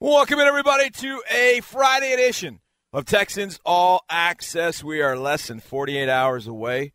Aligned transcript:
Welcome 0.00 0.40
in, 0.40 0.48
everybody, 0.48 0.90
to 0.90 1.22
a 1.30 1.60
Friday 1.60 2.12
edition 2.12 2.58
of 2.92 3.04
Texans 3.04 3.60
All 3.64 4.04
Access. 4.10 4.82
We 4.82 5.00
are 5.00 5.16
less 5.16 5.46
than 5.46 5.60
48 5.60 6.08
hours 6.08 6.48
away 6.48 6.92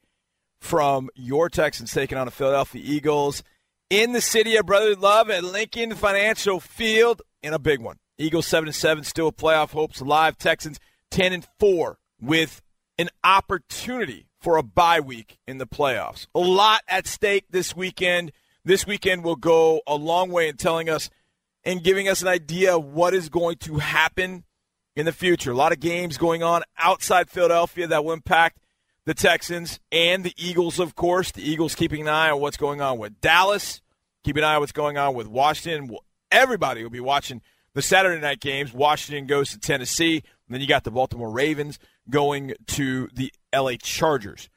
from 0.60 1.10
your 1.16 1.50
Texans 1.50 1.94
taking 1.94 2.18
on 2.18 2.28
the 2.28 2.32
Philadelphia 2.32 2.82
Eagles 2.86 3.42
in 3.90 4.12
the 4.12 4.20
city 4.20 4.58
of 4.58 4.66
brotherly 4.66 4.96
love 4.96 5.30
at 5.30 5.46
Lincoln 5.46 5.96
Financial 5.96 6.60
Field 6.60 7.22
in 7.42 7.54
a 7.54 7.58
big 7.58 7.80
one. 7.80 8.00
Eagles 8.18 8.48
7 8.48 8.68
and 8.68 8.76
7, 8.76 9.06
still 9.06 9.32
playoff 9.32 9.70
hopes 9.70 10.02
alive. 10.02 10.38
Texans 10.38 10.78
10 11.10 11.32
and 11.32 11.48
4 11.58 11.98
with 12.22 12.62
an 12.98 13.08
opportunity 13.24 14.28
for 14.42 14.58
a 14.58 14.64
bye 14.64 15.00
week 15.00 15.40
in 15.48 15.58
the 15.58 15.66
playoffs. 15.66 16.28
A 16.36 16.40
lot 16.40 16.82
at 16.90 17.08
stake 17.08 17.46
this 17.50 17.74
weekend. 17.74 18.34
This 18.66 18.86
weekend 18.86 19.24
will 19.24 19.38
go 19.38 19.80
a 19.88 19.96
long 19.96 20.30
way 20.32 20.50
in 20.50 20.58
telling 20.58 20.90
us 20.90 21.10
and 21.70 21.84
giving 21.84 22.10
us 22.10 22.24
an 22.24 22.28
idea 22.28 22.76
of 22.76 22.84
what 22.84 23.14
is 23.14 23.30
going 23.30 23.56
to 23.56 23.78
happen 23.78 24.44
in 24.96 25.06
the 25.06 25.12
future. 25.12 25.52
A 25.52 25.56
lot 25.56 25.72
of 25.72 25.80
games 25.80 26.18
going 26.18 26.42
on 26.42 26.64
outside 26.80 27.30
Philadelphia 27.30 27.86
that 27.86 28.04
will 28.04 28.12
impact 28.12 28.58
the 29.06 29.14
Texans 29.14 29.80
and 29.92 30.24
the 30.24 30.34
Eagles, 30.36 30.80
of 30.80 30.96
course. 30.96 31.30
The 31.32 31.48
Eagles 31.48 31.76
keeping 31.76 32.02
an 32.02 32.08
eye 32.08 32.32
on 32.32 32.42
what's 32.42 32.58
going 32.58 32.82
on 32.82 32.98
with 32.98 33.22
Dallas, 33.22 33.84
keeping 34.24 34.42
an 34.42 34.50
eye 34.50 34.56
on 34.56 34.62
what's 34.62 34.72
going 34.72 34.98
on 34.98 35.14
with 35.14 35.28
Washington. 35.28 35.96
Everybody 36.32 36.82
will 36.82 36.90
be 36.90 37.00
watching 37.00 37.40
the 37.76 37.84
Saturday 37.84 38.20
night 38.20 38.40
games. 38.40 38.74
Washington 38.74 39.28
goes 39.28 39.52
to 39.52 39.60
Tennessee, 39.60 40.24
and 40.48 40.56
then 40.56 40.62
you 40.62 40.68
got 40.68 40.86
the 40.86 40.92
Baltimore 40.92 41.30
Ravens 41.30 41.78
going 42.10 42.56
to 42.66 43.10
the 43.14 43.32
LA 43.54 43.74
Chargers. 43.80 44.50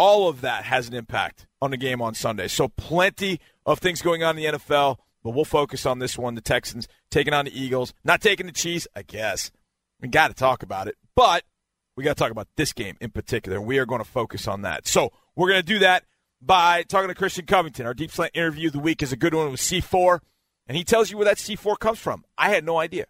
All 0.00 0.28
of 0.28 0.40
that 0.40 0.64
has 0.64 0.88
an 0.88 0.94
impact 0.94 1.46
on 1.62 1.70
the 1.70 1.76
game 1.76 2.02
on 2.02 2.14
Sunday. 2.14 2.48
So, 2.48 2.66
plenty 2.66 3.38
of 3.64 3.78
things 3.78 4.02
going 4.02 4.24
on 4.24 4.36
in 4.36 4.52
the 4.52 4.58
NFL. 4.58 4.96
But 5.22 5.30
we'll 5.30 5.44
focus 5.44 5.86
on 5.86 5.98
this 5.98 6.16
one. 6.16 6.34
The 6.34 6.40
Texans 6.40 6.88
taking 7.10 7.34
on 7.34 7.44
the 7.44 7.58
Eagles. 7.58 7.92
Not 8.04 8.20
taking 8.20 8.46
the 8.46 8.52
Chiefs, 8.52 8.88
I 8.96 9.02
guess. 9.02 9.50
We 10.00 10.08
got 10.08 10.28
to 10.28 10.34
talk 10.34 10.62
about 10.62 10.88
it. 10.88 10.96
But 11.14 11.44
we 11.96 12.04
got 12.04 12.16
to 12.16 12.22
talk 12.22 12.30
about 12.30 12.48
this 12.56 12.72
game 12.72 12.96
in 13.00 13.10
particular. 13.10 13.60
We 13.60 13.78
are 13.78 13.86
going 13.86 14.02
to 14.02 14.08
focus 14.08 14.48
on 14.48 14.62
that. 14.62 14.86
So 14.86 15.12
we're 15.36 15.48
going 15.48 15.60
to 15.60 15.66
do 15.66 15.80
that 15.80 16.04
by 16.40 16.82
talking 16.84 17.08
to 17.08 17.14
Christian 17.14 17.46
Covington. 17.46 17.86
Our 17.86 17.94
deep 17.94 18.10
slant 18.10 18.32
interview 18.34 18.68
of 18.68 18.72
the 18.72 18.78
week 18.78 19.02
is 19.02 19.12
a 19.12 19.16
good 19.16 19.34
one 19.34 19.50
with 19.50 19.60
C4. 19.60 20.20
And 20.66 20.76
he 20.76 20.84
tells 20.84 21.10
you 21.10 21.18
where 21.18 21.26
that 21.26 21.36
C4 21.36 21.78
comes 21.78 21.98
from. 21.98 22.24
I 22.38 22.50
had 22.50 22.64
no 22.64 22.78
idea. 22.78 23.06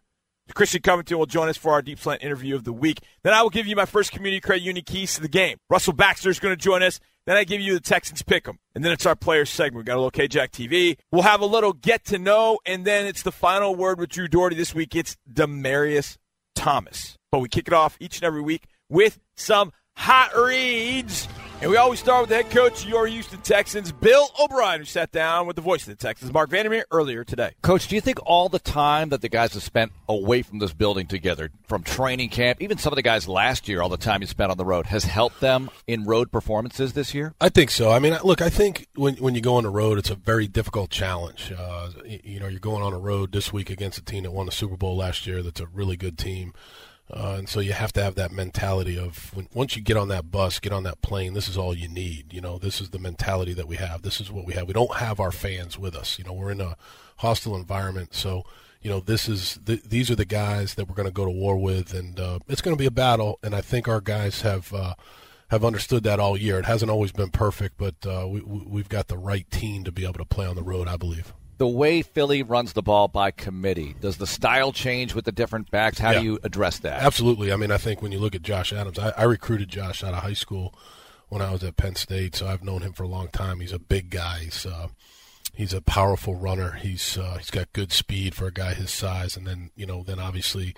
Christian 0.55 0.83
Covington 0.83 1.19
will 1.19 1.27
join 1.27 1.49
us 1.49 1.57
for 1.57 1.73
our 1.73 1.83
deep 1.83 1.99
slant 1.99 2.23
interview 2.23 2.55
of 2.55 2.65
the 2.65 2.73
week. 2.73 3.01
Then 3.23 3.33
I 3.33 3.43
will 3.43 3.51
give 3.51 3.67
you 3.67 3.77
my 3.77 3.85
first 3.85 4.13
community 4.13 4.41
credit 4.41 4.63
union 4.63 4.85
keys 4.85 5.15
to 5.15 5.21
the 5.21 5.29
game. 5.29 5.59
Russell 5.69 5.93
Baxter 5.93 6.31
is 6.31 6.41
going 6.41 6.57
to 6.57 6.63
join 6.63 6.83
us. 6.83 6.99
Then 7.27 7.37
I 7.37 7.45
give 7.45 7.61
you 7.61 7.75
the 7.75 7.81
Texans 7.81 8.23
pick 8.23 8.49
'em. 8.49 8.59
And 8.75 8.85
then 8.85 8.93
it's 8.93 9.07
our 9.07 9.17
players 9.17 9.51
segment. 9.51 9.85
We 9.85 9.87
got 9.87 9.97
a 9.97 10.03
little 10.03 10.11
KJack 10.11 10.51
TV. 10.51 10.97
We'll 11.13 11.23
have 11.23 11.41
a 11.41 11.47
little 11.47 11.73
get 11.73 12.05
to 12.07 12.19
know, 12.19 12.59
and 12.65 12.85
then 12.85 13.07
it's 13.07 13.23
the 13.23 13.33
final 13.33 13.75
word 13.75 13.99
with 13.99 14.11
Drew 14.11 14.29
Dougherty 14.29 14.57
this 14.57 14.75
week. 14.75 14.95
It's 14.95 15.17
Demaryius 15.31 16.17
Thomas. 16.55 17.17
But 17.31 17.41
we 17.41 17.49
kick 17.49 17.69
it 17.69 17.75
off 17.75 17.97
each 18.01 18.17
and 18.17 18.25
every 18.25 18.43
week 18.43 18.65
with 18.89 19.21
some 19.35 19.73
hot 19.97 20.35
reads. 20.37 21.29
And 21.63 21.71
we 21.71 21.77
always 21.77 22.01
start 22.01 22.23
with 22.23 22.31
the 22.31 22.37
head 22.37 22.51
coach 22.51 22.85
of 22.85 22.89
your 22.89 23.07
Houston 23.07 23.39
Texans, 23.43 23.93
Bill 23.93 24.31
O'Brien, 24.41 24.81
who 24.81 24.87
sat 24.87 25.13
down 25.13 25.47
with 25.47 25.57
the 25.57 25.63
voice 25.63 25.83
of 25.83 25.89
the 25.89 25.95
Texans, 25.95 26.33
Marc 26.33 26.49
Vandermeer, 26.49 26.87
earlier 26.91 27.23
today. 27.23 27.53
Coach, 27.61 27.87
do 27.87 27.95
you 27.97 28.01
think 28.01 28.19
all 28.25 28.49
the 28.49 28.59
time 28.59 29.11
that 29.11 29.21
the 29.21 29.29
guys 29.29 29.53
have 29.53 29.63
spent 29.63 29.93
away 30.09 30.41
from 30.41 30.59
this 30.59 30.73
building 30.73 31.07
together, 31.07 31.51
from 31.65 31.83
training 31.83 32.31
camp, 32.31 32.63
even 32.63 32.79
some 32.79 32.95
of 32.95 32.97
the 32.97 33.03
guys 33.03 33.29
last 33.29 33.69
year, 33.69 33.83
all 33.83 33.91
the 33.91 33.99
time 33.99 34.23
you 34.23 34.27
spent 34.27 34.51
on 34.51 34.57
the 34.57 34.65
road, 34.65 34.87
has 34.87 35.05
helped 35.05 35.41
them 35.41 35.69
in 35.87 36.05
road 36.05 36.33
performances 36.33 36.95
this 36.95 37.13
year? 37.15 37.35
I 37.43 37.51
think 37.51 37.71
so. 37.71 37.91
I 37.91 37.99
mean, 37.99 38.17
look, 38.25 38.41
I 38.41 38.49
think 38.49 38.87
when 38.95 39.17
when 39.17 39.35
you 39.35 39.43
go 39.43 39.57
on 39.57 39.65
the 39.65 39.71
road, 39.71 39.99
it's 39.99 40.09
a 40.09 40.15
very 40.15 40.49
difficult 40.49 40.89
challenge. 40.89 41.53
Uh, 41.53 41.91
you 42.07 42.41
know, 42.41 42.49
you're 42.49 42.59
going 42.59 42.83
on 42.83 42.95
a 42.95 42.99
road 42.99 43.33
this 43.33 43.53
week 43.53 43.69
against 43.69 43.99
a 43.99 44.03
team 44.03 44.23
that 44.23 44.31
won 44.31 44.47
the 44.47 44.53
Super 44.53 44.79
Bowl 44.79 44.97
last 44.97 45.27
year. 45.27 45.43
That's 45.43 45.61
a 45.61 45.67
really 45.67 45.99
good 45.99 46.17
team. 46.17 46.55
Uh, 47.13 47.37
and 47.39 47.49
so 47.49 47.61
you 47.61 47.73
have 47.73 47.93
to 47.93 48.03
have 48.03 48.15
that 48.15 48.31
mentality 48.31 48.99
of 48.99 49.35
when, 49.35 49.49
once 49.53 49.77
you 49.77 49.83
get 49.83 49.97
on 49.97 50.09
that 50.09 50.31
bus, 50.31 50.61
get 50.61 50.73
on 50.73 50.85
that 50.85 51.03
plane, 51.03 51.35
this 51.35 51.49
is 51.49 51.57
all 51.57 51.75
you 51.75 51.89
need. 51.89 52.33
You 52.33 52.41
know, 52.41 52.59
this 52.59 52.81
is 52.81 52.91
the 52.91 52.99
mentality 52.99 53.53
that 53.55 53.67
we 53.67 53.77
have. 53.77 54.03
This 54.03 54.21
is 54.21 54.31
what 54.31 54.45
we 54.45 54.55
have. 54.55 54.67
We 54.67 54.75
don't 54.75 54.97
have 54.97 55.19
our 55.19 55.33
fans 55.33 55.79
with 55.79 55.97
us. 55.97 56.19
You 56.19 56.25
know, 56.25 56.33
we're 56.33 56.53
in 56.53 56.61
a 56.61 56.77
hostile 57.17 57.57
environment. 57.57 58.15
So, 58.15 58.45
you 58.81 58.91
know, 58.91 59.01
this 59.01 59.29
is 59.29 59.59
th- 59.67 59.83
these 59.83 60.11
are 60.11 60.17
the 60.17 60.25
guys 60.25 60.75
that 60.75 60.89
we're 60.89 60.95
going 60.95 61.09
to 61.09 61.13
go 61.13 61.25
to 61.25 61.31
war 61.31 61.57
with, 61.57 61.93
and 61.93 62.19
uh, 62.19 62.39
it's 62.49 62.63
going 62.63 62.77
to 62.77 62.81
be 62.81 62.87
a 62.87 62.93
battle. 62.93 63.39
And 63.43 63.55
I 63.55 63.61
think 63.61 63.89
our 63.89 64.01
guys 64.01 64.43
have 64.43 64.73
uh, 64.73 64.95
have 65.49 65.65
understood 65.65 66.05
that 66.05 66.21
all 66.21 66.37
year. 66.37 66.59
It 66.59 66.65
hasn't 66.65 66.91
always 66.91 67.13
been 67.13 67.31
perfect, 67.31 67.77
but 67.77 68.07
uh, 68.07 68.27
we, 68.29 68.41
we've 68.41 68.89
got 68.89 69.09
the 69.09 69.19
right 69.19 69.51
team 69.51 69.85
to 69.85 69.93
be 69.93 70.05
able 70.05 70.15
to 70.15 70.25
play 70.25 70.47
on 70.47 70.55
the 70.55 70.63
road. 70.63 70.87
I 70.89 70.97
believe 70.97 71.35
the 71.61 71.69
way 71.69 72.01
Philly 72.01 72.43
runs 72.43 72.73
the 72.73 72.81
ball 72.81 73.07
by 73.07 73.31
committee. 73.31 73.95
Does 74.01 74.17
the 74.17 74.27
style 74.27 74.73
change 74.73 75.15
with 75.15 75.27
the 75.27 75.31
different 75.31 75.71
backs? 75.71 75.99
How 75.99 76.13
yeah. 76.13 76.21
do 76.21 76.25
you 76.25 76.39
address 76.43 76.79
that? 76.79 77.03
Absolutely. 77.03 77.53
I 77.53 77.57
mean, 77.57 77.71
I 77.71 77.77
think 77.77 78.01
when 78.01 78.13
you 78.13 78.19
look 78.19 78.35
at 78.35 78.41
Josh 78.41 78.73
Adams, 78.73 78.99
I, 78.99 79.11
I, 79.11 79.25
recruited 79.25 79.69
Josh 79.69 80.03
out 80.03 80.15
of 80.15 80.23
high 80.23 80.33
school 80.33 80.75
when 81.29 81.43
I 81.43 81.53
was 81.53 81.63
at 81.63 81.77
Penn 81.77 81.97
State, 81.97 82.35
so 82.35 82.47
I've 82.47 82.65
known 82.65 82.81
him 82.81 82.95
for 82.95 83.03
a 83.03 83.09
long 83.09 83.29
time. 83.29 83.61
He's 83.61 83.75
a 83.75 83.79
big 83.79 84.09
guy. 84.09 84.39
He's 84.39 84.65
uh, 84.65 84.89
he's 85.53 85.75
a 85.75 85.83
powerful 85.83 86.35
runner. 86.35 86.79
He's 86.81 87.19
uh, 87.19 87.37
he's 87.37 87.51
got 87.51 87.75
good 87.75 87.93
speed 87.93 88.35
for 88.35 88.47
a 88.47 88.53
guy 88.53 88.73
his 88.73 88.91
size, 88.91 89.37
and 89.37 89.47
then 89.47 89.71
you 89.77 89.85
know 89.85 90.03
then 90.03 90.19
obviously. 90.19 90.75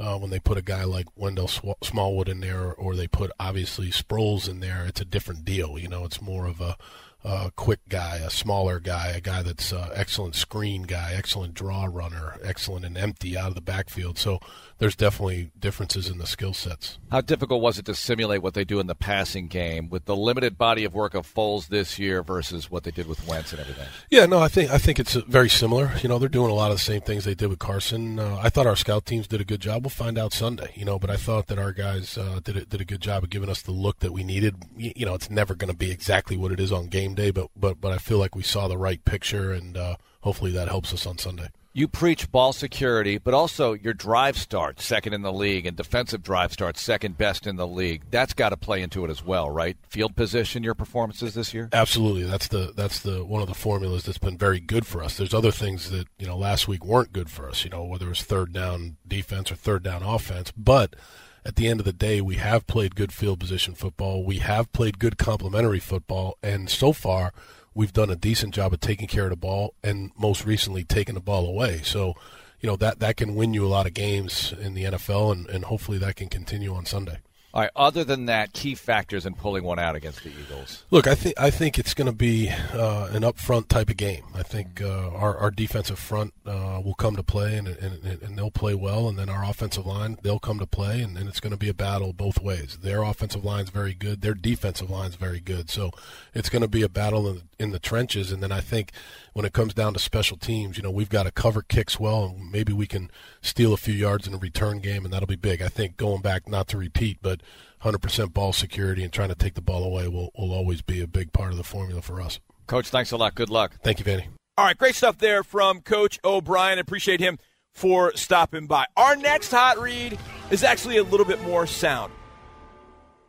Uh, 0.00 0.16
when 0.16 0.30
they 0.30 0.38
put 0.38 0.56
a 0.56 0.62
guy 0.62 0.84
like 0.84 1.06
Wendell 1.16 1.48
Smallwood 1.48 2.28
in 2.28 2.38
there, 2.38 2.72
or 2.72 2.94
they 2.94 3.08
put 3.08 3.32
obviously 3.40 3.90
Sproles 3.90 4.48
in 4.48 4.60
there, 4.60 4.86
it's 4.86 5.00
a 5.00 5.04
different 5.04 5.44
deal. 5.44 5.76
You 5.76 5.88
know, 5.88 6.04
it's 6.04 6.22
more 6.22 6.46
of 6.46 6.60
a 6.60 6.76
a 7.24 7.50
quick 7.56 7.80
guy, 7.88 8.16
a 8.16 8.30
smaller 8.30 8.78
guy, 8.78 9.08
a 9.08 9.20
guy 9.20 9.42
that's 9.42 9.72
uh, 9.72 9.90
excellent 9.94 10.34
screen 10.34 10.82
guy, 10.82 11.12
excellent 11.14 11.54
draw 11.54 11.88
runner, 11.90 12.38
excellent 12.44 12.84
and 12.84 12.96
empty 12.96 13.36
out 13.36 13.48
of 13.48 13.54
the 13.54 13.60
backfield. 13.60 14.18
So 14.18 14.38
there's 14.78 14.94
definitely 14.94 15.50
differences 15.58 16.08
in 16.08 16.18
the 16.18 16.26
skill 16.26 16.54
sets. 16.54 16.98
How 17.10 17.20
difficult 17.20 17.60
was 17.60 17.78
it 17.78 17.84
to 17.86 17.94
simulate 17.94 18.42
what 18.42 18.54
they 18.54 18.64
do 18.64 18.78
in 18.78 18.86
the 18.86 18.94
passing 18.94 19.48
game 19.48 19.88
with 19.88 20.04
the 20.04 20.14
limited 20.14 20.56
body 20.56 20.84
of 20.84 20.94
work 20.94 21.14
of 21.14 21.26
Foles 21.26 21.66
this 21.66 21.98
year 21.98 22.22
versus 22.22 22.70
what 22.70 22.84
they 22.84 22.92
did 22.92 23.08
with 23.08 23.26
Wentz 23.26 23.50
and 23.52 23.60
everything? 23.60 23.88
Yeah, 24.10 24.26
no, 24.26 24.38
I 24.38 24.46
think 24.46 24.70
I 24.70 24.78
think 24.78 25.00
it's 25.00 25.14
very 25.14 25.48
similar. 25.48 25.90
You 26.00 26.08
know, 26.08 26.20
they're 26.20 26.28
doing 26.28 26.52
a 26.52 26.54
lot 26.54 26.70
of 26.70 26.76
the 26.76 26.84
same 26.84 27.00
things 27.00 27.24
they 27.24 27.34
did 27.34 27.48
with 27.48 27.58
Carson. 27.58 28.20
Uh, 28.20 28.38
I 28.40 28.50
thought 28.50 28.68
our 28.68 28.76
scout 28.76 29.04
teams 29.04 29.26
did 29.26 29.40
a 29.40 29.44
good 29.44 29.60
job. 29.60 29.82
We'll 29.82 29.90
find 29.90 30.16
out 30.16 30.32
Sunday. 30.32 30.70
You 30.76 30.84
know, 30.84 30.98
but 31.00 31.10
I 31.10 31.16
thought 31.16 31.48
that 31.48 31.58
our 31.58 31.72
guys 31.72 32.16
uh, 32.16 32.38
did 32.44 32.56
a, 32.56 32.64
did 32.64 32.80
a 32.80 32.84
good 32.84 33.00
job 33.00 33.24
of 33.24 33.30
giving 33.30 33.50
us 33.50 33.62
the 33.62 33.72
look 33.72 33.98
that 33.98 34.12
we 34.12 34.22
needed. 34.22 34.54
You 34.76 35.04
know, 35.04 35.14
it's 35.14 35.30
never 35.30 35.56
going 35.56 35.72
to 35.72 35.76
be 35.76 35.90
exactly 35.90 36.36
what 36.36 36.52
it 36.52 36.60
is 36.60 36.70
on 36.70 36.86
game 36.86 37.07
day, 37.14 37.30
but 37.30 37.48
but 37.56 37.80
but 37.80 37.92
I 37.92 37.98
feel 37.98 38.18
like 38.18 38.34
we 38.34 38.42
saw 38.42 38.68
the 38.68 38.78
right 38.78 39.04
picture, 39.04 39.52
and 39.52 39.76
uh, 39.76 39.96
hopefully 40.20 40.52
that 40.52 40.68
helps 40.68 40.92
us 40.92 41.06
on 41.06 41.18
Sunday 41.18 41.48
you 41.78 41.86
preach 41.86 42.30
ball 42.32 42.52
security, 42.52 43.18
but 43.18 43.34
also 43.34 43.72
your 43.72 43.94
drive 43.94 44.36
start 44.36 44.80
second 44.80 45.12
in 45.12 45.22
the 45.22 45.32
league 45.32 45.64
and 45.64 45.76
defensive 45.76 46.22
drive 46.22 46.52
start 46.52 46.76
second 46.76 47.16
best 47.16 47.46
in 47.46 47.54
the 47.54 47.66
league. 47.66 48.02
That's 48.10 48.34
got 48.34 48.48
to 48.48 48.56
play 48.56 48.82
into 48.82 49.04
it 49.04 49.10
as 49.10 49.24
well, 49.24 49.48
right? 49.48 49.76
Field 49.88 50.16
position, 50.16 50.64
your 50.64 50.74
performances 50.74 51.34
this 51.34 51.54
year. 51.54 51.68
Absolutely, 51.72 52.24
that's 52.24 52.48
the 52.48 52.72
that's 52.74 53.00
the 53.00 53.24
one 53.24 53.42
of 53.42 53.48
the 53.48 53.54
formulas 53.54 54.02
that's 54.02 54.18
been 54.18 54.36
very 54.36 54.58
good 54.58 54.86
for 54.86 55.04
us. 55.04 55.16
There's 55.16 55.32
other 55.32 55.52
things 55.52 55.90
that 55.90 56.08
you 56.18 56.26
know 56.26 56.36
last 56.36 56.66
week 56.66 56.84
weren't 56.84 57.12
good 57.12 57.30
for 57.30 57.48
us. 57.48 57.64
You 57.64 57.70
know 57.70 57.84
whether 57.84 58.06
it 58.06 58.10
was 58.10 58.22
third 58.22 58.52
down 58.52 58.96
defense 59.06 59.52
or 59.52 59.54
third 59.54 59.84
down 59.84 60.02
offense, 60.02 60.52
but 60.56 60.96
at 61.44 61.56
the 61.56 61.68
end 61.68 61.80
of 61.80 61.86
the 61.86 61.92
day, 61.92 62.20
we 62.20 62.36
have 62.36 62.66
played 62.66 62.96
good 62.96 63.12
field 63.12 63.40
position 63.40 63.74
football. 63.74 64.24
We 64.24 64.38
have 64.38 64.72
played 64.72 64.98
good 64.98 65.18
complementary 65.18 65.80
football, 65.80 66.36
and 66.42 66.68
so 66.68 66.92
far 66.92 67.32
we've 67.74 67.92
done 67.92 68.10
a 68.10 68.16
decent 68.16 68.54
job 68.54 68.72
of 68.72 68.80
taking 68.80 69.06
care 69.06 69.24
of 69.24 69.30
the 69.30 69.36
ball 69.36 69.74
and 69.82 70.10
most 70.18 70.44
recently 70.44 70.84
taking 70.84 71.14
the 71.14 71.20
ball 71.20 71.46
away. 71.46 71.80
So, 71.84 72.14
you 72.60 72.68
know, 72.68 72.76
that, 72.76 72.98
that 72.98 73.16
can 73.16 73.34
win 73.34 73.54
you 73.54 73.64
a 73.64 73.68
lot 73.68 73.86
of 73.86 73.94
games 73.94 74.52
in 74.60 74.74
the 74.74 74.84
NFL, 74.84 75.32
and, 75.32 75.48
and 75.48 75.64
hopefully 75.64 75.98
that 75.98 76.16
can 76.16 76.28
continue 76.28 76.74
on 76.74 76.86
Sunday. 76.86 77.18
All 77.54 77.62
right. 77.62 77.70
Other 77.74 78.04
than 78.04 78.26
that, 78.26 78.52
key 78.52 78.74
factors 78.74 79.24
in 79.24 79.34
pulling 79.34 79.64
one 79.64 79.78
out 79.78 79.96
against 79.96 80.22
the 80.22 80.30
Eagles. 80.30 80.84
Look, 80.90 81.06
I 81.06 81.14
think 81.14 81.40
I 81.40 81.50
think 81.50 81.78
it's 81.78 81.94
going 81.94 82.06
to 82.06 82.12
be 82.12 82.50
uh, 82.50 83.08
an 83.10 83.22
upfront 83.22 83.68
type 83.68 83.88
of 83.88 83.96
game. 83.96 84.24
I 84.34 84.42
think 84.42 84.82
uh, 84.82 85.08
our, 85.10 85.36
our 85.36 85.50
defensive 85.50 85.98
front 85.98 86.34
uh, 86.46 86.80
will 86.84 86.94
come 86.94 87.16
to 87.16 87.22
play, 87.22 87.56
and, 87.56 87.66
and, 87.68 88.04
and 88.22 88.38
they'll 88.38 88.50
play 88.50 88.74
well, 88.74 89.08
and 89.08 89.18
then 89.18 89.28
our 89.30 89.44
offensive 89.44 89.86
line 89.86 90.18
they'll 90.22 90.38
come 90.38 90.58
to 90.58 90.66
play, 90.66 91.00
and, 91.00 91.16
and 91.16 91.28
it's 91.28 91.40
going 91.40 91.52
to 91.52 91.56
be 91.58 91.70
a 91.70 91.74
battle 91.74 92.12
both 92.12 92.40
ways. 92.40 92.78
Their 92.82 93.02
offensive 93.02 93.44
line's 93.44 93.70
very 93.70 93.94
good, 93.94 94.20
their 94.20 94.34
defensive 94.34 94.90
line's 94.90 95.16
very 95.16 95.40
good, 95.40 95.70
so 95.70 95.90
it's 96.34 96.50
going 96.50 96.62
to 96.62 96.68
be 96.68 96.82
a 96.82 96.88
battle 96.88 97.26
in, 97.28 97.47
in 97.58 97.72
the 97.72 97.78
trenches. 97.78 98.32
And 98.32 98.42
then 98.42 98.52
I 98.52 98.60
think 98.60 98.92
when 99.32 99.44
it 99.44 99.52
comes 99.52 99.74
down 99.74 99.92
to 99.94 99.98
special 99.98 100.36
teams, 100.36 100.76
you 100.76 100.82
know, 100.82 100.90
we've 100.90 101.08
got 101.08 101.24
to 101.24 101.30
cover 101.30 101.62
kicks 101.62 101.98
well, 101.98 102.24
and 102.24 102.50
maybe 102.50 102.72
we 102.72 102.86
can 102.86 103.10
steal 103.40 103.72
a 103.72 103.76
few 103.76 103.94
yards 103.94 104.26
in 104.26 104.34
a 104.34 104.38
return 104.38 104.78
game, 104.78 105.04
and 105.04 105.12
that'll 105.12 105.26
be 105.26 105.36
big. 105.36 105.62
I 105.62 105.68
think 105.68 105.96
going 105.96 106.22
back, 106.22 106.48
not 106.48 106.68
to 106.68 106.78
repeat, 106.78 107.18
but 107.22 107.42
100% 107.82 108.32
ball 108.32 108.52
security 108.52 109.02
and 109.02 109.12
trying 109.12 109.28
to 109.28 109.34
take 109.34 109.54
the 109.54 109.60
ball 109.60 109.84
away 109.84 110.08
will, 110.08 110.30
will 110.36 110.52
always 110.52 110.82
be 110.82 111.00
a 111.00 111.06
big 111.06 111.32
part 111.32 111.50
of 111.50 111.56
the 111.56 111.64
formula 111.64 112.02
for 112.02 112.20
us. 112.20 112.40
Coach, 112.66 112.88
thanks 112.88 113.12
a 113.12 113.16
lot. 113.16 113.34
Good 113.34 113.50
luck. 113.50 113.76
Thank 113.82 113.98
you, 113.98 114.04
Vanny. 114.04 114.28
All 114.56 114.64
right, 114.64 114.76
great 114.76 114.94
stuff 114.94 115.18
there 115.18 115.44
from 115.44 115.80
Coach 115.80 116.18
O'Brien. 116.24 116.78
Appreciate 116.78 117.20
him 117.20 117.38
for 117.72 118.12
stopping 118.16 118.66
by. 118.66 118.86
Our 118.96 119.14
next 119.14 119.52
hot 119.52 119.78
read 119.78 120.18
is 120.50 120.64
actually 120.64 120.96
a 120.96 121.04
little 121.04 121.24
bit 121.24 121.40
more 121.42 121.66
sound, 121.66 122.12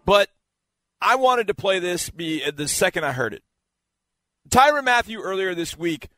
but 0.05 0.29
I 1.01 1.15
wanted 1.15 1.47
to 1.47 1.53
play 1.53 1.77
this 1.77 2.09
be 2.09 2.49
the 2.49 2.67
second 2.67 3.05
I 3.05 3.11
heard 3.11 3.33
it. 3.33 3.43
Tyrann 4.49 4.85
Mathieu 4.85 5.21
earlier 5.21 5.53
this 5.53 5.77
week 5.77 6.09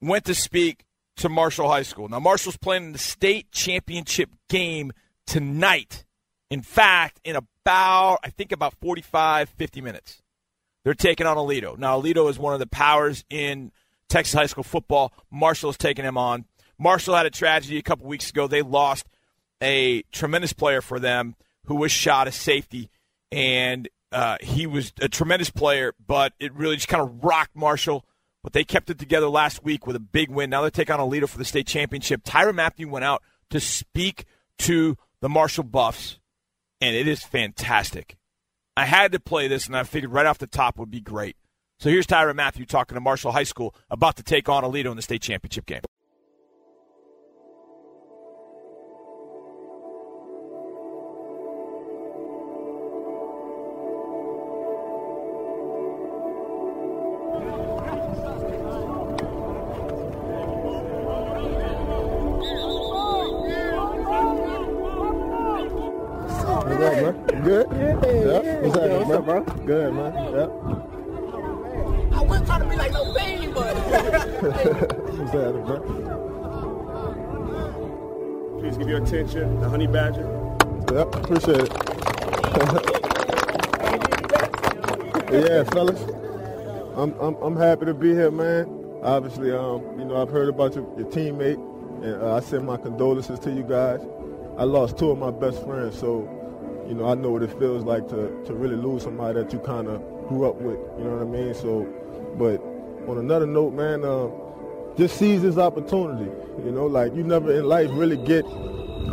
went 0.00 0.24
to 0.24 0.34
speak 0.34 0.84
to 1.16 1.28
Marshall 1.28 1.68
High 1.68 1.82
School. 1.82 2.08
Now, 2.08 2.20
Marshall's 2.20 2.56
playing 2.56 2.84
in 2.84 2.92
the 2.92 2.98
state 2.98 3.50
championship 3.52 4.30
game 4.48 4.92
tonight. 5.26 6.04
In 6.50 6.62
fact, 6.62 7.20
in 7.24 7.36
about, 7.36 8.20
I 8.22 8.30
think 8.30 8.52
about 8.52 8.74
45, 8.80 9.48
50 9.48 9.80
minutes. 9.80 10.22
They're 10.84 10.94
taking 10.94 11.26
on 11.26 11.36
Aledo. 11.36 11.76
Now, 11.76 12.00
Aledo 12.00 12.30
is 12.30 12.38
one 12.38 12.54
of 12.54 12.60
the 12.60 12.66
powers 12.66 13.24
in 13.28 13.72
Texas 14.08 14.34
high 14.34 14.46
school 14.46 14.62
football. 14.62 15.12
Marshall 15.30 15.70
is 15.70 15.76
taking 15.76 16.04
him 16.04 16.16
on. 16.16 16.44
Marshall 16.78 17.16
had 17.16 17.26
a 17.26 17.30
tragedy 17.30 17.78
a 17.78 17.82
couple 17.82 18.06
weeks 18.06 18.30
ago. 18.30 18.46
They 18.46 18.62
lost 18.62 19.06
a 19.62 20.02
tremendous 20.12 20.52
player 20.52 20.80
for 20.80 21.00
them 21.00 21.34
who 21.64 21.76
was 21.76 21.90
shot 21.90 22.28
as 22.28 22.36
safety, 22.36 22.90
and 23.32 23.88
uh, 24.12 24.36
he 24.40 24.66
was 24.66 24.92
a 25.00 25.08
tremendous 25.08 25.50
player, 25.50 25.94
but 26.04 26.32
it 26.38 26.52
really 26.54 26.76
just 26.76 26.88
kind 26.88 27.02
of 27.02 27.24
rocked 27.24 27.56
Marshall. 27.56 28.04
But 28.42 28.52
they 28.52 28.64
kept 28.64 28.90
it 28.90 28.98
together 28.98 29.28
last 29.28 29.64
week 29.64 29.86
with 29.86 29.96
a 29.96 30.00
big 30.00 30.30
win. 30.30 30.50
Now 30.50 30.62
they 30.62 30.70
take 30.70 30.90
on 30.90 31.00
Aledo 31.00 31.28
for 31.28 31.38
the 31.38 31.44
state 31.44 31.66
championship. 31.66 32.22
Tyrann 32.22 32.54
Mathieu 32.54 32.88
went 32.88 33.04
out 33.04 33.22
to 33.50 33.58
speak 33.58 34.24
to 34.58 34.96
the 35.20 35.28
Marshall 35.28 35.64
Buffs, 35.64 36.20
and 36.80 36.94
it 36.94 37.08
is 37.08 37.24
fantastic. 37.24 38.16
I 38.76 38.84
had 38.84 39.10
to 39.12 39.20
play 39.20 39.48
this, 39.48 39.66
and 39.66 39.76
I 39.76 39.82
figured 39.82 40.12
right 40.12 40.26
off 40.26 40.38
the 40.38 40.46
top 40.46 40.78
would 40.78 40.90
be 40.90 41.00
great. 41.00 41.36
So 41.80 41.90
here's 41.90 42.06
Tyrann 42.06 42.36
Mathieu 42.36 42.64
talking 42.64 42.94
to 42.94 43.00
Marshall 43.00 43.32
High 43.32 43.42
School 43.42 43.74
about 43.90 44.16
to 44.16 44.22
take 44.22 44.48
on 44.48 44.62
Aledo 44.62 44.90
in 44.90 44.96
the 44.96 45.02
state 45.02 45.22
championship 45.22 45.66
game. 45.66 45.82
To 87.86 87.94
be 87.94 88.12
here, 88.12 88.30
man. 88.30 88.68
Obviously, 89.02 89.52
um, 89.52 89.82
you 89.98 90.04
know, 90.04 90.20
I've 90.20 90.30
heard 90.30 90.48
about 90.48 90.74
your, 90.74 90.84
your 90.98 91.06
teammate, 91.08 91.62
and 92.04 92.22
uh, 92.22 92.34
I 92.34 92.40
send 92.40 92.66
my 92.66 92.76
condolences 92.76 93.38
to 93.40 93.50
you 93.50 93.62
guys. 93.62 94.00
I 94.58 94.64
lost 94.64 94.98
two 94.98 95.10
of 95.10 95.18
my 95.18 95.30
best 95.30 95.64
friends, 95.64 95.98
so 95.98 96.32
you 96.88 96.94
know, 96.94 97.06
I 97.06 97.14
know 97.14 97.30
what 97.30 97.42
it 97.42 97.58
feels 97.58 97.84
like 97.84 98.08
to, 98.08 98.42
to 98.46 98.54
really 98.54 98.76
lose 98.76 99.02
somebody 99.02 99.42
that 99.42 99.52
you 99.52 99.58
kind 99.58 99.88
of 99.88 100.00
grew 100.28 100.48
up 100.48 100.56
with. 100.56 100.78
You 100.98 101.04
know 101.04 101.16
what 101.16 101.22
I 101.22 101.24
mean? 101.24 101.54
So, 101.54 101.84
but 102.38 102.62
on 103.10 103.18
another 103.18 103.46
note, 103.46 103.74
man, 103.74 104.04
uh, 104.04 104.28
just 104.96 105.16
seize 105.18 105.42
this 105.42 105.58
opportunity. 105.58 106.30
You 106.64 106.70
know, 106.70 106.86
like 106.86 107.14
you 107.14 107.22
never 107.22 107.52
in 107.52 107.64
life 107.64 107.88
really 107.92 108.16
get 108.16 108.44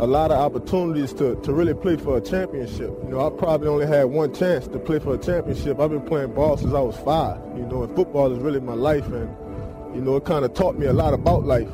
a 0.00 0.06
lot 0.06 0.30
of 0.30 0.38
opportunities 0.38 1.12
to, 1.14 1.36
to 1.42 1.52
really 1.52 1.74
play 1.74 1.96
for 1.96 2.16
a 2.16 2.20
championship. 2.20 2.90
You 3.04 3.10
know, 3.10 3.26
I 3.26 3.30
probably 3.30 3.68
only 3.68 3.86
had 3.86 4.04
one 4.04 4.34
chance 4.34 4.66
to 4.68 4.78
play 4.78 4.98
for 4.98 5.14
a 5.14 5.18
championship. 5.18 5.78
I've 5.80 5.90
been 5.90 6.02
playing 6.02 6.34
ball 6.34 6.56
since 6.56 6.74
I 6.74 6.80
was 6.80 6.96
five. 6.98 7.40
You 7.56 7.64
know, 7.64 7.84
and 7.84 7.94
football 7.94 8.32
is 8.32 8.38
really 8.38 8.60
my 8.60 8.74
life, 8.74 9.06
and 9.06 9.34
you 9.94 10.00
know, 10.00 10.16
it 10.16 10.24
kind 10.24 10.44
of 10.44 10.54
taught 10.54 10.76
me 10.76 10.86
a 10.86 10.92
lot 10.92 11.14
about 11.14 11.44
life 11.44 11.70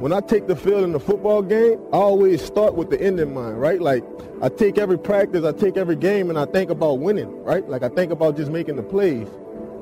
when 0.00 0.14
I 0.14 0.20
take 0.20 0.46
the 0.46 0.56
field 0.56 0.82
in 0.82 0.92
the 0.92 1.00
football 1.00 1.42
game, 1.42 1.78
I 1.92 1.96
always 1.96 2.42
start 2.42 2.74
with 2.74 2.88
the 2.88 2.98
end 2.98 3.20
in 3.20 3.34
mind, 3.34 3.60
right? 3.60 3.82
Like 3.82 4.02
I 4.40 4.48
take 4.48 4.78
every 4.78 4.98
practice, 4.98 5.44
I 5.44 5.52
take 5.52 5.76
every 5.76 5.94
game, 5.94 6.30
and 6.30 6.38
I 6.38 6.46
think 6.46 6.70
about 6.70 7.00
winning, 7.00 7.44
right? 7.44 7.68
Like 7.68 7.82
I 7.82 7.90
think 7.90 8.10
about 8.10 8.34
just 8.34 8.50
making 8.50 8.76
the 8.76 8.82
plays 8.82 9.28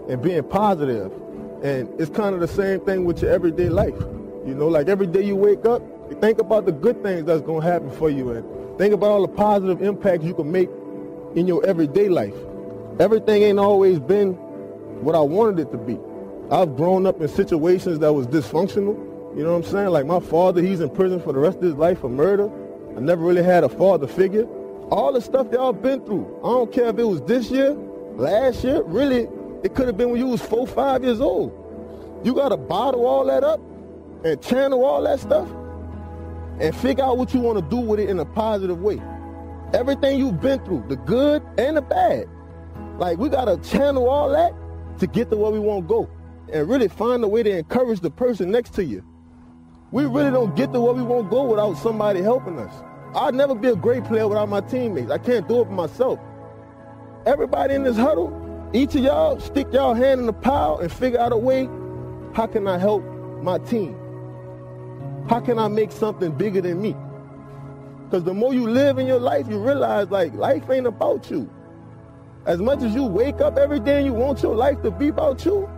and 0.09 0.21
being 0.21 0.43
positive. 0.43 1.13
And 1.63 1.89
it's 2.01 2.11
kind 2.11 2.35
of 2.35 2.41
the 2.41 2.49
same 2.49 2.81
thing 2.81 3.05
with 3.05 3.23
your 3.23 3.31
everyday 3.31 3.69
life. 3.69 3.99
You 4.45 4.57
know, 4.57 4.67
like 4.67 4.89
every 4.89 5.07
day 5.07 5.23
you 5.23 5.37
wake 5.37 5.65
up, 5.65 5.83
think 6.17 6.39
about 6.39 6.67
the 6.67 6.73
good 6.73 7.03
things 7.03 7.25
that's 7.25 7.43
going 7.43 7.63
to 7.63 7.67
happen 7.67 7.91
for 7.91 8.11
you 8.11 8.31
and 8.31 8.79
think 8.79 8.95
about 8.95 9.11
all 9.11 9.23
the 9.23 9.29
positive 9.33 9.83
impacts 9.83 10.25
you 10.25 10.35
can 10.35 10.51
make 10.51 10.69
in 11.35 11.47
your 11.47 11.65
everyday 11.67 12.09
life. 12.09 12.35
Everything 12.99 13.43
ain't 13.43 13.59
always 13.59 13.99
been 13.99 14.33
what 15.03 15.15
I 15.15 15.21
wanted 15.21 15.61
it 15.61 15.73
to 15.73 15.79
be. 15.79 15.99
I've 16.51 16.77
grown 16.77 17.07
up 17.07 17.21
in 17.21 17.29
situations 17.29 17.99
that 18.01 18.13
was 18.13 18.27
dysfunctional 18.27 19.09
you 19.39 19.45
know 19.45 19.53
what 19.53 19.67
I'm 19.67 19.71
saying? 19.71 19.89
Like 19.91 20.07
my 20.07 20.21
father, 20.21 20.63
he's 20.63 20.81
in 20.81 20.91
prison 20.91 21.21
for 21.21 21.33
the 21.33 21.39
rest 21.39 21.59
of 21.59 21.63
his 21.63 21.75
life 21.75 22.01
for 22.01 22.09
murder. 22.09 22.51
I 22.97 23.01
never 23.01 23.23
really 23.23 23.43
had 23.43 23.63
a 23.63 23.69
father 23.69 24.07
figure. 24.07 24.47
All 24.91 25.13
the 25.13 25.21
stuff 25.21 25.47
y'all 25.53 25.73
been 25.73 26.05
through. 26.05 26.41
I 26.43 26.49
don't 26.49 26.73
care 26.73 26.89
if 26.89 26.99
it 26.99 27.05
was 27.05 27.23
this 27.23 27.51
year, 27.51 27.71
last 28.15 28.65
year, 28.65 28.83
really, 28.83 29.29
it 29.63 29.75
could 29.75 29.87
have 29.87 29.97
been 29.97 30.11
when 30.11 30.19
you 30.19 30.27
was 30.27 30.41
four, 30.41 30.67
five 30.67 31.05
years 31.05 31.21
old. 31.21 31.53
You 32.25 32.35
gotta 32.35 32.57
bottle 32.57 33.07
all 33.07 33.27
that 33.27 33.45
up 33.45 33.61
and 34.25 34.43
channel 34.43 34.85
all 34.85 35.03
that 35.03 35.21
stuff 35.21 35.49
and 36.61 36.75
figure 36.77 37.05
out 37.05 37.19
what 37.19 37.33
you 37.35 37.41
want 37.41 37.59
to 37.59 37.71
do 37.71 37.81
with 37.81 38.01
it 38.01 38.09
in 38.09 38.19
a 38.19 38.25
positive 38.25 38.81
way. 38.81 39.01
Everything 39.75 40.19
you've 40.19 40.41
been 40.41 40.65
through, 40.65 40.85
the 40.89 40.97
good 40.97 41.43
and 41.59 41.77
the 41.77 41.83
bad. 41.83 42.27
Like 42.99 43.19
we 43.19 43.29
gotta 43.29 43.57
channel 43.59 44.09
all 44.09 44.31
that 44.31 44.53
to 44.99 45.07
get 45.07 45.31
to 45.31 45.37
where 45.37 45.53
we 45.53 45.59
want 45.59 45.85
to 45.85 45.89
go 45.89 46.11
and 46.53 46.69
really 46.69 46.89
find 46.89 47.23
a 47.23 47.29
way 47.29 47.43
to 47.43 47.59
encourage 47.59 48.01
the 48.01 48.11
person 48.11 48.51
next 48.51 48.75
to 48.75 48.85
you. 48.85 49.05
We 49.91 50.05
really 50.05 50.31
don't 50.31 50.55
get 50.57 50.73
to 50.73 50.81
where 50.81 50.93
we 50.93 51.03
want 51.03 51.27
to 51.27 51.31
go 51.31 51.45
without 51.45 51.75
somebody 51.75 52.21
helping 52.23 52.59
us. 52.59 52.75
I'd 53.15 53.35
never 53.35 53.55
be 53.55 53.69
a 53.69 53.77
great 53.77 54.05
player 54.05 54.29
without 54.29 54.49
my 54.49 54.61
teammates. 54.61 55.11
I 55.11 55.19
can't 55.19 55.49
do 55.49 55.63
it 55.63 55.71
myself. 55.71 56.19
Everybody 57.27 57.75
in 57.75 57.85
this 57.85 57.97
huddle, 57.97 58.71
each 58.73 58.95
of 58.95 59.03
y'all 59.03 59.41
stick 59.41 59.69
y'all 59.73 59.95
hand 59.95 60.21
in 60.21 60.27
the 60.27 60.33
pile 60.33 60.79
and 60.79 60.93
figure 60.93 61.19
out 61.19 61.33
a 61.33 61.37
way, 61.37 61.69
how 62.35 62.47
can 62.47 62.67
I 62.67 62.79
help 62.79 63.03
my 63.43 63.59
team? 63.59 63.97
How 65.29 65.41
can 65.41 65.59
I 65.59 65.69
make 65.69 65.93
something 65.93 66.33
bigger 66.33 66.63
than 66.63 66.81
me? 66.81 66.97
Because 68.05 68.25
the 68.25 68.33
more 68.33 68.55
you 68.55 68.69
live 68.69 68.99
in 68.99 69.07
your 69.07 69.21
life, 69.21 69.47
you 69.49 69.59
realize 69.59 70.09
like 70.09 70.33
life 70.33 70.71
ain't 70.71 70.87
about 70.87 71.31
you. 71.31 71.51
As 72.47 72.61
much 72.61 72.83
as 72.83 72.95
you 72.95 73.05
wake 73.05 73.43
up 73.43 73.59
every 73.59 73.79
day 73.79 73.99
and 73.99 74.07
you 74.07 74.15
want 74.15 74.43
your 74.43 74.55
life 74.55 74.81
to 74.83 74.91
be 74.91 75.09
about 75.09 75.45
you, 75.45 75.69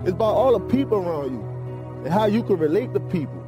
it's 0.00 0.12
about 0.12 0.34
all 0.34 0.58
the 0.58 0.66
people 0.66 0.98
around 0.98 1.32
you 1.34 2.02
and 2.04 2.12
how 2.12 2.24
you 2.24 2.42
can 2.42 2.56
relate 2.56 2.94
to 2.94 3.00
people 3.00 3.44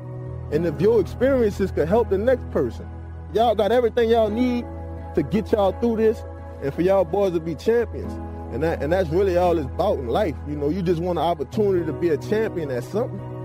and 0.53 0.67
if 0.67 0.79
your 0.79 1.00
experiences 1.00 1.70
could 1.70 1.88
help 1.88 2.11
the 2.11 2.19
next 2.19 2.49
person. 2.50 2.87
Y'all 3.32 3.55
got 3.55 3.72
everything 3.72 4.10
y'all 4.10 4.29
need 4.29 4.67
to 5.15 5.22
get 5.22 5.53
y'all 5.53 5.72
through 5.81 5.96
this 5.96 6.22
and 6.63 6.75
for 6.75 6.82
y'all 6.82 7.05
boys 7.05 7.32
to 7.32 7.41
be 7.41 7.55
champions. 7.55 8.13
And 8.53 8.63
that 8.63 8.82
and 8.82 8.93
that's 8.93 9.08
really 9.08 9.39
all 9.39 9.58
it's 9.58 9.67
about 9.67 9.98
in 9.98 10.08
life. 10.08 10.36
You 10.46 10.56
know, 10.56 10.69
you 10.69 10.82
just 10.82 11.01
want 11.01 11.19
an 11.19 11.25
opportunity 11.25 11.86
to 11.86 11.93
be 11.94 12.10
a 12.10 12.19
champion 12.19 12.70
at 12.70 12.84
something. 12.84 13.35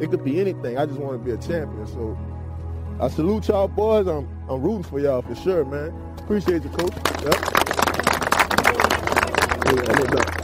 It 0.00 0.10
could 0.10 0.24
be 0.24 0.40
anything. 0.40 0.76
I 0.78 0.86
just 0.86 0.98
want 0.98 1.18
to 1.18 1.24
be 1.24 1.30
a 1.32 1.38
champion. 1.38 1.86
So 1.86 2.18
I 3.00 3.08
salute 3.08 3.48
y'all 3.48 3.68
boys. 3.68 4.06
I'm 4.06 4.28
I'm 4.48 4.62
rooting 4.62 4.82
for 4.82 4.98
y'all 5.00 5.22
for 5.22 5.34
sure, 5.34 5.64
man. 5.64 5.92
Appreciate 6.18 6.62
you, 6.62 6.70
coach. 6.70 6.94
Yep. 7.22 7.34
Yeah, 9.66 10.34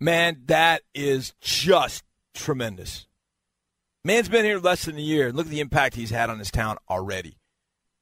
Man, 0.00 0.42
that 0.48 0.82
is 0.94 1.32
just 1.40 2.04
tremendous. 2.34 3.06
Man's 4.04 4.28
been 4.28 4.44
here 4.44 4.58
less 4.58 4.84
than 4.84 4.98
a 4.98 5.00
year. 5.00 5.32
Look 5.32 5.46
at 5.46 5.50
the 5.50 5.60
impact 5.60 5.94
he's 5.94 6.10
had 6.10 6.28
on 6.28 6.38
his 6.38 6.50
town 6.50 6.76
already. 6.90 7.38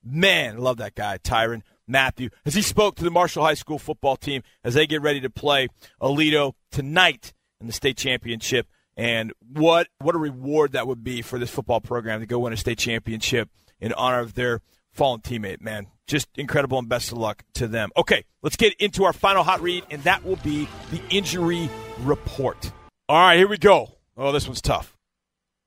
Man, 0.04 0.59
love 0.59 0.78
that 0.78 0.94
guy, 0.94 1.18
Tyrann 1.18 1.62
Mathieu, 1.87 2.30
as 2.44 2.54
he 2.54 2.62
spoke 2.62 2.97
to 2.97 3.04
the 3.04 3.11
Marshall 3.11 3.44
High 3.44 3.54
School 3.54 3.78
football 3.78 4.16
team 4.16 4.42
as 4.64 4.75
they 4.75 4.87
get 4.87 5.02
ready 5.02 5.21
to 5.21 5.30
play 5.30 5.68
Aledo 6.00 6.54
tonight 6.71 7.32
in 7.61 7.66
the 7.66 7.73
state 7.73 7.97
championship. 7.97 8.66
And 8.97 9.32
what 9.40 9.88
what 9.99 10.14
a 10.14 10.18
reward 10.18 10.73
that 10.73 10.87
would 10.87 11.02
be 11.02 11.23
for 11.23 11.38
this 11.38 11.50
football 11.50 11.80
program 11.80 12.21
to 12.21 12.26
go 12.26 12.40
win 12.40 12.52
a 12.52 12.56
state 12.56 12.78
championship 12.78 13.49
in 13.80 13.92
honor 13.94 14.21
of 14.21 14.35
their 14.35 14.61
fallen 14.92 15.21
teammate, 15.21 15.61
man. 15.62 15.87
Just 16.06 16.28
incredible 16.37 16.78
and 16.78 16.88
best 16.88 17.11
of 17.11 17.18
luck 17.18 17.42
to 17.54 17.66
them. 17.66 17.90
Okay, 17.97 18.25
let's 18.42 18.56
get 18.56 18.75
into 18.75 19.04
our 19.04 19.12
final 19.12 19.44
hot 19.44 19.62
read, 19.62 19.85
and 19.90 20.02
that 20.04 20.25
will 20.25 20.37
be 20.37 20.68
the 20.90 21.00
injury 21.09 21.71
report. 22.00 22.71
All 23.09 23.16
right, 23.16 23.38
here 23.38 23.49
we 23.49 23.59
go. 23.59 23.92
Oh, 24.16 24.32
this 24.32 24.47
one's 24.47 24.61
tough. 24.61 24.97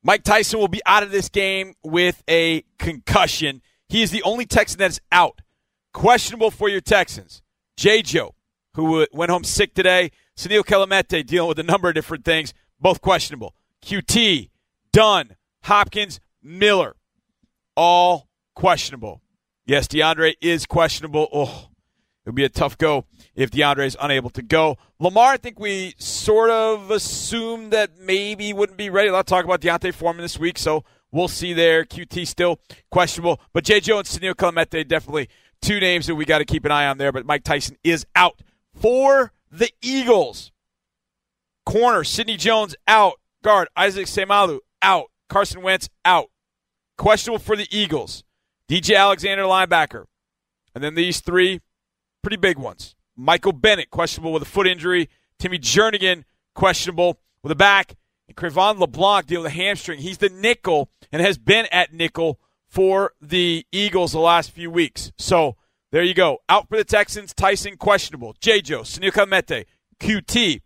Mike 0.04 0.24
Tyson 0.24 0.60
will 0.60 0.68
be 0.68 0.82
out 0.86 1.02
of 1.02 1.10
this 1.10 1.30
game 1.30 1.74
with 1.84 2.22
a 2.30 2.64
concussion. 2.78 3.64
He 3.90 4.02
is 4.02 4.12
the 4.12 4.24
only 4.24 4.46
Texan 4.46 4.80
that 4.80 4.92
is 4.92 5.02
out. 5.12 5.42
Questionable 5.94 6.52
for 6.52 6.70
your 6.70 6.82
Texans. 6.82 7.42
J. 7.78 8.02
Joe, 8.02 8.36
who 8.74 9.06
went 9.12 9.32
home 9.32 9.44
sick 9.44 9.74
today. 9.74 10.12
Senio 10.38 10.64
Kelemete 10.64 11.26
dealing 11.26 11.48
with 11.48 11.60
a 11.60 11.64
number 11.64 11.88
of 11.88 11.96
different 11.96 12.26
things, 12.26 12.54
both 12.80 13.02
questionable. 13.02 13.56
QT, 13.82 14.50
Dunn, 14.92 15.36
Hopkins, 15.64 16.20
Miller, 16.44 16.96
all 17.76 18.28
questionable. 18.54 19.22
Yes, 19.66 19.88
DeAndre 19.88 20.34
is 20.42 20.66
questionable. 20.66 21.28
Oh, 21.32 21.70
it'll 22.26 22.36
be 22.36 22.44
a 22.44 22.50
tough 22.50 22.78
go 22.78 23.06
if 23.34 23.50
DeAndre 23.52 23.86
is 23.86 23.98
unable 24.00 24.30
to 24.32 24.42
go. 24.42 24.78
Lamar, 25.00 25.32
I 25.34 25.38
think 25.38 25.60
we 25.60 25.96
sort 25.98 26.50
of 26.50 26.92
assumed 26.92 27.72
that 27.72 27.98
maybe 28.00 28.54
wouldn't 28.54 28.78
be 28.78 28.90
ready. 28.90 29.10
A 29.10 29.14
lot 29.14 29.20
of 29.22 29.26
talk 29.26 29.46
about 29.46 29.62
D'Onta 29.62 29.94
Foreman 29.94 30.22
this 30.22 30.38
week, 30.38 30.58
so 30.58 30.84
we'll 31.12 31.28
see 31.28 31.54
there. 31.54 31.86
QT 31.86 32.28
still 32.28 32.60
questionable. 32.92 33.40
But 33.54 33.64
J. 33.64 33.80
Joe 33.80 34.00
and 34.00 34.08
Senio 34.08 34.34
Kelemete, 34.34 34.88
definitely 34.88 35.30
two 35.62 35.80
names 35.80 36.08
that 36.08 36.16
we 36.16 36.26
got 36.26 36.40
to 36.40 36.46
keep 36.46 36.66
an 36.66 36.72
eye 36.72 36.88
on 36.88 36.98
there. 36.98 37.12
But 37.12 37.26
Mike 37.26 37.44
Tyson 37.44 37.78
is 37.84 38.06
out 38.16 38.42
for 38.74 39.32
the 39.52 39.70
Eagles. 39.82 40.52
Corner, 41.66 42.04
Sidney 42.04 42.38
Jones 42.38 42.76
out. 42.88 43.20
Guard, 43.44 43.68
Isaac 43.76 44.08
Seumalo 44.08 44.60
out. 44.82 45.12
Carson 45.30 45.62
Wentz 45.62 45.90
out. 46.04 46.30
Questionable 46.98 47.40
for 47.40 47.56
the 47.56 47.68
Eagles. 47.72 48.24
DJ 48.70 48.98
Alexander, 48.98 49.44
linebacker. 49.44 50.06
And 50.74 50.84
then 50.84 50.96
these 50.96 51.22
three 51.22 51.62
pretty 52.22 52.38
big 52.38 52.58
ones. 52.58 52.96
Michael 53.16 53.54
Bennett, 53.54 53.90
questionable 53.90 54.34
with 54.34 54.44
a 54.44 54.48
foot 54.48 54.68
injury. 54.68 55.10
Timmy 55.40 55.60
Jernigan, 55.60 56.24
questionable 56.54 57.20
with 57.44 57.52
a 57.52 57.56
back. 57.56 57.96
And 58.28 58.36
Cre'Von 58.36 58.80
LeBlanc 58.80 59.28
dealing 59.28 59.44
with 59.44 59.52
a 59.52 59.56
hamstring. 59.56 60.00
He's 60.00 60.18
the 60.18 60.30
nickel 60.30 60.90
and 61.12 61.22
has 61.22 61.38
been 61.38 61.68
at 61.72 61.94
nickel 61.94 62.40
for 62.68 63.14
the 63.22 63.66
Eagles 63.72 64.12
the 64.12 64.20
last 64.20 64.52
few 64.52 64.70
weeks. 64.70 65.12
So 65.18 65.56
there 65.92 66.04
you 66.04 66.14
go. 66.14 66.40
Out 66.50 66.68
for 66.68 66.78
the 66.78 66.84
Texans, 66.84 67.34
Tyson 67.34 67.78
questionable. 67.78 68.36
J. 68.40 68.62
Joe, 68.62 68.82
Senio 68.82 69.12
Kelemete, 69.12 69.66
QT, 70.00 70.62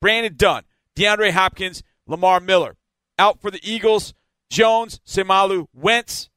Brandon 0.00 0.34
Dunn, 0.36 0.64
DeAndre 0.96 1.30
Hopkins, 1.30 1.82
Lamar 2.06 2.40
Miller. 2.40 2.76
Out 3.18 3.40
for 3.40 3.50
the 3.50 3.60
Eagles, 3.62 4.14
Jones, 4.50 5.00
Seumalo, 5.06 5.66
Wentz. 5.72 6.30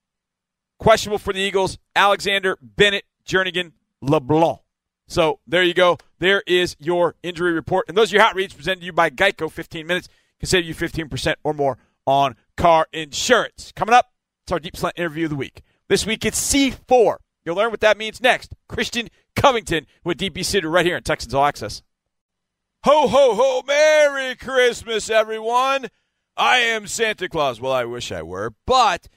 Questionable 0.78 1.18
for 1.18 1.34
the 1.34 1.40
Eagles, 1.40 1.80
Alexander, 1.96 2.58
Bennett, 2.62 3.06
Jernigan, 3.26 3.72
LeBlanc. 4.02 4.60
So 5.08 5.40
there 5.48 5.64
you 5.64 5.74
go. 5.74 5.98
There 6.20 6.44
is 6.46 6.76
your 6.80 7.16
injury 7.24 7.54
report. 7.54 7.86
And 7.88 7.98
those 7.98 8.12
are 8.12 8.18
your 8.18 8.24
hot 8.24 8.36
reads 8.36 8.54
presented 8.54 8.82
to 8.82 8.86
you 8.88 8.94
by 8.94 9.10
Geico. 9.10 9.52
15 9.52 9.88
minutes 9.88 10.10
can 10.40 10.48
save 10.48 10.66
you 10.66 10.76
15% 10.76 11.36
or 11.44 11.54
more 11.54 11.78
on 12.06 12.36
car 12.58 12.88
insurance. 12.94 13.72
Coming 13.76 13.96
up, 13.96 14.12
it's 14.44 14.52
our 14.52 14.60
Deep 14.60 14.78
Slant 14.78 14.98
interview 14.98 15.26
of 15.26 15.32
the 15.32 15.36
week. 15.36 15.62
This 15.88 16.06
week 16.06 16.26
it's 16.26 16.40
C4. 16.54 17.18
You'll 17.44 17.56
learn 17.56 17.72
what 17.72 17.82
that 17.82 17.98
means 17.98 18.22
next. 18.22 18.54
Christian 18.68 19.10
Covington 19.36 19.86
with 20.04 20.18
Deepi 20.18 20.40
Sidhu 20.40 20.72
right 20.72 20.86
here 20.86 20.98
in 20.98 21.04
Texans 21.04 21.34
All 21.34 21.46
Access. 21.46 21.82
Ho, 22.84 23.08
ho, 23.08 23.36
ho. 23.36 23.64
Merry 23.66 24.36
Christmas, 24.36 25.10
everyone. 25.10 25.88
I 26.38 26.58
am 26.58 26.88
Santa 26.88 27.30
Claus. 27.30 27.62
Well, 27.62 27.72
I 27.72 27.86
wish 27.86 28.12
I 28.12 28.22
were, 28.22 28.54
but 28.66 29.08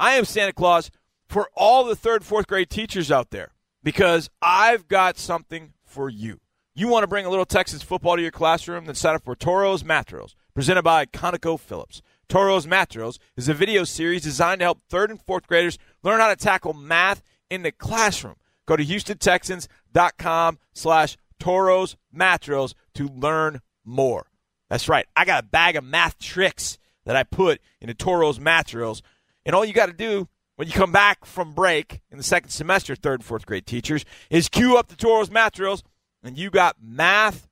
I 0.00 0.14
am 0.14 0.24
Santa 0.24 0.52
Claus 0.52 0.90
for 1.28 1.48
all 1.54 1.84
the 1.84 1.96
third, 1.96 2.24
fourth 2.24 2.46
grade 2.46 2.70
teachers 2.70 3.10
out 3.10 3.30
there 3.30 3.52
because 3.82 4.30
I've 4.40 4.88
got 4.88 5.18
something 5.18 5.72
for 5.84 6.08
you. 6.08 6.40
You 6.74 6.88
want 6.88 7.02
to 7.02 7.08
bring 7.08 7.26
a 7.26 7.30
little 7.30 7.44
Texas 7.44 7.82
football 7.82 8.16
to 8.16 8.22
your 8.22 8.30
classroom? 8.30 8.86
Then 8.86 8.94
sign 8.94 9.14
up 9.14 9.24
for 9.24 9.36
Toros 9.36 9.84
Math 9.84 10.06
Drills, 10.06 10.34
presented 10.54 10.82
by 10.82 11.04
ConocoPhillips. 11.04 12.00
Toros 12.30 12.66
Math 12.66 12.88
Drills 12.88 13.18
is 13.36 13.46
a 13.46 13.52
video 13.52 13.84
series 13.84 14.22
designed 14.22 14.60
to 14.60 14.64
help 14.64 14.80
third 14.88 15.10
and 15.10 15.20
fourth 15.20 15.46
graders 15.46 15.76
learn 16.02 16.20
how 16.20 16.28
to 16.28 16.36
tackle 16.36 16.72
math 16.72 17.22
in 17.50 17.62
the 17.62 17.72
classroom. 17.72 18.36
Go 18.64 18.76
to 18.76 18.84
HoustonTexans.com 18.86 20.58
slash 20.72 21.18
Toros 21.38 21.96
Math 22.10 22.40
Drills 22.40 22.74
to 22.94 23.06
learn 23.06 23.60
more. 23.84 24.28
That's 24.70 24.88
right. 24.88 25.04
I 25.14 25.26
got 25.26 25.44
a 25.44 25.46
bag 25.46 25.76
of 25.76 25.84
math 25.84 26.18
tricks 26.18 26.78
that 27.04 27.16
I 27.16 27.24
put 27.24 27.60
into 27.82 27.92
Toros 27.92 28.40
Math 28.40 28.68
Drills. 28.68 29.02
And 29.44 29.54
all 29.54 29.66
you 29.66 29.74
got 29.74 29.86
to 29.86 29.92
do 29.92 30.26
when 30.56 30.68
you 30.68 30.72
come 30.72 30.92
back 30.92 31.26
from 31.26 31.52
break 31.52 32.00
in 32.10 32.16
the 32.16 32.24
second 32.24 32.48
semester, 32.48 32.96
third 32.96 33.20
and 33.20 33.24
fourth 33.24 33.44
grade 33.44 33.66
teachers, 33.66 34.06
is 34.30 34.48
cue 34.48 34.78
up 34.78 34.88
the 34.88 34.96
Toros 34.96 35.30
Math 35.30 35.52
Drills, 35.52 35.82
and 36.22 36.36
you 36.36 36.50
got 36.50 36.76
math 36.82 37.48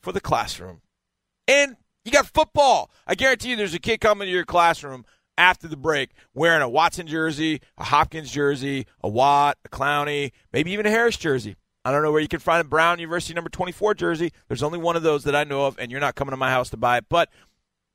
for 0.00 0.12
the 0.12 0.20
classroom. 0.20 0.80
And 1.48 1.76
you 2.04 2.12
got 2.12 2.26
football. 2.26 2.90
I 3.06 3.14
guarantee 3.14 3.50
you 3.50 3.56
there's 3.56 3.74
a 3.74 3.80
kid 3.80 4.00
coming 4.00 4.26
to 4.26 4.32
your 4.32 4.44
classroom 4.44 5.04
after 5.38 5.68
the 5.68 5.76
break 5.76 6.10
wearing 6.34 6.62
a 6.62 6.68
Watson 6.68 7.06
jersey, 7.06 7.60
a 7.76 7.84
Hopkins 7.84 8.30
jersey, 8.30 8.86
a 9.02 9.08
Watt, 9.08 9.58
a 9.64 9.68
Clowney, 9.68 10.32
maybe 10.52 10.72
even 10.72 10.86
a 10.86 10.90
Harris 10.90 11.16
jersey. 11.16 11.56
I 11.84 11.92
don't 11.92 12.02
know 12.02 12.10
where 12.10 12.20
you 12.20 12.28
can 12.28 12.40
find 12.40 12.60
a 12.60 12.68
Brown 12.68 12.98
University 12.98 13.34
number 13.34 13.50
24 13.50 13.94
jersey. 13.94 14.32
There's 14.48 14.62
only 14.62 14.78
one 14.78 14.96
of 14.96 15.02
those 15.02 15.24
that 15.24 15.36
I 15.36 15.44
know 15.44 15.66
of, 15.66 15.78
and 15.78 15.90
you're 15.90 16.00
not 16.00 16.16
coming 16.16 16.32
to 16.32 16.36
my 16.36 16.50
house 16.50 16.70
to 16.70 16.76
buy 16.76 16.98
it, 16.98 17.04
but 17.08 17.28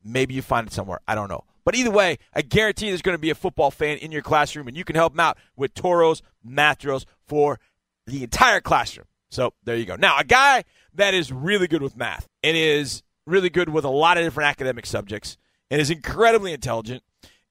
maybe 0.04 0.34
you 0.34 0.42
find 0.42 0.68
it 0.68 0.74
somewhere. 0.74 1.00
I 1.08 1.16
don't 1.16 1.30
know. 1.30 1.44
But 1.66 1.76
either 1.76 1.92
way, 1.92 2.18
I 2.34 2.42
guarantee 2.42 2.88
there's 2.88 3.02
going 3.02 3.18
to 3.18 3.22
be 3.22 3.30
a 3.30 3.36
football 3.36 3.70
fan 3.70 3.98
in 3.98 4.12
your 4.12 4.22
classroom, 4.22 4.68
and 4.68 4.78
you 4.78 4.84
can 4.84 4.96
help 4.96 5.14
them 5.14 5.20
out 5.20 5.38
with 5.56 5.74
Toros 5.74 6.22
math 6.44 6.80
drills 6.80 7.06
for 7.28 7.60
the 8.08 8.24
entire 8.24 8.62
classroom. 8.62 9.08
So 9.32 9.54
there 9.64 9.76
you 9.76 9.86
go. 9.86 9.96
Now, 9.96 10.18
a 10.20 10.24
guy 10.24 10.64
that 10.94 11.14
is 11.14 11.32
really 11.32 11.68
good 11.68 11.82
with 11.82 11.96
math 11.98 12.28
and 12.44 12.56
is 12.56 13.02
really 13.26 13.50
good 13.50 13.70
with 13.70 13.86
a 13.86 13.90
lot 13.90 14.18
of 14.18 14.24
different 14.24 14.50
academic 14.50 14.86
subjects 14.86 15.38
and 15.70 15.82
is 15.82 15.90
incredibly 15.90 16.54
intelligent 16.54 17.04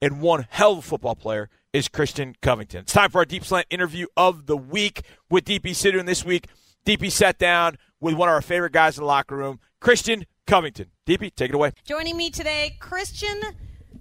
and 0.02 0.20
one 0.20 0.46
hell 0.50 0.72
of 0.72 0.78
a 0.78 0.82
football 0.82 1.14
player 1.14 1.48
is 1.72 1.88
Christian 1.88 2.34
Covington. 2.42 2.80
It's 2.80 2.92
time 2.92 3.10
for 3.10 3.18
our 3.18 3.24
Deep 3.24 3.44
Slant 3.44 3.66
interview 3.70 4.06
of 4.16 4.46
the 4.46 4.56
week 4.56 5.02
with 5.28 5.44
Deepi 5.44 5.70
Sidhu. 5.70 5.98
And 5.98 6.08
this 6.08 6.24
week, 6.24 6.46
DP 6.84 7.10
sat 7.10 7.38
down 7.38 7.76
with 8.00 8.14
one 8.14 8.28
of 8.28 8.32
our 8.32 8.42
favorite 8.42 8.72
guys 8.72 8.96
in 8.96 9.02
the 9.02 9.06
locker 9.06 9.36
room, 9.36 9.60
Christian 9.78 10.26
Covington. 10.46 10.90
DP, 11.06 11.34
take 11.34 11.50
it 11.50 11.54
away. 11.54 11.72
Joining 11.84 12.16
me 12.16 12.30
today, 12.30 12.76
Christian 12.80 13.40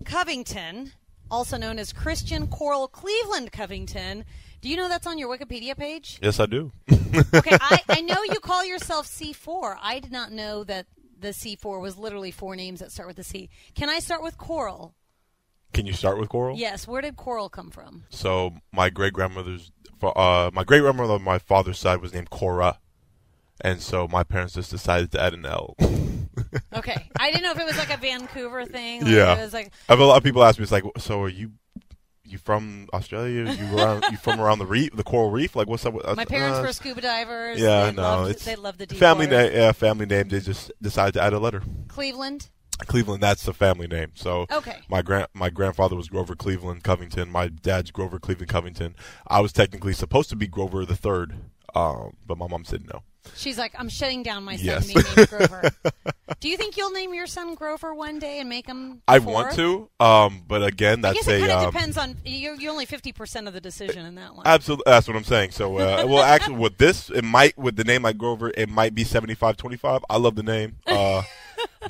Covington, 0.05 0.93
also 1.29 1.57
known 1.57 1.77
as 1.77 1.93
Christian 1.93 2.47
Coral 2.47 2.87
Cleveland 2.87 3.51
Covington. 3.51 4.25
Do 4.61 4.69
you 4.69 4.75
know 4.75 4.89
that's 4.89 5.07
on 5.07 5.17
your 5.17 5.35
Wikipedia 5.35 5.77
page? 5.77 6.19
Yes, 6.21 6.39
I 6.39 6.45
do. 6.45 6.71
okay, 6.91 7.57
I, 7.61 7.81
I 7.89 8.01
know 8.01 8.21
you 8.23 8.39
call 8.41 8.65
yourself 8.65 9.07
C4. 9.07 9.77
I 9.81 9.99
did 9.99 10.11
not 10.11 10.31
know 10.31 10.63
that 10.65 10.85
the 11.17 11.29
C4 11.29 11.81
was 11.81 11.97
literally 11.97 12.31
four 12.31 12.55
names 12.55 12.79
that 12.79 12.91
start 12.91 13.07
with 13.07 13.17
the 13.17 13.23
C. 13.23 13.49
Can 13.75 13.89
I 13.89 13.99
start 13.99 14.21
with 14.21 14.37
Coral? 14.37 14.95
Can 15.73 15.85
you 15.85 15.93
start 15.93 16.19
with 16.19 16.29
Coral? 16.29 16.57
Yes. 16.57 16.87
Where 16.87 17.01
did 17.01 17.15
Coral 17.15 17.47
come 17.49 17.69
from? 17.69 18.03
So 18.09 18.53
my 18.71 18.89
great 18.89 19.13
grandmother's, 19.13 19.71
uh, 20.01 20.49
my 20.53 20.63
great 20.63 20.81
grandmother 20.81 21.13
on 21.13 21.23
my 21.23 21.39
father's 21.39 21.79
side 21.79 22.01
was 22.01 22.13
named 22.13 22.29
Cora, 22.29 22.79
and 23.61 23.81
so 23.81 24.07
my 24.07 24.23
parents 24.23 24.55
just 24.55 24.71
decided 24.71 25.11
to 25.11 25.21
add 25.21 25.33
an 25.33 25.45
L. 25.45 25.75
okay, 26.73 27.09
I 27.19 27.31
didn't 27.31 27.43
know 27.43 27.51
if 27.51 27.59
it 27.59 27.65
was 27.65 27.77
like 27.77 27.93
a 27.93 27.97
Vancouver 27.97 28.65
thing. 28.65 29.05
yeah, 29.05 29.37
it 29.37 29.43
was 29.43 29.53
like 29.53 29.71
I 29.87 29.93
have 29.93 29.99
a 29.99 30.05
lot 30.05 30.17
of 30.17 30.23
people 30.23 30.43
ask 30.43 30.57
me, 30.57 30.63
it's 30.63 30.71
like, 30.71 30.85
so 30.97 31.21
are 31.21 31.29
you? 31.29 31.51
You 32.29 32.37
from 32.37 32.87
Australia? 32.93 33.51
You 33.51 33.77
around? 33.77 34.05
you 34.11 34.17
from 34.17 34.39
around 34.39 34.59
the 34.59 34.65
reef, 34.65 34.95
the 34.95 35.03
coral 35.03 35.31
reef? 35.31 35.55
Like 35.55 35.67
what's 35.67 35.85
up? 35.85 35.93
With, 35.93 36.05
my 36.15 36.25
parents 36.25 36.59
uh, 36.59 36.61
were 36.61 36.71
scuba 36.71 37.01
divers. 37.01 37.59
Yeah, 37.59 37.85
they 37.85 37.91
no, 37.93 38.01
loved, 38.01 38.31
it's 38.31 38.45
they 38.45 38.55
love 38.55 38.77
the 38.77 38.85
deep 38.85 38.99
family 38.99 39.27
name. 39.27 39.51
Yeah, 39.53 39.71
family 39.71 40.05
name. 40.05 40.27
They 40.29 40.39
just 40.39 40.71
decided 40.81 41.13
to 41.15 41.23
add 41.23 41.33
a 41.33 41.39
letter. 41.39 41.63
Cleveland. 41.87 42.49
Cleveland, 42.85 43.21
that's 43.21 43.43
the 43.43 43.53
family 43.53 43.87
name. 43.87 44.11
So 44.15 44.45
Okay. 44.51 44.77
my 44.89 45.01
grand 45.01 45.27
my 45.33 45.49
grandfather 45.49 45.95
was 45.95 46.07
Grover 46.07 46.35
Cleveland 46.35 46.83
Covington. 46.83 47.29
My 47.29 47.47
dad's 47.47 47.91
Grover 47.91 48.19
Cleveland 48.19 48.49
Covington. 48.49 48.95
I 49.27 49.41
was 49.41 49.51
technically 49.51 49.93
supposed 49.93 50.29
to 50.29 50.35
be 50.35 50.47
Grover 50.47 50.85
the 50.85 50.95
third, 50.95 51.35
um, 51.75 52.15
but 52.25 52.37
my 52.37 52.47
mom 52.47 52.63
said 52.63 52.85
no. 52.91 53.03
She's 53.35 53.57
like, 53.57 53.73
I'm 53.77 53.89
shutting 53.89 54.23
down 54.23 54.43
my 54.43 54.55
son 54.55 54.65
Yes. 54.65 54.87
named 54.95 55.29
Grover. 55.29 55.71
Do 56.39 56.47
you 56.47 56.55
think 56.57 56.77
you'll 56.77 56.91
name 56.91 57.13
your 57.13 57.27
son 57.27 57.53
Grover 57.55 57.93
one 57.93 58.17
day 58.19 58.39
and 58.39 58.47
make 58.47 58.65
him? 58.65 59.01
I 59.07 59.19
want 59.19 59.53
to, 59.55 59.89
um, 59.99 60.43
but 60.47 60.63
again, 60.63 60.99
I 60.99 61.13
that's 61.13 61.25
guess 61.25 61.27
it 61.27 61.35
a 61.35 61.39
kind 61.47 61.51
of 61.51 61.63
um, 61.67 61.71
depends 61.71 61.97
on 61.97 62.15
you're, 62.25 62.55
you're 62.55 62.71
only 62.71 62.85
fifty 62.85 63.11
percent 63.11 63.47
of 63.47 63.53
the 63.53 63.59
decision 63.61 64.05
in 64.05 64.15
that 64.15 64.35
one. 64.35 64.47
absolutely. 64.47 64.83
That's 64.87 65.07
what 65.07 65.17
I'm 65.17 65.23
saying. 65.25 65.51
So, 65.51 65.77
uh, 65.77 66.05
well, 66.07 66.23
actually, 66.23 66.55
with 66.57 66.77
this, 66.77 67.09
it 67.09 67.23
might 67.23 67.57
with 67.57 67.75
the 67.75 67.83
name 67.83 68.03
like 68.03 68.17
Grover, 68.17 68.51
it 68.55 68.69
might 68.69 68.95
be 68.95 69.03
75-25. 69.03 70.01
I 70.09 70.17
love 70.17 70.35
the 70.35 70.43
name, 70.43 70.77
uh, 70.87 71.23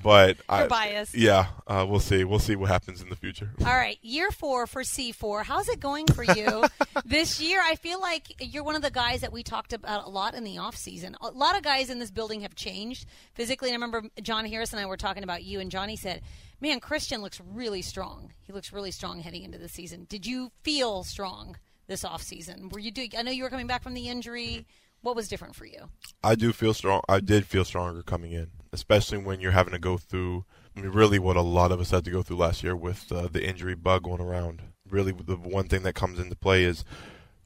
but 0.03 0.37
I, 0.47 0.67
biased. 0.67 1.15
Yeah, 1.15 1.47
uh, 1.67 1.85
we'll 1.87 1.99
see. 1.99 2.23
We'll 2.23 2.39
see 2.39 2.55
what 2.55 2.69
happens 2.69 3.01
in 3.01 3.09
the 3.09 3.15
future. 3.15 3.51
All 3.61 3.73
right, 3.73 3.97
year 4.01 4.31
four 4.31 4.67
for 4.67 4.83
C4. 4.83 5.43
How's 5.43 5.69
it 5.69 5.79
going 5.79 6.07
for 6.07 6.23
you 6.23 6.65
this 7.05 7.39
year? 7.41 7.61
I 7.63 7.75
feel 7.75 7.99
like 7.99 8.35
you're 8.39 8.63
one 8.63 8.75
of 8.75 8.81
the 8.81 8.91
guys 8.91 9.21
that 9.21 9.31
we 9.31 9.43
talked 9.43 9.73
about 9.73 10.05
a 10.05 10.09
lot 10.09 10.35
in 10.35 10.43
the 10.43 10.57
off 10.57 10.75
season. 10.75 11.15
A 11.21 11.29
lot 11.31 11.55
of 11.55 11.63
guys 11.63 11.89
in 11.89 11.99
this 11.99 12.11
building 12.11 12.41
have 12.41 12.55
changed 12.55 13.05
physically. 13.33 13.69
And 13.69 13.73
I 13.73 13.85
remember 13.85 14.09
John 14.21 14.45
Harris 14.45 14.71
and 14.71 14.79
I 14.79 14.85
were 14.85 14.97
talking 14.97 15.23
about 15.23 15.43
you, 15.43 15.59
and 15.59 15.71
Johnny 15.71 15.95
said, 15.95 16.21
"Man, 16.61 16.79
Christian 16.79 17.21
looks 17.21 17.41
really 17.53 17.81
strong. 17.81 18.33
He 18.41 18.53
looks 18.53 18.71
really 18.71 18.91
strong 18.91 19.19
heading 19.21 19.43
into 19.43 19.57
the 19.57 19.69
season. 19.69 20.05
Did 20.09 20.25
you 20.25 20.51
feel 20.63 21.03
strong 21.03 21.57
this 21.87 22.05
off 22.05 22.21
season? 22.21 22.69
Were 22.69 22.79
you 22.79 22.91
doing? 22.91 23.11
I 23.17 23.23
know 23.23 23.31
you 23.31 23.43
were 23.43 23.49
coming 23.49 23.67
back 23.67 23.83
from 23.83 23.93
the 23.93 24.07
injury. 24.09 24.65
What 25.01 25.15
was 25.15 25.27
different 25.29 25.55
for 25.55 25.65
you? 25.65 25.89
I 26.23 26.35
do 26.35 26.51
feel 26.51 26.73
strong. 26.73 27.01
I 27.07 27.19
did 27.21 27.45
feel 27.45 27.63
stronger 27.63 28.03
coming 28.03 28.33
in, 28.33 28.47
especially 28.71 29.17
when 29.17 29.39
you're 29.39 29.51
having 29.51 29.73
to 29.73 29.79
go 29.79 29.97
through. 29.97 30.45
I 30.75 30.81
mean, 30.81 30.91
really, 30.91 31.19
what 31.19 31.35
a 31.35 31.41
lot 31.41 31.71
of 31.71 31.79
us 31.79 31.91
had 31.91 32.05
to 32.05 32.11
go 32.11 32.21
through 32.21 32.37
last 32.37 32.63
year 32.63 32.75
with 32.75 33.11
uh, 33.11 33.27
the 33.31 33.45
injury 33.45 33.75
bug 33.75 34.03
going 34.03 34.21
around. 34.21 34.61
Really, 34.89 35.11
the 35.11 35.35
one 35.35 35.67
thing 35.67 35.83
that 35.83 35.93
comes 35.93 36.19
into 36.19 36.35
play 36.35 36.63
is 36.63 36.83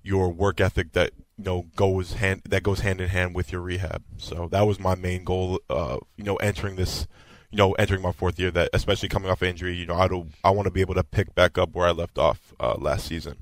your 0.04 0.30
work 0.30 0.60
ethic 0.60 0.92
that 0.92 1.12
you 1.38 1.46
know 1.46 1.66
goes 1.76 2.14
hand 2.14 2.42
that 2.50 2.62
goes 2.62 2.82
hand 2.82 3.02
in 3.02 3.10
hand 3.10 3.34
with 3.34 3.52
your 3.52 3.62
rehab. 3.62 4.04
So 4.18 4.48
that 4.52 4.68
was 4.68 4.80
my 4.80 4.96
main 4.96 5.24
goal. 5.24 5.60
Uh, 5.70 5.98
you 6.18 6.24
know, 6.24 6.36
entering 6.38 6.76
this, 6.76 7.08
you 7.50 7.58
know, 7.58 7.72
entering 7.74 8.02
my 8.02 8.12
fourth 8.12 8.40
year. 8.40 8.52
That 8.52 8.70
especially 8.74 9.10
coming 9.10 9.32
off 9.32 9.42
injury, 9.42 9.76
you 9.76 9.86
know, 9.86 9.96
I 9.96 10.08
don't. 10.08 10.32
I 10.44 10.52
want 10.52 10.68
to 10.68 10.72
be 10.72 10.82
able 10.82 10.96
to 10.96 11.04
pick 11.04 11.34
back 11.34 11.58
up 11.58 11.74
where 11.74 11.88
I 11.88 11.92
left 11.92 12.18
off 12.18 12.54
uh, 12.60 12.76
last 12.78 13.08
season. 13.08 13.38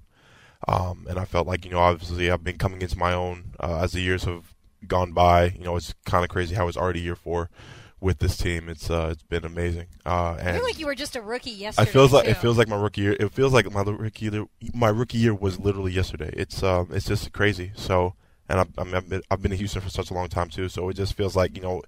Um, 0.67 1.07
and 1.09 1.17
I 1.17 1.25
felt 1.25 1.47
like 1.47 1.65
you 1.65 1.71
know 1.71 1.79
obviously 1.79 2.29
I've 2.29 2.43
been 2.43 2.59
coming 2.59 2.81
into 2.81 2.97
my 2.97 3.13
own 3.13 3.55
uh, 3.59 3.79
as 3.81 3.93
the 3.93 4.01
years 4.01 4.25
have 4.25 4.50
gone 4.87 5.11
by. 5.11 5.49
You 5.49 5.63
know 5.63 5.75
it's 5.75 5.93
kind 6.05 6.23
of 6.23 6.29
crazy 6.29 6.55
how 6.55 6.67
it's 6.67 6.77
already 6.77 7.01
year 7.01 7.15
four 7.15 7.49
with 7.99 8.19
this 8.19 8.35
team. 8.35 8.67
It's 8.67 8.89
uh, 8.89 9.09
it's 9.11 9.23
been 9.23 9.45
amazing. 9.45 9.87
Uh, 10.05 10.35
and 10.39 10.49
I 10.49 10.53
feel 10.53 10.63
like 10.63 10.79
you 10.79 10.87
were 10.87 10.95
just 10.95 11.15
a 11.15 11.21
rookie 11.21 11.51
yesterday. 11.51 11.89
it 11.89 11.93
feels 11.93 12.11
like 12.11 12.27
it 12.27 12.37
feels 12.37 12.57
like 12.57 12.67
my 12.67 12.75
rookie 12.75 13.01
year. 13.01 13.15
It 13.19 13.31
feels 13.31 13.53
like 13.53 13.71
my 13.71 13.81
rookie 13.81 14.25
year, 14.25 14.45
my 14.73 14.89
rookie 14.89 15.19
year 15.19 15.33
was 15.33 15.59
literally 15.59 15.93
yesterday. 15.93 16.33
It's 16.33 16.63
um 16.63 16.89
it's 16.91 17.07
just 17.07 17.31
crazy. 17.31 17.71
So 17.75 18.15
and 18.51 18.59
I've, 18.59 18.69
I 18.77 18.83
mean, 18.83 18.95
I've 18.95 19.09
been 19.09 19.21
I've 19.31 19.41
been 19.41 19.51
in 19.53 19.57
Houston 19.59 19.81
for 19.81 19.89
such 19.89 20.11
a 20.11 20.13
long 20.13 20.27
time 20.27 20.49
too. 20.49 20.67
So 20.67 20.89
it 20.89 20.95
just 20.95 21.13
feels 21.13 21.35
like 21.35 21.55
you 21.55 21.61
know 21.61 21.81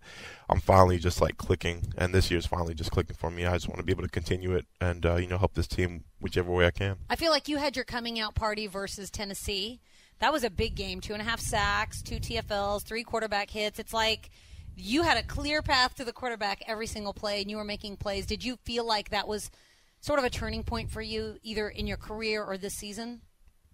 I'm 0.50 0.62
finally 0.62 0.98
just 0.98 1.20
like 1.20 1.38
clicking, 1.38 1.94
and 1.98 2.14
this 2.14 2.32
year's 2.32 2.46
finally 2.46 2.74
just 2.74 2.92
clicking 2.92 3.16
for 3.16 3.30
me. 3.30 3.46
I 3.46 3.54
just 3.54 3.68
want 3.68 3.80
to 3.80 3.84
be 3.84 3.92
able 3.92 4.04
to 4.04 4.10
continue 4.10 4.56
it 4.56 4.66
and 4.80 5.06
uh, 5.06 5.16
you 5.16 5.28
know 5.28 5.38
help 5.38 5.56
this 5.56 5.68
team 5.68 6.06
whichever 6.22 6.52
way 6.52 6.66
I 6.66 6.72
can. 6.72 6.98
I 7.10 7.18
feel 7.18 7.32
like 7.32 7.50
you 7.50 7.58
had 7.58 7.76
your 7.76 7.86
coming 7.86 8.20
out 8.20 8.34
party 8.34 8.68
versus 8.68 9.10
Tennessee. 9.10 9.82
That 10.20 10.32
was 10.32 10.44
a 10.44 10.50
big 10.50 10.76
game. 10.76 11.02
Two 11.02 11.14
and 11.14 11.22
a 11.22 11.26
half 11.26 11.40
sacks, 11.40 12.02
two 12.02 12.16
TFLs, 12.18 12.84
three 12.84 13.04
quarterback 13.04 13.50
hits. 13.50 13.80
It's 13.80 13.94
like 13.94 14.30
you 14.76 15.04
had 15.04 15.18
a 15.18 15.24
clear 15.24 15.62
path 15.62 15.96
to 15.96 16.06
the 16.06 16.14
quarterback 16.14 16.64
every 16.68 16.88
single 16.88 17.14
play, 17.14 17.42
and 17.42 17.52
you 17.52 17.58
were 17.58 17.64
making 17.66 17.98
plays. 17.98 18.26
Did 18.26 18.44
you 18.44 18.58
feel 18.64 18.86
like 18.86 19.10
that 19.10 19.28
was 19.28 19.52
sort 20.00 20.20
of 20.20 20.26
a 20.26 20.30
turning 20.30 20.64
point 20.64 20.90
for 20.92 21.02
you, 21.02 21.38
either 21.44 21.68
in 21.70 21.88
your 21.88 21.98
career 21.98 22.44
or 22.44 22.58
this 22.58 22.74
season? 22.74 23.22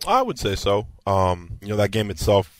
I 0.07 0.21
would 0.21 0.39
say 0.39 0.55
so. 0.55 0.87
Um, 1.05 1.59
you 1.61 1.67
know 1.69 1.75
that 1.77 1.91
game 1.91 2.09
itself. 2.09 2.55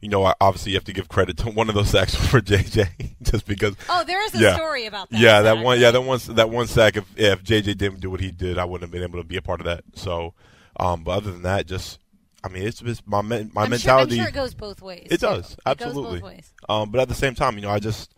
You 0.00 0.08
know, 0.08 0.32
obviously 0.40 0.72
you 0.72 0.78
have 0.78 0.84
to 0.84 0.94
give 0.94 1.08
credit 1.10 1.36
to 1.38 1.50
one 1.50 1.68
of 1.68 1.74
those 1.74 1.90
sacks 1.90 2.14
for 2.14 2.40
JJ, 2.40 3.16
just 3.22 3.46
because. 3.46 3.74
Oh, 3.90 4.02
there 4.04 4.24
is 4.24 4.34
a 4.34 4.38
Yeah. 4.38 4.54
story 4.56 4.86
about 4.86 5.10
that. 5.10 5.20
Yeah, 5.20 5.42
that 5.42 5.58
one. 5.58 5.78
Yeah, 5.78 5.90
that 5.90 6.00
one. 6.00 6.18
That 6.30 6.48
one 6.48 6.66
sack. 6.68 6.96
If 6.96 7.04
if 7.18 7.42
JJ 7.44 7.76
didn't 7.76 8.00
do 8.00 8.08
what 8.10 8.20
he 8.20 8.30
did, 8.30 8.56
I 8.58 8.64
wouldn't 8.64 8.82
have 8.88 8.90
been 8.92 9.02
able 9.02 9.20
to 9.20 9.28
be 9.28 9.36
a 9.36 9.42
part 9.42 9.60
of 9.60 9.66
that. 9.66 9.84
So, 9.96 10.32
um, 10.78 11.04
but 11.04 11.10
other 11.12 11.30
than 11.32 11.42
that, 11.42 11.66
just 11.66 11.98
I 12.42 12.48
mean, 12.48 12.62
it's 12.62 12.82
my 13.06 13.22
men, 13.22 13.50
my 13.54 13.64
I'm 13.64 13.70
mentality. 13.70 14.16
Sure, 14.16 14.26
I'm 14.26 14.32
sure 14.32 14.40
it 14.40 14.42
goes 14.42 14.54
both 14.54 14.80
ways. 14.82 15.08
It 15.10 15.20
does 15.20 15.52
It 15.52 15.58
absolutely. 15.66 16.02
goes 16.02 16.20
both 16.20 16.30
ways. 16.30 16.54
Um, 16.68 16.90
but 16.90 17.00
at 17.00 17.08
the 17.08 17.14
same 17.14 17.34
time, 17.34 17.56
you 17.56 17.62
know, 17.62 17.70
I 17.70 17.78
just 17.78 18.14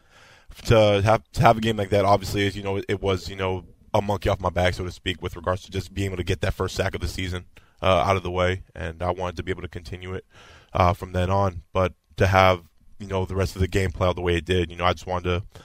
to 0.66 1.02
have 1.02 1.22
to 1.32 1.40
have 1.40 1.58
a 1.58 1.60
game 1.60 1.76
like 1.76 1.90
that. 1.90 2.04
Obviously, 2.04 2.46
as 2.46 2.56
you 2.56 2.62
know, 2.62 2.80
it 2.88 3.00
was 3.00 3.28
you 3.28 3.36
know 3.36 3.64
a 3.94 4.00
monkey 4.02 4.28
off 4.28 4.40
my 4.40 4.50
back, 4.50 4.74
so 4.74 4.84
to 4.84 4.90
speak, 4.90 5.22
with 5.22 5.36
regards 5.36 5.62
to 5.62 5.70
just 5.70 5.92
being 5.92 6.06
able 6.06 6.16
to 6.16 6.24
get 6.24 6.40
that 6.42 6.54
first 6.54 6.74
sack 6.74 6.94
of 6.94 7.00
the 7.00 7.08
season 7.08 7.46
uh, 7.82 7.86
out 8.06 8.16
of 8.16 8.22
the 8.22 8.30
way, 8.30 8.62
and 8.74 9.02
I 9.02 9.10
wanted 9.10 9.36
to 9.36 9.42
be 9.42 9.50
able 9.50 9.62
to 9.62 9.68
continue 9.68 10.14
it 10.14 10.24
uh, 10.72 10.92
from 10.92 11.12
then 11.12 11.30
on. 11.30 11.62
But 11.72 11.94
to 12.16 12.26
have 12.26 12.62
you 12.98 13.06
know 13.06 13.24
the 13.24 13.34
rest 13.34 13.56
of 13.56 13.60
the 13.60 13.68
game 13.68 13.90
play 13.90 14.08
out 14.08 14.16
the 14.16 14.22
way 14.22 14.36
it 14.36 14.44
did, 14.44 14.70
you 14.70 14.76
know, 14.76 14.84
I 14.84 14.92
just 14.92 15.06
wanted 15.06 15.24
to. 15.24 15.60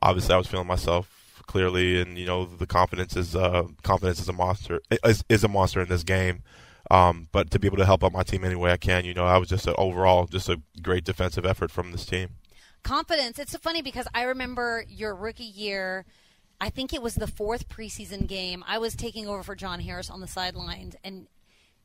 Obviously, 0.00 0.32
I 0.32 0.38
was 0.38 0.46
feeling 0.46 0.68
myself 0.68 1.42
clearly, 1.46 2.00
and 2.00 2.16
you 2.16 2.26
know, 2.26 2.44
the 2.44 2.66
confidence 2.66 3.16
is 3.16 3.34
uh, 3.34 3.64
confidence 3.82 4.20
is 4.20 4.28
a 4.28 4.32
monster 4.32 4.80
is, 5.04 5.24
is 5.28 5.42
a 5.44 5.48
monster 5.48 5.80
in 5.80 5.88
this 5.88 6.04
game. 6.04 6.42
Um, 6.90 7.28
but 7.32 7.50
to 7.50 7.58
be 7.58 7.66
able 7.66 7.76
to 7.78 7.84
help 7.86 8.02
out 8.02 8.12
my 8.12 8.22
team 8.22 8.44
any 8.44 8.54
way 8.54 8.72
I 8.72 8.78
can, 8.78 9.04
you 9.04 9.12
know, 9.14 9.26
I 9.26 9.36
was 9.38 9.48
just 9.48 9.66
a, 9.66 9.74
overall 9.76 10.26
just 10.26 10.48
a 10.48 10.60
great 10.82 11.04
defensive 11.04 11.44
effort 11.44 11.70
from 11.70 11.92
this 11.92 12.06
team. 12.06 12.30
confidence. 12.82 13.38
It's 13.38 13.52
so 13.52 13.58
funny 13.58 13.82
because 13.82 14.06
I 14.14 14.22
remember 14.22 14.84
your 14.88 15.14
rookie 15.14 15.44
year. 15.44 16.06
I 16.60 16.70
think 16.70 16.92
it 16.92 17.02
was 17.02 17.14
the 17.14 17.26
fourth 17.26 17.68
preseason 17.68 18.26
game. 18.26 18.64
I 18.66 18.78
was 18.78 18.96
taking 18.96 19.28
over 19.28 19.42
for 19.42 19.54
John 19.54 19.80
Harris 19.80 20.10
on 20.10 20.20
the 20.20 20.26
sidelines, 20.26 20.96
and 21.04 21.28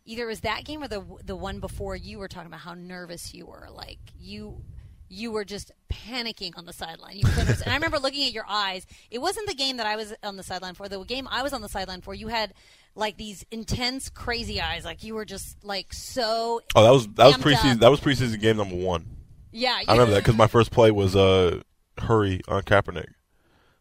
either 0.05 0.23
it 0.23 0.27
was 0.27 0.39
that 0.41 0.65
game 0.65 0.81
or 0.83 0.87
the 0.87 1.03
the 1.23 1.35
one 1.35 1.59
before. 1.59 1.95
You 1.95 2.19
were 2.19 2.27
talking 2.27 2.47
about 2.47 2.61
how 2.61 2.73
nervous 2.73 3.33
you 3.33 3.45
were. 3.45 3.67
Like 3.71 3.99
you, 4.17 4.63
you 5.09 5.31
were 5.31 5.45
just 5.45 5.71
panicking 5.91 6.57
on 6.57 6.65
the 6.65 6.73
sideline. 6.73 7.17
You 7.17 7.23
nervous. 7.37 7.61
and 7.61 7.71
I 7.71 7.75
remember 7.75 7.99
looking 7.99 8.25
at 8.25 8.33
your 8.33 8.45
eyes. 8.47 8.87
It 9.11 9.19
wasn't 9.19 9.47
the 9.47 9.53
game 9.55 9.77
that 9.77 9.85
I 9.85 9.95
was 9.95 10.13
on 10.23 10.37
the 10.37 10.43
sideline 10.43 10.73
for. 10.73 10.87
The 10.89 11.03
game 11.03 11.27
I 11.29 11.43
was 11.43 11.53
on 11.53 11.61
the 11.61 11.69
sideline 11.69 12.01
for, 12.01 12.15
you 12.15 12.29
had 12.29 12.53
like 12.95 13.17
these 13.17 13.45
intense, 13.51 14.09
crazy 14.09 14.61
eyes. 14.61 14.85
Like 14.85 15.03
you 15.03 15.15
were 15.15 15.25
just 15.25 15.63
like 15.63 15.93
so. 15.93 16.61
Oh, 16.75 16.83
that 16.83 16.91
was 16.91 17.07
that 17.15 17.25
was 17.27 17.37
preseason. 17.37 17.73
up. 17.73 17.79
That 17.79 17.91
was 17.91 17.99
preseason 17.99 18.39
game 18.39 18.57
number 18.57 18.75
one. 18.75 19.05
Yeah, 19.51 19.79
I 19.87 19.91
remember 19.91 20.13
that 20.13 20.21
because 20.23 20.35
my 20.35 20.47
first 20.47 20.71
play 20.71 20.91
was 20.91 21.15
uh 21.15 21.61
hurry 21.99 22.41
on 22.47 22.63
Kaepernick. 22.63 23.09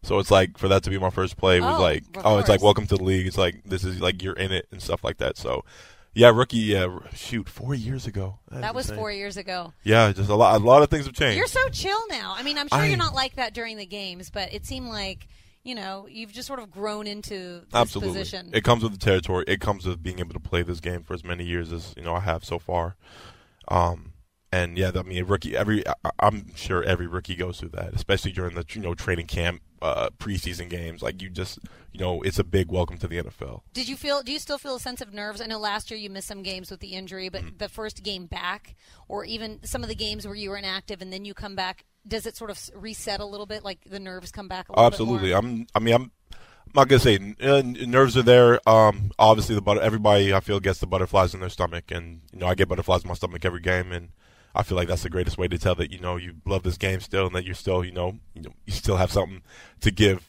So 0.03 0.19
it's 0.19 0.31
like 0.31 0.59
for 0.59 0.69
that 0.69 0.83
to 0.83 0.91
be 0.91 0.99
my 0.99 1.11
first 1.11 1.37
play 1.37 1.61
was 1.61 1.79
Oh, 1.79 1.81
like 1.83 2.05
oh 2.25 2.39
it's 2.39 2.49
like 2.49 2.63
welcome 2.63 2.87
to 2.89 2.97
the 2.97 3.05
league. 3.05 3.27
It's 3.27 3.39
like 3.39 3.63
this 3.65 3.85
is 3.85 4.01
like 4.01 4.23
you're 4.23 4.35
in 4.35 4.53
it 4.53 4.67
and 4.73 4.83
stuff 4.83 5.05
like 5.05 5.19
that. 5.19 5.37
So 5.39 5.65
yeah, 6.15 6.31
rookie 6.35 6.59
yeah 6.59 6.89
shoot 7.15 7.49
four 7.49 7.75
years 7.75 8.07
ago. 8.07 8.39
That 8.51 8.75
was 8.75 8.91
four 8.91 9.11
years 9.13 9.37
ago. 9.37 9.73
Yeah, 9.83 10.13
just 10.13 10.29
a 10.29 10.35
lot 10.35 10.61
a 10.61 10.65
lot 10.65 10.83
of 10.83 10.91
things 10.91 11.07
have 11.07 11.15
changed. 11.15 11.39
You're 11.39 11.47
so 11.47 11.69
chill 11.69 12.01
now. 12.11 12.35
I 12.37 12.43
mean, 12.43 12.59
I'm 12.59 12.69
sure 12.69 12.79
I- 12.81 12.87
you're 12.89 12.99
not 12.99 13.15
like 13.15 13.37
that 13.37 13.55
during 13.55 13.77
the 13.77 13.87
games, 13.87 14.29
but 14.29 14.53
it 14.53 14.67
seemed 14.67 14.89
like 14.89 15.29
you 15.65 15.75
know 15.75 16.07
you've 16.11 16.33
just 16.33 16.47
sort 16.49 16.59
of 16.59 16.71
grown 16.71 17.07
into 17.07 17.61
this 17.61 17.75
Absolutely, 17.75 18.19
position. 18.19 18.51
it 18.53 18.65
comes 18.65 18.83
with 18.83 18.93
the 18.93 18.99
territory. 18.99 19.45
It 19.47 19.61
comes 19.61 19.87
with 19.87 20.03
being 20.03 20.19
able 20.19 20.35
to 20.35 20.41
play 20.41 20.63
this 20.63 20.81
game 20.81 21.03
for 21.03 21.15
as 21.15 21.25
many 21.25 21.45
years 21.45 21.73
as 21.73 21.95
you 21.97 22.03
know 22.03 22.15
I 22.15 22.21
have 22.21 22.45
so 22.45 22.59
far. 22.59 22.97
Um, 23.69 24.13
and 24.53 24.77
yeah, 24.77 24.91
I 24.95 25.03
mean, 25.03 25.25
rookie. 25.25 25.57
Every 25.57 25.87
I, 25.87 25.95
I'm 26.19 26.55
sure 26.55 26.83
every 26.83 27.07
rookie 27.07 27.37
goes 27.37 27.61
through 27.61 27.71
that, 27.71 27.95
especially 27.95 28.33
during 28.33 28.55
the 28.55 28.65
you 28.73 28.81
know 28.83 28.95
training 28.95 29.27
camp, 29.27 29.63
uh, 29.83 30.11
preseason 30.19 30.71
games. 30.71 31.03
Like 31.03 31.21
you 31.21 31.29
just 31.29 31.59
you 31.93 32.01
know, 32.01 32.23
it's 32.23 32.39
a 32.39 32.45
big 32.45 32.71
welcome 32.71 32.97
to 32.99 33.07
the 33.07 33.23
NFL. 33.23 33.63
Did 33.75 33.89
you 33.89 33.97
feel? 33.97 34.23
Do 34.23 34.33
you 34.33 34.39
still 34.39 34.57
feel 34.59 34.77
a 34.77 34.81
sense 34.81 35.01
of 35.03 35.13
nerves? 35.13 35.41
I 35.43 35.47
know 35.47 35.59
last 35.59 35.91
year 35.91 36.01
you 36.01 36.09
missed 36.09 36.29
some 36.29 36.43
games 36.43 36.71
with 36.71 36.81
the 36.81 36.89
injury, 36.95 37.29
but 37.29 37.43
Mm-hmm. 37.43 37.57
the 37.59 37.69
first 37.69 38.03
game 38.03 38.27
back, 38.27 38.77
or 39.09 39.25
even 39.25 39.61
some 39.65 39.83
of 39.83 39.89
the 39.89 39.95
games 39.95 40.25
where 40.27 40.35
you 40.37 40.51
were 40.51 40.57
inactive 40.57 41.03
and 41.03 41.13
then 41.13 41.25
you 41.25 41.35
come 41.35 41.55
back, 41.57 41.85
does 42.07 42.25
it 42.27 42.37
sort 42.37 42.51
of 42.51 42.59
reset 42.75 43.21
a 43.21 43.27
little 43.27 43.47
bit? 43.47 43.63
Like 43.65 43.81
the 43.85 44.01
nerves 44.01 44.31
come 44.31 44.49
back 44.49 44.69
a 44.69 44.73
little 44.73 44.85
Absolutely. 44.87 45.33
I'm. 45.35 45.67
I 45.75 45.81
mean, 45.81 45.95
I'm. 45.95 46.11
I'm 46.65 46.73
not 46.77 46.89
gonna 46.89 47.01
say 47.01 47.19
uh, 47.43 47.61
nerves 47.63 48.17
are 48.17 48.23
there. 48.23 48.67
Um, 48.67 49.11
obviously, 49.19 49.55
the 49.55 49.61
butter. 49.61 49.83
Everybody, 49.83 50.33
I 50.33 50.41
feel, 50.41 50.59
gets 50.61 50.79
the 50.79 50.87
butterflies 50.87 51.35
in 51.35 51.41
their 51.41 51.51
stomach, 51.51 51.91
and 51.91 52.23
you 52.33 52.39
know, 52.39 52.47
I 52.47 52.55
get 52.55 52.69
butterflies 52.69 53.03
in 53.03 53.09
my 53.09 53.15
stomach 53.15 53.45
every 53.45 53.61
game, 53.61 53.93
and 53.93 54.09
I 54.55 54.63
feel 54.63 54.77
like 54.77 54.89
that's 54.89 55.03
the 55.03 55.11
greatest 55.11 55.39
way 55.39 55.49
to 55.49 55.59
tell 55.59 55.75
that 55.77 55.91
you 55.91 55.99
know 55.99 56.17
you 56.17 56.35
love 56.45 56.63
this 56.63 56.77
game 56.77 57.01
still, 57.01 57.27
and 57.27 57.35
that 57.35 57.45
you're 57.45 57.55
still, 57.55 57.85
you 57.85 57.93
know, 57.93 58.19
you 58.35 58.43
know, 58.43 58.53
you 58.67 58.73
still 58.73 58.97
have 58.97 59.13
something 59.13 59.43
to 59.81 59.91
give 59.91 60.29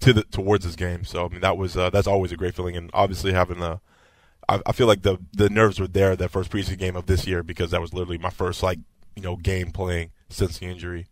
to 0.00 0.12
the 0.12 0.24
towards 0.24 0.64
this 0.64 0.76
game. 0.76 1.04
So 1.04 1.24
I 1.24 1.28
mean, 1.28 1.40
that 1.40 1.56
was 1.56 1.76
uh, 1.76 1.90
that's 1.90 2.06
always 2.06 2.32
a 2.32 2.36
great 2.36 2.54
feeling, 2.54 2.76
and 2.76 2.90
obviously 2.92 3.32
having 3.32 3.60
the. 3.60 3.80
I, 4.46 4.60
I 4.66 4.72
feel 4.72 4.86
like 4.86 5.02
the 5.02 5.18
the 5.32 5.48
nerves 5.48 5.80
were 5.80 5.88
there 5.88 6.14
that 6.16 6.30
first 6.30 6.50
preseason 6.50 6.78
game 6.78 6.96
of 6.96 7.06
this 7.06 7.26
year 7.26 7.42
because 7.42 7.70
that 7.70 7.80
was 7.80 7.94
literally 7.94 8.18
my 8.18 8.30
first 8.30 8.62
like 8.62 8.78
you 9.16 9.22
know 9.22 9.36
game 9.36 9.70
playing 9.70 10.10
since 10.28 10.58
the 10.58 10.66
injury. 10.66 11.06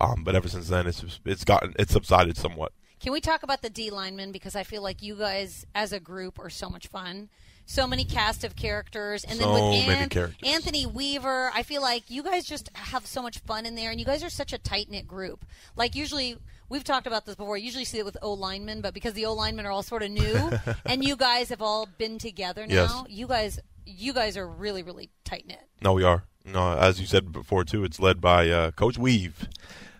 Um, 0.00 0.24
but 0.24 0.34
ever 0.34 0.48
since 0.48 0.68
then, 0.68 0.86
it's 0.86 1.20
it's 1.26 1.44
gotten 1.44 1.74
it's 1.78 1.92
subsided 1.92 2.36
somewhat. 2.36 2.72
Can 3.00 3.12
we 3.12 3.20
talk 3.20 3.42
about 3.42 3.62
the 3.62 3.70
D 3.70 3.90
linemen 3.90 4.32
because 4.32 4.54
I 4.56 4.62
feel 4.62 4.82
like 4.82 5.02
you 5.02 5.16
guys 5.16 5.66
as 5.74 5.92
a 5.92 6.00
group 6.00 6.38
are 6.38 6.50
so 6.50 6.68
much 6.68 6.86
fun. 6.86 7.28
So 7.70 7.86
many 7.86 8.04
cast 8.04 8.42
of 8.42 8.56
characters, 8.56 9.22
and 9.22 9.38
then 9.38 9.48
with 9.48 9.62
many 9.62 9.88
An- 10.02 10.08
characters. 10.08 10.36
Anthony 10.42 10.86
Weaver, 10.86 11.52
I 11.54 11.62
feel 11.62 11.80
like 11.82 12.10
you 12.10 12.24
guys 12.24 12.44
just 12.44 12.68
have 12.74 13.06
so 13.06 13.22
much 13.22 13.38
fun 13.38 13.64
in 13.64 13.76
there, 13.76 13.92
and 13.92 14.00
you 14.00 14.04
guys 14.04 14.24
are 14.24 14.28
such 14.28 14.52
a 14.52 14.58
tight 14.58 14.90
knit 14.90 15.06
group. 15.06 15.44
Like 15.76 15.94
usually, 15.94 16.36
we've 16.68 16.82
talked 16.82 17.06
about 17.06 17.26
this 17.26 17.36
before. 17.36 17.56
You 17.56 17.66
usually 17.66 17.84
see 17.84 18.00
it 18.00 18.04
with 18.04 18.16
O 18.22 18.32
linemen, 18.32 18.80
but 18.80 18.92
because 18.92 19.12
the 19.12 19.24
O 19.26 19.34
linemen 19.34 19.66
are 19.66 19.70
all 19.70 19.84
sort 19.84 20.02
of 20.02 20.10
new, 20.10 20.50
and 20.84 21.04
you 21.04 21.14
guys 21.14 21.48
have 21.50 21.62
all 21.62 21.86
been 21.96 22.18
together 22.18 22.66
now, 22.66 22.74
Yes. 22.74 23.04
you 23.08 23.28
guys, 23.28 23.60
you 23.86 24.12
guys 24.14 24.36
are 24.36 24.48
really, 24.48 24.82
really 24.82 25.08
tight 25.24 25.46
knit. 25.46 25.62
No, 25.80 25.92
we 25.92 26.02
are. 26.02 26.24
No, 26.44 26.76
as 26.76 27.00
you 27.00 27.06
said 27.06 27.30
before 27.30 27.62
too, 27.62 27.84
it's 27.84 28.00
led 28.00 28.20
by 28.20 28.50
uh, 28.50 28.70
Coach 28.72 28.98
Weave. 28.98 29.48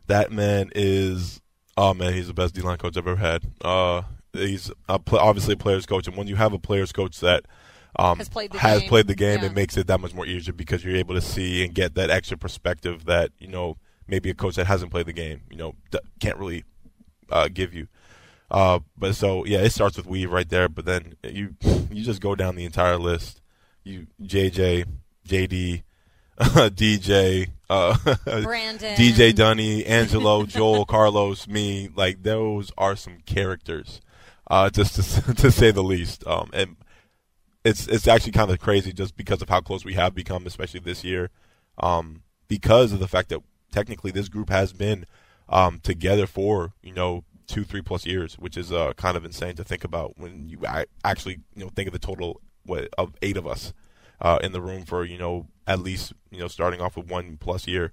That 0.09 0.33
man 0.33 0.72
is, 0.74 1.40
oh 1.76 1.94
man, 1.94 2.14
he's 2.14 2.26
the 2.26 2.35
best 2.35 2.52
D 2.56 2.62
line 2.62 2.78
coach 2.78 2.96
I've 2.96 3.06
ever 3.06 3.14
had. 3.14 3.44
Uh, 3.61 4.02
he's 4.32 4.70
a 4.88 4.98
pl- 4.98 5.18
obviously 5.18 5.54
a 5.54 5.56
players 5.56 5.86
coach, 5.86 6.06
and 6.08 6.16
when 6.16 6.26
you 6.26 6.36
have 6.36 6.52
a 6.52 6.58
players 6.58 6.92
coach 6.92 7.20
that 7.20 7.44
um, 7.98 8.18
Has 8.18 8.28
played 8.28 8.52
the 8.52 8.58
has 8.58 8.80
game. 8.80 8.88
played 8.88 9.06
the 9.08 9.14
game, 9.16 9.40
Yeah. 9.40 9.46
it 9.46 9.54
makes 9.54 9.76
it 9.76 9.86
that 9.88 10.00
much 10.00 10.14
more 10.14 10.24
easier 10.26 10.52
because 10.52 10.84
you're 10.84 10.96
able 10.96 11.14
to 11.16 11.20
see 11.20 11.64
and 11.64 11.74
get 11.74 11.94
that 11.96 12.08
extra 12.10 12.36
perspective 12.38 13.04
that 13.06 13.32
you 13.38 13.48
know 13.48 13.76
maybe 14.06 14.30
a 14.30 14.34
coach 14.34 14.54
that 14.56 14.66
hasn't 14.66 14.90
played 14.90 15.06
the 15.06 15.12
game, 15.12 15.42
you 15.50 15.56
know, 15.56 15.74
d- 15.90 15.98
can't 16.20 16.36
really 16.38 16.64
uh, 17.30 17.48
give 17.52 17.74
you. 17.74 17.86
Uh, 18.50 18.80
but 18.98 19.14
so 19.14 19.44
yeah, 19.44 19.58
it 19.58 19.70
starts 19.70 19.96
with 19.96 20.06
Weave 20.06 20.30
right 20.32 20.48
there, 20.48 20.68
but 20.68 20.84
then 20.84 21.14
you 21.24 21.54
you 21.90 22.04
just 22.04 22.20
go 22.20 22.34
down 22.34 22.54
the 22.56 22.64
entire 22.64 22.96
list. 22.96 23.40
You 23.84 24.06
JJ, 24.22 24.86
JD, 25.28 25.82
DJ, 26.40 27.48
uh, 27.68 27.96
Brandon. 28.42 28.96
DJ 28.96 29.34
Dunny, 29.34 29.84
Angelo, 29.86 30.44
Joel, 30.44 30.84
Carlos, 30.86 31.46
me. 31.48 31.88
Like 31.94 32.22
those 32.22 32.72
are 32.78 32.96
some 32.96 33.18
characters, 33.26 34.00
uh, 34.50 34.68
just 34.68 34.96
to, 34.96 35.34
to 35.36 35.50
say 35.50 35.70
the 35.70 35.82
least. 35.82 36.26
Um, 36.26 36.50
and 36.52 36.76
it's 37.64 37.86
it's 37.86 38.08
actually 38.08 38.32
kind 38.32 38.50
of 38.50 38.58
crazy 38.58 38.92
just 38.92 39.16
because 39.16 39.40
of 39.40 39.48
how 39.48 39.60
close 39.60 39.84
we 39.84 39.94
have 39.94 40.14
become, 40.14 40.46
especially 40.46 40.80
this 40.80 41.04
year, 41.04 41.30
um, 41.78 42.22
because 42.48 42.92
of 42.92 42.98
the 42.98 43.08
fact 43.08 43.28
that 43.30 43.40
technically 43.72 44.10
this 44.10 44.28
group 44.28 44.50
has 44.50 44.72
been 44.72 45.06
um, 45.48 45.78
together 45.82 46.26
for 46.26 46.72
you 46.82 46.92
know 46.92 47.24
two, 47.46 47.64
three 47.64 47.82
plus 47.82 48.06
years, 48.06 48.34
which 48.38 48.56
is 48.56 48.72
uh, 48.72 48.92
kind 48.94 49.16
of 49.16 49.24
insane 49.24 49.56
to 49.56 49.64
think 49.64 49.84
about 49.84 50.18
when 50.18 50.48
you 50.48 50.58
actually 51.04 51.40
you 51.54 51.64
know 51.64 51.70
think 51.70 51.86
of 51.86 51.92
the 51.92 51.98
total 51.98 52.40
what, 52.64 52.88
of 52.98 53.14
eight 53.22 53.36
of 53.36 53.46
us 53.46 53.72
uh, 54.20 54.38
in 54.42 54.52
the 54.52 54.60
room 54.60 54.84
for 54.84 55.04
you 55.04 55.18
know 55.18 55.46
at 55.66 55.80
least 55.80 56.12
you 56.30 56.40
know 56.40 56.48
starting 56.48 56.80
off 56.80 56.96
with 56.96 57.08
one 57.08 57.36
plus 57.36 57.66
year. 57.66 57.92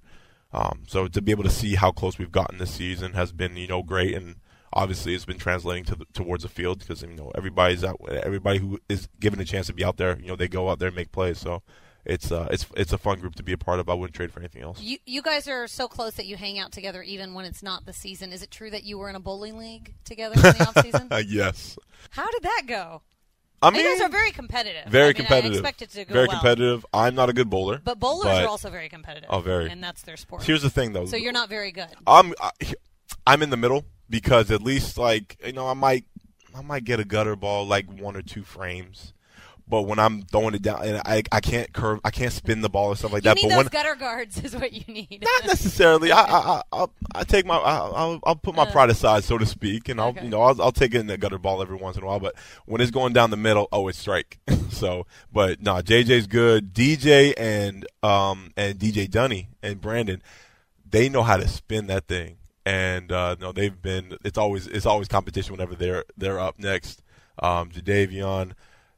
Um, 0.54 0.84
so 0.88 1.10
to 1.10 1.22
be 1.22 1.32
able 1.32 1.44
to 1.44 1.50
see 1.50 1.76
how 1.76 1.92
close 1.92 2.18
we've 2.18 2.32
gotten 2.32 2.58
this 2.58 2.72
season 2.72 3.14
has 3.14 3.34
been 3.34 3.58
you 3.58 3.68
know 3.68 3.84
great, 3.84 4.16
and 4.16 4.38
obviously 4.74 5.16
it's 5.16 5.26
been 5.26 5.38
translating 5.38 5.84
to 5.86 5.96
the, 5.96 6.06
towards 6.14 6.44
the 6.44 6.50
field 6.50 6.80
because 6.80 7.02
you 7.02 7.08
know 7.10 7.32
everybody's 7.36 7.84
out, 7.84 8.00
everybody 8.10 8.60
who 8.60 8.80
is 8.90 9.08
given 9.20 9.40
a 9.40 9.46
chance 9.46 9.68
to 9.68 9.74
be 9.74 9.84
out 9.84 9.98
there, 9.98 10.18
you 10.20 10.28
know, 10.28 10.36
they 10.36 10.48
go 10.48 10.70
out 10.70 10.80
there 10.80 10.88
and 10.88 10.96
make 10.96 11.12
plays. 11.12 11.38
So 11.38 11.64
it's 12.06 12.32
uh, 12.32 12.48
it's 12.52 12.66
it's 12.76 12.94
a 12.94 12.98
fun 12.98 13.20
group 13.20 13.36
to 13.36 13.44
be 13.44 13.54
a 13.54 13.58
part 13.58 13.80
of. 13.80 13.90
I 13.90 13.94
wouldn't 13.94 14.16
trade 14.16 14.32
for 14.32 14.40
anything 14.40 14.64
else. 14.64 14.80
You 14.82 14.98
you 15.06 15.22
guys 15.22 15.48
are 15.48 15.68
so 15.68 15.88
close 15.88 16.14
that 16.14 16.26
you 16.26 16.38
hang 16.38 16.58
out 16.58 16.72
together 16.72 17.04
even 17.04 17.34
when 17.34 17.46
it's 17.46 17.62
not 17.62 17.86
the 17.86 17.94
season. 17.94 18.32
Is 18.32 18.42
it 18.42 18.52
true 18.52 18.70
that 18.72 18.84
you 18.84 18.98
were 18.98 19.10
in 19.10 19.16
a 19.16 19.20
bowling 19.20 19.58
league 19.58 19.94
together 20.06 20.36
in 20.36 20.42
the 20.42 20.68
off 20.68 20.82
season? 20.84 21.10
yes. 21.28 21.78
How 22.12 22.30
did 22.32 22.44
that 22.44 22.64
go? 22.68 23.02
I 23.62 23.72
mean, 23.72 23.84
you 23.84 23.92
guys 23.92 24.02
are 24.02 24.10
very 24.10 24.32
competitive. 24.32 24.86
Very 24.88 25.06
I 25.06 25.08
mean, 25.08 25.16
competitive. 25.16 25.66
I 25.66 25.70
expect 25.70 25.92
to 25.92 26.06
go 26.06 26.14
very 26.14 26.28
well. 26.28 26.38
competitive. 26.38 26.86
I'm 26.94 27.16
not 27.16 27.30
a 27.30 27.34
good 27.34 27.50
bowler, 27.50 27.82
But 27.84 28.00
bowlers 28.00 28.26
but 28.26 28.44
are 28.44 28.48
also 28.48 28.70
very 28.70 28.88
competitive. 28.88 29.30
Oh, 29.32 29.40
very. 29.40 29.70
And 29.70 29.84
that's 29.84 30.04
their 30.04 30.16
sport. 30.16 30.44
Here's 30.44 30.62
the 30.62 30.70
thing, 30.70 30.94
though. 30.94 31.08
so 31.08 31.18
you're 31.18 31.32
not 31.32 31.50
very 31.50 31.72
good. 31.72 31.90
I'm 32.06 32.34
I, 32.40 32.52
I'm 33.26 33.42
in 33.42 33.50
the 33.50 33.58
middle 33.58 33.86
because 34.10 34.52
at 34.52 34.62
least 34.62 34.98
like 34.98 35.38
you 35.46 35.54
know 35.54 35.68
I 35.68 35.74
might 35.74 36.06
I 36.56 36.62
might 36.62 36.84
get 36.86 37.00
a 37.00 37.06
gutter 37.06 37.36
ball 37.36 37.66
like 37.68 37.86
one 38.02 38.16
or 38.16 38.22
two 38.22 38.44
frames, 38.44 39.14
but 39.68 39.84
when 39.84 40.00
I'm 40.00 40.24
throwing 40.24 40.56
it 40.56 40.62
down 40.64 40.82
and 40.84 41.02
I 41.06 41.22
I 41.32 41.40
can't 41.40 41.72
curve 41.74 42.00
I 42.04 42.10
can't 42.10 42.32
spin 42.34 42.62
the 42.62 42.70
ball 42.70 42.88
or 42.90 42.96
stuff 42.96 43.14
like 43.14 43.24
You 43.24 43.30
that. 43.30 43.36
need 43.36 43.44
but 43.44 43.50
those 43.50 43.58
when 43.58 43.68
gutter 43.68 43.96
guards 43.96 44.38
is 44.44 44.56
what 44.56 44.74
you 44.74 44.84
need. 44.92 45.22
not 45.24 45.46
necessarily, 45.46 46.12
I 46.12 46.22
I 46.22 46.62
I 46.72 46.86
I'll, 47.14 47.26
take 47.26 47.46
my 47.46 47.58
I, 47.58 47.78
I'll 47.78 48.20
I'll 48.24 48.36
put 48.36 48.56
my 48.56 48.64
Uh, 48.64 48.72
pride 48.72 48.90
aside 48.90 49.24
so 49.24 49.38
to 49.38 49.46
speak, 49.46 49.88
and 49.90 50.00
I'll 50.02 50.10
okay. 50.10 50.24
you 50.24 50.30
know 50.30 50.42
I'll 50.42 50.60
I'll 50.62 50.72
take 50.72 50.96
in 50.96 51.08
the 51.08 51.18
gutter 51.18 51.38
ball 51.38 51.62
every 51.62 51.78
once 51.78 51.98
in 51.98 52.04
a 52.04 52.06
while. 52.08 52.20
But 52.20 52.36
when 52.66 52.82
it's 52.82 52.92
going 52.92 53.14
down 53.14 53.30
the 53.30 53.38
middle, 53.38 53.68
oh 53.72 53.88
it's 53.88 54.00
strike. 54.00 54.40
so, 54.72 55.06
but 55.32 55.62
no, 55.62 55.76
JJ's 55.76 56.28
good. 56.28 56.74
DJ 56.74 57.34
and 57.38 57.86
um 58.02 58.52
and 58.58 58.80
DJ 58.80 59.10
Dunny 59.10 59.50
and 59.62 59.80
Brandon, 59.82 60.24
they 60.90 61.08
know 61.10 61.24
how 61.24 61.38
to 61.38 61.48
spin 61.48 61.88
that 61.88 62.08
thing 62.08 62.38
and 62.68 63.14
uh, 63.14 63.38
no, 63.40 63.54
they've 63.54 63.82
been. 63.82 64.18
It's 64.26 64.38
always 64.38 64.68
it's 64.68 64.86
always 64.86 65.08
competition 65.08 65.54
whenever 65.54 65.74
they're 65.74 66.04
they're 66.18 66.38
up 66.38 66.60
next. 66.60 67.02
Um, 67.40 67.70
Jadeveon, 67.70 68.52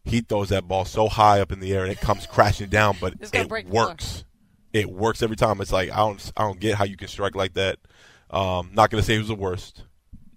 he 0.04 0.22
throws 0.22 0.50
that 0.50 0.68
ball 0.68 0.86
so 0.86 1.08
high 1.08 1.40
up 1.40 1.52
in 1.52 1.60
the 1.60 1.72
air 1.74 1.84
and 1.84 1.92
it 1.92 2.02
comes 2.02 2.26
crashing 2.26 2.70
down, 2.70 2.98
but 3.00 3.14
it 3.22 3.48
break 3.48 3.66
the 3.66 3.72
floor. 3.72 3.88
works. 3.90 4.26
It 4.74 4.90
works 4.90 5.22
every 5.22 5.36
time. 5.36 5.62
It's 5.62 5.72
like 5.72 5.92
I 5.92 5.98
don't 5.98 6.32
I 6.36 6.42
don't 6.44 6.60
get 6.60 6.76
how 6.76 6.86
you 6.86 6.98
can 6.98 7.08
strike 7.10 7.36
like 7.36 7.54
that. 7.54 7.78
Um, 8.32 8.72
not 8.74 8.90
gonna 8.90 9.04
say 9.04 9.16
who's 9.18 9.28
the 9.28 9.36
worst. 9.36 9.84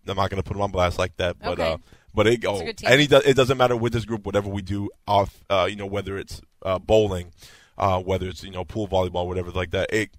I'm 0.06 0.16
not 0.16 0.28
gonna 0.28 0.42
put 0.42 0.54
him 0.54 0.62
on 0.62 0.70
blast 0.70 0.98
like 0.98 1.16
that, 1.16 1.38
but 1.38 1.58
Okay. 1.58 1.72
uh, 1.72 1.76
but 2.12 2.26
it 2.26 2.44
oh, 2.44 2.60
and 2.84 3.00
he 3.00 3.06
does, 3.06 3.24
it 3.24 3.34
doesn't 3.34 3.56
matter 3.56 3.76
with 3.76 3.94
this 3.94 4.04
group. 4.04 4.26
Whatever 4.26 4.50
we 4.50 4.60
do 4.60 4.90
off, 5.08 5.42
uh, 5.48 5.66
you 5.70 5.76
know, 5.76 5.86
whether 5.86 6.18
it's 6.18 6.42
uh, 6.62 6.78
bowling, 6.78 7.32
uh, 7.78 7.98
whether 8.00 8.28
it's 8.28 8.44
you 8.44 8.50
know 8.50 8.66
pool 8.66 8.88
volleyball, 8.88 9.26
whatever 9.26 9.50
like 9.52 9.70
that, 9.70 9.90
it 9.90 10.10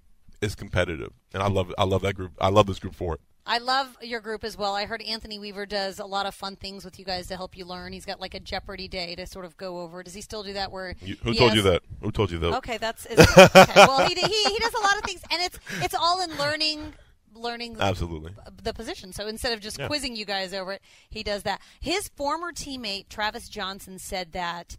is 0.44 0.54
competitive, 0.54 1.12
and 1.32 1.42
I 1.42 1.48
love 1.48 1.72
I 1.78 1.84
love 1.84 2.02
that 2.02 2.14
group. 2.14 2.32
I 2.40 2.48
love 2.50 2.66
this 2.66 2.78
group 2.78 2.94
for 2.94 3.14
it. 3.14 3.20
I 3.46 3.58
love 3.58 3.98
your 4.00 4.20
group 4.20 4.42
as 4.42 4.56
well. 4.56 4.74
I 4.74 4.86
heard 4.86 5.02
Anthony 5.02 5.38
Weaver 5.38 5.66
does 5.66 5.98
a 5.98 6.06
lot 6.06 6.24
of 6.24 6.34
fun 6.34 6.56
things 6.56 6.82
with 6.82 6.98
you 6.98 7.04
guys 7.04 7.26
to 7.26 7.36
help 7.36 7.58
you 7.58 7.66
learn. 7.66 7.92
He's 7.92 8.06
got 8.06 8.18
like 8.18 8.32
a 8.34 8.40
Jeopardy 8.40 8.88
day 8.88 9.14
to 9.16 9.26
sort 9.26 9.44
of 9.44 9.56
go 9.58 9.80
over. 9.82 10.02
Does 10.02 10.14
he 10.14 10.22
still 10.22 10.42
do 10.42 10.54
that? 10.54 10.72
Where 10.72 10.94
You, 11.02 11.16
who 11.22 11.34
told 11.34 11.50
has- 11.50 11.56
you 11.56 11.62
that? 11.70 11.82
Who 12.00 12.10
told 12.10 12.30
you 12.30 12.38
that? 12.38 12.54
Okay, 12.58 12.78
that's 12.78 13.04
is, 13.06 13.18
okay. 13.18 13.72
well. 13.76 14.06
He, 14.08 14.14
he 14.14 14.44
he 14.44 14.58
does 14.58 14.72
a 14.74 14.80
lot 14.80 14.96
of 14.96 15.02
things, 15.04 15.20
and 15.30 15.42
it's 15.42 15.58
it's 15.82 15.94
all 15.94 16.22
in 16.22 16.36
learning 16.38 16.94
learning 17.34 17.76
Absolutely. 17.80 18.32
the 18.62 18.72
position. 18.72 19.12
So 19.12 19.26
instead 19.26 19.52
of 19.52 19.60
just 19.60 19.78
Yeah. 19.78 19.88
quizzing 19.88 20.14
you 20.16 20.24
guys 20.24 20.54
over 20.54 20.72
it, 20.72 20.82
he 21.10 21.22
does 21.22 21.42
that. 21.42 21.60
His 21.80 22.08
former 22.16 22.52
teammate 22.52 23.08
Travis 23.08 23.48
Johnson 23.48 23.98
said 23.98 24.32
that 24.32 24.76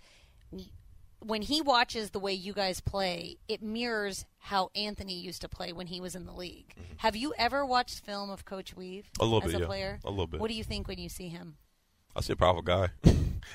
when 1.26 1.42
he 1.42 1.62
watches 1.62 2.12
the 2.12 2.20
way 2.20 2.34
you 2.34 2.54
guys 2.54 2.80
play, 2.80 3.38
it 3.48 3.62
mirrors 3.62 4.26
how 4.38 4.70
Anthony 4.76 5.14
used 5.20 5.42
to 5.42 5.50
play 5.50 5.74
when 5.74 5.88
he 5.88 6.00
was 6.00 6.16
in 6.16 6.26
the 6.26 6.32
league. 6.34 6.74
Have 6.98 7.16
you 7.16 7.34
ever 7.38 7.66
watched 7.66 8.06
film 8.06 8.30
of 8.30 8.46
Coach 8.46 8.76
Weave 8.76 9.10
Mm-hmm. 9.18 9.22
A 9.22 9.26
little 9.26 9.44
as 9.44 9.52
bit, 9.52 9.58
a 9.58 9.60
yeah. 9.62 9.66
player? 9.68 10.00
A 10.06 10.10
little 10.10 10.28
bit. 10.28 10.40
What 10.40 10.50
do 10.50 10.54
you 10.54 10.64
think 10.64 10.88
when 10.88 11.00
you 11.00 11.10
see 11.10 11.28
him? 11.30 11.58
I 12.16 12.22
see 12.22 12.34
a 12.34 12.36
powerful 12.36 12.62
guy. 12.62 12.90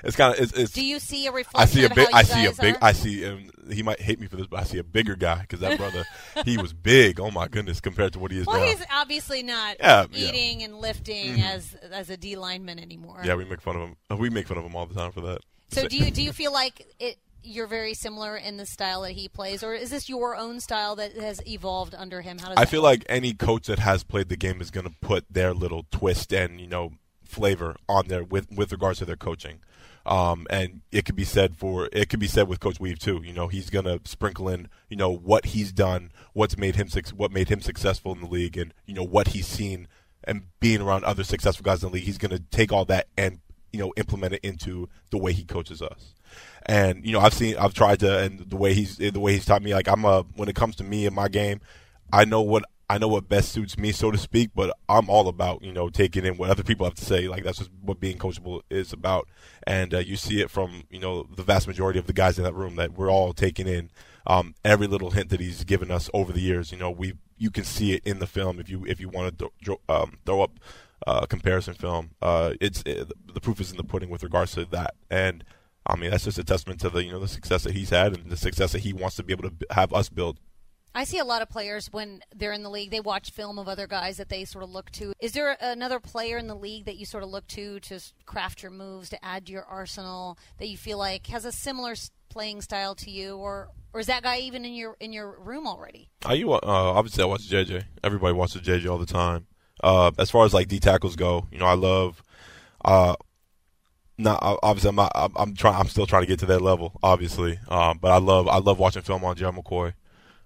it's 0.05 0.17
kind 0.17 0.35
of 0.35 0.41
it's, 0.41 0.53
it's 0.53 0.73
Do 0.73 0.85
you 0.85 0.99
see 0.99 1.27
a 1.27 1.33
reflection 1.33 1.63
I 1.63 1.65
see 1.65 1.85
a 1.85 1.95
big. 1.95 2.09
I 2.13 2.23
see 2.25 2.45
a 2.47 2.53
big. 2.53 2.75
are? 2.75 2.79
I 2.83 2.93
see. 2.93 3.25
Um, 3.25 3.51
he 3.71 3.83
might 3.83 4.01
hate 4.01 4.21
me 4.21 4.27
for 4.27 4.37
this, 4.37 4.47
but 4.47 4.61
I 4.61 4.65
see 4.65 4.79
a 4.79 4.85
bigger 4.85 5.17
guy 5.17 5.41
because 5.41 5.61
that 5.61 5.79
brother, 5.79 6.05
he 6.45 6.59
was 6.59 6.73
big. 6.73 7.21
Oh 7.21 7.31
my 7.31 7.49
goodness, 7.49 7.81
compared 7.81 8.13
to 8.15 8.19
what 8.19 8.31
he 8.33 8.39
is 8.39 8.47
well, 8.47 8.61
now. 8.61 8.67
he's 8.67 8.85
obviously 8.93 9.43
not 9.43 9.77
Yeah, 9.81 10.07
yeah. 10.11 10.29
eating 10.29 10.63
and 10.63 10.79
lifting 10.79 11.41
as 11.41 11.75
as 11.91 12.11
a 12.11 12.17
D 12.17 12.37
lineman 12.37 12.79
anymore. 12.79 13.23
yeah, 13.25 13.35
we 13.35 13.45
make 13.45 13.61
fun 13.63 13.77
of 13.77 13.83
him. 13.83 14.19
We 14.19 14.29
make 14.29 14.47
fun 14.47 14.59
of 14.59 14.65
him 14.65 14.77
all 14.77 14.87
the 14.87 14.95
time 14.95 15.13
for 15.13 15.23
that. 15.23 15.39
So 15.71 15.89
do 15.89 15.97
you 15.97 16.11
do 16.11 16.23
you 16.23 16.33
feel 16.33 16.53
like 16.53 16.87
it? 16.99 17.17
You're 17.43 17.67
very 17.67 17.95
similar 17.95 18.37
in 18.37 18.57
the 18.57 18.67
style 18.67 19.03
that 19.03 19.13
he 19.13 19.29
plays, 19.29 19.63
or 19.63 19.75
is 19.75 19.91
this 19.91 20.09
your 20.09 20.37
own 20.37 20.61
style 20.61 20.97
that 20.97 21.17
has 21.17 21.41
evolved 21.47 21.95
under 21.97 22.21
him? 22.21 22.39
How 22.39 22.49
does 22.49 22.59
I 22.59 22.65
feel 22.67 22.83
work? 22.83 22.91
like 22.91 23.07
any 23.09 23.33
coach 23.33 23.67
that 23.67 23.79
has 23.79 24.05
played 24.05 24.29
the 24.29 24.37
game 24.37 24.61
is 24.61 24.71
going 24.71 24.87
to 24.87 24.95
put 25.01 25.25
their 25.31 25.55
little 25.55 25.87
twist 25.91 26.33
and 26.33 26.61
you 26.61 26.67
know 26.67 26.93
flavor 27.25 27.77
on 27.89 28.09
there 28.09 28.25
with 28.25 28.51
with 28.51 28.73
regards 28.73 28.99
to 28.99 29.05
their 29.05 29.17
coaching. 29.17 29.61
Um, 30.07 30.47
and 30.49 30.81
it 30.91 31.05
could 31.05 31.15
be 31.15 31.25
said 31.25 31.57
for 31.57 31.89
it 31.93 32.09
could 32.09 32.21
be 32.21 32.27
said 32.27 32.49
with 32.49 32.61
Coach 32.61 32.81
Weave 32.81 32.99
too. 32.99 33.23
You 33.25 33.33
know, 33.33 33.49
he's 33.49 33.71
going 33.71 33.85
to 33.85 34.01
sprinkle 34.05 34.49
in 34.49 34.69
you 34.89 34.97
know 34.97 35.11
what 35.11 35.47
he's 35.47 35.73
done, 35.73 36.11
what's 36.33 36.59
made 36.59 36.77
him 36.77 36.89
what 37.17 37.33
made 37.33 37.49
him 37.49 37.61
successful 37.61 38.13
in 38.13 38.21
the 38.21 38.27
league, 38.27 38.57
and 38.57 38.75
you 38.87 38.95
know 38.95 39.05
what 39.05 39.29
he's 39.29 39.47
seen 39.47 39.89
and 40.25 40.43
being 40.59 40.81
around 40.81 41.05
other 41.05 41.25
successful 41.25 41.65
guys 41.65 41.83
in 41.83 41.91
the 41.91 41.95
league. 41.95 42.05
He's 42.05 42.19
going 42.19 42.37
to 42.37 42.43
take 42.51 42.73
all 42.73 42.85
that 42.87 43.09
and 43.17 43.41
you 43.73 43.79
know 43.79 43.93
implement 43.97 44.35
it 44.35 44.41
into 44.43 44.89
the 45.11 45.19
way 45.19 45.33
he 45.33 45.45
coaches 45.45 45.83
us. 45.83 46.15
And 46.71 47.05
you 47.05 47.13
know, 47.13 47.19
I've 47.19 47.35
seen, 47.35 47.57
I've 47.57 47.75
tried 47.75 47.99
to, 47.99 48.21
and 48.21 48.49
the 48.49 48.57
way 48.57 48.75
he's 48.75 48.97
the 48.97 49.11
way 49.19 49.33
he's 49.33 49.45
taught 49.45 49.61
me. 49.61 49.75
Like 49.75 49.89
I'm 49.89 50.05
a 50.05 50.23
when 50.37 50.49
it 50.49 50.55
comes 50.55 50.77
to 50.77 50.85
me 50.85 51.05
and 51.05 51.17
my 51.17 51.27
game, 51.27 51.61
I 52.13 52.25
know 52.25 52.43
what 52.43 52.63
I 52.89 52.97
know 52.97 53.09
what 53.09 53.29
best 53.29 53.51
suits 53.51 53.77
me, 53.77 53.91
so 53.91 54.13
to 54.13 54.17
speak. 54.17 54.51
But 54.55 54.79
I'm 54.89 55.11
all 55.11 55.27
about 55.27 55.63
you 55.65 55.73
know 55.73 55.89
taking 55.89 56.25
in 56.25 56.37
what 56.37 56.49
other 56.49 56.63
people 56.63 56.87
have 56.87 56.95
to 56.95 57.05
say. 57.05 57.27
Like 57.27 57.43
that's 57.43 57.59
just 57.59 57.73
what 57.83 57.99
being 57.99 58.19
coachable 58.19 58.61
is 58.71 58.93
about. 58.93 59.29
And 59.67 59.93
uh, 59.93 59.99
you 59.99 60.15
see 60.15 60.41
it 60.41 60.49
from 60.49 60.85
you 60.91 61.01
know 61.01 61.25
the 61.25 61.43
vast 61.43 61.67
majority 61.67 61.99
of 61.99 62.07
the 62.07 62.13
guys 62.13 62.39
in 62.39 62.45
that 62.45 62.55
room 62.55 62.77
that 62.77 62.93
we're 62.93 63.11
all 63.11 63.33
taking 63.33 63.67
in 63.67 63.91
um, 64.29 64.55
every 64.65 64.87
little 64.87 65.11
hint 65.11 65.31
that 65.31 65.41
he's 65.41 65.65
given 65.65 65.91
us 65.91 66.09
over 66.15 66.33
the 66.33 66.41
years. 66.41 66.71
You 66.71 66.79
know, 66.79 66.93
we 66.93 67.15
you 67.37 67.51
can 67.51 67.65
see 67.65 67.95
it 67.95 68.07
in 68.07 68.21
the 68.21 68.29
film 68.29 68.61
if 68.61 68.69
you 68.69 68.87
if 68.87 69.01
you 69.01 69.09
want 69.09 69.37
to 69.37 69.51
throw, 69.65 69.81
um, 69.89 70.19
throw 70.25 70.43
up 70.43 70.61
uh, 71.05 71.27
comparison 71.27 71.75
film. 71.75 72.11
Uh, 72.23 72.53
it's 72.61 72.85
it, 72.87 73.11
the 73.35 73.41
proof 73.41 73.61
is 73.61 73.73
in 73.73 73.77
the 73.77 73.83
pudding 73.83 74.09
with 74.09 74.23
regards 74.23 74.53
to 74.53 74.65
that. 74.67 74.95
And 75.11 75.43
I 75.91 75.97
mean 75.97 76.11
that's 76.11 76.25
just 76.25 76.39
a 76.39 76.45
testament 76.45 76.81
to 76.81 76.91
the 76.91 77.05
you 77.05 77.11
know 77.11 77.19
the 77.19 77.29
success 77.29 77.65
that 77.65 77.75
he's 77.75 77.91
had 77.91 78.17
and 78.17 78.31
the 78.31 78.37
success 78.37 78.73
that 78.73 78.81
he 78.81 78.93
wants 78.93 79.17
to 79.17 79.23
be 79.23 79.33
able 79.33 79.51
to 79.51 79.55
have 79.71 79.93
us 79.93 80.09
build. 80.09 80.39
I 80.95 81.05
see 81.05 81.19
a 81.19 81.25
lot 81.25 81.41
of 81.41 81.49
players 81.49 81.93
when 81.93 82.21
they're 82.35 82.53
in 82.53 82.65
the 82.65 82.71
league, 82.71 82.91
they 82.91 83.01
watch 83.01 83.31
film 83.31 83.61
of 83.61 83.69
other 83.69 83.87
guys 83.87 84.17
that 84.17 84.29
they 84.29 84.45
sort 84.45 84.65
of 84.65 84.71
look 84.71 84.91
to. 84.93 85.13
Is 85.21 85.33
there 85.33 85.57
another 85.61 86.01
player 86.01 86.37
in 86.37 86.49
the 86.49 86.57
league 86.57 86.87
that 86.87 86.97
you 86.97 87.07
sort 87.07 87.23
of 87.23 87.31
look 87.31 87.47
to 87.49 87.79
to 87.81 88.01
craft 88.27 88.63
your 88.63 88.73
moves, 88.73 89.09
to 89.11 89.25
add 89.25 89.47
to 89.47 89.53
your 89.53 89.65
arsenal 89.65 90.37
that 90.59 90.69
you 90.69 90.77
feel 90.77 90.99
like 90.99 91.29
has 91.29 91.45
a 91.45 91.53
similar 91.53 91.95
playing 92.29 92.61
style 92.63 92.95
to 92.97 93.11
you, 93.11 93.37
or 93.37 93.69
or 93.93 94.01
is 94.01 94.07
that 94.07 94.23
guy 94.23 94.39
even 94.39 94.65
in 94.65 94.75
your 94.75 94.97
in 95.01 95.13
your 95.13 95.39
room 95.41 95.67
already? 95.67 96.11
Are 96.25 96.35
you 96.35 96.53
uh, 96.53 96.59
obviously 96.63 97.23
I 97.23 97.27
watch 97.27 97.49
JJ. 97.49 97.85
Everybody 98.03 98.35
watches 98.35 98.63
JJ 98.63 98.91
all 98.91 98.99
the 98.99 99.07
time. 99.07 99.47
Uh, 99.83 100.11
as 100.19 100.31
far 100.31 100.45
as 100.45 100.53
like 100.53 100.69
D 100.69 100.81
tackles 100.81 101.17
go, 101.17 101.47
you 101.53 101.59
know 101.59 101.67
I 101.67 101.75
love. 101.75 102.23
Uh, 102.85 103.15
not 104.23 104.39
obviously 104.63 104.91
I'm 104.91 104.97
not. 104.97 105.13
I'm, 105.15 105.33
I'm 105.37 105.55
trying. 105.55 105.77
I'm 105.77 105.89
still 105.89 106.07
trying 106.07 106.23
to 106.23 106.27
get 106.27 106.39
to 106.41 106.47
that 106.47 106.63
level, 106.63 106.99
obviously. 107.03 107.59
Um, 107.69 107.99
but 107.99 108.11
I 108.11 108.19
love. 108.19 108.49
I 108.49 108.59
love 108.59 108.79
watching 108.79 109.03
film 109.03 109.25
on 109.25 109.37
Gerald 109.37 109.57
McCoy. 109.57 109.95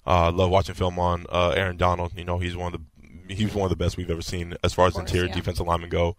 Uh, 0.06 0.26
I 0.26 0.28
love 0.30 0.50
watching 0.50 0.74
film 0.74 0.98
on 0.98 1.26
uh, 1.30 1.50
Aaron 1.50 1.76
Donald. 1.76 2.12
You 2.16 2.24
know 2.24 2.38
he's 2.38 2.56
one 2.56 2.74
of 2.74 2.80
the. 2.80 3.34
He's 3.34 3.54
one 3.54 3.64
of 3.64 3.70
the 3.70 3.76
best 3.76 3.96
we've 3.96 4.10
ever 4.10 4.20
seen 4.20 4.54
as 4.62 4.74
far 4.74 4.86
as 4.86 4.92
course, 4.92 5.06
interior 5.08 5.28
yeah. 5.28 5.34
defensive 5.34 5.66
linemen 5.66 5.88
go. 5.88 6.16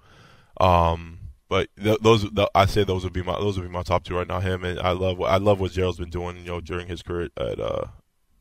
Um, 0.60 1.20
but 1.50 1.70
th- 1.82 2.00
those, 2.02 2.28
th- 2.32 2.48
I 2.56 2.66
say 2.66 2.84
those 2.84 3.04
would 3.04 3.14
be 3.14 3.22
my 3.22 3.40
those 3.40 3.58
would 3.58 3.68
be 3.68 3.72
my 3.72 3.84
top 3.84 4.04
two 4.04 4.16
right 4.16 4.28
now. 4.28 4.40
Him 4.40 4.64
and 4.64 4.80
I 4.80 4.92
love 4.92 5.22
I 5.22 5.38
love 5.38 5.60
what 5.60 5.72
Gerald's 5.72 6.00
been 6.00 6.10
doing. 6.10 6.38
You 6.38 6.46
know 6.46 6.62
during 6.62 6.88
his 6.88 7.02
career 7.02 7.30
at 7.38 7.60
uh, 7.60 7.86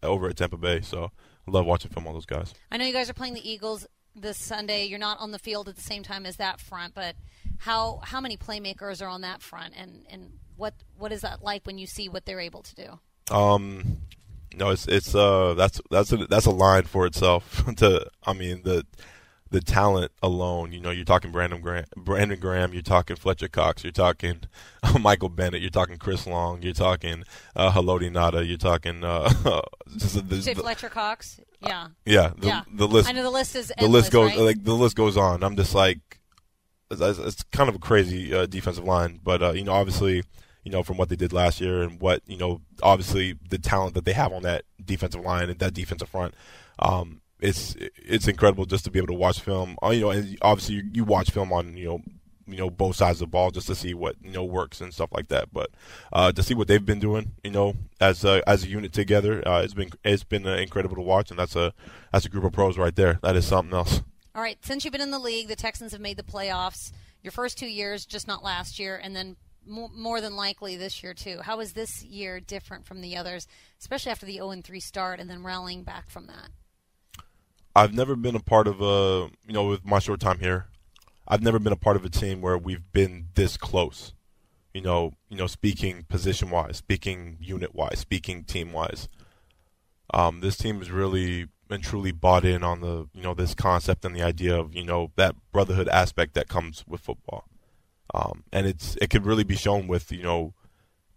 over 0.02 0.28
at 0.28 0.36
Tampa 0.36 0.56
Bay. 0.56 0.80
So 0.80 1.10
I 1.46 1.50
love 1.50 1.66
watching 1.66 1.90
film 1.90 2.06
on 2.06 2.14
those 2.14 2.26
guys. 2.26 2.54
I 2.70 2.76
know 2.76 2.86
you 2.86 2.92
guys 2.92 3.10
are 3.10 3.14
playing 3.14 3.34
the 3.34 3.48
Eagles 3.48 3.86
this 4.14 4.38
Sunday. 4.38 4.86
You're 4.86 4.98
not 4.98 5.18
on 5.20 5.30
the 5.30 5.38
field 5.38 5.68
at 5.68 5.76
the 5.76 5.82
same 5.82 6.02
time 6.02 6.24
as 6.24 6.36
that 6.36 6.60
front, 6.60 6.94
but 6.94 7.16
how 7.58 8.00
how 8.04 8.20
many 8.20 8.36
playmakers 8.36 9.02
are 9.02 9.08
on 9.08 9.22
that 9.22 9.42
front, 9.42 9.74
and 9.76 10.06
and 10.10 10.32
what 10.56 10.74
what 10.96 11.12
is 11.12 11.22
that 11.22 11.42
like 11.42 11.66
when 11.66 11.78
you 11.78 11.86
see 11.86 12.08
what 12.08 12.26
they're 12.26 12.40
able 12.40 12.62
to 12.62 12.74
do? 12.74 13.34
Um, 13.34 13.98
no, 14.56 14.70
it's 14.70 14.86
it's 14.86 15.14
uh 15.14 15.54
that's 15.54 15.80
that's 15.90 16.12
a 16.12 16.26
that's 16.26 16.46
a 16.46 16.50
line 16.50 16.84
for 16.84 17.06
itself. 17.06 17.64
to 17.76 18.08
I 18.24 18.32
mean 18.32 18.62
the 18.64 18.84
the 19.50 19.60
talent 19.60 20.10
alone. 20.22 20.72
You 20.72 20.80
know, 20.80 20.90
you're 20.90 21.04
talking 21.04 21.30
Brandon 21.30 21.60
Graham, 21.60 21.84
Brandon 21.96 22.38
Graham. 22.38 22.72
You're 22.72 22.82
talking 22.82 23.16
Fletcher 23.16 23.48
Cox. 23.48 23.84
You're 23.84 23.92
talking 23.92 24.40
Michael 25.00 25.28
Bennett. 25.28 25.60
You're 25.60 25.70
talking 25.70 25.96
Chris 25.96 26.26
Long. 26.26 26.62
You're 26.62 26.74
talking 26.74 27.24
uh, 27.54 27.70
Haloti 27.70 28.10
Ngata. 28.10 28.46
You're 28.46 28.58
talking 28.58 29.04
uh, 29.04 29.28
just 29.96 30.16
the, 30.16 30.22
Did 30.22 30.36
you 30.36 30.42
say 30.42 30.54
the- 30.54 30.62
Fletcher 30.62 30.88
Cox? 30.88 31.40
Yeah. 31.60 31.88
yeah 32.04 32.32
the, 32.36 32.46
yeah. 32.48 32.62
the 32.70 32.86
list 32.86 33.08
I 33.08 33.12
know 33.12 33.22
the 33.22 33.30
list 33.30 33.56
is 33.56 33.68
the 33.68 33.80
endless, 33.80 34.02
list 34.02 34.12
goes 34.12 34.30
right? 34.30 34.38
like 34.40 34.64
the 34.64 34.74
list 34.74 34.96
goes 34.96 35.16
on. 35.16 35.42
I'm 35.42 35.56
just 35.56 35.74
like, 35.74 36.20
it's, 37.00 37.18
it's 37.18 37.42
kind 37.44 37.68
of 37.68 37.74
a 37.74 37.78
crazy 37.78 38.34
uh, 38.34 38.46
defensive 38.46 38.84
line, 38.84 39.20
but 39.22 39.42
uh, 39.42 39.52
you 39.52 39.64
know, 39.64 39.72
obviously, 39.72 40.22
you 40.62 40.70
know, 40.70 40.82
from 40.82 40.96
what 40.96 41.08
they 41.08 41.16
did 41.16 41.32
last 41.32 41.60
year 41.60 41.82
and 41.82 42.00
what 42.00 42.22
you 42.26 42.36
know, 42.36 42.60
obviously 42.82 43.36
the 43.50 43.58
talent 43.58 43.94
that 43.94 44.04
they 44.04 44.12
have 44.12 44.32
on 44.32 44.42
that 44.42 44.64
defensive 44.84 45.22
line 45.22 45.50
and 45.50 45.58
that 45.58 45.74
defensive 45.74 46.08
front, 46.08 46.34
um, 46.78 47.20
it's 47.40 47.76
it's 47.78 48.28
incredible 48.28 48.64
just 48.64 48.84
to 48.84 48.90
be 48.90 48.98
able 48.98 49.08
to 49.08 49.14
watch 49.14 49.40
film. 49.40 49.76
Uh, 49.82 49.90
you 49.90 50.00
know, 50.00 50.10
and 50.10 50.38
obviously 50.42 50.76
you, 50.76 50.82
you 50.92 51.04
watch 51.04 51.30
film 51.30 51.52
on 51.52 51.76
you 51.76 51.86
know 51.86 52.02
you 52.46 52.56
know 52.56 52.70
both 52.70 52.96
sides 52.96 53.20
of 53.20 53.28
the 53.28 53.30
ball 53.30 53.50
just 53.50 53.66
to 53.66 53.74
see 53.74 53.94
what 53.94 54.16
you 54.22 54.30
know 54.30 54.44
works 54.44 54.80
and 54.80 54.92
stuff 54.92 55.10
like 55.12 55.28
that. 55.28 55.52
But 55.52 55.70
uh, 56.12 56.32
to 56.32 56.42
see 56.42 56.54
what 56.54 56.68
they've 56.68 56.84
been 56.84 57.00
doing, 57.00 57.32
you 57.42 57.50
know, 57.50 57.74
as 58.00 58.24
a, 58.24 58.42
as 58.48 58.64
a 58.64 58.68
unit 58.68 58.92
together, 58.92 59.46
uh, 59.46 59.62
it's 59.62 59.74
been 59.74 59.90
it's 60.04 60.24
been 60.24 60.46
uh, 60.46 60.56
incredible 60.56 60.96
to 60.96 61.02
watch, 61.02 61.30
and 61.30 61.38
that's 61.38 61.56
a 61.56 61.72
that's 62.12 62.26
a 62.26 62.28
group 62.28 62.44
of 62.44 62.52
pros 62.52 62.78
right 62.78 62.94
there. 62.94 63.18
That 63.22 63.36
is 63.36 63.46
something 63.46 63.74
else. 63.74 64.02
All 64.34 64.42
right, 64.42 64.58
since 64.64 64.84
you've 64.84 64.92
been 64.92 65.00
in 65.00 65.12
the 65.12 65.18
league, 65.18 65.46
the 65.46 65.54
Texans 65.54 65.92
have 65.92 66.00
made 66.00 66.16
the 66.16 66.24
playoffs. 66.24 66.90
Your 67.22 67.30
first 67.30 67.56
two 67.56 67.68
years, 67.68 68.04
just 68.04 68.26
not 68.26 68.42
last 68.42 68.80
year, 68.80 69.00
and 69.00 69.14
then 69.14 69.36
more 69.66 70.20
than 70.20 70.34
likely 70.34 70.76
this 70.76 71.02
year 71.02 71.14
too. 71.14 71.40
How 71.40 71.60
is 71.60 71.72
this 71.72 72.02
year 72.02 72.40
different 72.40 72.84
from 72.84 73.00
the 73.00 73.16
others, 73.16 73.46
especially 73.80 74.10
after 74.10 74.26
the 74.26 74.34
0 74.34 74.60
3 74.62 74.80
start 74.80 75.20
and 75.20 75.30
then 75.30 75.44
rallying 75.44 75.84
back 75.84 76.10
from 76.10 76.26
that? 76.26 76.48
I've 77.76 77.94
never 77.94 78.16
been 78.16 78.34
a 78.34 78.40
part 78.40 78.66
of 78.66 78.80
a 78.82 79.30
you 79.46 79.52
know 79.52 79.68
with 79.68 79.84
my 79.84 80.00
short 80.00 80.20
time 80.20 80.40
here. 80.40 80.66
I've 81.26 81.42
never 81.42 81.60
been 81.60 81.72
a 81.72 81.76
part 81.76 81.96
of 81.96 82.04
a 82.04 82.10
team 82.10 82.40
where 82.40 82.58
we've 82.58 82.92
been 82.92 83.28
this 83.34 83.56
close. 83.56 84.12
You 84.74 84.82
know, 84.82 85.12
you 85.28 85.36
know, 85.36 85.46
speaking 85.46 86.04
position 86.08 86.50
wise, 86.50 86.78
speaking 86.78 87.38
unit 87.40 87.74
wise, 87.74 88.00
speaking 88.00 88.42
team 88.42 88.72
wise. 88.72 89.08
Um, 90.12 90.40
this 90.40 90.56
team 90.56 90.80
has 90.80 90.90
really 90.90 91.46
and 91.70 91.82
truly 91.82 92.12
bought 92.12 92.44
in 92.44 92.62
on 92.62 92.80
the 92.80 93.08
you 93.14 93.22
know 93.22 93.34
this 93.34 93.54
concept 93.54 94.04
and 94.04 94.14
the 94.14 94.22
idea 94.22 94.56
of 94.56 94.74
you 94.74 94.84
know 94.84 95.10
that 95.16 95.34
brotherhood 95.52 95.88
aspect 95.88 96.34
that 96.34 96.48
comes 96.48 96.84
with 96.86 97.00
football. 97.00 97.44
Um, 98.12 98.44
and 98.52 98.66
it's 98.66 98.96
it 99.00 99.10
could 99.10 99.26
really 99.26 99.44
be 99.44 99.56
shown 99.56 99.86
with 99.86 100.12
you 100.12 100.22
know 100.22 100.54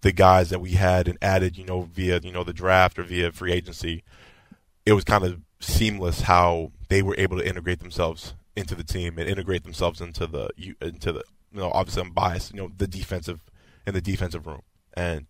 the 0.01 0.11
guys 0.11 0.49
that 0.49 0.59
we 0.59 0.71
had 0.71 1.07
and 1.07 1.17
added 1.21 1.57
you 1.57 1.65
know 1.65 1.81
via 1.81 2.19
you 2.19 2.31
know 2.31 2.43
the 2.43 2.53
draft 2.53 2.97
or 2.97 3.03
via 3.03 3.31
free 3.31 3.51
agency. 3.51 4.03
It 4.85 4.93
was 4.93 5.03
kind 5.03 5.23
of 5.23 5.41
seamless 5.59 6.21
how 6.21 6.71
they 6.89 7.01
were 7.01 7.15
able 7.17 7.37
to 7.37 7.47
integrate 7.47 7.79
themselves 7.79 8.35
into 8.55 8.75
the 8.75 8.83
team 8.83 9.17
and 9.17 9.29
integrate 9.29 9.63
themselves 9.63 10.01
into 10.01 10.27
the 10.27 10.49
into 10.81 11.11
the 11.11 11.23
you 11.51 11.59
know 11.59 11.71
obviously 11.71 12.01
I'm 12.01 12.11
biased 12.11 12.53
you 12.53 12.61
know 12.61 12.71
the 12.75 12.87
defensive 12.87 13.41
in 13.85 13.93
the 13.93 14.01
defensive 14.01 14.47
room 14.47 14.61
and 14.95 15.27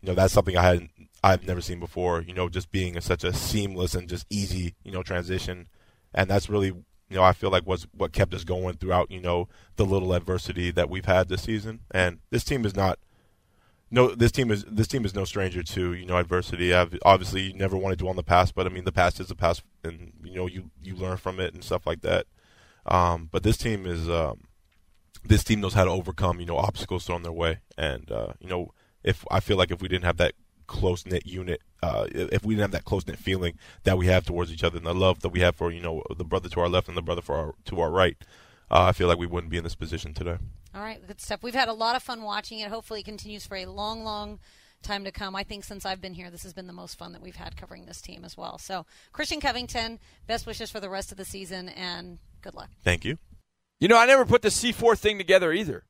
you 0.00 0.08
know 0.08 0.14
that's 0.14 0.32
something 0.32 0.56
I 0.56 0.62
hadn't 0.62 0.90
I've 1.22 1.46
never 1.46 1.60
seen 1.60 1.80
before 1.80 2.22
you 2.22 2.34
know 2.34 2.48
just 2.48 2.70
being 2.70 2.96
a, 2.96 3.00
such 3.00 3.24
a 3.24 3.32
seamless 3.32 3.94
and 3.94 4.08
just 4.08 4.26
easy 4.30 4.74
you 4.84 4.92
know 4.92 5.02
transition 5.02 5.68
and 6.14 6.30
that's 6.30 6.48
really 6.48 6.68
you 6.68 7.16
know 7.16 7.22
I 7.22 7.32
feel 7.32 7.50
like 7.50 7.66
was 7.66 7.86
what 7.92 8.12
kept 8.12 8.34
us 8.34 8.44
going 8.44 8.76
throughout 8.76 9.10
you 9.10 9.20
know 9.20 9.48
the 9.76 9.84
little 9.84 10.12
adversity 10.12 10.70
that 10.70 10.90
we've 10.90 11.06
had 11.06 11.28
this 11.28 11.42
season 11.42 11.80
and 11.90 12.18
this 12.30 12.44
team 12.44 12.64
is 12.64 12.76
not 12.76 12.98
no, 13.90 14.14
this 14.14 14.32
team 14.32 14.50
is 14.50 14.64
this 14.64 14.86
team 14.86 15.04
is 15.04 15.14
no 15.14 15.24
stranger 15.24 15.62
to 15.62 15.94
you 15.94 16.04
know 16.04 16.18
adversity. 16.18 16.74
I've, 16.74 16.98
obviously, 17.04 17.42
you 17.42 17.54
never 17.54 17.76
want 17.76 17.92
to 17.92 17.96
dwell 17.96 18.10
on 18.10 18.16
the 18.16 18.22
past, 18.22 18.54
but 18.54 18.66
I 18.66 18.70
mean 18.70 18.84
the 18.84 18.92
past 18.92 19.18
is 19.18 19.28
the 19.28 19.34
past, 19.34 19.62
and 19.82 20.12
you 20.22 20.34
know 20.34 20.46
you 20.46 20.70
you 20.82 20.94
learn 20.94 21.16
from 21.16 21.40
it 21.40 21.54
and 21.54 21.64
stuff 21.64 21.86
like 21.86 22.02
that. 22.02 22.26
Um, 22.84 23.28
but 23.32 23.42
this 23.42 23.56
team 23.56 23.86
is 23.86 24.08
um, 24.08 24.44
this 25.24 25.42
team 25.42 25.60
knows 25.60 25.74
how 25.74 25.84
to 25.84 25.90
overcome 25.90 26.38
you 26.38 26.46
know 26.46 26.58
obstacles 26.58 27.06
thrown 27.06 27.22
their 27.22 27.32
way, 27.32 27.60
and 27.78 28.10
uh, 28.10 28.34
you 28.40 28.48
know 28.48 28.72
if 29.08 29.24
I 29.30 29.40
feel 29.40 29.56
like 29.56 29.70
if 29.70 29.80
we 29.80 29.88
didn't 29.88 30.04
have 30.04 30.18
that 30.18 30.34
close 30.66 31.06
knit 31.06 31.26
unit, 31.26 31.62
uh, 31.82 32.06
if 32.10 32.44
we 32.44 32.54
didn't 32.54 32.62
have 32.62 32.70
that 32.72 32.84
close 32.84 33.06
knit 33.06 33.18
feeling 33.18 33.54
that 33.84 33.98
we 33.98 34.06
have 34.06 34.24
towards 34.26 34.52
each 34.52 34.64
other 34.64 34.76
and 34.76 34.86
the 34.86 34.94
love 34.94 35.20
that 35.20 35.30
we 35.30 35.40
have 35.40 35.56
for 35.56 35.70
you 35.70 35.80
know 35.80 36.02
the 36.16 36.24
brother 36.24 36.48
to 36.48 36.60
our 36.60 36.68
left 36.68 36.88
and 36.88 36.96
the 36.96 37.02
brother 37.02 37.22
for 37.22 37.36
our, 37.36 37.54
to 37.64 37.80
our 37.80 37.90
right, 37.90 38.16
uh, 38.70 38.84
I 38.84 38.92
feel 38.92 39.08
like 39.08 39.18
we 39.18 39.26
wouldn't 39.26 39.50
be 39.50 39.58
in 39.58 39.64
this 39.64 39.74
position 39.74 40.14
today. 40.14 40.38
All 40.74 40.82
right, 40.82 41.04
good 41.06 41.20
stuff. 41.20 41.42
We've 41.42 41.54
had 41.54 41.68
a 41.68 41.72
lot 41.72 41.96
of 41.96 42.02
fun 42.02 42.22
watching 42.22 42.60
it. 42.60 42.68
Hopefully, 42.68 43.00
it 43.00 43.06
continues 43.06 43.46
for 43.46 43.56
a 43.56 43.66
long, 43.66 44.04
long 44.04 44.38
time 44.82 45.04
to 45.04 45.10
come. 45.10 45.34
I 45.34 45.42
think 45.42 45.64
since 45.64 45.84
I've 45.86 46.00
been 46.00 46.14
here, 46.14 46.30
this 46.30 46.42
has 46.42 46.52
been 46.52 46.66
the 46.66 46.72
most 46.72 46.98
fun 46.98 47.12
that 47.12 47.22
we've 47.22 47.36
had 47.36 47.56
covering 47.56 47.86
this 47.86 48.00
team 48.00 48.24
as 48.24 48.36
well. 48.36 48.58
So, 48.58 48.84
Christian 49.12 49.40
Covington, 49.40 49.98
best 50.26 50.46
wishes 50.46 50.70
for 50.70 50.80
the 50.80 50.90
rest 50.90 51.10
of 51.10 51.18
the 51.18 51.24
season, 51.24 51.68
and 51.70 52.18
Good 52.42 52.54
luck. 52.54 52.70
Thank 52.82 53.04
you. 53.04 53.18
You 53.80 53.88
know, 53.88 53.98
I 53.98 54.06
never 54.06 54.24
put 54.24 54.42
the 54.42 54.48
C4 54.48 54.98
thing 54.98 55.18
together 55.18 55.52
either. 55.52 55.84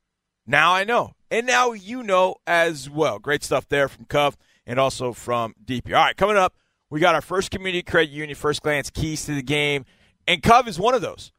Now 0.48 0.74
I 0.74 0.84
know. 0.84 1.12
And 1.30 1.46
now 1.46 1.72
you 1.72 2.02
know 2.02 2.36
as 2.46 2.88
well. 2.88 3.18
Great 3.18 3.44
stuff 3.44 3.68
there 3.68 3.86
from 3.86 4.06
Cuff 4.06 4.36
and 4.66 4.80
also 4.80 5.12
from 5.12 5.54
DP. 5.62 5.88
All 5.88 6.02
right, 6.02 6.16
coming 6.16 6.38
up, 6.38 6.54
we 6.88 7.00
got 7.00 7.14
our 7.14 7.20
first 7.20 7.50
community 7.50 7.82
credit 7.82 8.10
union 8.10 8.34
first 8.34 8.62
glance 8.62 8.88
keys 8.88 9.26
to 9.26 9.34
the 9.34 9.42
game. 9.42 9.84
And 10.26 10.42
Cov 10.42 10.66
is 10.66 10.78
one 10.78 10.94
of 10.94 11.02
those. 11.02 11.32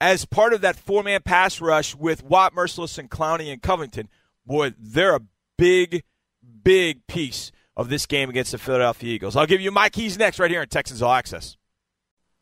As 0.00 0.24
part 0.24 0.52
of 0.52 0.60
that 0.62 0.76
four 0.76 1.04
man 1.04 1.20
pass 1.24 1.60
rush 1.60 1.94
with 1.94 2.24
Watt, 2.24 2.52
Mercilus, 2.54 2.98
and 2.98 3.08
Clowney 3.08 3.52
and 3.52 3.62
Covington, 3.62 4.08
boy, 4.44 4.74
they're 4.76 5.14
a 5.14 5.20
big, 5.56 6.02
big 6.62 7.06
piece 7.06 7.52
of 7.76 7.88
this 7.88 8.06
game 8.06 8.28
against 8.28 8.50
the 8.50 8.58
Philadelphia 8.58 9.14
Eagles. 9.14 9.36
I'll 9.36 9.46
give 9.46 9.60
you 9.60 9.70
my 9.70 9.88
keys 9.88 10.18
next 10.18 10.40
right 10.40 10.50
here 10.50 10.62
in 10.62 10.68
Texans 10.68 11.00
All 11.00 11.12
Access. 11.12 11.57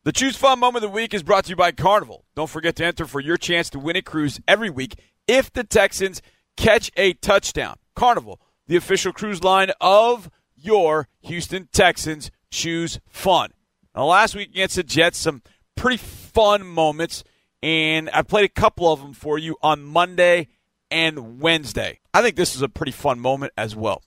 The 0.07 0.13
Choose 0.13 0.37
Fun 0.37 0.59
Moment 0.59 0.85
of 0.85 0.91
the 0.91 0.95
Week 0.95 1.13
is 1.13 1.21
brought 1.21 1.43
to 1.43 1.49
you 1.49 1.57
by 1.57 1.73
Carnival. 1.73 2.23
Don't 2.33 2.49
forget 2.49 2.77
to 2.77 2.85
enter 2.85 3.05
for 3.05 3.19
your 3.19 3.35
chance 3.35 3.69
to 3.71 3.77
win 3.77 3.97
a 3.97 4.01
cruise 4.01 4.39
every 4.47 4.69
week 4.69 4.97
if 5.27 5.51
the 5.51 5.65
Texans 5.65 6.21
catch 6.55 6.89
a 6.95 7.11
touchdown. 7.11 7.75
Carnival, 7.93 8.39
the 8.67 8.77
official 8.77 9.11
cruise 9.11 9.43
line 9.43 9.69
of 9.81 10.29
your 10.55 11.09
Houston 11.23 11.67
Texans. 11.73 12.31
Choose 12.49 13.01
fun. 13.09 13.51
Now, 13.93 14.05
last 14.05 14.33
week 14.33 14.47
against 14.51 14.77
the 14.77 14.83
Jets, 14.83 15.17
some 15.17 15.41
pretty 15.75 15.97
fun 15.97 16.65
moments, 16.65 17.25
and 17.61 18.09
I 18.13 18.21
played 18.21 18.45
a 18.45 18.61
couple 18.61 18.89
of 18.89 19.01
them 19.01 19.11
for 19.11 19.37
you 19.37 19.57
on 19.61 19.83
Monday 19.83 20.47
and 20.89 21.41
Wednesday. 21.41 21.99
I 22.13 22.21
think 22.21 22.37
this 22.37 22.55
is 22.55 22.61
a 22.61 22.69
pretty 22.69 22.93
fun 22.93 23.19
moment 23.19 23.51
as 23.57 23.75
well. 23.75 24.01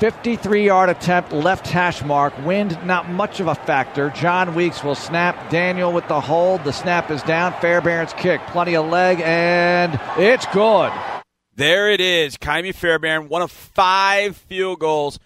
53 0.00 0.64
yard 0.64 0.88
attempt, 0.88 1.30
left 1.30 1.66
hash 1.66 2.02
mark. 2.02 2.32
Wind, 2.46 2.78
not 2.86 3.10
much 3.10 3.38
of 3.38 3.48
a 3.48 3.54
factor. 3.54 4.08
Jon 4.08 4.54
Weeks 4.54 4.82
will 4.82 4.94
snap. 4.94 5.50
Daniel 5.50 5.92
with 5.92 6.08
the 6.08 6.18
hold. 6.18 6.64
The 6.64 6.72
snap 6.72 7.10
is 7.10 7.22
down. 7.22 7.52
Fairbairn's 7.60 8.14
kick. 8.14 8.40
Plenty 8.46 8.76
of 8.76 8.86
leg, 8.86 9.20
and 9.22 10.00
it's 10.16 10.46
good. 10.46 10.90
There 11.54 11.90
it 11.90 12.00
is. 12.00 12.38
Ka'imi 12.38 12.74
Fairbairn, 12.74 13.28
one 13.28 13.42
of 13.42 13.52
five 13.52 14.38
field 14.38 14.80
goals 14.80 15.18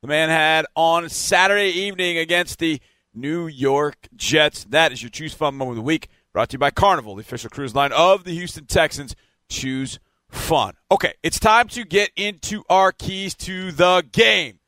the 0.00 0.08
man 0.08 0.30
had 0.30 0.64
on 0.74 1.10
Saturday 1.10 1.68
evening 1.68 2.16
against 2.16 2.58
the 2.58 2.80
New 3.12 3.46
York 3.46 4.08
Jets. 4.16 4.64
That 4.64 4.92
is 4.92 5.02
your 5.02 5.10
Choose 5.10 5.34
Fun 5.34 5.56
Moment 5.56 5.72
of 5.78 5.84
the 5.84 5.86
Week, 5.86 6.08
brought 6.32 6.48
to 6.48 6.54
you 6.54 6.58
by 6.58 6.70
Carnival, 6.70 7.16
the 7.16 7.20
official 7.20 7.50
cruise 7.50 7.74
line 7.74 7.92
of 7.92 8.24
the 8.24 8.32
Houston 8.32 8.64
Texans. 8.64 9.14
Choose 9.50 9.98
fun. 10.32 10.74
Okay, 10.90 11.14
it's 11.22 11.38
time 11.38 11.68
to 11.68 11.84
get 11.84 12.10
into 12.16 12.64
our 12.68 12.90
keys 12.90 13.34
to 13.36 13.70
the 13.70 14.04
game. 14.10 14.58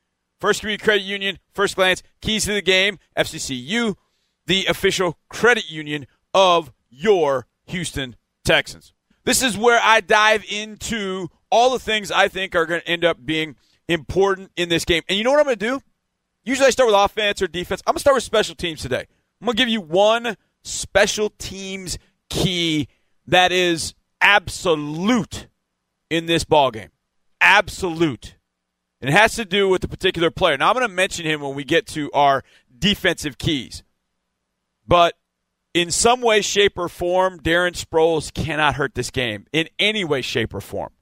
First 0.41 0.61
Community 0.61 0.85
Credit 0.85 1.03
Union, 1.03 1.39
first 1.53 1.75
glance, 1.75 2.03
keys 2.21 2.45
to 2.45 2.53
the 2.53 2.63
game, 2.63 2.99
FCCU, 3.17 3.97
the 4.47 4.67
official 4.67 5.19
credit 5.29 5.71
union 5.71 6.07
of 6.33 6.71
your 6.91 7.47
Houston 7.67 8.17
Texans. 8.45 8.93
This 9.25 9.43
is 9.43 9.57
where 9.57 9.81
I 9.83 10.01
dive 10.01 10.45
into 10.51 11.29
all 11.51 11.71
the 11.71 11.79
things 11.79 12.11
I 12.11 12.29
think 12.29 12.55
are 12.55 12.67
going 12.67 12.83
to 12.83 12.89
end 12.89 13.05
up 13.05 13.25
being 13.25 13.57
important 13.89 14.51
in 14.57 14.69
this 14.69 14.85
game. 14.85 15.03
And 15.09 15.17
you 15.17 15.25
know 15.25 15.31
what 15.31 15.41
I'm 15.41 15.47
going 15.47 15.59
to 15.59 15.67
do? 15.67 15.81
Usually 16.45 16.67
I 16.67 16.71
start 16.71 16.89
with 16.89 16.97
offense 16.97 17.41
or 17.41 17.47
defense. 17.47 17.83
I'm 17.87 17.93
going 17.93 17.97
to 17.97 18.01
start 18.01 18.17
with 18.17 18.25
special 18.25 18.55
teams 18.55 18.83
today. 18.83 19.07
I'm 19.41 19.47
going 19.47 19.57
to 19.57 19.63
give 19.63 19.69
you 19.71 19.81
one 19.81 20.37
special 20.63 21.31
teams 21.39 21.99
key 22.29 22.89
that 23.27 23.51
is 23.51 23.95
absolute 24.21 25.47
in 26.11 26.27
this 26.27 26.45
ball 26.45 26.71
game. 26.71 26.91
Absolute. 27.41 28.37
And 29.01 29.11
it 29.11 29.13
has 29.13 29.35
to 29.35 29.45
do 29.45 29.69
with 29.69 29.83
the 29.83 29.89
particular 29.89 30.31
player. 30.31 30.57
Now 30.57 30.71
I'm 30.71 30.75
going 30.75 30.89
to 30.89 30.95
mention 30.95 31.27
him 31.27 31.41
when 31.41 31.55
we 31.55 31.65
get 31.65 31.87
to 31.89 32.11
our 32.13 32.43
defensive 32.79 33.39
keys. 33.39 33.83
But 34.87 35.15
in 35.75 35.91
some 35.91 36.21
way, 36.21 36.41
shape, 36.41 36.79
or 36.79 36.89
form, 36.89 37.41
Darren 37.41 37.73
Sproles 37.73 38.33
cannot 38.33 38.77
hurt 38.77 38.95
this 38.95 39.11
game 39.11 39.47
in 39.53 39.69
any 39.79 40.05
way, 40.05 40.23
shape, 40.23 40.55
or 40.55 40.61
form. 40.61 40.93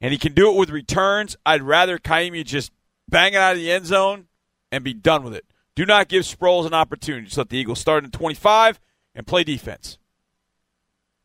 And 0.00 0.12
he 0.12 0.18
can 0.18 0.34
do 0.34 0.50
it 0.50 0.56
with 0.56 0.70
returns. 0.70 1.36
I'd 1.46 1.62
rather 1.62 1.98
Ka'imi 1.98 2.44
just 2.44 2.70
bang 3.08 3.32
it 3.32 3.38
out 3.38 3.52
of 3.52 3.58
the 3.58 3.70
end 3.70 3.86
zone 3.86 4.26
and 4.70 4.84
be 4.84 4.92
done 4.92 5.24
with 5.24 5.34
it. 5.34 5.46
Do 5.74 5.86
not 5.86 6.08
give 6.08 6.24
Sproles 6.24 6.66
an 6.66 6.74
opportunity. 6.74 7.24
Just 7.26 7.38
let 7.38 7.48
the 7.48 7.56
Eagles 7.56 7.80
start 7.80 8.04
in 8.04 8.10
25 8.10 8.78
and 9.14 9.26
play 9.26 9.42
defense. 9.42 9.98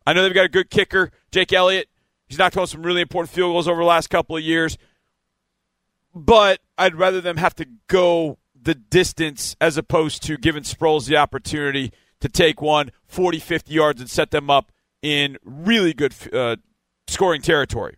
I 0.07 0.13
know 0.13 0.23
they've 0.23 0.33
got 0.33 0.45
a 0.45 0.49
good 0.49 0.69
kicker, 0.69 1.11
Jake 1.31 1.53
Elliott. 1.53 1.89
He's 2.29 2.37
knocked 2.37 2.55
home 2.55 2.67
some 2.67 2.83
really 2.83 3.01
important 3.01 3.33
field 3.33 3.51
goals 3.51 3.67
over 3.67 3.81
the 3.81 3.87
last 3.87 4.09
couple 4.09 4.37
of 4.37 4.43
years. 4.43 4.77
But 6.13 6.61
I'd 6.77 6.95
rather 6.95 7.21
them 7.21 7.37
have 7.37 7.55
to 7.55 7.65
go 7.87 8.37
the 8.59 8.75
distance 8.75 9.55
as 9.59 9.77
opposed 9.77 10.23
to 10.23 10.37
giving 10.37 10.63
Sproles 10.63 11.07
the 11.07 11.17
opportunity 11.17 11.91
to 12.21 12.29
take 12.29 12.61
one 12.61 12.91
40, 13.07 13.39
50 13.39 13.73
yards 13.73 13.99
and 13.99 14.09
set 14.09 14.31
them 14.31 14.49
up 14.49 14.71
in 15.01 15.37
really 15.43 15.93
good 15.93 16.13
uh, 16.31 16.57
scoring 17.07 17.41
territory. 17.41 17.95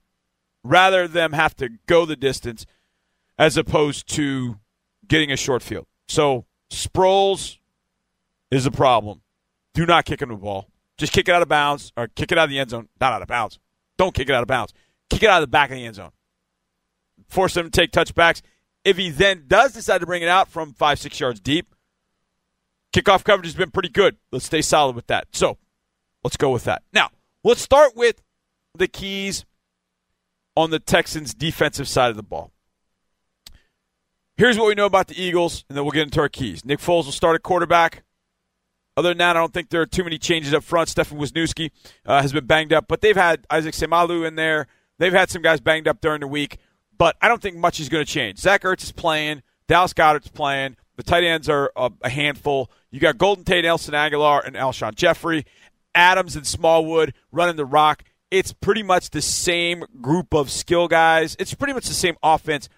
Rather 0.63 1.07
them 1.07 1.33
have 1.33 1.55
to 1.57 1.69
go 1.87 2.05
the 2.05 2.15
distance 2.15 2.65
as 3.37 3.57
opposed 3.57 4.07
to 4.07 4.59
getting 5.07 5.31
a 5.31 5.37
short 5.37 5.63
field. 5.63 5.87
So 6.07 6.45
Sproles 6.71 7.57
is 8.49 8.65
a 8.65 8.71
problem. 8.71 9.21
Do 9.73 9.85
not 9.85 10.05
kick 10.05 10.21
him 10.21 10.29
the 10.29 10.35
ball. 10.35 10.67
Just 10.97 11.11
kick 11.11 11.27
it 11.27 11.33
out 11.33 11.41
of 11.41 11.49
bounds 11.49 11.91
or 11.97 12.07
kick 12.07 12.31
it 12.31 12.37
out 12.37 12.45
of 12.45 12.49
the 12.49 12.59
end 12.59 12.69
zone. 12.69 12.87
Not 12.99 13.13
out 13.13 13.21
of 13.21 13.27
bounds. 13.27 13.59
Don't 14.01 14.15
kick 14.15 14.29
it 14.29 14.33
out 14.33 14.41
of 14.41 14.47
bounds. 14.47 14.73
Kick 15.11 15.21
it 15.21 15.29
out 15.29 15.43
of 15.43 15.47
the 15.47 15.51
back 15.51 15.69
of 15.69 15.75
the 15.75 15.85
end 15.85 15.93
zone. 15.93 16.09
Force 17.27 17.55
him 17.55 17.65
to 17.65 17.69
take 17.69 17.91
touchbacks. 17.91 18.41
If 18.83 18.97
he 18.97 19.11
then 19.11 19.43
does 19.47 19.73
decide 19.73 19.99
to 19.99 20.07
bring 20.07 20.23
it 20.23 20.27
out 20.27 20.47
from 20.47 20.73
five, 20.73 20.97
six 20.97 21.19
yards 21.19 21.39
deep, 21.39 21.75
Kickoff 22.93 23.23
coverage 23.23 23.45
has 23.45 23.53
been 23.53 23.69
pretty 23.69 23.89
good. 23.89 24.17
Let's 24.31 24.45
stay 24.45 24.63
solid 24.63 24.95
with 24.95 25.05
that. 25.05 25.27
So 25.33 25.59
let's 26.23 26.35
go 26.35 26.49
with 26.49 26.63
that. 26.63 26.81
Now, 26.91 27.09
let's 27.43 27.61
start 27.61 27.95
with 27.95 28.23
the 28.73 28.87
keys 28.87 29.45
on 30.57 30.71
the 30.71 30.79
Texans' 30.79 31.35
defensive 31.35 31.87
side 31.87 32.09
of 32.09 32.15
the 32.15 32.23
ball. 32.23 32.51
Here's 34.35 34.57
what 34.57 34.65
we 34.65 34.73
know 34.73 34.87
about 34.87 35.09
the 35.09 35.23
Eagles, 35.23 35.63
and 35.69 35.77
then 35.77 35.85
we'll 35.85 35.91
get 35.91 36.07
into 36.07 36.21
our 36.21 36.27
keys. 36.27 36.65
Nick 36.65 36.79
Foles 36.79 37.05
will 37.05 37.11
start 37.11 37.35
at 37.35 37.43
quarterback. 37.43 38.03
Other 39.01 39.09
than 39.09 39.17
that, 39.17 39.35
I 39.35 39.39
don't 39.39 39.51
think 39.51 39.69
there 39.69 39.81
are 39.81 39.87
too 39.87 40.03
many 40.03 40.19
changes 40.19 40.53
up 40.53 40.63
front. 40.63 40.87
Stefan 40.87 41.17
Wisniewski 41.17 41.71
uh, 42.05 42.21
has 42.21 42.31
been 42.31 42.45
banged 42.45 42.71
up, 42.71 42.87
but 42.87 43.01
they've 43.01 43.15
had 43.15 43.47
Isaac 43.49 43.73
Seumalo 43.73 44.27
in 44.27 44.35
there. 44.35 44.67
They've 44.99 45.11
had 45.11 45.31
some 45.31 45.41
guys 45.41 45.59
banged 45.59 45.87
up 45.87 46.01
during 46.01 46.19
the 46.19 46.27
week, 46.27 46.59
but 46.95 47.15
I 47.19 47.27
don't 47.27 47.41
think 47.41 47.57
much 47.57 47.79
is 47.79 47.89
going 47.89 48.05
to 48.05 48.11
change. 48.11 48.37
Zach 48.37 48.61
Ertz 48.61 48.83
is 48.83 48.91
playing. 48.91 49.41
Dallas 49.67 49.93
Goedert's 49.93 50.27
playing. 50.27 50.75
The 50.97 51.01
tight 51.01 51.23
ends 51.23 51.49
are 51.49 51.71
a, 51.75 51.91
a 52.03 52.09
handful. 52.09 52.69
You 52.91 52.99
got 52.99 53.17
Golden 53.17 53.43
Tate, 53.43 53.63
Nelson 53.63 53.95
Agholor, 53.95 54.45
and 54.45 54.55
Alshon 54.55 54.93
Jeffery. 54.93 55.47
Adams 55.95 56.35
and 56.35 56.45
Smallwood 56.45 57.15
running 57.31 57.55
the 57.55 57.65
rock. 57.65 58.03
It's 58.29 58.53
pretty 58.53 58.83
much 58.83 59.09
the 59.09 59.21
same 59.23 59.83
group 59.99 60.31
of 60.31 60.51
skill 60.51 60.87
guys. 60.87 61.35
It's 61.39 61.55
pretty 61.55 61.73
much 61.73 61.87
the 61.87 61.95
same 61.95 62.17
offense, 62.21 62.69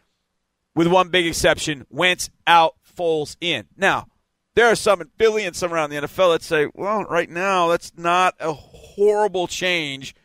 with 0.74 0.88
one 0.88 1.10
big 1.10 1.28
exception: 1.28 1.86
Wentz 1.90 2.30
out, 2.48 2.76
Foles 2.98 3.36
in. 3.42 3.66
Now, 3.76 4.08
there 4.56 4.68
are 4.68 4.76
some 4.76 5.02
in 5.02 5.08
Philly 5.18 5.46
and 5.46 5.56
some 5.56 5.74
around 5.74 5.90
the 5.90 5.98
NFL 5.98 6.34
that 6.34 6.44
say, 6.44 6.68
well, 6.74 7.04
right 7.06 7.30
now, 7.30 7.70
that's 7.70 7.92
not 7.98 8.36
a 8.40 8.54
horrible 8.54 9.48
change 9.48 10.16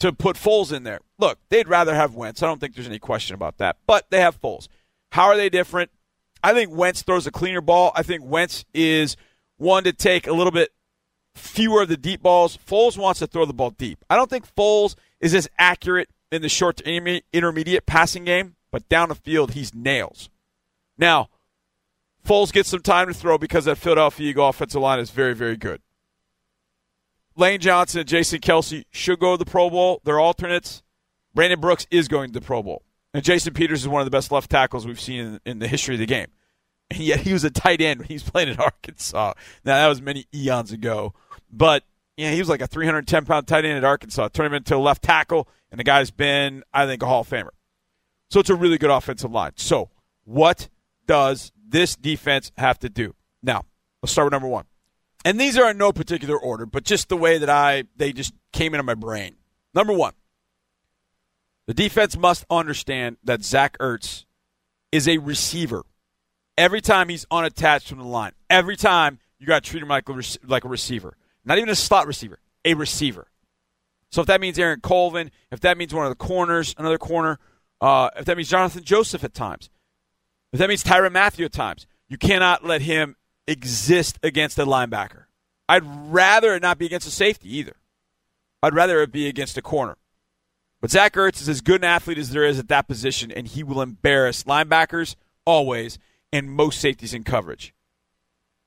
to 0.00 0.12
put 0.12 0.36
Foles 0.36 0.72
in 0.72 0.82
there. 0.82 1.00
Look, 1.18 1.38
they'd 1.48 1.68
rather 1.68 1.94
have 1.94 2.14
Wentz. 2.14 2.42
I 2.42 2.46
don't 2.46 2.60
think 2.60 2.74
there's 2.74 2.88
any 2.88 2.98
question 2.98 3.34
about 3.34 3.58
that. 3.58 3.76
But 3.86 4.10
they 4.10 4.20
have 4.20 4.40
Foles. 4.40 4.68
How 5.12 5.26
are 5.26 5.36
they 5.36 5.48
different? 5.48 5.90
I 6.42 6.52
think 6.52 6.70
Wentz 6.72 7.02
throws 7.02 7.26
a 7.26 7.32
cleaner 7.32 7.60
ball. 7.60 7.92
I 7.94 8.02
think 8.02 8.22
Wentz 8.24 8.64
is 8.72 9.16
one 9.56 9.84
to 9.84 9.92
take 9.92 10.26
a 10.26 10.32
little 10.32 10.52
bit 10.52 10.70
fewer 11.34 11.82
of 11.82 11.88
the 11.88 11.96
deep 11.96 12.22
balls. 12.22 12.56
Foles 12.56 12.96
wants 12.96 13.20
to 13.20 13.26
throw 13.26 13.44
the 13.44 13.52
ball 13.52 13.70
deep. 13.70 14.04
I 14.08 14.16
don't 14.16 14.30
think 14.30 14.52
Foles 14.54 14.94
is 15.20 15.34
as 15.34 15.48
accurate 15.58 16.08
in 16.30 16.42
the 16.42 16.48
short 16.48 16.76
to 16.78 17.22
intermediate 17.32 17.86
passing 17.86 18.24
game, 18.24 18.56
but 18.70 18.88
down 18.88 19.08
the 19.08 19.14
field, 19.14 19.52
he's 19.52 19.74
nails. 19.74 20.28
Now, 20.96 21.28
Foles 22.28 22.52
gets 22.52 22.68
some 22.68 22.82
time 22.82 23.08
to 23.08 23.14
throw 23.14 23.38
because 23.38 23.64
that 23.64 23.78
Philadelphia 23.78 24.28
Eagle 24.28 24.48
offensive 24.48 24.82
line 24.82 24.98
is 24.98 25.10
very, 25.10 25.34
very 25.34 25.56
good. 25.56 25.80
Lane 27.36 27.58
Johnson 27.58 28.00
and 28.00 28.08
Jason 28.08 28.40
Kelce 28.40 28.84
should 28.90 29.18
go 29.18 29.32
to 29.32 29.42
the 29.42 29.50
Pro 29.50 29.70
Bowl. 29.70 30.02
They're 30.04 30.20
alternates. 30.20 30.82
Brandon 31.34 31.58
Brooks 31.58 31.86
is 31.90 32.06
going 32.06 32.28
to 32.28 32.38
the 32.38 32.44
Pro 32.44 32.62
Bowl. 32.62 32.82
And 33.14 33.24
Jason 33.24 33.54
Peters 33.54 33.80
is 33.80 33.88
one 33.88 34.02
of 34.02 34.06
the 34.06 34.10
best 34.10 34.30
left 34.30 34.50
tackles 34.50 34.86
we've 34.86 35.00
seen 35.00 35.20
in, 35.20 35.40
in 35.46 35.58
the 35.60 35.68
history 35.68 35.94
of 35.94 36.00
the 36.00 36.06
game. 36.06 36.26
And 36.90 37.00
yet 37.00 37.20
he 37.20 37.32
was 37.32 37.44
a 37.44 37.50
tight 37.50 37.80
end 37.80 38.00
when 38.00 38.08
he 38.08 38.14
was 38.14 38.24
playing 38.24 38.50
at 38.50 38.60
Arkansas. 38.60 39.32
Now, 39.64 39.76
that 39.76 39.88
was 39.88 40.02
many 40.02 40.26
eons 40.34 40.70
ago. 40.70 41.14
But 41.50 41.84
yeah, 42.18 42.32
he 42.32 42.40
was 42.40 42.48
like 42.48 42.60
a 42.60 42.66
310 42.66 43.24
pound 43.24 43.46
tight 43.46 43.64
end 43.64 43.78
at 43.78 43.84
Arkansas. 43.84 44.28
Turned 44.28 44.48
him 44.48 44.54
into 44.54 44.76
a 44.76 44.78
left 44.78 45.02
tackle, 45.02 45.48
and 45.70 45.78
the 45.78 45.84
guy's 45.84 46.10
been, 46.10 46.62
I 46.74 46.84
think, 46.84 47.02
a 47.02 47.06
Hall 47.06 47.20
of 47.20 47.28
Famer. 47.28 47.50
So 48.28 48.40
it's 48.40 48.50
a 48.50 48.54
really 48.54 48.76
good 48.76 48.90
offensive 48.90 49.30
line. 49.30 49.52
So, 49.56 49.90
what 50.24 50.68
does 51.06 51.52
this 51.70 51.96
defense 51.96 52.52
have 52.56 52.78
to 52.80 52.88
do? 52.88 53.14
Now, 53.42 53.64
let's 54.02 54.12
start 54.12 54.26
with 54.26 54.32
number 54.32 54.48
one. 54.48 54.64
And 55.24 55.38
these 55.38 55.58
are 55.58 55.70
in 55.70 55.78
no 55.78 55.92
particular 55.92 56.38
order, 56.38 56.66
but 56.66 56.84
just 56.84 57.08
the 57.08 57.16
way 57.16 57.38
that 57.38 57.50
I 57.50 57.84
they 57.96 58.12
just 58.12 58.32
came 58.52 58.74
into 58.74 58.84
my 58.84 58.94
brain. 58.94 59.36
Number 59.74 59.92
one, 59.92 60.12
the 61.66 61.74
defense 61.74 62.16
must 62.16 62.46
understand 62.48 63.18
that 63.24 63.44
Zach 63.44 63.76
Ertz 63.78 64.24
is 64.92 65.06
a 65.08 65.18
receiver. 65.18 65.84
Every 66.56 66.80
time 66.80 67.08
he's 67.08 67.26
unattached 67.30 67.88
from 67.88 67.98
the 67.98 68.04
line, 68.04 68.32
every 68.48 68.76
time 68.76 69.18
you 69.38 69.46
got 69.46 69.62
to 69.62 69.70
treat 69.70 69.82
him 69.82 69.88
like 69.88 70.08
a, 70.08 70.20
like 70.46 70.64
a 70.64 70.68
receiver, 70.68 71.16
not 71.44 71.58
even 71.58 71.68
a 71.68 71.74
slot 71.74 72.06
receiver, 72.06 72.40
a 72.64 72.74
receiver. 72.74 73.28
So 74.10 74.22
if 74.22 74.26
that 74.28 74.40
means 74.40 74.58
Aaron 74.58 74.80
Colvin, 74.80 75.30
if 75.52 75.60
that 75.60 75.76
means 75.76 75.94
one 75.94 76.06
of 76.06 76.10
the 76.10 76.16
corners, 76.16 76.74
another 76.78 76.98
corner, 76.98 77.38
uh, 77.80 78.10
if 78.16 78.24
that 78.24 78.36
means 78.36 78.48
Jonathan 78.48 78.82
Joseph 78.82 79.22
at 79.22 79.34
times, 79.34 79.70
that 80.52 80.68
means 80.68 80.82
Tyrann 80.82 81.12
Mathieu 81.12 81.44
at 81.44 81.52
times, 81.52 81.86
you 82.08 82.16
cannot 82.16 82.64
let 82.64 82.82
him 82.82 83.16
exist 83.46 84.18
against 84.22 84.58
a 84.58 84.64
linebacker. 84.64 85.24
I'd 85.68 85.84
rather 85.84 86.54
it 86.54 86.62
not 86.62 86.78
be 86.78 86.86
against 86.86 87.06
a 87.06 87.10
safety 87.10 87.54
either. 87.58 87.76
I'd 88.62 88.74
rather 88.74 89.02
it 89.02 89.12
be 89.12 89.28
against 89.28 89.58
a 89.58 89.62
corner. 89.62 89.96
But 90.80 90.90
Zach 90.90 91.14
Ertz 91.14 91.40
is 91.40 91.48
as 91.48 91.60
good 91.60 91.80
an 91.80 91.84
athlete 91.84 92.18
as 92.18 92.30
there 92.30 92.44
is 92.44 92.58
at 92.58 92.68
that 92.68 92.88
position, 92.88 93.30
and 93.30 93.46
he 93.46 93.62
will 93.62 93.82
embarrass 93.82 94.44
linebackers 94.44 95.16
always 95.44 95.98
and 96.32 96.50
most 96.50 96.80
safeties 96.80 97.14
in 97.14 97.24
coverage. 97.24 97.74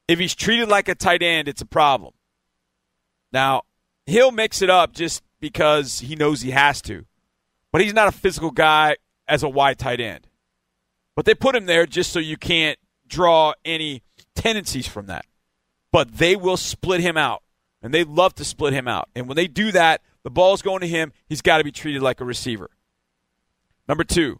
If 0.07 0.19
he's 0.19 0.35
treated 0.35 0.67
like 0.67 0.89
a 0.89 0.95
tight 0.95 1.23
end, 1.23 1.47
it's 1.47 1.61
a 1.61 1.65
problem. 1.65 2.13
Now, 3.31 3.63
he'll 4.05 4.31
mix 4.31 4.61
it 4.61 4.69
up 4.69 4.93
just 4.93 5.23
because 5.39 5.99
he 5.99 6.15
knows 6.15 6.41
he 6.41 6.51
has 6.51 6.81
to, 6.83 7.05
but 7.71 7.81
he's 7.81 7.93
not 7.93 8.09
a 8.09 8.11
physical 8.11 8.51
guy 8.51 8.97
as 9.27 9.41
a 9.41 9.49
wide 9.49 9.79
tight 9.79 10.01
end. 10.01 10.27
But 11.21 11.27
they 11.27 11.36
put 11.36 11.55
him 11.55 11.67
there 11.67 11.86
just 11.86 12.12
so 12.12 12.17
you 12.17 12.36
can't 12.36 12.79
draw 13.07 13.53
any 13.63 14.01
tendencies 14.34 14.88
from 14.88 15.05
that. 15.05 15.23
But 15.91 16.17
they 16.17 16.36
will 16.36 16.57
split 16.57 16.99
him 16.99 17.15
out, 17.15 17.43
and 17.79 17.93
they 17.93 18.03
love 18.03 18.34
to 18.38 18.43
split 18.43 18.73
him 18.73 18.88
out. 18.88 19.07
And 19.13 19.27
when 19.27 19.36
they 19.36 19.45
do 19.45 19.71
that, 19.71 20.01
the 20.23 20.31
ball's 20.31 20.63
going 20.63 20.81
to 20.81 20.88
him. 20.88 21.13
He's 21.29 21.43
got 21.43 21.60
to 21.60 21.63
be 21.63 21.71
treated 21.71 22.01
like 22.01 22.21
a 22.21 22.25
receiver. 22.25 22.71
Number 23.88 24.03
two, 24.03 24.39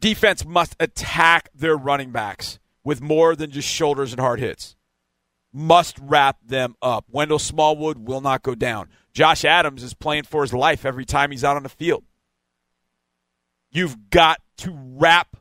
defense 0.00 0.44
must 0.44 0.74
attack 0.80 1.48
their 1.54 1.76
running 1.76 2.10
backs 2.10 2.58
with 2.82 3.00
more 3.00 3.36
than 3.36 3.52
just 3.52 3.68
shoulders 3.68 4.12
and 4.12 4.18
hard 4.18 4.40
hits. 4.40 4.74
Must 5.52 5.96
wrap 6.02 6.38
them 6.44 6.74
up. 6.82 7.04
Wendell 7.08 7.38
Smallwood 7.38 7.98
will 7.98 8.20
not 8.20 8.42
go 8.42 8.56
down. 8.56 8.88
Josh 9.12 9.44
Adams 9.44 9.84
is 9.84 9.94
playing 9.94 10.24
for 10.24 10.42
his 10.42 10.52
life 10.52 10.84
every 10.84 11.04
time 11.04 11.30
he's 11.30 11.44
out 11.44 11.56
on 11.56 11.62
the 11.62 11.68
field. 11.68 12.02
You've 13.70 14.10
got 14.10 14.40
to 14.56 14.72
wrap 14.74 15.35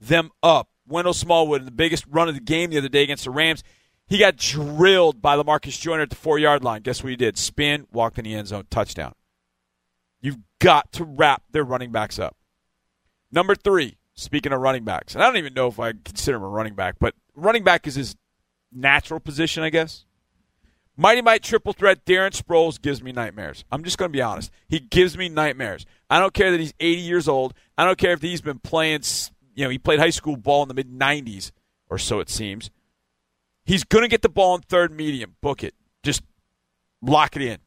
them 0.00 0.30
up. 0.42 0.68
Wendell 0.86 1.14
Smallwood 1.14 1.64
the 1.66 1.70
biggest 1.70 2.04
run 2.08 2.28
of 2.28 2.34
the 2.34 2.40
game 2.40 2.70
the 2.70 2.78
other 2.78 2.88
day 2.88 3.02
against 3.02 3.24
the 3.24 3.30
Rams. 3.30 3.62
He 4.06 4.18
got 4.18 4.36
drilled 4.36 5.22
by 5.22 5.36
Lamarcus 5.36 5.80
Joyner 5.80 6.02
at 6.02 6.10
the 6.10 6.16
four 6.16 6.38
yard 6.38 6.64
line. 6.64 6.82
Guess 6.82 7.02
what 7.02 7.10
he 7.10 7.16
did? 7.16 7.38
Spin, 7.38 7.86
walked 7.92 8.18
in 8.18 8.24
the 8.24 8.34
end 8.34 8.48
zone, 8.48 8.66
touchdown. 8.68 9.14
You've 10.20 10.38
got 10.58 10.92
to 10.92 11.04
wrap 11.04 11.44
their 11.52 11.64
running 11.64 11.92
backs 11.92 12.18
up. 12.18 12.36
Number 13.30 13.54
three, 13.54 13.98
speaking 14.14 14.52
of 14.52 14.60
running 14.60 14.84
backs, 14.84 15.14
and 15.14 15.22
I 15.22 15.26
don't 15.28 15.36
even 15.36 15.54
know 15.54 15.68
if 15.68 15.78
I 15.78 15.92
consider 15.92 16.38
him 16.38 16.42
a 16.42 16.48
running 16.48 16.74
back, 16.74 16.96
but 16.98 17.14
running 17.36 17.62
back 17.62 17.86
is 17.86 17.94
his 17.94 18.16
natural 18.72 19.20
position, 19.20 19.62
I 19.62 19.70
guess. 19.70 20.04
Mighty 20.96 21.22
Might 21.22 21.42
triple 21.42 21.72
threat 21.72 22.04
Darren 22.04 22.30
Sproles 22.30 22.80
gives 22.80 23.02
me 23.02 23.12
nightmares. 23.12 23.64
I'm 23.72 23.84
just 23.84 23.96
going 23.96 24.10
to 24.10 24.12
be 24.12 24.20
honest. 24.20 24.50
He 24.68 24.80
gives 24.80 25.16
me 25.16 25.28
nightmares. 25.28 25.86
I 26.10 26.18
don't 26.18 26.34
care 26.34 26.50
that 26.50 26.60
he's 26.60 26.74
80 26.78 27.00
years 27.00 27.28
old. 27.28 27.54
I 27.78 27.86
don't 27.86 27.96
care 27.96 28.12
if 28.12 28.20
he's 28.20 28.42
been 28.42 28.58
playing, 28.58 29.00
you 29.60 29.66
know, 29.66 29.70
he 29.70 29.78
played 29.78 29.98
high 29.98 30.08
school 30.08 30.38
ball 30.38 30.62
in 30.62 30.68
the 30.68 30.74
mid 30.74 30.90
90s 30.90 31.52
or 31.90 31.98
so 31.98 32.18
it 32.18 32.30
seems. 32.30 32.70
He's 33.62 33.84
going 33.84 34.02
to 34.02 34.08
get 34.08 34.22
the 34.22 34.30
ball 34.30 34.54
in 34.54 34.62
third 34.62 34.90
medium. 34.90 35.36
Book 35.42 35.62
it. 35.62 35.74
Just 36.02 36.22
lock 37.02 37.36
it 37.36 37.42
in. 37.42 37.58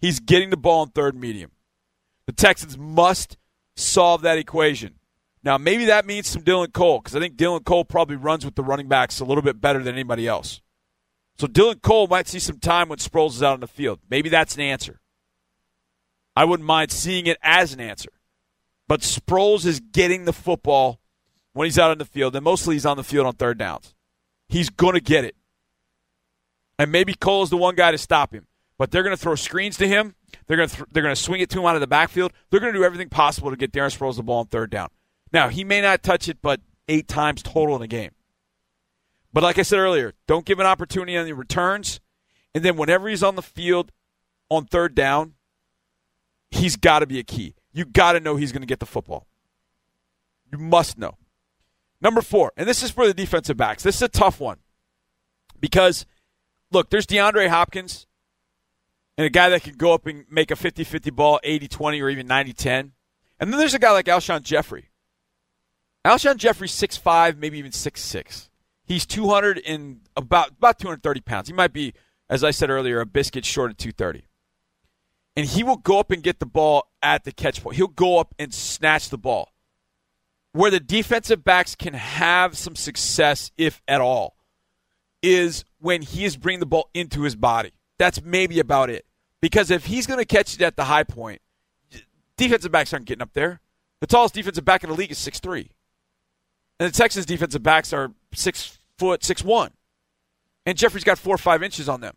He's 0.00 0.20
getting 0.20 0.50
the 0.50 0.56
ball 0.56 0.84
in 0.84 0.90
third 0.90 1.16
medium. 1.16 1.50
The 2.28 2.32
Texans 2.32 2.78
must 2.78 3.36
solve 3.74 4.22
that 4.22 4.38
equation. 4.38 4.94
Now, 5.42 5.58
maybe 5.58 5.86
that 5.86 6.06
means 6.06 6.28
some 6.28 6.42
Dylan 6.42 6.72
Cole 6.72 7.00
because 7.00 7.16
I 7.16 7.18
think 7.18 7.34
Dylan 7.34 7.64
Cole 7.64 7.84
probably 7.84 8.14
runs 8.14 8.44
with 8.44 8.54
the 8.54 8.62
running 8.62 8.86
backs 8.86 9.18
a 9.18 9.24
little 9.24 9.42
bit 9.42 9.60
better 9.60 9.82
than 9.82 9.94
anybody 9.94 10.28
else. 10.28 10.62
So 11.36 11.48
Dylan 11.48 11.82
Cole 11.82 12.06
might 12.06 12.28
see 12.28 12.38
some 12.38 12.60
time 12.60 12.88
when 12.88 12.98
Sproles 12.98 13.30
is 13.30 13.42
out 13.42 13.54
on 13.54 13.60
the 13.60 13.66
field. 13.66 13.98
Maybe 14.08 14.28
that's 14.28 14.54
an 14.54 14.60
answer. 14.60 15.00
I 16.36 16.44
wouldn't 16.44 16.66
mind 16.66 16.92
seeing 16.92 17.26
it 17.26 17.38
as 17.42 17.72
an 17.72 17.80
answer. 17.80 18.10
But 18.86 19.00
Sproles 19.00 19.66
is 19.66 19.80
getting 19.80 20.26
the 20.26 20.32
football 20.32 21.00
when 21.54 21.64
he's 21.66 21.78
out 21.78 21.90
on 21.90 21.98
the 21.98 22.04
field, 22.04 22.36
and 22.36 22.44
mostly 22.44 22.74
he's 22.74 22.84
on 22.84 22.96
the 22.96 23.02
field 23.02 23.26
on 23.26 23.32
third 23.32 23.56
downs. 23.58 23.94
He's 24.48 24.68
going 24.68 24.94
to 24.94 25.00
get 25.00 25.24
it. 25.24 25.34
And 26.78 26.92
maybe 26.92 27.14
Cole 27.14 27.42
is 27.42 27.50
the 27.50 27.56
one 27.56 27.74
guy 27.76 27.92
to 27.92 27.98
stop 27.98 28.34
him. 28.34 28.46
But 28.76 28.90
they're 28.90 29.04
going 29.04 29.16
to 29.16 29.20
throw 29.20 29.36
screens 29.36 29.76
to 29.78 29.86
him. 29.86 30.16
They're 30.46 30.56
going 30.56 30.68
to 30.68 30.76
th- 30.76 30.88
they're 30.90 31.02
going 31.02 31.14
to 31.14 31.20
swing 31.20 31.40
it 31.40 31.48
to 31.50 31.60
him 31.60 31.66
out 31.66 31.76
of 31.76 31.80
the 31.80 31.86
backfield. 31.86 32.32
They're 32.50 32.60
going 32.60 32.72
to 32.72 32.78
do 32.78 32.84
everything 32.84 33.08
possible 33.08 33.50
to 33.50 33.56
get 33.56 33.72
Darren 33.72 33.96
Sproles 33.96 34.16
the 34.16 34.24
ball 34.24 34.40
on 34.40 34.46
third 34.46 34.70
down. 34.70 34.88
Now 35.32 35.48
he 35.48 35.62
may 35.62 35.80
not 35.80 36.02
touch 36.02 36.28
it, 36.28 36.38
but 36.42 36.60
eight 36.88 37.06
times 37.06 37.42
total 37.42 37.76
in 37.76 37.82
a 37.82 37.86
game. 37.86 38.10
But 39.32 39.44
like 39.44 39.58
I 39.58 39.62
said 39.62 39.78
earlier, 39.78 40.12
don't 40.26 40.44
give 40.44 40.58
an 40.58 40.66
opportunity 40.66 41.16
on 41.16 41.24
the 41.24 41.32
returns. 41.34 42.00
And 42.54 42.64
then 42.64 42.76
whenever 42.76 43.08
he's 43.08 43.22
on 43.22 43.36
the 43.36 43.42
field 43.42 43.90
on 44.48 44.64
third 44.66 44.94
down, 44.94 45.34
he's 46.50 46.76
got 46.76 47.00
to 47.00 47.06
be 47.06 47.18
a 47.18 47.24
key. 47.24 47.54
You 47.72 47.84
got 47.84 48.12
to 48.12 48.20
know 48.20 48.36
he's 48.36 48.52
going 48.52 48.62
to 48.62 48.66
get 48.66 48.80
the 48.80 48.86
football. 48.86 49.26
You 50.52 50.58
must 50.58 50.98
know. 50.98 51.16
Number 52.04 52.20
four, 52.20 52.52
and 52.58 52.68
this 52.68 52.82
is 52.82 52.90
for 52.90 53.06
the 53.06 53.14
defensive 53.14 53.56
backs. 53.56 53.82
This 53.82 53.96
is 53.96 54.02
a 54.02 54.08
tough 54.08 54.38
one 54.38 54.58
because, 55.58 56.04
look, 56.70 56.90
there's 56.90 57.06
DeAndre 57.06 57.48
Hopkins 57.48 58.06
and 59.16 59.26
a 59.26 59.30
guy 59.30 59.48
that 59.48 59.62
can 59.62 59.74
go 59.76 59.94
up 59.94 60.06
and 60.06 60.26
make 60.30 60.50
a 60.50 60.56
50 60.56 60.84
50 60.84 61.10
ball, 61.10 61.40
80 61.42 61.66
20, 61.66 62.02
or 62.02 62.10
even 62.10 62.26
90 62.26 62.52
10. 62.52 62.92
And 63.40 63.50
then 63.50 63.58
there's 63.58 63.72
a 63.72 63.78
guy 63.78 63.90
like 63.90 64.04
Alshon 64.04 64.42
Jeffery. 64.42 64.90
Alshon 66.04 66.36
Jeffery, 66.36 66.68
6'5, 66.68 67.38
maybe 67.38 67.58
even 67.58 67.72
6'6. 67.72 68.50
He's 68.84 69.06
200 69.06 69.62
and 69.66 70.00
about 70.14 70.50
about 70.50 70.78
230 70.78 71.22
pounds. 71.22 71.48
He 71.48 71.54
might 71.54 71.72
be, 71.72 71.94
as 72.28 72.44
I 72.44 72.50
said 72.50 72.68
earlier, 72.68 73.00
a 73.00 73.06
biscuit 73.06 73.46
short 73.46 73.70
of 73.70 73.78
230. 73.78 74.26
And 75.36 75.46
he 75.46 75.62
will 75.62 75.78
go 75.78 76.00
up 76.00 76.10
and 76.10 76.22
get 76.22 76.38
the 76.38 76.46
ball 76.46 76.90
at 77.02 77.24
the 77.24 77.32
catch 77.32 77.62
point. 77.62 77.76
He'll 77.76 77.86
go 77.88 78.18
up 78.18 78.34
and 78.38 78.52
snatch 78.52 79.08
the 79.08 79.16
ball. 79.16 79.53
Where 80.54 80.70
the 80.70 80.78
defensive 80.80 81.42
backs 81.42 81.74
can 81.74 81.94
have 81.94 82.56
some 82.56 82.76
success, 82.76 83.50
if 83.58 83.82
at 83.88 84.00
all, 84.00 84.36
is 85.20 85.64
when 85.80 86.00
he 86.00 86.24
is 86.24 86.36
bringing 86.36 86.60
the 86.60 86.66
ball 86.66 86.88
into 86.94 87.22
his 87.22 87.34
body. 87.34 87.72
That's 87.98 88.22
maybe 88.22 88.60
about 88.60 88.88
it. 88.88 89.04
Because 89.40 89.70
if 89.72 89.86
he's 89.86 90.06
going 90.06 90.20
to 90.20 90.24
catch 90.24 90.54
it 90.54 90.62
at 90.62 90.76
the 90.76 90.84
high 90.84 91.02
point, 91.02 91.42
defensive 92.36 92.70
backs 92.70 92.92
aren't 92.92 93.04
getting 93.04 93.22
up 93.22 93.32
there. 93.32 93.60
The 94.00 94.06
tallest 94.06 94.34
defensive 94.34 94.64
back 94.64 94.84
in 94.84 94.90
the 94.90 94.96
league 94.96 95.10
is 95.10 95.18
six 95.18 95.40
three, 95.40 95.70
and 96.78 96.88
the 96.88 96.96
Texans 96.96 97.26
defensive 97.26 97.62
backs 97.62 97.92
are 97.92 98.12
six 98.32 98.78
foot 98.96 99.24
six 99.24 99.42
one, 99.42 99.72
and 100.66 100.78
Jeffery's 100.78 101.04
got 101.04 101.18
four 101.18 101.34
or 101.34 101.38
five 101.38 101.62
inches 101.62 101.88
on 101.88 102.00
them. 102.00 102.14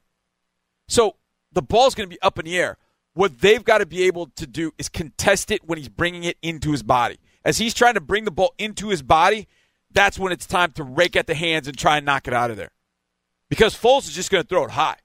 So 0.88 1.16
the 1.54 1.62
ball's 1.62 1.96
going 1.96 2.08
to 2.08 2.14
be 2.14 2.22
up 2.22 2.38
in 2.38 2.46
the 2.46 2.58
air. 2.58 2.78
What 3.14 3.40
they've 3.40 3.64
got 3.64 3.80
to 3.80 3.86
be 3.86 4.04
able 4.04 4.28
to 4.36 4.46
do 4.46 4.74
is 4.78 4.90
contest 4.90 5.50
it 5.50 5.68
when 5.68 5.78
he's 5.78 5.90
bringing 5.90 6.24
it 6.24 6.38
into 6.42 6.72
his 6.72 6.84
body. 6.84 7.20
As 7.48 7.60
he's 7.60 7.74
trying 7.74 7.94
to 7.94 8.02
bring 8.02 8.26
the 8.26 8.32
ball 8.32 8.54
into 8.60 8.90
his 8.90 9.02
body, 9.02 9.48
that's 9.90 10.20
when 10.20 10.34
it's 10.34 10.46
time 10.46 10.74
to 10.74 10.84
rake 10.84 11.16
at 11.16 11.28
the 11.28 11.34
hands 11.34 11.66
and 11.66 11.78
try 11.78 11.96
and 11.96 12.06
knock 12.06 12.28
it 12.28 12.34
out 12.34 12.52
of 12.52 12.58
there. 12.58 12.72
Because 13.50 13.74
Foles 13.74 14.06
is 14.06 14.14
just 14.14 14.30
going 14.30 14.44
to 14.44 14.48
throw 14.48 14.66
it 14.66 14.72
high. 14.72 14.98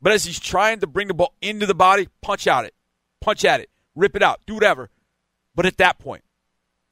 But 0.00 0.12
as 0.12 0.22
he's 0.22 0.38
trying 0.38 0.78
to 0.78 0.86
bring 0.86 1.08
the 1.08 1.14
ball 1.14 1.34
into 1.42 1.66
the 1.66 1.74
body, 1.74 2.06
punch 2.22 2.46
out 2.46 2.66
it, 2.66 2.74
punch 3.20 3.44
at 3.44 3.58
it, 3.58 3.68
rip 3.96 4.14
it 4.14 4.22
out, 4.22 4.40
do 4.46 4.54
whatever. 4.54 4.90
But 5.56 5.66
at 5.66 5.76
that 5.78 5.98
point, 5.98 6.22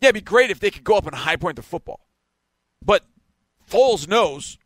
yeah, 0.01 0.09
it'd 0.09 0.15
be 0.15 0.21
great 0.21 0.51
if 0.51 0.59
they 0.59 0.73
could 0.73 0.83
go 0.83 0.97
up 0.97 1.07
and 1.07 1.15
high 1.15 1.37
point 1.37 1.55
the 1.55 1.63
football. 1.63 2.01
But 2.85 3.07
Foles 3.71 4.09
knows 4.09 4.59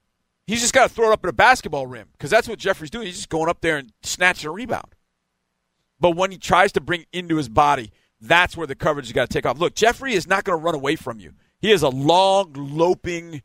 he's 0.47 0.63
just 0.63 0.73
got 0.73 0.89
to 0.89 0.95
throw 0.95 1.11
it 1.11 1.13
up 1.13 1.23
at 1.23 1.29
a 1.29 1.35
basketball 1.35 1.87
rim 1.87 2.09
because 2.13 2.31
that's 2.31 2.49
what 2.49 2.59
Jeffery's 2.59 2.91
doing. 2.91 3.09
He's 3.09 3.17
just 3.17 3.29
going 3.29 3.51
up 3.51 3.61
there 3.61 3.77
and 3.77 3.93
snatching 4.03 4.49
a 4.49 4.53
rebound. 4.53 4.95
But 6.01 6.17
when 6.17 6.31
he 6.31 6.39
tries 6.39 6.73
to 6.73 6.81
bring 6.81 7.05
into 7.13 7.37
his 7.37 7.51
body, 7.51 7.93
that's 8.23 8.57
where 8.57 8.67
the 8.67 8.75
coverage 8.75 9.07
has 9.07 9.13
got 9.13 9.29
to 9.29 9.35
take 9.35 9.45
off. 9.45 9.59
Look, 9.59 9.75
Jeffery 9.75 10.15
is 10.15 10.27
not 10.27 10.45
going 10.45 10.59
to 10.59 10.65
run 10.65 10.75
away 10.75 10.97
from 10.97 11.19
you. 11.19 11.33
He 11.61 11.73
is 11.73 11.83
a 11.83 11.89
long, 11.89 12.53
loping 12.55 13.43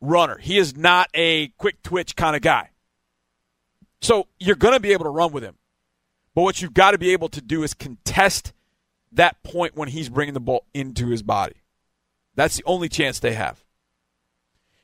runner. 0.00 0.36
He 0.38 0.58
is 0.58 0.76
not 0.76 1.08
a 1.14 1.48
quick 1.58 1.82
twitch 1.82 2.16
kind 2.16 2.34
of 2.34 2.42
guy. 2.42 2.70
So 4.00 4.26
you're 4.38 4.56
going 4.56 4.74
to 4.74 4.80
be 4.80 4.92
able 4.92 5.04
to 5.04 5.10
run 5.10 5.32
with 5.32 5.44
him. 5.44 5.56
But 6.34 6.42
what 6.42 6.60
you've 6.60 6.74
got 6.74 6.92
to 6.92 6.98
be 6.98 7.12
able 7.12 7.28
to 7.30 7.40
do 7.40 7.62
is 7.62 7.74
contest 7.74 8.52
that 9.12 9.42
point 9.42 9.76
when 9.76 9.88
he's 9.88 10.08
bringing 10.08 10.34
the 10.34 10.40
ball 10.40 10.64
into 10.74 11.08
his 11.08 11.22
body. 11.22 11.56
That's 12.34 12.56
the 12.56 12.64
only 12.64 12.88
chance 12.88 13.18
they 13.18 13.34
have. 13.34 13.64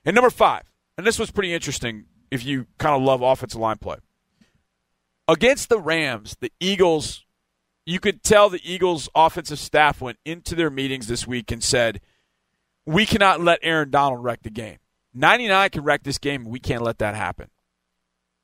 And 0.04 0.14
number 0.14 0.30
five, 0.30 0.62
and 0.96 1.06
this 1.06 1.18
was 1.18 1.30
pretty 1.30 1.52
interesting 1.52 2.04
if 2.30 2.44
you 2.44 2.66
kind 2.78 2.94
of 2.94 3.02
love 3.02 3.22
offensive 3.22 3.60
line 3.60 3.78
play. 3.78 3.96
Against 5.28 5.68
the 5.68 5.80
Rams, 5.80 6.36
the 6.40 6.52
Eagles, 6.60 7.24
you 7.86 8.00
could 8.00 8.22
tell 8.24 8.50
the 8.50 8.60
Eagles' 8.64 9.08
offensive 9.14 9.60
staff 9.60 10.00
went 10.00 10.18
into 10.24 10.56
their 10.56 10.70
meetings 10.70 11.06
this 11.06 11.26
week 11.26 11.52
and 11.52 11.62
said, 11.62 12.00
We 12.84 13.06
cannot 13.06 13.40
let 13.40 13.60
Aaron 13.62 13.90
Donald 13.90 14.22
wreck 14.22 14.42
the 14.42 14.50
game. 14.50 14.78
99 15.14 15.70
can 15.70 15.84
wreck 15.84 16.02
this 16.02 16.18
game, 16.18 16.44
we 16.44 16.58
can't 16.58 16.82
let 16.82 16.98
that 16.98 17.14
happen. 17.14 17.48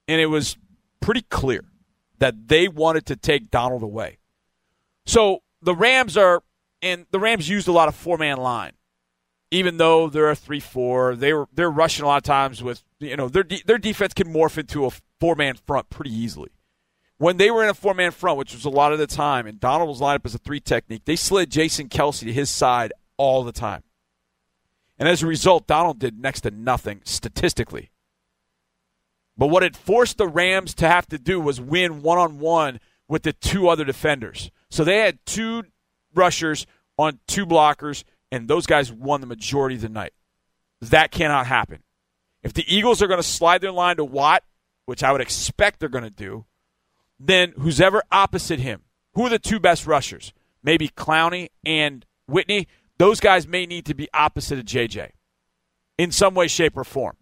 And 0.09 0.20
it 0.20 0.26
was 0.26 0.57
pretty 1.01 1.22
clear 1.22 1.64
that 2.18 2.49
they 2.49 2.68
wanted 2.68 3.05
to 3.07 3.16
take 3.16 3.51
Donald 3.51 3.82
away. 3.82 4.18
So 5.05 5.43
the 5.61 5.74
Rams 5.74 6.16
are, 6.16 6.43
and 6.80 7.07
the 7.11 7.18
Rams 7.20 7.49
used 7.49 7.68
a 7.68 7.72
lot 7.72 7.88
of 7.88 7.97
four 7.97 8.16
man 8.16 8.38
line, 8.38 8.72
even 9.51 9.76
though 9.76 10.09
they're 10.09 10.30
a 10.30 10.36
three 10.36 10.61
four. 10.61 11.16
They 11.16 11.32
were 11.32 11.49
they're 11.53 11.70
rushing 11.70 12.05
a 12.05 12.09
lot 12.09 12.18
of 12.18 12.22
times 12.22 12.62
with 12.62 12.84
you 13.01 13.16
know 13.16 13.28
their 13.28 13.43
de- 13.43 13.62
their 13.66 13.78
defense 13.78 14.14
can 14.14 14.32
morph 14.32 14.57
into 14.57 14.86
a 14.86 14.90
four 15.18 15.34
man 15.34 15.57
front 15.57 15.90
pretty 15.90 16.14
easily. 16.14 16.51
When 17.23 17.37
they 17.37 17.53
were 17.53 17.62
in 17.62 17.68
a 17.68 17.75
four 17.75 17.95
man 17.95 18.11
front, 18.11 18.37
which 18.37 18.53
was 18.53 18.64
a 18.64 18.68
lot 18.68 18.93
of 18.93 18.99
the 18.99 19.07
time, 19.07 19.47
and 19.47 19.61
Donald 19.61 19.89
was 19.89 20.01
lined 20.01 20.16
up 20.16 20.27
as 20.27 20.35
a 20.35 20.39
three 20.39 20.59
technique, 20.59 21.05
they 21.05 21.14
slid 21.14 21.53
Jason 21.53 21.89
Kelce 21.89 22.25
to 22.25 22.33
his 22.33 22.51
side 22.51 22.93
all 23.16 23.45
the 23.45 23.53
time. 23.53 23.85
And 24.99 25.09
as 25.09 25.23
a 25.23 25.29
result, 25.29 25.68
Donald 25.68 26.01
did 26.01 26.20
next 26.20 26.41
to 26.41 26.51
nothing 26.51 27.01
statistically. 27.05 27.93
But 29.39 29.51
what 29.51 29.62
it 29.62 29.77
forced 29.77 30.18
the 30.18 30.27
Rams 30.27 30.75
to 30.75 30.89
have 30.89 31.07
to 31.11 31.18
do 31.18 31.39
was 31.39 31.61
win 31.61 32.03
one 32.03 32.18
on 32.18 32.41
one 32.41 32.81
with 33.07 33.23
the 33.23 33.33
two 33.33 33.68
other 33.68 33.85
defenders. 33.85 34.51
So 34.68 34.83
they 34.83 34.99
had 34.99 35.25
two 35.25 35.62
rushers 36.12 36.66
on 36.99 37.20
two 37.29 37.47
blockers, 37.47 38.03
and 38.33 38.49
those 38.49 38.66
guys 38.66 38.91
won 38.91 39.20
the 39.20 39.29
majority 39.29 39.77
of 39.77 39.83
the 39.83 39.89
night. 39.89 40.12
That 40.81 41.12
cannot 41.12 41.47
happen. 41.47 41.85
If 42.43 42.53
the 42.53 42.64
Eagles 42.66 43.01
are 43.01 43.07
going 43.07 43.20
to 43.20 43.23
slide 43.23 43.61
their 43.61 43.70
line 43.70 43.99
to 43.99 44.05
Watt, 44.05 44.43
which 44.87 45.05
I 45.05 45.12
would 45.12 45.20
expect 45.20 45.79
they're 45.79 45.89
going 45.89 46.03
to 46.03 46.11
do, 46.11 46.47
then 47.25 47.53
who's 47.57 47.81
ever 47.81 48.03
opposite 48.11 48.59
him, 48.59 48.83
who 49.14 49.27
are 49.27 49.31
the 49.31 49.39
two 49.39 49.61
best 49.61 49.87
rushers? 49.87 50.33
Maybe 50.62 50.89
Clowney 50.89 51.49
and 51.64 52.05
Whitney. 52.27 52.66
Those 52.99 53.20
guys 53.20 53.47
may 53.47 53.66
need 53.66 53.87
to 53.87 53.95
be 53.95 54.09
opposite 54.12 54.59
of 54.59 54.64
JJ 54.64 55.11
in 55.99 56.11
some 56.11 56.35
way, 56.35 56.49
shape, 56.49 56.77
or 56.77 56.85
form. 56.85 57.16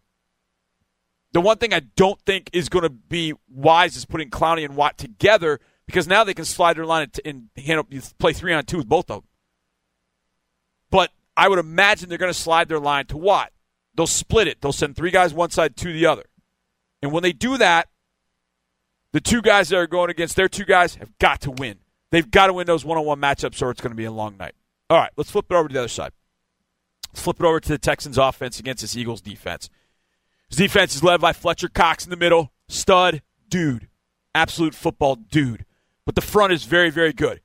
The 1.33 1.41
one 1.41 1.59
thing 1.59 1.73
I 1.73 1.81
don't 1.81 2.21
think 2.23 2.51
is 2.53 2.69
going 2.69 2.83
to 2.83 2.91
be 2.91 3.35
wise 3.49 3.97
is 3.97 4.05
putting 4.05 4.31
Clowney 4.31 4.65
and 4.65 4.75
Watt 4.75 4.99
together 4.99 5.61
because 5.87 6.07
now 6.09 6.25
they 6.25 6.35
can 6.35 6.45
slide 6.45 6.77
their 6.77 6.87
line 6.87 7.11
and, 7.25 7.49
handle, 7.57 7.87
play 8.19 8.33
three 8.33 8.53
on 8.53 8.65
two 8.65 8.79
with 8.79 8.89
both 8.89 9.11
of 9.11 9.23
them. 9.23 9.29
But 10.91 11.11
I 11.37 11.49
would 11.49 11.59
imagine 11.59 12.09
they're 12.09 12.19
going 12.19 12.33
to 12.33 12.39
slide 12.39 12.69
their 12.69 12.81
line 12.81 13.07
to 13.07 13.17
Watt. 13.17 13.53
They'll 13.95 14.07
split 14.07 14.49
it. 14.49 14.61
They'll 14.61 14.73
send 14.73 14.97
three 14.97 15.11
guys 15.11 15.35
one 15.35 15.51
side, 15.51 15.77
two 15.77 15.93
the 15.93 16.07
other. 16.07 16.25
And 17.03 17.13
when 17.13 17.23
they 17.23 17.33
do 17.33 17.57
that, 17.59 17.89
the 19.13 19.21
two 19.21 19.43
guys 19.43 19.69
that 19.69 19.77
are 19.77 19.87
going 19.87 20.11
against 20.11 20.37
their 20.37 20.49
two 20.49 20.65
guys 20.65 20.97
have 20.97 21.17
got 21.19 21.41
to 21.43 21.51
win. 21.51 21.79
They've 22.11 22.31
got 22.31 22.49
to 22.49 22.53
win 22.53 22.67
those 22.67 22.85
one-on-one 22.85 23.21
matchups, 23.21 23.63
or 23.63 23.71
it's 23.71 23.81
going 23.81 23.93
to 23.93 23.97
be 23.97 24.05
a 24.05 24.13
long 24.13 24.37
night. 24.37 24.55
All 24.89 24.99
right, 24.99 25.11
let's 25.17 25.31
flip 25.31 25.47
it 25.51 25.55
over 25.55 25.69
to 25.69 25.73
the 25.73 25.81
other 25.81 25.89
side. 25.89 26.13
Let's 27.13 27.23
flip 27.23 27.41
it 27.41 27.47
over 27.47 27.61
to 27.61 27.69
the 27.69 27.79
Texans' 27.79 28.19
offense 28.19 28.59
against 28.59 28.83
this 28.83 28.97
Eagles' 28.97 29.21
defense. 29.21 29.71
His 30.49 30.59
defense 30.59 30.97
is 30.97 31.05
led 31.05 31.21
by 31.21 31.33
Fletcher 31.33 31.69
Cox 31.69 32.05
in 32.05 32.11
the 32.11 32.17
middle, 32.17 32.53
stud, 32.69 33.23
dude, 33.49 33.89
absolute 34.35 34.75
football 34.75 35.15
dude 35.15 35.65
but 36.11 36.17
the 36.17 36.21
front 36.21 36.53
is 36.53 36.65
very, 36.65 36.91
very 36.91 37.13
good. 37.13 37.41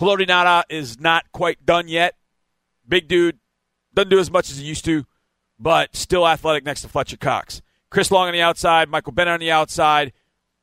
Haloti 0.00 0.26
Ngata 0.26 0.62
is 0.70 0.98
not 0.98 1.30
quite 1.32 1.66
done 1.66 1.88
yet. 1.88 2.14
Big 2.88 3.06
dude, 3.06 3.38
doesn't 3.92 4.08
do 4.08 4.18
as 4.18 4.30
much 4.30 4.50
as 4.50 4.56
he 4.56 4.64
used 4.64 4.86
to, 4.86 5.04
but 5.58 5.94
still 5.94 6.26
athletic 6.26 6.64
next 6.64 6.80
to 6.80 6.88
Fletcher 6.88 7.18
Cox. 7.18 7.60
Chris 7.90 8.10
Long 8.10 8.28
on 8.28 8.32
the 8.32 8.40
outside, 8.40 8.88
Michael 8.88 9.12
Bennett 9.12 9.34
on 9.34 9.40
the 9.40 9.50
outside. 9.50 10.14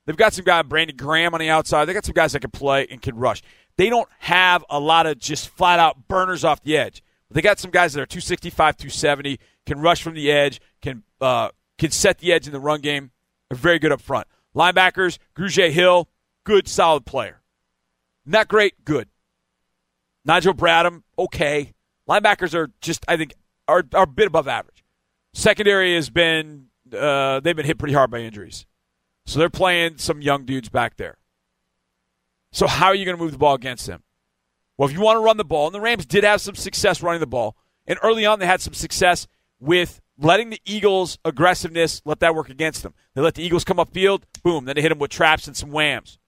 They've 0.05 0.15
got 0.15 0.33
some 0.33 0.45
guy, 0.45 0.61
Brandon 0.61 0.95
Graham 0.95 1.33
on 1.33 1.39
the 1.39 1.49
outside. 1.49 1.85
They 1.85 1.93
got 1.93 2.05
some 2.05 2.13
guys 2.13 2.33
that 2.33 2.41
can 2.41 2.51
play 2.51 2.87
and 2.89 3.01
can 3.01 3.15
rush. 3.15 3.41
They 3.77 3.89
don't 3.89 4.07
have 4.19 4.63
a 4.69 4.79
lot 4.79 5.07
of 5.07 5.17
just 5.17 5.49
flat 5.49 5.79
out 5.79 6.07
burners 6.07 6.43
off 6.43 6.61
the 6.61 6.77
edge. 6.77 7.01
They 7.31 7.41
got 7.41 7.59
some 7.59 7.71
guys 7.71 7.93
that 7.93 8.01
are 8.01 8.05
265, 8.05 8.77
270, 8.77 9.39
can 9.65 9.79
rush 9.79 10.01
from 10.01 10.13
the 10.13 10.31
edge, 10.31 10.61
can 10.81 11.03
uh, 11.19 11.49
can 11.77 11.91
set 11.91 12.19
the 12.19 12.31
edge 12.31 12.45
in 12.47 12.53
the 12.53 12.59
run 12.59 12.81
game. 12.81 13.11
Are 13.51 13.57
very 13.57 13.79
good 13.79 13.91
up 13.91 14.01
front. 14.01 14.27
Linebackers, 14.55 15.17
Grugier 15.35 15.71
Hill, 15.71 16.07
good, 16.45 16.67
solid 16.67 17.05
player. 17.05 17.41
Not 18.25 18.47
great, 18.47 18.85
good. 18.85 19.09
Nigel 20.23 20.53
Bradham, 20.53 21.03
okay. 21.19 21.73
Linebackers 22.09 22.53
are 22.53 22.71
just, 22.81 23.05
I 23.07 23.17
think, 23.17 23.33
are, 23.67 23.83
are 23.93 24.03
a 24.03 24.07
bit 24.07 24.27
above 24.27 24.47
average. 24.47 24.83
Secondary 25.33 25.93
has 25.95 26.09
been, 26.09 26.67
uh, 26.97 27.39
they've 27.41 27.55
been 27.55 27.65
hit 27.65 27.77
pretty 27.77 27.93
hard 27.93 28.09
by 28.09 28.19
injuries. 28.19 28.65
So 29.25 29.39
they're 29.39 29.49
playing 29.49 29.97
some 29.97 30.21
young 30.21 30.45
dudes 30.45 30.69
back 30.69 30.97
there. 30.97 31.17
So 32.51 32.67
how 32.67 32.87
are 32.87 32.95
you 32.95 33.05
going 33.05 33.17
to 33.17 33.23
move 33.23 33.31
the 33.31 33.37
ball 33.37 33.55
against 33.55 33.87
them? 33.87 34.03
Well, 34.77 34.87
if 34.87 34.93
you 34.93 35.01
want 35.01 35.17
to 35.17 35.23
run 35.23 35.37
the 35.37 35.43
ball, 35.45 35.67
and 35.67 35.75
the 35.75 35.81
Rams 35.81 36.05
did 36.05 36.23
have 36.23 36.41
some 36.41 36.55
success 36.55 37.01
running 37.01 37.21
the 37.21 37.27
ball, 37.27 37.55
and 37.87 37.97
early 38.03 38.25
on 38.25 38.39
they 38.39 38.45
had 38.45 38.61
some 38.61 38.73
success 38.73 39.27
with 39.59 40.01
letting 40.17 40.49
the 40.49 40.61
Eagles' 40.65 41.17
aggressiveness 41.25 42.01
let 42.05 42.19
that 42.19 42.35
work 42.35 42.49
against 42.49 42.83
them. 42.83 42.93
They 43.13 43.21
let 43.21 43.35
the 43.35 43.43
Eagles 43.43 43.63
come 43.63 43.77
upfield, 43.77 44.23
boom, 44.43 44.65
then 44.65 44.75
they 44.75 44.81
hit 44.81 44.89
them 44.89 44.99
with 44.99 45.11
traps 45.11 45.47
and 45.47 45.55
some 45.55 45.71
whams 45.71 46.19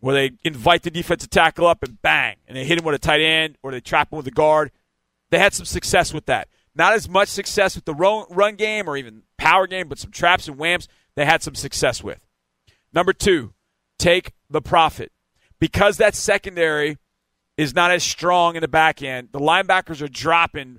where 0.00 0.14
they 0.14 0.36
invite 0.44 0.82
the 0.82 0.90
defensive 0.90 1.30
tackle 1.30 1.66
up 1.66 1.82
and 1.82 2.00
bang, 2.02 2.36
and 2.46 2.56
they 2.56 2.64
hit 2.64 2.78
him 2.78 2.84
with 2.84 2.94
a 2.94 2.98
tight 2.98 3.20
end 3.20 3.56
or 3.62 3.72
they 3.72 3.80
trap 3.80 4.12
him 4.12 4.18
with 4.18 4.26
a 4.26 4.30
guard. 4.30 4.70
They 5.30 5.38
had 5.38 5.54
some 5.54 5.66
success 5.66 6.12
with 6.12 6.26
that. 6.26 6.48
Not 6.74 6.92
as 6.92 7.08
much 7.08 7.28
success 7.28 7.74
with 7.74 7.86
the 7.86 7.94
run 7.94 8.54
game 8.56 8.88
or 8.88 8.96
even 8.96 9.22
power 9.38 9.66
game, 9.66 9.88
but 9.88 9.98
some 9.98 10.10
traps 10.10 10.46
and 10.46 10.58
whams 10.58 10.88
they 11.16 11.24
had 11.24 11.42
some 11.42 11.54
success 11.54 12.02
with. 12.02 12.20
Number 12.92 13.12
two, 13.12 13.54
take 13.98 14.32
the 14.48 14.62
profit. 14.62 15.12
Because 15.58 15.96
that 15.96 16.14
secondary 16.14 16.98
is 17.56 17.74
not 17.74 17.90
as 17.90 18.04
strong 18.04 18.56
in 18.56 18.60
the 18.60 18.68
back 18.68 19.02
end, 19.02 19.30
the 19.32 19.40
linebackers 19.40 20.02
are 20.02 20.08
dropping 20.08 20.78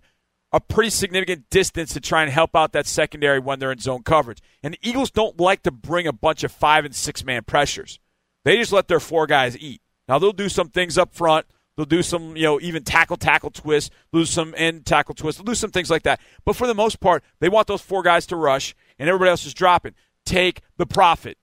a 0.53 0.59
pretty 0.59 0.89
significant 0.89 1.49
distance 1.49 1.93
to 1.93 1.99
try 1.99 2.21
and 2.21 2.31
help 2.31 2.55
out 2.55 2.71
that 2.71 2.88
secondary 2.88 3.39
when 3.39 3.59
they're 3.59 3.71
in 3.71 3.79
zone 3.79 4.03
coverage. 4.03 4.39
And 4.63 4.75
the 4.75 4.79
Eagles 4.81 5.11
don't 5.11 5.39
like 5.39 5.63
to 5.63 5.71
bring 5.71 6.07
a 6.07 6.13
bunch 6.13 6.43
of 6.43 6.51
five 6.51 6.85
and 6.85 6.95
six 6.95 7.25
man 7.25 7.43
pressures. 7.43 7.99
They 8.45 8.55
just 8.57 8.71
let 8.71 8.88
their 8.88 8.99
four 8.99 9.27
guys 9.27 9.57
eat. 9.57 9.81
Now 10.07 10.19
they'll 10.19 10.31
do 10.31 10.49
some 10.49 10.69
things 10.69 10.97
up 10.97 11.13
front. 11.13 11.47
They'll 11.75 11.85
do 11.85 12.01
some, 12.01 12.35
you 12.35 12.43
know, 12.43 12.59
even 12.59 12.83
tackle 12.83 13.17
tackle 13.17 13.51
twist, 13.51 13.91
lose 14.11 14.31
some 14.31 14.55
end 14.57 14.85
tackle 14.85 15.13
twist, 15.13 15.45
lose 15.45 15.59
some 15.59 15.69
things 15.69 15.91
like 15.91 16.03
that. 16.03 16.19
But 16.43 16.55
for 16.55 16.65
the 16.65 16.73
most 16.73 16.99
part, 16.99 17.23
they 17.39 17.49
want 17.49 17.67
those 17.67 17.81
four 17.81 18.01
guys 18.01 18.25
to 18.27 18.35
rush, 18.35 18.75
and 18.97 19.07
everybody 19.07 19.29
else 19.29 19.45
is 19.45 19.53
dropping. 19.53 19.93
Take 20.28 20.59
the 20.75 20.86
profit. 20.86 21.38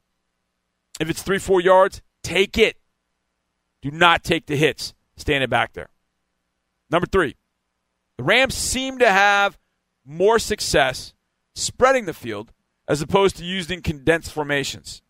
If 1.01 1.09
it's 1.09 1.22
three, 1.22 1.39
four 1.39 1.62
yards, 1.62 2.03
take 2.22 2.59
it. 2.59 2.76
Do 3.80 3.91
not 3.91 4.22
take 4.22 4.45
the 4.45 4.57
hits 4.57 4.93
standing 5.16 5.49
back 5.49 5.72
there. 5.72 5.89
Number 6.91 7.07
three, 7.07 7.37
the 8.18 8.24
Rams 8.24 8.55
seem 8.55 8.99
to 8.99 9.11
have 9.11 9.59
more 10.05 10.39
success 10.39 11.14
spreading 11.55 12.05
the 12.05 12.12
field 12.12 12.53
as 12.87 13.01
opposed 13.01 13.37
to 13.37 13.45
using 13.45 13.80
condensed 13.80 14.30
formations. 14.30 15.01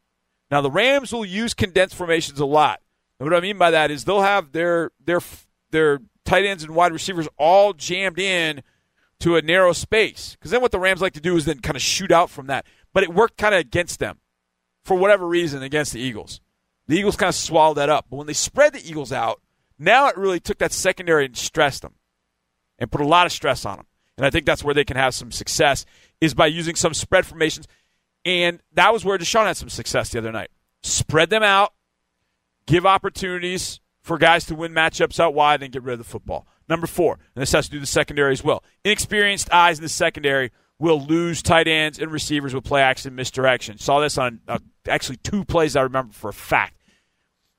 Now, 0.53 0.61
the 0.61 0.71
Rams 0.71 1.13
will 1.13 1.25
use 1.25 1.53
condensed 1.53 1.97
formations 1.97 2.39
a 2.39 2.47
lot. 2.47 2.81
And 3.19 3.29
what 3.29 3.37
I 3.37 3.41
mean 3.41 3.59
by 3.59 3.73
that 3.73 3.91
is 3.91 4.05
they'll 4.05 4.23
have 4.23 4.53
their 4.53 4.93
their 5.05 5.19
their 5.73 5.99
tight 6.25 6.45
ends 6.45 6.63
and 6.63 6.77
wide 6.77 6.93
receivers 6.93 7.27
all 7.39 7.73
jammed 7.73 8.21
in 8.21 8.63
to 9.19 9.35
a 9.35 9.43
narrow 9.43 9.73
space. 9.73 10.37
Because 10.39 10.53
then 10.53 10.61
what 10.61 10.71
the 10.71 10.79
Rams 10.79 11.01
like 11.01 11.15
to 11.15 11.21
do 11.21 11.37
is 11.37 11.45
then 11.45 11.59
kind 11.59 11.75
of 11.75 11.83
shoot 11.83 12.13
out 12.13 12.31
from 12.31 12.47
that. 12.47 12.67
But 12.95 13.03
it 13.03 13.13
worked 13.13 13.37
kind 13.37 13.55
of 13.55 13.61
against 13.61 13.99
them 13.99 14.21
for 14.85 14.97
whatever 14.97 15.27
reason 15.27 15.63
against 15.63 15.93
the 15.93 16.01
Eagles. 16.01 16.41
The 16.87 16.97
Eagles 16.97 17.17
kind 17.17 17.29
of 17.29 17.35
swallowed 17.35 17.77
that 17.77 17.91
up. 17.91 18.07
But 18.09 18.17
when 18.17 18.27
they 18.27 18.33
spread 18.33 18.73
the 18.73 18.89
Eagles 18.89 19.13
out, 19.13 19.43
now 19.79 20.09
it 20.09 20.17
really 20.17 20.41
took 20.41 20.59
that 20.59 20.73
secondary 20.73 21.27
and 21.27 21.37
stressed 21.37 21.83
them 21.83 21.95
and 22.79 22.91
put 22.91 23.03
a 23.03 23.07
lot 23.07 23.27
of 23.27 23.33
stress 23.33 23.67
on 23.67 23.77
them. 23.77 23.87
And 24.17 24.25
I 24.25 24.31
think 24.31 24.47
that's 24.47 24.63
where 24.63 24.75
they 24.75 24.85
can 24.85 24.97
have 24.97 25.15
some 25.15 25.33
success 25.33 25.85
is 26.21 26.35
by 26.35 26.47
using 26.47 26.77
some 26.77 26.95
spread 26.95 27.27
formations. 27.27 27.67
And 28.25 28.61
that 28.73 28.93
was 28.93 29.05
where 29.05 29.19
Deshaun 29.19 29.47
had 29.47 29.57
some 29.57 29.69
success 29.69 30.11
the 30.11 30.19
other 30.19 30.33
night. 30.33 30.51
Spread 30.83 31.31
them 31.31 31.43
out, 31.43 31.73
give 32.67 32.87
opportunities 32.87 33.81
for 34.03 34.19
guys 34.19 34.45
to 34.47 34.55
win 34.55 34.73
matchups 34.73 35.19
out 35.19 35.35
wide 35.35 35.63
and 35.63 35.73
get 35.73 35.83
rid 35.83 35.95
of 35.95 35.99
the 35.99 36.05
football. 36.05 36.47
Number 36.69 36.87
four, 36.87 37.15
and 37.35 37.43
this 37.43 37.53
has 37.53 37.67
to 37.67 37.73
do 37.73 37.81
the 37.81 37.87
secondary 37.87 38.33
as 38.33 38.45
well. 38.45 38.63
Inexperienced 38.85 39.53
eyes 39.53 39.79
in 39.79 39.83
the 39.83 39.89
secondary 39.89 40.51
will 40.79 41.01
lose 41.01 41.43
tight 41.43 41.69
ends 41.69 41.99
and 41.99 42.11
receivers 42.11 42.55
with 42.55 42.65
play 42.65 42.83
action 42.83 43.15
misdirection. 43.15 43.79
Saw 43.79 44.01
this 44.01 44.19
on 44.19 44.41
uh, 44.49 44.59
actually 44.89 45.17
two 45.19 45.45
plays 45.45 45.77
I 45.77 45.83
remember 45.83 46.13
for 46.13 46.31
a 46.31 46.35
fact. 46.35 46.83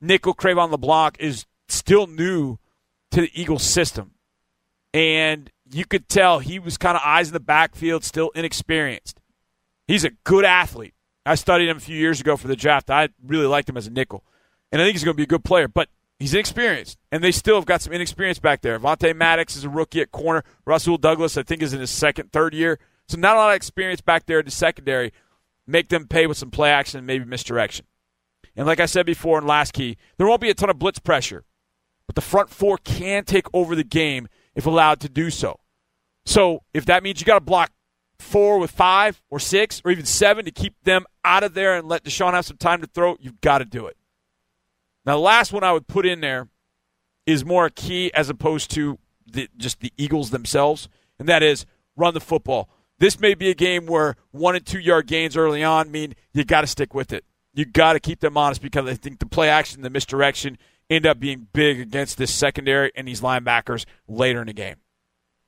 Nickel 0.02 0.34
Cre'Von 0.34 0.72
LeBlanc 0.72 1.18
is 1.20 1.46
still 1.68 2.08
new 2.08 2.58
to 3.12 3.22
the 3.22 3.32
Eagles 3.34 3.64
system. 3.64 4.12
And 4.94 5.50
you 5.72 5.86
could 5.86 6.08
tell 6.08 6.40
he 6.40 6.60
was 6.60 6.78
kind 6.78 6.96
of 6.96 7.04
eyes 7.04 7.28
in 7.28 7.34
the 7.34 7.40
backfield, 7.40 8.04
still 8.04 8.30
inexperienced. 8.36 9.20
He's 9.88 10.04
a 10.04 10.12
good 10.24 10.46
athlete. 10.46 10.94
I 11.26 11.36
studied 11.36 11.70
him 11.70 11.78
a 11.78 11.82
few 11.82 11.98
years 11.98 12.22
ago 12.22 12.38
for 12.38 12.48
the 12.48 12.56
draft. 12.56 12.90
I 12.90 13.10
really 13.26 13.48
liked 13.48 13.68
him 13.68 13.78
as 13.78 13.88
a 13.88 13.92
nickel. 13.92 14.24
And 14.72 14.82
I 14.82 14.86
think 14.86 14.96
he's 14.96 15.04
going 15.04 15.16
to 15.16 15.18
be 15.18 15.24
a 15.24 15.28
good 15.28 15.44
player, 15.44 15.68
but 15.68 15.90
he's 16.20 16.34
inexperienced. 16.34 17.00
And 17.12 17.24
they 17.24 17.32
still 17.32 17.56
have 17.56 17.66
got 17.66 17.82
some 17.82 17.94
inexperience 17.94 18.40
back 18.40 18.62
there. 18.62 18.80
Avonte 18.80 19.16
Maddox 19.16 19.56
is 19.56 19.64
a 19.64 19.70
rookie 19.70 20.02
at 20.02 20.12
corner. 20.12 20.44
Rasul 20.66 20.98
Douglas, 20.98 21.38
I 21.38 21.44
think, 21.44 21.64
is 21.64 21.74
in 21.74 21.80
his 21.80 21.90
second, 21.90 22.32
third 22.32 22.54
year. 22.54 22.80
So 23.08 23.18
not 23.18 23.36
a 23.36 23.40
lot 23.40 23.50
of 23.52 23.56
experience 23.56 24.02
back 24.02 24.26
there 24.26 24.40
in 24.40 24.46
the 24.46 24.52
secondary. 24.52 25.12
Make 25.68 25.90
them 25.90 26.08
pay 26.08 26.28
with 26.28 26.38
some 26.38 26.52
play 26.52 26.72
action 26.72 26.98
and 27.00 27.08
maybe 27.08 27.26
misdirection. 27.26 27.86
And 28.56 28.66
like 28.66 28.80
I 28.80 28.86
said 28.86 29.06
before 29.06 29.38
in 29.38 29.48
last 29.48 29.74
key, 29.74 29.98
there 30.18 30.28
won't 30.28 30.42
be 30.42 30.50
a 30.50 30.54
ton 30.54 30.70
of 30.70 30.80
blitz 30.80 31.00
pressure. 31.00 31.44
But 32.08 32.16
the 32.16 32.22
front 32.22 32.50
four 32.50 32.78
can 32.78 33.26
take 33.26 33.48
over 33.54 33.76
the 33.76 33.84
game 33.84 34.28
if 34.54 34.66
allowed 34.66 35.00
to 35.02 35.10
do 35.10 35.30
so. 35.30 35.60
So 36.26 36.64
if 36.74 36.86
that 36.86 37.04
means 37.04 37.20
you 37.20 37.26
got 37.26 37.36
to 37.36 37.42
block 37.42 37.72
four 38.20 38.58
with 38.58 38.72
five 38.72 39.22
or 39.30 39.40
six 39.40 39.82
or 39.84 39.92
even 39.92 40.06
seven 40.06 40.46
to 40.46 40.52
keep 40.52 40.76
them 40.84 41.06
out 41.24 41.44
of 41.44 41.54
there 41.54 41.76
and 41.76 41.88
let 41.88 42.04
Deshaun 42.04 42.34
have 42.34 42.46
some 42.46 42.58
time 42.58 42.82
to 42.82 42.88
throw, 42.88 43.18
you've 43.20 43.42
got 43.42 43.60
to 43.60 43.66
do 43.66 43.88
it. 43.88 43.98
Now, 45.06 45.14
the 45.14 45.22
last 45.22 45.52
one 45.54 45.64
I 45.64 45.72
would 45.72 45.88
put 45.88 46.06
in 46.06 46.22
there 46.22 46.48
is 47.26 47.46
more 47.46 47.66
a 47.66 47.72
key 47.72 48.12
as 48.14 48.30
opposed 48.30 48.72
to 48.72 48.98
the, 49.28 49.50
just 49.58 49.80
the 49.80 49.92
Eagles 49.98 50.30
themselves, 50.30 50.88
and 51.20 51.28
that 51.28 51.44
is 51.44 51.66
run 51.96 52.14
the 52.14 52.20
football. 52.20 52.70
This 53.00 53.20
may 53.20 53.34
be 53.34 53.50
a 53.50 53.56
game 53.56 53.86
where 53.86 54.16
one 54.32 54.56
and 54.56 54.66
two 54.66 54.80
yard 54.80 55.08
gains 55.08 55.36
early 55.36 55.64
on 55.64 55.92
mean 55.92 56.16
you 56.34 56.44
got 56.46 56.62
to 56.62 56.68
stick 56.68 56.94
with 56.94 57.12
it. 57.12 57.26
You 57.54 57.66
got 57.66 57.94
to 57.94 58.00
keep 58.00 58.20
them 58.20 58.38
honest 58.38 58.62
because 58.62 58.86
I 58.88 58.94
think 58.96 59.20
the 59.20 59.26
play 59.26 59.50
action, 59.50 59.82
the 59.82 59.90
misdirection, 59.90 60.58
end 60.90 61.06
up 61.06 61.20
being 61.20 61.48
big 61.54 61.80
against 61.80 62.18
this 62.18 62.34
secondary 62.34 62.92
and 62.96 63.08
these 63.08 63.22
linebackers 63.22 63.86
later 64.08 64.42
in 64.42 64.48
the 64.48 64.54
game. 64.54 64.76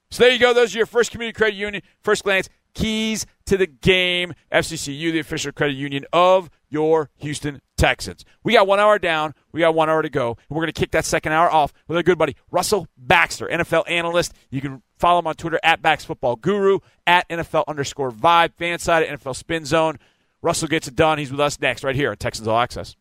So 0.10 0.24
there 0.24 0.32
you 0.32 0.40
go. 0.40 0.54
Those 0.54 0.74
are 0.74 0.78
your 0.78 0.86
first 0.86 1.12
community 1.12 1.36
credit 1.36 1.56
union, 1.56 1.84
first 2.02 2.24
glance 2.24 2.50
keys 2.74 3.26
to 3.46 3.58
the 3.58 3.68
game. 3.68 4.34
FCCU, 4.52 5.12
the 5.12 5.20
official 5.20 5.52
credit 5.52 5.74
union 5.74 6.06
of 6.14 6.50
your 6.70 7.10
Houston 7.18 7.62
Texans. 7.76 8.24
We 8.44 8.54
got 8.54 8.68
one 8.68 8.80
hour 8.80 9.00
down. 9.00 9.34
We 9.58 9.62
got 9.62 9.74
one 9.74 9.90
hour 9.90 10.04
to 10.04 10.10
go. 10.10 10.38
We're 10.50 10.62
going 10.62 10.72
to 10.72 10.80
kick 10.80 10.92
that 10.92 11.04
second 11.04 11.32
hour 11.32 11.52
off 11.52 11.74
with 11.88 11.98
our 11.98 12.04
good 12.04 12.20
buddy, 12.20 12.36
Russell 12.52 12.88
Baxter, 12.96 13.48
NFL 13.48 13.90
analyst. 13.90 14.34
You 14.52 14.62
can 14.62 14.84
follow 15.00 15.18
him 15.18 15.26
on 15.26 15.34
Twitter 15.34 15.60
at 15.64 15.82
Bax 15.82 16.06
Football 16.06 16.36
Guru, 16.36 16.78
at 17.08 17.28
NFL 17.28 17.64
underscore 17.68 18.12
vibe, 18.12 18.54
fan 18.54 18.78
side 18.78 19.02
at 19.02 19.20
NFL 19.20 19.36
Spin 19.36 19.66
Zone. 19.66 19.98
Russell 20.44 20.68
gets 20.68 20.88
it 20.88 20.96
done. 20.96 21.18
He's 21.18 21.32
with 21.32 21.40
us 21.40 21.60
next, 21.60 21.84
right 21.84 21.96
here 21.96 22.12
at 22.12 22.20
Texans 22.20 22.48
All 22.48 22.60
Access. 22.60 22.96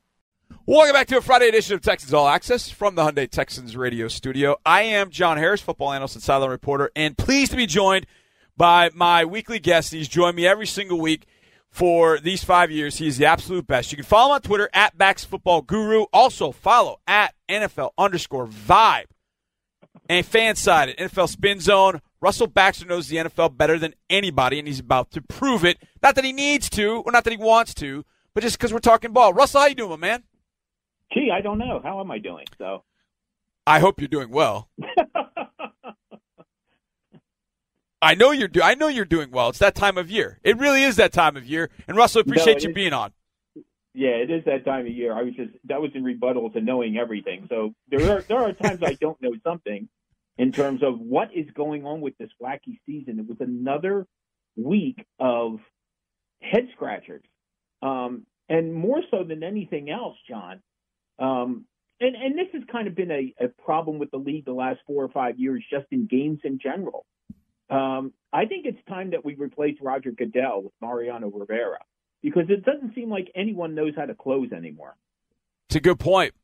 Welcome 0.65 0.95
back 0.95 1.09
to 1.09 1.19
a 1.19 1.21
Friday 1.21 1.49
edition 1.49 1.75
of 1.75 1.83
Texans 1.83 2.15
All 2.15 2.27
Access 2.27 2.71
from 2.71 2.95
the 2.95 3.03
Hyundai 3.03 3.31
Texans 3.31 3.77
radio 3.77 4.09
studio. 4.09 4.57
I 4.65 4.81
am 4.81 5.11
John 5.11 5.37
Harris, 5.37 5.61
football 5.61 5.93
analyst 5.93 6.15
and 6.15 6.25
sideline 6.25 6.49
reporter, 6.49 6.91
and 6.97 7.19
pleased 7.19 7.51
to 7.51 7.59
be 7.59 7.67
joined 7.67 8.07
by 8.57 8.89
my 8.95 9.27
weekly 9.27 9.59
guest. 9.59 9.93
He's 9.93 10.09
joined 10.09 10.37
me 10.37 10.47
every 10.47 10.67
single 10.67 10.99
week 10.99 11.27
for 11.77 12.19
these 12.19 12.43
five 12.43 12.71
years. 12.71 12.97
He 12.97 13.07
is 13.07 13.19
the 13.19 13.27
absolute 13.27 13.67
best. 13.67 13.93
You 13.93 13.97
can 13.97 14.07
follow 14.07 14.31
him 14.31 14.37
on 14.37 14.41
Twitter 14.41 14.71
at 14.73 14.97
Bax 14.97 15.25
Football 15.27 15.61
Guru. 15.61 16.07
Also 16.11 16.51
follow 16.51 17.01
at 17.07 17.35
NFL 17.51 17.91
underscore 17.99 18.47
Vibe 18.47 19.05
and 20.09 20.25
fan 20.25 20.57
side 20.57 20.89
at 20.89 20.97
NFL 20.97 21.29
Spin 21.29 21.61
Zone. 21.61 22.01
Russell 22.23 22.47
Baxter 22.47 22.87
knows 22.87 23.09
the 23.09 23.17
NFL 23.17 23.59
better 23.59 23.79
than 23.79 23.93
anybody, 24.09 24.59
and 24.59 24.67
he's 24.67 24.81
about 24.81 25.11
to 25.11 25.21
prove 25.21 25.67
it. 25.67 25.77
Not 26.03 26.15
that 26.15 26.25
he 26.25 26.33
needs 26.33 26.71
to, 26.71 27.03
or 27.05 27.13
not 27.13 27.25
that 27.25 27.31
he 27.31 27.37
wants 27.37 27.75
to, 27.75 28.07
but 28.33 28.43
just 28.43 28.57
because 28.57 28.73
we're 28.73 28.79
talking 28.79 29.13
ball. 29.13 29.35
Russell, 29.35 29.61
how 29.61 29.67
you 29.67 29.75
doing, 29.75 30.01
man? 30.01 30.23
Gee, 31.13 31.31
I 31.31 31.43
don't 31.43 31.59
know. 31.59 31.81
How 31.85 32.01
am 32.01 32.11
I 32.11 32.19
doing? 32.19 32.47
So, 32.57 32.85
I 33.67 33.81
hope 33.81 34.01
you're 34.01 34.09
doing 34.09 34.31
well. 34.31 34.71
I 38.03 38.15
know 38.15 38.31
you're 38.31 38.49
do- 38.49 38.63
I 38.63 38.75
know 38.75 38.89
you're 38.89 39.05
doing 39.05 39.31
well. 39.31 39.49
It's 39.49 39.59
that 39.61 39.75
time 39.75 39.97
of 39.99 40.11
year. 40.11 40.39
It 40.45 40.59
really 40.59 40.83
is 40.83 40.97
that 40.97 41.13
time 41.13 41.37
of 41.37 41.47
year. 41.47 41.71
And 41.89 41.97
Russell, 41.97 42.21
appreciate 42.21 42.59
No, 42.59 42.63
you 42.65 42.69
is- 42.71 42.75
being 42.75 42.93
on. 42.93 43.13
yeah, 43.95 44.11
it 44.11 44.31
is 44.31 44.45
that 44.45 44.65
time 44.65 44.87
of 44.87 44.93
year. 44.93 45.15
I 45.15 45.23
was 45.23 45.35
just 45.35 45.53
that 45.65 45.81
was 45.81 45.91
in 45.95 46.05
rebuttal 46.05 46.51
to 46.51 46.61
knowing 46.61 46.97
everything. 46.99 47.47
So 47.49 47.75
there 47.89 48.17
are 48.19 48.23
there 48.23 48.39
are 48.39 48.53
times 48.53 48.83
I 48.83 48.95
don't 48.95 49.21
know 49.23 49.33
something 49.43 49.89
in 50.39 50.53
terms 50.53 50.83
of 50.83 51.01
what 51.01 51.31
is 51.35 51.47
going 51.55 51.87
on 51.87 52.01
with 52.03 52.17
this 52.19 52.31
wacky 52.43 52.79
season. 52.85 53.19
It 53.19 53.27
was 53.27 53.39
another 53.41 54.07
week 54.57 55.05
of 55.19 55.61
head 56.43 56.69
scratchers, 56.75 57.25
um, 57.83 58.27
and 58.51 58.75
more 58.75 59.01
so 59.11 59.25
than 59.25 59.43
anything 59.43 59.89
else, 59.91 60.17
John. 60.29 60.61
Um, 61.19 61.65
and 61.99 62.15
and 62.15 62.39
this 62.39 62.49
has 62.53 62.63
kind 62.71 62.89
of 62.89 62.95
been 62.95 63.11
a, 63.11 63.35
a 63.41 63.49
problem 63.65 63.99
with 63.99 64.11
the 64.11 64.19
league 64.19 64.45
the 64.45 64.53
last 64.53 64.81
four 64.87 65.03
or 65.03 65.09
five 65.09 65.39
years, 65.39 65.65
just 65.71 65.87
in 65.91 66.07
games 66.07 66.41
in 66.45 66.59
general. 66.63 67.07
Um, 67.69 68.13
I 68.33 68.47
think 68.47 68.67
it's 68.67 68.79
time 68.89 69.11
that 69.11 69.25
we 69.25 69.35
replace 69.35 69.77
Roger 69.81 70.13
Goodell 70.13 70.63
with 70.63 70.73
Mariano 70.81 71.29
Rivera 71.29 71.79
because 72.23 72.45
it 72.49 72.65
doesn't 72.65 72.95
seem 72.95 73.11
like 73.11 73.31
anyone 73.35 73.75
knows 73.75 73.95
how 73.97 74.07
to 74.07 74.15
close 74.15 74.53
anymore. 74.53 74.95
It's 75.69 75.77
a 75.77 75.81
good 75.81 75.99
point. 75.99 76.35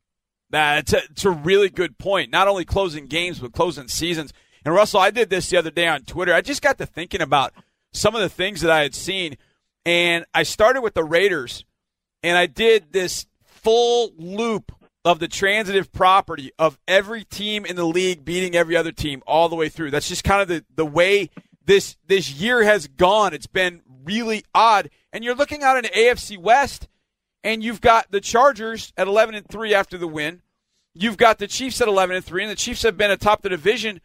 Nah, 0.51 0.77
it's, 0.77 0.93
a, 0.93 1.01
it's 1.09 1.25
a 1.25 1.31
really 1.31 1.69
good 1.69 1.97
point. 1.97 2.31
Not 2.31 2.47
only 2.47 2.65
closing 2.65 3.07
games, 3.07 3.39
but 3.39 3.53
closing 3.53 3.87
seasons. 3.87 4.33
And 4.65 4.73
Russell, 4.73 4.99
I 4.99 5.11
did 5.11 5.29
this 5.29 5.49
the 5.49 5.57
other 5.57 5.71
day 5.71 5.87
on 5.87 6.03
Twitter. 6.03 6.33
I 6.33 6.41
just 6.41 6.61
got 6.61 6.77
to 6.77 6.85
thinking 6.85 7.21
about 7.21 7.53
some 7.91 8.15
of 8.15 8.21
the 8.21 8.29
things 8.29 8.61
that 8.61 8.71
I 8.71 8.81
had 8.81 8.95
seen. 8.95 9.37
And 9.85 10.25
I 10.33 10.43
started 10.43 10.81
with 10.81 10.93
the 10.93 11.03
Raiders, 11.03 11.65
and 12.21 12.37
I 12.37 12.45
did 12.45 12.93
this 12.93 13.25
full 13.43 14.11
loop 14.17 14.71
of 15.05 15.19
the 15.19 15.27
transitive 15.27 15.91
property 15.91 16.51
of 16.57 16.77
every 16.87 17.23
team 17.23 17.65
in 17.65 17.75
the 17.75 17.85
league 17.85 18.23
beating 18.23 18.55
every 18.55 18.75
other 18.75 18.91
team 18.91 19.21
all 19.27 19.49
the 19.49 19.55
way 19.55 19.69
through. 19.69 19.91
That's 19.91 20.07
just 20.07 20.23
kind 20.23 20.41
of 20.41 20.47
the, 20.47 20.63
the 20.75 20.85
way 20.85 21.29
this 21.65 21.97
this 22.07 22.31
year 22.31 22.63
has 22.63 22.87
gone. 22.87 23.33
It's 23.33 23.47
been 23.47 23.81
really 24.03 24.43
odd. 24.53 24.89
And 25.11 25.23
you're 25.23 25.35
looking 25.35 25.63
out 25.63 25.77
in 25.77 25.83
AFC 25.85 26.37
West, 26.37 26.87
and 27.43 27.63
you've 27.63 27.81
got 27.81 28.11
the 28.11 28.21
Chargers 28.21 28.93
at 28.97 29.07
11 29.07 29.35
and 29.35 29.47
3 29.47 29.73
after 29.73 29.97
the 29.97 30.07
win. 30.07 30.41
You've 30.93 31.17
got 31.17 31.39
the 31.39 31.47
Chiefs 31.47 31.81
at 31.81 31.87
11 31.87 32.15
and 32.15 32.25
3, 32.25 32.43
and 32.43 32.51
the 32.51 32.55
Chiefs 32.55 32.83
have 32.83 32.97
been 32.97 33.11
atop 33.11 33.41
the 33.41 33.49
division. 33.49 33.99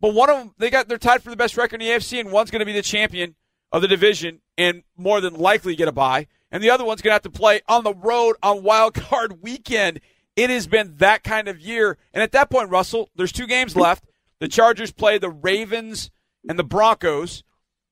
But 0.00 0.14
one 0.14 0.30
of 0.30 0.38
them, 0.38 0.54
they 0.58 0.70
got 0.70 0.88
they're 0.88 0.98
tied 0.98 1.22
for 1.22 1.30
the 1.30 1.36
best 1.36 1.56
record 1.56 1.80
in 1.80 1.86
the 1.86 1.92
AFC, 1.94 2.18
and 2.20 2.32
one's 2.32 2.50
going 2.50 2.60
to 2.60 2.66
be 2.66 2.72
the 2.72 2.82
champion 2.82 3.36
of 3.72 3.82
the 3.82 3.88
division 3.88 4.40
and 4.58 4.82
more 4.96 5.20
than 5.20 5.34
likely 5.34 5.76
get 5.76 5.88
a 5.88 5.92
bye. 5.92 6.26
And 6.50 6.62
the 6.62 6.70
other 6.70 6.84
one's 6.84 7.02
going 7.02 7.10
to 7.10 7.14
have 7.14 7.22
to 7.22 7.30
play 7.30 7.60
on 7.68 7.84
the 7.84 7.94
road 7.94 8.36
on 8.42 8.62
wild 8.62 8.94
card 8.94 9.42
weekend. 9.42 10.00
It 10.36 10.50
has 10.50 10.66
been 10.66 10.96
that 10.96 11.22
kind 11.22 11.48
of 11.48 11.60
year. 11.60 11.98
And 12.12 12.22
at 12.22 12.32
that 12.32 12.50
point, 12.50 12.70
Russell, 12.70 13.10
there's 13.16 13.32
two 13.32 13.46
games 13.46 13.76
left. 13.76 14.04
The 14.38 14.48
Chargers 14.48 14.92
play 14.92 15.18
the 15.18 15.30
Ravens 15.30 16.10
and 16.48 16.58
the 16.58 16.64
Broncos. 16.64 17.42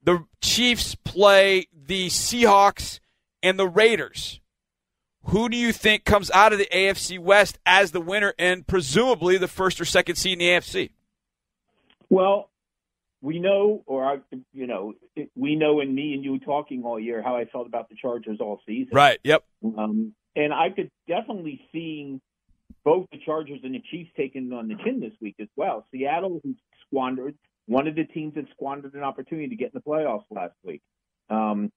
The 0.03 0.25
Chiefs 0.41 0.95
play 0.95 1.67
the 1.73 2.09
Seahawks 2.09 3.01
and 3.43 3.59
the 3.59 3.69
Raiders. 3.69 4.41
Who 5.25 5.49
do 5.49 5.57
you 5.57 5.73
think 5.73 6.05
comes 6.05 6.31
out 6.31 6.53
of 6.53 6.59
the 6.59 6.69
AFC 6.73 7.19
West 7.19 7.59
as 7.67 7.91
the 7.91 8.01
winner 8.01 8.33
and 8.39 8.67
presumably 8.67 9.37
the 9.37 9.49
first 9.49 9.81
or 9.81 9.85
second 9.85 10.17
seed 10.17 10.35
in 10.35 10.39
the 10.39 10.49
AFC? 10.49 10.91
Well, 12.09 12.49
we 13.21 13.39
know, 13.39 13.83
or 13.87 14.05
I, 14.07 14.17
you 14.55 14.67
know, 14.67 14.95
we 15.35 15.57
know, 15.57 15.81
and 15.81 15.95
me 15.95 16.15
and 16.15 16.25
you 16.25 16.39
talking 16.39 16.83
all 16.85 16.99
year 16.99 17.23
how 17.23 17.37
I 17.37 17.45
felt 17.45 17.67
about 17.67 17.91
the 17.91 17.97
Chargers 18.01 18.39
all 18.41 18.61
season. 18.65 18.95
Right. 18.95 19.19
Yep. 19.25 19.45
Um, 19.77 20.15
and 20.35 20.55
I 20.55 20.71
could 20.71 20.91
definitely 21.07 21.61
see 21.73 22.21
both 22.85 23.07
the 23.13 23.19
Chargers 23.25 23.61
and 23.63 23.75
the 23.75 23.83
Chiefs 23.91 24.11
taking 24.17 24.53
on 24.53 24.69
the 24.69 24.77
chin 24.85 25.01
this 25.01 25.13
week 25.21 25.37
as 25.41 25.49
well. 25.57 25.85
Seattle, 25.91 26.41
who 26.43 26.55
squandered 26.87 27.35
one 27.67 27.87
of 27.87 27.95
the 27.95 28.05
teams 28.05 28.35
that 28.35 28.47
squandered 28.51 28.95
an 28.95 29.03
opportunity 29.03 29.49
to 29.49 29.57
get 29.57 29.67
in 29.67 29.73
the 29.75 29.81
playoffs 29.81 30.25
last 30.31 30.55
week. 30.65 30.83
Um, 31.29 31.71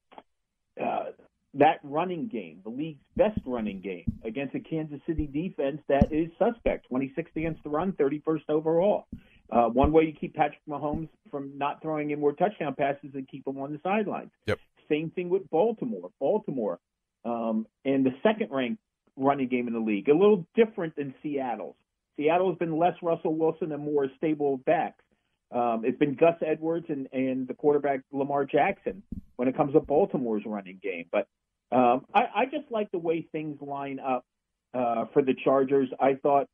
uh, 0.82 1.12
that 1.56 1.80
running 1.84 2.30
game, 2.30 2.62
the 2.64 2.70
league's 2.70 3.04
best 3.18 3.39
running 3.45 3.82
game 3.82 4.06
against 4.24 4.56
a 4.56 4.60
Kansas 4.62 5.02
City 5.06 5.28
defense 5.28 5.82
that 5.89 6.12
is 6.12 6.30
suspect, 6.39 6.88
26th 6.89 7.36
against 7.36 7.62
the 7.64 7.70
run, 7.70 7.91
31st 7.93 8.43
overall. 8.47 9.06
Uh, 9.52 9.66
one 9.66 9.91
way 9.91 10.04
you 10.04 10.14
keep 10.14 10.34
Patrick 10.34 10.62
Mahomes 10.70 11.10
from 11.30 11.58
not 11.58 11.82
throwing 11.82 12.12
in 12.12 12.22
more 12.22 12.32
touchdown 12.32 12.74
passes 12.74 13.12
and 13.14 13.28
keep 13.28 13.45
him 13.45 13.58
on 13.58 13.74
the 13.74 13.80
sidelines. 13.84 14.32
Yep. 14.47 14.60
Same 14.89 15.10
thing 15.10 15.30
with 15.30 15.49
Baltimore. 15.49 16.10
Baltimore 16.22 16.80
um, 17.26 17.68
and 17.84 18.06
the 18.06 18.12
second 18.24 18.49
ranked 18.52 18.82
running 19.18 19.47
game 19.47 19.68
in 19.68 19.74
the 19.74 19.80
league, 19.80 20.09
a 20.09 20.14
little 20.14 20.45
different 20.55 20.95
than 20.95 21.14
Seattle's. 21.22 21.76
Seattle 22.18 22.49
has 22.49 22.57
been 22.57 22.78
less 22.78 22.95
Russell 23.01 23.36
Wilson 23.36 23.72
and 23.72 23.84
more 23.84 24.07
stable 24.18 24.57
backs. 24.57 25.03
Um, 25.51 25.84
it's 25.84 25.97
been 25.97 26.16
Gus 26.16 26.36
Edwards 26.45 26.86
and, 26.89 27.07
and 27.12 27.47
the 27.47 27.53
quarterback 27.53 28.01
Lamar 28.12 28.45
Jackson 28.45 29.03
when 29.36 29.47
it 29.47 29.57
comes 29.57 29.74
to 29.74 29.80
Baltimore's 29.80 30.43
running 30.45 30.80
game. 30.82 31.05
But 31.12 31.28
um, 31.72 32.05
I, 32.14 32.22
I 32.36 32.45
just 32.45 32.72
like 32.72 32.91
the 32.91 32.99
way 32.99 33.28
things 33.32 33.57
line 33.62 33.99
up 33.99 34.26
uh, 34.74 35.05
for 35.14 35.22
the 35.22 35.34
Chargers. 35.43 35.89
I 35.99 36.16
thought 36.16 36.47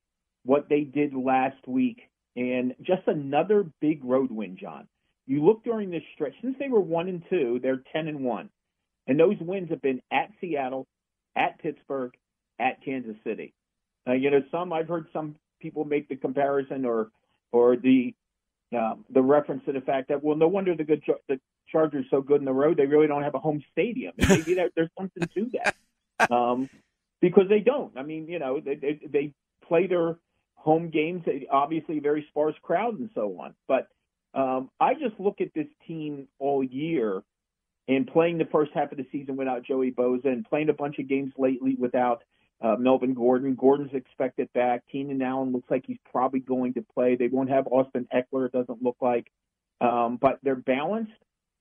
what 0.43 0.69
they 0.69 0.81
did 0.81 1.13
last 1.13 1.67
week 1.67 2.01
and 2.35 2.75
just 2.81 3.01
another 3.07 3.65
big 3.81 4.03
road 4.05 4.31
win, 4.31 4.57
John. 4.59 4.87
You 5.25 5.43
look 5.43 5.63
during 5.63 5.89
this 5.89 6.03
stretch 6.13 6.33
since 6.41 6.55
they 6.59 6.69
were 6.69 6.79
one 6.79 7.09
and 7.09 7.23
two, 7.29 7.59
they're 7.61 7.83
ten 7.91 8.07
and 8.07 8.23
one, 8.23 8.49
and 9.07 9.19
those 9.19 9.35
wins 9.41 9.69
have 9.71 9.81
been 9.81 10.01
at 10.11 10.29
Seattle, 10.39 10.87
at 11.35 11.59
Pittsburgh, 11.59 12.13
at 12.59 12.83
Kansas 12.83 13.15
City. 13.23 13.53
Uh, 14.07 14.13
you 14.13 14.31
know, 14.31 14.41
some 14.51 14.71
I've 14.73 14.87
heard 14.87 15.07
some 15.13 15.35
people 15.59 15.85
make 15.85 16.07
the 16.07 16.15
comparison 16.15 16.85
or 16.85 17.09
or 17.51 17.75
the 17.75 18.13
um, 18.75 19.05
the 19.09 19.21
reference 19.21 19.63
to 19.65 19.71
the 19.71 19.81
fact 19.81 20.09
that 20.09 20.23
well, 20.23 20.35
no 20.35 20.47
wonder 20.47 20.75
the 20.75 20.83
good 20.83 21.03
the 21.27 21.39
Chargers 21.71 22.05
so 22.09 22.21
good 22.21 22.39
in 22.39 22.45
the 22.45 22.53
road. 22.53 22.77
They 22.77 22.85
really 22.85 23.07
don't 23.07 23.23
have 23.23 23.35
a 23.35 23.39
home 23.39 23.63
stadium. 23.71 24.13
Maybe 24.29 24.53
there, 24.53 24.69
there's 24.75 24.89
something 24.97 25.27
to 25.33 25.51
that 25.53 26.31
um, 26.31 26.69
because 27.21 27.49
they 27.49 27.59
don't. 27.59 27.97
I 27.97 28.03
mean, 28.03 28.27
you 28.27 28.39
know, 28.39 28.59
they, 28.59 28.75
they 28.75 28.99
they 29.05 29.33
play 29.67 29.87
their 29.87 30.17
home 30.55 30.89
games. 30.89 31.23
Obviously, 31.51 31.99
very 31.99 32.25
sparse 32.29 32.55
crowd 32.61 32.99
and 32.99 33.09
so 33.13 33.39
on. 33.39 33.53
But 33.67 33.87
um, 34.33 34.69
I 34.79 34.93
just 34.93 35.19
look 35.19 35.41
at 35.41 35.53
this 35.53 35.67
team 35.87 36.27
all 36.39 36.63
year 36.63 37.23
and 37.87 38.05
playing 38.07 38.37
the 38.37 38.45
first 38.45 38.71
half 38.73 38.91
of 38.91 38.97
the 38.97 39.05
season 39.11 39.37
without 39.37 39.63
Joey 39.63 39.91
Bosa 39.91 40.25
and 40.25 40.45
playing 40.45 40.69
a 40.69 40.73
bunch 40.73 40.99
of 40.99 41.07
games 41.07 41.33
lately 41.37 41.75
without 41.79 42.23
uh, 42.61 42.75
Melvin 42.77 43.13
Gordon. 43.13 43.55
Gordon's 43.55 43.93
expected 43.93 44.51
back. 44.53 44.83
Keenan 44.91 45.21
Allen 45.21 45.51
looks 45.51 45.69
like 45.69 45.83
he's 45.85 45.99
probably 46.11 46.39
going 46.39 46.73
to 46.73 46.85
play. 46.93 47.15
They 47.15 47.27
won't 47.27 47.49
have 47.49 47.67
Austin 47.67 48.07
Ekeler, 48.13 48.47
it 48.47 48.51
doesn't 48.51 48.81
look 48.81 48.97
like. 49.01 49.27
Um, 49.79 50.17
but 50.19 50.39
they're 50.41 50.55
balanced. 50.55 51.11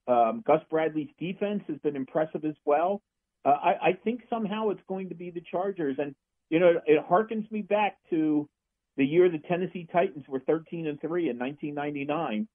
Um, 0.07 0.41
Gus 0.45 0.61
Bradley's 0.69 1.09
defense 1.19 1.63
has 1.67 1.77
been 1.79 1.95
impressive 1.95 2.45
as 2.45 2.55
well. 2.65 3.01
Uh, 3.45 3.49
I, 3.49 3.89
I 3.89 3.93
think 4.03 4.21
somehow 4.29 4.69
it's 4.69 4.81
going 4.87 5.09
to 5.09 5.15
be 5.15 5.29
the 5.29 5.43
Chargers. 5.51 5.97
And, 5.99 6.15
you 6.49 6.59
know, 6.59 6.81
it, 6.85 7.05
harkens 7.07 7.49
me 7.51 7.61
back 7.61 7.97
to 8.09 8.49
the 8.95 9.05
year 9.05 9.29
the 9.29 9.37
Tennessee 9.37 9.87
Titans 9.91 10.25
were 10.27 10.39
13 10.39 10.87
and 10.87 10.99
3 10.99 11.29
in 11.29 11.37
1999 11.37 12.47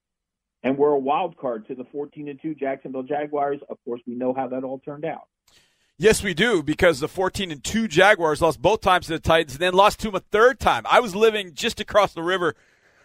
and 0.65 0.79
were 0.79 0.93
a 0.93 0.99
wild 0.99 1.37
card 1.37 1.67
to 1.69 1.75
the 1.75 1.85
14 1.93 2.29
and 2.29 2.41
2 2.43 2.55
Jacksonville 2.55 3.05
Jaguars. 3.05 3.61
Of 3.69 3.79
course, 3.85 4.01
we 4.07 4.15
know 4.15 4.35
how 4.35 4.49
that 4.49 4.65
all 4.65 4.81
turned 4.81 5.05
out. 5.05 5.29
Yes, 6.03 6.21
we 6.21 6.35
do 6.35 6.65
because 6.65 6.99
the 6.99 7.07
14 7.07 7.53
and 7.53 7.63
2 7.63 7.87
Jaguars 7.87 8.43
lost 8.43 8.61
both 8.61 8.81
times 8.81 9.07
to 9.07 9.13
the 9.13 9.21
Titans 9.21 9.53
and 9.53 9.61
then 9.61 9.73
lost 9.73 10.01
to 10.01 10.09
them 10.09 10.17
a 10.17 10.19
third 10.19 10.59
time. 10.59 10.83
I 10.91 10.99
was 10.99 11.15
living 11.15 11.55
just 11.55 11.79
across 11.79 12.13
the 12.13 12.25
river 12.25 12.57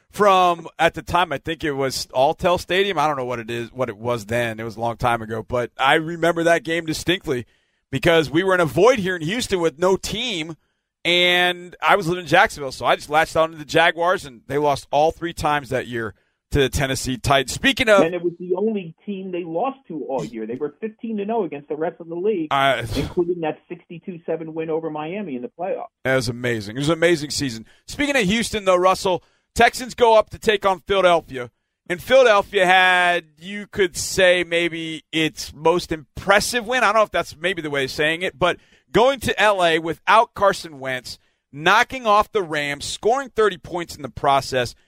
from 0.09 0.67
at 0.79 0.95
the 0.95 1.03
time 1.03 1.31
I 1.31 1.37
think 1.37 1.63
it 1.63 1.73
was 1.73 2.07
Alltel 2.07 2.59
Stadium. 2.59 2.97
I 2.97 3.05
don't 3.05 3.15
know 3.15 3.23
what 3.23 3.37
it 3.37 3.51
is 3.51 3.71
what 3.71 3.89
it 3.89 3.99
was 3.99 4.25
then. 4.25 4.59
It 4.59 4.63
was 4.63 4.77
a 4.77 4.79
long 4.79 4.97
time 4.97 5.21
ago, 5.21 5.43
but 5.43 5.69
I 5.77 5.93
remember 5.93 6.41
that 6.41 6.63
game 6.63 6.87
distinctly 6.87 7.45
because 7.91 8.31
we 8.31 8.43
were 8.43 8.55
in 8.55 8.61
a 8.61 8.65
void 8.65 8.97
here 8.97 9.15
in 9.15 9.21
Houston 9.21 9.59
with 9.59 9.77
no 9.77 9.95
team 9.95 10.57
and 11.05 11.75
I 11.79 11.97
was 11.97 12.07
living 12.07 12.23
in 12.23 12.27
Jacksonville, 12.27 12.71
so 12.71 12.87
I 12.87 12.95
just 12.95 13.11
latched 13.11 13.35
on 13.35 13.51
to 13.51 13.57
the 13.57 13.63
Jaguars 13.63 14.25
and 14.25 14.41
they 14.47 14.57
lost 14.57 14.87
all 14.89 15.11
three 15.11 15.33
times 15.33 15.69
that 15.69 15.85
year 15.85 16.15
to 16.51 16.59
the 16.59 16.69
Tennessee 16.69 17.17
Titans. 17.17 17.53
Speaking 17.53 17.89
of, 17.89 18.01
and 18.01 18.15
it 18.15 18.23
was 18.23 18.33
the 18.39 18.55
only 18.55 18.95
team 19.05 19.31
they 19.31 19.43
lost 19.43 19.79
to 19.87 20.05
all 20.05 20.23
year. 20.23 20.45
They 20.45 20.55
were 20.55 20.75
15 20.79 21.17
to 21.17 21.25
0 21.25 21.43
against 21.43 21.67
the 21.67 21.75
rest 21.75 21.99
of 21.99 22.07
the 22.07 22.15
league, 22.15 22.47
uh, 22.51 22.85
including 22.95 23.41
that 23.41 23.59
62-7 23.69 24.53
win 24.53 24.69
over 24.69 24.89
Miami 24.89 25.35
in 25.35 25.41
the 25.41 25.49
playoffs. 25.49 25.87
That 26.03 26.15
was 26.15 26.29
amazing. 26.29 26.77
It 26.77 26.79
was 26.79 26.89
an 26.89 26.93
amazing 26.93 27.31
season. 27.31 27.65
Speaking 27.85 28.15
of 28.15 28.23
Houston, 28.23 28.65
though, 28.65 28.77
Russell, 28.77 29.23
Texans 29.55 29.93
go 29.93 30.17
up 30.17 30.29
to 30.29 30.39
take 30.39 30.65
on 30.65 30.79
Philadelphia. 30.79 31.51
And 31.89 32.01
Philadelphia 32.01 32.65
had, 32.65 33.25
you 33.37 33.65
could 33.67 33.95
say, 33.95 34.43
maybe 34.43 35.03
its 35.11 35.53
most 35.53 35.91
impressive 35.91 36.67
win. 36.67 36.83
I 36.83 36.87
don't 36.87 36.95
know 36.95 37.03
if 37.03 37.11
that's 37.11 37.35
maybe 37.37 37.61
the 37.61 37.69
way 37.69 37.85
of 37.85 37.91
saying 37.91 38.23
it, 38.23 38.37
but 38.37 38.57
going 38.91 39.21
to 39.21 39.41
L.A. 39.41 39.79
without 39.79 40.33
Carson 40.33 40.79
Wentz, 40.79 41.17
knocking 41.49 42.05
off 42.05 42.31
the 42.31 42.43
Rams, 42.43 42.83
scoring 42.83 43.29
30 43.29 43.57
points 43.57 43.95
in 43.95 44.01
the 44.01 44.09
process– 44.09 44.75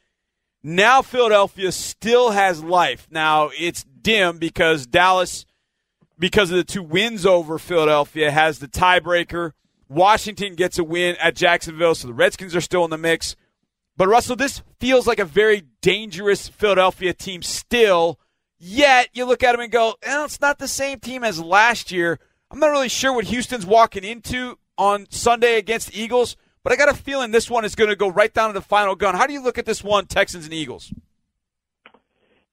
now 0.63 1.01
Philadelphia 1.01 1.71
still 1.71 2.31
has 2.31 2.63
life. 2.63 3.07
Now 3.09 3.49
it's 3.57 3.83
dim 3.83 4.37
because 4.37 4.85
Dallas, 4.85 5.45
because 6.17 6.51
of 6.51 6.57
the 6.57 6.63
two 6.63 6.83
wins 6.83 7.25
over 7.25 7.57
Philadelphia, 7.57 8.31
has 8.31 8.59
the 8.59 8.67
tiebreaker. 8.67 9.51
Washington 9.87 10.55
gets 10.55 10.77
a 10.77 10.83
win 10.83 11.15
at 11.17 11.35
Jacksonville, 11.35 11.95
so 11.95 12.07
the 12.07 12.13
Redskins 12.13 12.55
are 12.55 12.61
still 12.61 12.83
in 12.85 12.91
the 12.91 12.97
mix. 12.97 13.35
But 13.97 14.07
Russell, 14.07 14.35
this 14.35 14.61
feels 14.79 15.07
like 15.07 15.19
a 15.19 15.25
very 15.25 15.63
dangerous 15.81 16.47
Philadelphia 16.47 17.13
team 17.13 17.41
still. 17.41 18.19
Yet 18.57 19.09
you 19.13 19.25
look 19.25 19.43
at 19.43 19.53
them 19.53 19.61
and 19.61 19.71
go, 19.71 19.95
eh, 20.03 20.23
it's 20.23 20.39
not 20.39 20.59
the 20.59 20.67
same 20.67 20.99
team 20.99 21.23
as 21.23 21.41
last 21.41 21.91
year. 21.91 22.19
I'm 22.51 22.59
not 22.59 22.71
really 22.71 22.89
sure 22.89 23.13
what 23.13 23.25
Houston's 23.25 23.65
walking 23.65 24.03
into 24.03 24.57
on 24.77 25.05
Sunday 25.09 25.57
against 25.57 25.95
Eagles. 25.95 26.35
But 26.69 26.79
I 26.79 26.85
got 26.85 26.95
a 26.95 27.01
feeling 27.01 27.31
this 27.31 27.49
one 27.49 27.65
is 27.65 27.73
going 27.73 27.89
to 27.89 27.95
go 27.95 28.09
right 28.09 28.31
down 28.31 28.49
to 28.49 28.53
the 28.53 28.61
final 28.61 28.93
gun. 28.93 29.15
How 29.15 29.25
do 29.25 29.33
you 29.33 29.41
look 29.41 29.57
at 29.57 29.65
this 29.65 29.83
one, 29.83 30.05
Texans 30.05 30.45
and 30.45 30.53
Eagles? 30.53 30.93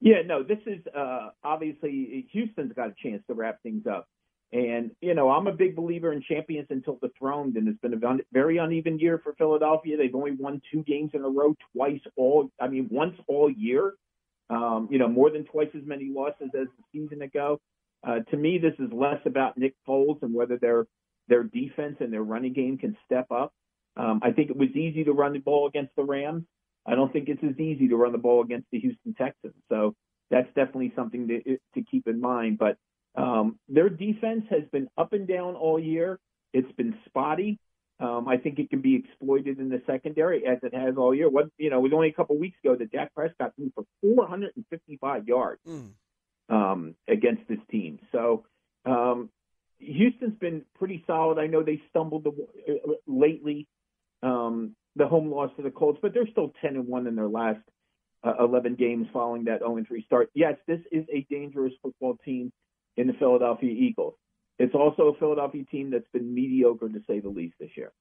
Yeah, 0.01 0.23
no, 0.25 0.43
this 0.43 0.57
is 0.64 0.79
uh, 0.97 1.33
obviously 1.45 2.27
Houston's 2.33 2.73
got 2.73 2.89
a 2.89 2.95
chance 3.03 3.23
to 3.29 3.35
wrap 3.35 3.62
things 3.62 3.87
up. 3.87 4.09
And, 4.55 4.93
you 5.03 5.12
know, 5.12 5.29
I'm 5.29 5.47
a 5.49 5.53
big 5.53 5.77
believer 5.77 6.14
in 6.14 6.23
champions 6.23 6.69
until 6.71 6.99
dethroned, 7.03 7.59
and 7.59 7.69
it's 7.69 7.79
been 7.81 7.93
a 7.93 8.17
very 8.33 8.57
uneven 8.57 8.99
year 8.99 9.21
for 9.23 9.35
Philadelphia. 9.35 9.99
They've 9.99 10.14
only 10.14 10.33
won 10.33 10.62
two 10.73 10.83
games 10.85 11.11
in 11.12 11.21
a 11.21 11.29
row, 11.29 11.55
twice 11.75 12.01
all, 12.17 12.49
I 12.59 12.69
mean, 12.69 12.89
once 12.91 13.17
all 13.29 13.51
year. 13.51 13.97
Um, 14.49 14.89
you 14.91 14.99
know, 14.99 15.09
more 15.09 15.29
than 15.29 15.45
twice 15.45 15.69
as 15.77 15.83
many 15.85 16.09
losses 16.09 16.49
as 16.59 16.69
the 16.79 16.85
season 16.91 17.21
ago. 17.21 17.61
Uh, 18.03 18.21
to 18.31 18.37
me, 18.39 18.57
this 18.57 18.73
is 18.79 18.91
less 18.95 19.21
about 19.27 19.59
Nick 19.59 19.75
Foles 19.87 20.23
and 20.23 20.33
whether 20.33 20.57
their 20.57 20.87
their 21.29 21.43
defense 21.43 21.97
and 22.01 22.11
their 22.11 22.23
running 22.23 22.55
game 22.55 22.79
can 22.79 22.97
step 23.05 23.31
up. 23.31 23.53
Um, 23.97 24.20
I 24.22 24.32
think 24.32 24.51
it 24.51 24.57
was 24.57 24.70
easy 24.70 25.05
to 25.05 25.12
run 25.12 25.32
the 25.32 25.38
ball 25.38 25.66
against 25.66 25.94
the 25.97 26.05
Rams. 26.05 26.44
I 26.86 26.94
don't 26.94 27.12
think 27.12 27.28
it's 27.28 27.42
as 27.42 27.59
easy 27.59 27.88
to 27.88 27.97
run 27.97 28.12
the 28.12 28.18
ball 28.18 28.42
against 28.42 28.66
the 28.70 28.78
Houston 28.78 29.14
Texans. 29.14 29.55
So 29.68 29.94
that's 30.30 30.49
definitely 30.49 30.92
something 30.94 31.28
to, 31.28 31.59
to 31.74 31.82
keep 31.90 32.07
in 32.07 32.20
mind. 32.20 32.59
But 32.59 32.76
um, 33.16 33.59
their 33.68 33.88
defense 33.88 34.44
has 34.51 34.62
been 34.70 34.88
up 34.97 35.12
and 35.12 35.26
down 35.26 35.55
all 35.55 35.78
year. 35.78 36.18
It's 36.53 36.70
been 36.72 36.94
spotty. 37.07 37.59
Um, 37.99 38.28
I 38.28 38.36
think 38.36 38.59
it 38.59 38.68
can 38.68 38.82
be 38.82 38.94
exploited 38.97 39.59
in 39.59 39.70
the 39.70 39.80
secondary 39.86 40.47
as 40.47 40.59
it 40.62 40.74
has 40.74 40.97
all 40.99 41.14
year. 41.14 41.30
What 41.30 41.47
you 41.57 41.70
know, 41.70 41.78
it 41.78 41.82
was 41.82 41.92
only 41.94 42.09
a 42.09 42.12
couple 42.12 42.38
weeks 42.38 42.59
ago 42.62 42.76
that 42.76 42.92
Dak 42.92 43.14
Prescott 43.14 43.53
threw 43.57 43.72
for 43.74 43.84
455 44.03 45.26
yards 45.26 45.62
mm. 45.66 45.90
um, 46.51 46.94
against 47.09 47.49
this 47.49 47.59
team. 47.70 47.99
So 48.12 48.44
um, 48.84 49.30
Houston's 49.78 50.38
been 50.38 50.62
pretty 50.78 51.05
solid. 51.07 51.38
I 51.38 51.47
know 51.47 51.62
they 51.62 51.80
stumbled 51.88 52.24
the, 52.24 52.30
uh, 52.74 52.92
lately 53.07 53.66
um, 54.23 54.75
the 54.97 55.07
home 55.07 55.31
loss 55.31 55.51
to 55.57 55.62
the 55.62 55.71
Colts, 55.71 55.99
but 56.01 56.14
they're 56.14 56.29
still 56.29 56.53
10 56.62 56.77
and 56.77 56.87
1 56.87 57.07
in 57.07 57.17
their 57.17 57.29
last 57.29 57.61
uh, 58.25 58.33
11 58.41 58.75
games 58.75 59.07
following 59.12 59.45
that 59.45 59.61
0 59.61 59.83
3 59.87 60.05
start. 60.05 60.31
Yes, 60.35 60.55
this 60.67 60.81
is 60.91 61.05
a 61.12 61.27
dangerous 61.31 61.73
football 61.83 62.17
team 62.25 62.53
in 62.97 63.07
the 63.07 63.12
Philadelphia 63.14 63.71
Eagles. 63.71 64.14
It's 64.59 64.75
also 64.75 65.09
a 65.09 65.19
Philadelphia 65.19 65.64
team 65.64 65.91
that's 65.91 66.09
been 66.12 66.35
mediocre 66.35 66.89
to 66.89 67.01
say 67.07 67.21
the 67.21 67.29
least 67.29 67.55
this 67.61 67.71
year. 67.77 67.93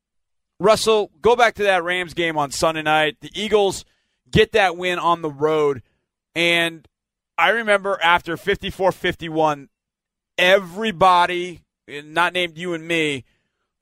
Russell, 0.59 1.11
go 1.22 1.36
back 1.36 1.55
to 1.55 1.63
that 1.63 1.84
Rams 1.84 2.13
game 2.13 2.38
on 2.38 2.51
Sunday 2.51 2.82
night. 2.82 3.18
The 3.20 3.30
Eagles 3.34 3.84
get 4.32 4.53
that 4.53 4.78
win 4.78 4.99
on 4.99 5.22
the 5.22 5.30
road. 5.30 5.82
And 6.34 6.88
I 7.38 7.49
remember 7.49 7.99
after 8.01 8.38
54 8.38 8.93
51, 8.93 9.70
everybody, 10.38 11.61
not 11.88 12.34
named 12.34 12.57
you 12.57 12.74
and 12.74 12.88
me, 12.88 13.26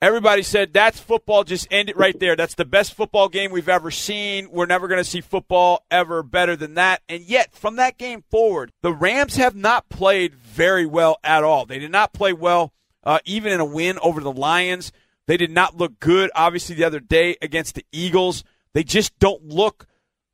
Everybody 0.04 0.42
said 0.42 0.74
that's 0.74 1.00
football. 1.00 1.44
Just 1.44 1.66
end 1.70 1.88
it 1.88 1.96
right 1.96 2.20
there. 2.20 2.36
That's 2.36 2.56
the 2.56 2.66
best 2.66 2.92
football 2.92 3.30
game 3.30 3.50
we've 3.50 3.70
ever 3.70 3.90
seen. 3.90 4.50
We're 4.50 4.66
never 4.66 4.86
going 4.86 5.02
to 5.02 5.08
see 5.08 5.22
football 5.22 5.86
ever 5.90 6.22
better 6.22 6.56
than 6.56 6.74
that. 6.74 7.00
And 7.08 7.22
yet, 7.22 7.54
from 7.54 7.76
that 7.76 7.96
game 7.96 8.22
forward, 8.30 8.70
the 8.82 8.92
Rams 8.92 9.36
have 9.36 9.56
not 9.56 9.88
played 9.88 10.34
very 10.34 10.84
well 10.84 11.16
at 11.24 11.42
all. 11.42 11.64
They 11.64 11.78
did 11.78 11.90
not 11.90 12.12
play 12.12 12.34
well, 12.34 12.74
uh, 13.02 13.20
even 13.24 13.50
in 13.50 13.60
a 13.60 13.64
win 13.64 13.98
over 14.02 14.20
the 14.20 14.30
Lions. 14.30 14.92
They 15.26 15.38
did 15.38 15.50
not 15.50 15.78
look 15.78 15.98
good, 16.00 16.30
obviously, 16.34 16.74
the 16.74 16.84
other 16.84 17.00
day 17.00 17.38
against 17.40 17.74
the 17.74 17.86
Eagles. 17.90 18.44
They 18.74 18.84
just 18.84 19.18
don't 19.18 19.42
look 19.46 19.86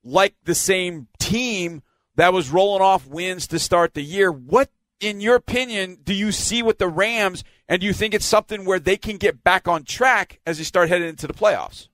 like 0.02 0.34
the 0.42 0.54
same 0.56 1.06
team 1.20 1.84
that 2.16 2.32
was 2.32 2.50
rolling 2.50 2.82
off 2.82 3.06
wins 3.06 3.46
to 3.46 3.60
start 3.60 3.94
the 3.94 4.02
year. 4.02 4.32
What, 4.32 4.68
in 4.98 5.20
your 5.20 5.36
opinion, 5.36 5.98
do 6.02 6.12
you 6.12 6.32
see 6.32 6.60
with 6.60 6.78
the 6.78 6.88
Rams, 6.88 7.44
and 7.70 7.80
do 7.80 7.86
you 7.86 7.94
think 7.94 8.12
it's 8.12 8.26
something 8.26 8.64
where 8.64 8.80
they 8.80 8.96
can 8.96 9.16
get 9.16 9.42
back 9.42 9.68
on 9.68 9.84
track 9.84 10.40
as 10.44 10.58
they 10.58 10.64
start 10.64 10.88
heading 10.88 11.08
into 11.08 11.26
the 11.26 11.32
playoffs? 11.32 11.88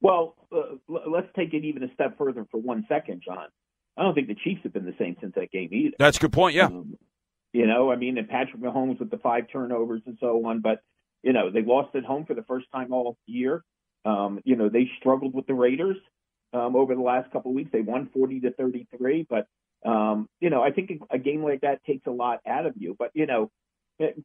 Well, 0.00 0.36
uh, 0.54 0.76
let's 0.88 1.26
take 1.34 1.52
it 1.52 1.64
even 1.64 1.82
a 1.82 1.92
step 1.94 2.16
further 2.16 2.46
for 2.50 2.58
one 2.60 2.86
second, 2.88 3.22
John. 3.24 3.48
I 3.96 4.02
don't 4.02 4.14
think 4.14 4.28
the 4.28 4.36
Chiefs 4.36 4.60
have 4.62 4.72
been 4.72 4.86
the 4.86 4.94
same 4.98 5.16
since 5.20 5.34
that 5.34 5.50
game 5.50 5.68
either. 5.72 5.96
That's 5.98 6.16
a 6.16 6.20
good 6.20 6.32
point, 6.32 6.54
yeah. 6.54 6.66
Um, 6.66 6.96
you 7.52 7.66
know, 7.66 7.90
I 7.90 7.96
mean, 7.96 8.18
and 8.18 8.28
Patrick 8.28 8.62
Mahomes 8.62 8.98
with 9.00 9.10
the 9.10 9.18
five 9.18 9.44
turnovers 9.52 10.02
and 10.06 10.16
so 10.20 10.44
on, 10.46 10.60
but 10.60 10.80
you 11.22 11.32
know, 11.32 11.50
they 11.50 11.62
lost 11.62 11.96
at 11.96 12.04
home 12.04 12.24
for 12.26 12.34
the 12.34 12.42
first 12.42 12.66
time 12.72 12.92
all 12.92 13.16
year. 13.26 13.64
Um, 14.04 14.40
you 14.44 14.56
know, 14.56 14.68
they 14.68 14.90
struggled 15.00 15.34
with 15.34 15.46
the 15.46 15.54
Raiders 15.54 15.96
um, 16.52 16.76
over 16.76 16.94
the 16.94 17.00
last 17.00 17.32
couple 17.32 17.50
of 17.50 17.54
weeks. 17.54 17.70
They 17.72 17.80
won 17.80 18.10
40 18.12 18.40
to 18.40 18.52
33, 18.52 19.26
but 19.28 19.46
um, 19.88 20.28
you 20.40 20.50
know, 20.50 20.62
I 20.62 20.70
think 20.70 20.90
a, 21.10 21.18
game 21.18 21.42
like 21.42 21.62
that 21.62 21.84
takes 21.84 22.06
a 22.06 22.10
lot 22.10 22.40
out 22.46 22.66
of 22.66 22.74
you. 22.76 22.94
But 22.98 23.10
you 23.14 23.26
know, 23.26 23.50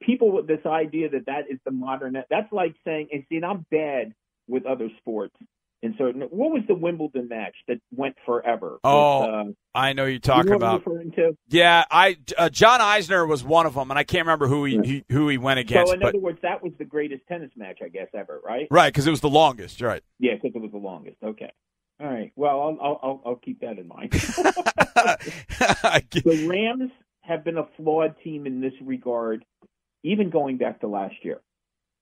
people 0.02 0.32
with 0.32 0.48
this 0.48 0.66
idea 0.66 1.10
that 1.10 1.26
that 1.28 1.46
is 1.50 1.60
the 1.66 1.72
modern, 1.72 2.14
that's 2.30 2.52
like 2.52 2.76
saying, 2.86 3.10
and 3.12 3.24
see, 3.30 3.38
and 3.38 3.46
I'm 3.46 3.66
bad 3.72 4.14
with 4.48 4.66
other 4.66 4.90
sports, 4.98 5.36
and 5.82 5.96
so, 5.98 6.12
what 6.12 6.52
was 6.52 6.64
the 6.68 6.76
Wimbledon 6.76 7.30
match 7.30 7.56
that 7.70 7.80
went 7.96 8.18
forever? 8.26 8.80
Oh, 8.84 9.22
with, 9.22 9.30
uh, 9.30 9.52
I 9.74 9.94
know 9.94 10.06
you're 10.06 10.20
talking 10.20 10.46
you 10.46 10.50
know 10.52 10.56
about. 10.58 10.86
referring 10.86 11.12
to? 11.12 11.38
Yeah, 11.48 11.86
I 11.90 12.18
uh, 12.38 12.50
John 12.50 12.82
Isner 12.82 13.26
was 13.26 13.46
one 13.46 13.66
of 13.66 13.76
them, 13.76 13.90
and 13.90 13.98
I 13.98 14.04
can't 14.04 14.26
remember 14.26 14.48
who 14.48 14.66
he, 14.66 14.76
Yeah. 14.76 14.82
he 14.84 15.06
who 15.10 15.30
he 15.30 15.38
went 15.38 15.60
against. 15.60 15.90
So, 15.90 15.94
in 15.94 16.02
but, 16.02 16.10
other 16.10 16.20
words, 16.20 16.40
that 16.42 16.62
was 16.62 16.74
the 16.80 16.86
greatest 16.86 17.22
tennis 17.28 17.52
match, 17.56 17.80
I 17.82 17.88
guess, 17.88 18.08
ever, 18.14 18.42
right? 18.44 18.68
right, 18.70 18.92
because 18.92 19.08
it 19.08 19.12
was 19.12 19.22
the 19.22 19.30
longest. 19.30 19.80
Right. 19.80 20.04
Yeah, 20.20 20.34
because 20.36 20.52
it 20.54 20.62
was 20.62 20.72
the 20.72 20.78
longest. 20.78 21.18
Okay. 21.24 21.52
All 22.02 22.08
right. 22.08 22.32
Well, 22.36 22.78
I'll, 22.82 23.00
I'll, 23.02 23.22
I'll 23.26 23.36
keep 23.36 23.62
that 23.62 23.78
in 23.78 23.88
mind. 23.88 24.12
The 26.12 26.48
Rams 26.48 26.92
have 27.22 27.44
been 27.46 27.58
a 27.58 27.68
flawed 27.78 28.16
team 28.24 28.46
in 28.46 28.60
this 28.60 28.74
regard, 28.82 29.46
even 30.04 30.30
going 30.30 30.58
back 30.58 30.82
to 30.82 30.88
last 30.88 31.16
year. 31.24 31.42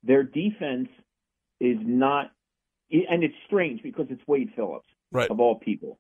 Their 0.04 0.24
defense 0.24 0.90
is 1.60 1.78
not, 1.82 2.32
and 2.92 3.24
it's 3.24 3.34
strange 3.46 3.82
because 3.82 4.08
it's 4.10 4.22
Wade 4.28 4.52
Phillips 4.56 4.88
Right. 5.12 5.30
of 5.30 5.40
all 5.40 5.56
people. 5.56 6.00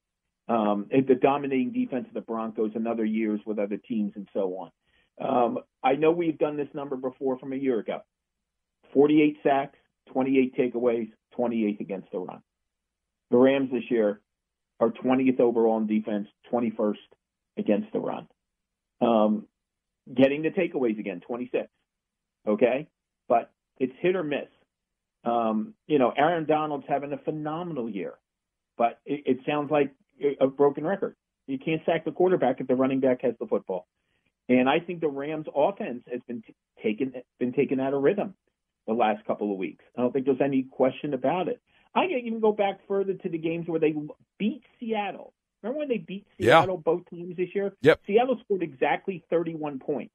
Um, 0.49 0.87
the 0.89 1.15
dominating 1.15 1.71
defense 1.71 2.07
of 2.07 2.13
the 2.13 2.21
Broncos 2.21 2.71
in 2.75 2.87
other 2.87 3.03
years 3.05 3.41
with 3.45 3.59
other 3.59 3.77
teams 3.77 4.13
and 4.15 4.27
so 4.33 4.57
on. 4.57 4.71
Um, 5.19 5.59
I 5.83 5.95
know 5.95 6.11
we've 6.11 6.37
done 6.37 6.57
this 6.57 6.67
number 6.73 6.95
before 6.95 7.37
from 7.39 7.53
a 7.53 7.55
year 7.55 7.79
ago 7.79 8.01
48 8.93 9.37
sacks, 9.43 9.77
28 10.13 10.55
takeaways, 10.55 11.11
28th 11.37 11.79
against 11.79 12.11
the 12.11 12.19
run. 12.19 12.41
The 13.31 13.37
Rams 13.37 13.71
this 13.71 13.83
year 13.89 14.21
are 14.79 14.89
20th 14.89 15.39
overall 15.39 15.77
in 15.77 15.87
defense, 15.87 16.27
21st 16.51 16.95
against 17.57 17.91
the 17.91 17.99
run. 17.99 18.27
Um, 19.01 19.47
getting 20.13 20.43
the 20.43 20.49
takeaways 20.51 20.99
again, 20.99 21.19
26. 21.27 21.67
Okay? 22.47 22.87
But 23.27 23.51
it's 23.79 23.93
hit 23.99 24.15
or 24.15 24.23
miss. 24.23 24.47
Um, 25.23 25.73
you 25.87 25.99
know, 25.99 26.13
Aaron 26.15 26.45
Donald's 26.45 26.85
having 26.87 27.11
a 27.13 27.17
phenomenal 27.17 27.89
year, 27.89 28.13
but 28.77 28.99
it, 29.05 29.23
it 29.25 29.39
sounds 29.45 29.69
like 29.71 29.91
a 30.39 30.47
broken 30.47 30.85
record. 30.85 31.15
You 31.47 31.57
can't 31.59 31.81
sack 31.85 32.05
the 32.05 32.11
quarterback 32.11 32.59
if 32.61 32.67
the 32.67 32.75
running 32.75 32.99
back 32.99 33.21
has 33.23 33.33
the 33.39 33.47
football. 33.47 33.87
And 34.49 34.69
I 34.69 34.79
think 34.79 35.01
the 35.01 35.09
Rams 35.09 35.47
offense 35.53 36.03
has 36.11 36.21
been 36.27 36.41
t- 36.41 36.55
taken 36.81 37.13
been 37.39 37.51
taken 37.53 37.79
out 37.79 37.93
of 37.93 38.01
rhythm 38.01 38.33
the 38.87 38.93
last 38.93 39.25
couple 39.25 39.51
of 39.51 39.57
weeks. 39.57 39.83
I 39.97 40.01
don't 40.01 40.13
think 40.13 40.25
there's 40.25 40.41
any 40.41 40.63
question 40.63 41.13
about 41.13 41.49
it. 41.49 41.61
I 41.93 42.07
can 42.07 42.19
even 42.25 42.39
go 42.39 42.53
back 42.53 42.79
further 42.87 43.13
to 43.13 43.29
the 43.29 43.37
games 43.37 43.67
where 43.67 43.79
they 43.79 43.93
beat 44.37 44.63
Seattle. 44.79 45.33
Remember 45.61 45.79
when 45.79 45.89
they 45.89 45.97
beat 45.97 46.25
Yeah. 46.37 46.61
Seattle 46.61 46.77
both 46.77 47.09
teams 47.09 47.35
this 47.35 47.49
year? 47.53 47.73
Yep. 47.81 48.01
Seattle 48.07 48.39
scored 48.45 48.63
exactly 48.63 49.23
31 49.29 49.79
points. 49.79 50.13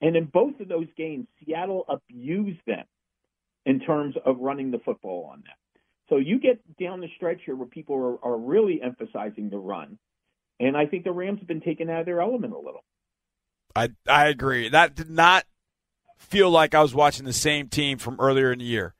And 0.00 0.16
in 0.16 0.26
both 0.26 0.60
of 0.60 0.68
those 0.68 0.86
games, 0.96 1.26
Seattle 1.44 1.84
abused 1.88 2.60
them 2.66 2.84
in 3.66 3.80
terms 3.80 4.14
of 4.24 4.38
running 4.38 4.70
the 4.70 4.78
football 4.78 5.30
on 5.32 5.40
them. 5.40 5.56
So 6.08 6.16
you 6.16 6.40
get 6.40 6.60
down 6.78 7.00
the 7.00 7.08
stretch 7.16 7.40
here 7.44 7.56
where 7.56 7.66
people 7.66 8.18
are, 8.24 8.32
are 8.32 8.38
really 8.38 8.80
emphasizing 8.82 9.50
the 9.50 9.58
run. 9.58 9.98
And 10.60 10.76
I 10.76 10.86
think 10.86 11.04
the 11.04 11.12
Rams 11.12 11.40
have 11.40 11.48
been 11.48 11.60
taken 11.60 11.90
out 11.90 12.00
of 12.00 12.06
their 12.06 12.20
element 12.20 12.52
a 12.52 12.58
little. 12.58 12.84
I 13.76 13.90
I 14.08 14.26
agree. 14.28 14.68
That 14.68 14.94
did 14.94 15.10
not 15.10 15.44
feel 16.16 16.50
like 16.50 16.74
I 16.74 16.82
was 16.82 16.94
watching 16.94 17.26
the 17.26 17.32
same 17.32 17.68
team 17.68 17.98
from 17.98 18.16
earlier 18.18 18.52
in 18.52 18.58
the 18.58 18.64
year. 18.64 18.94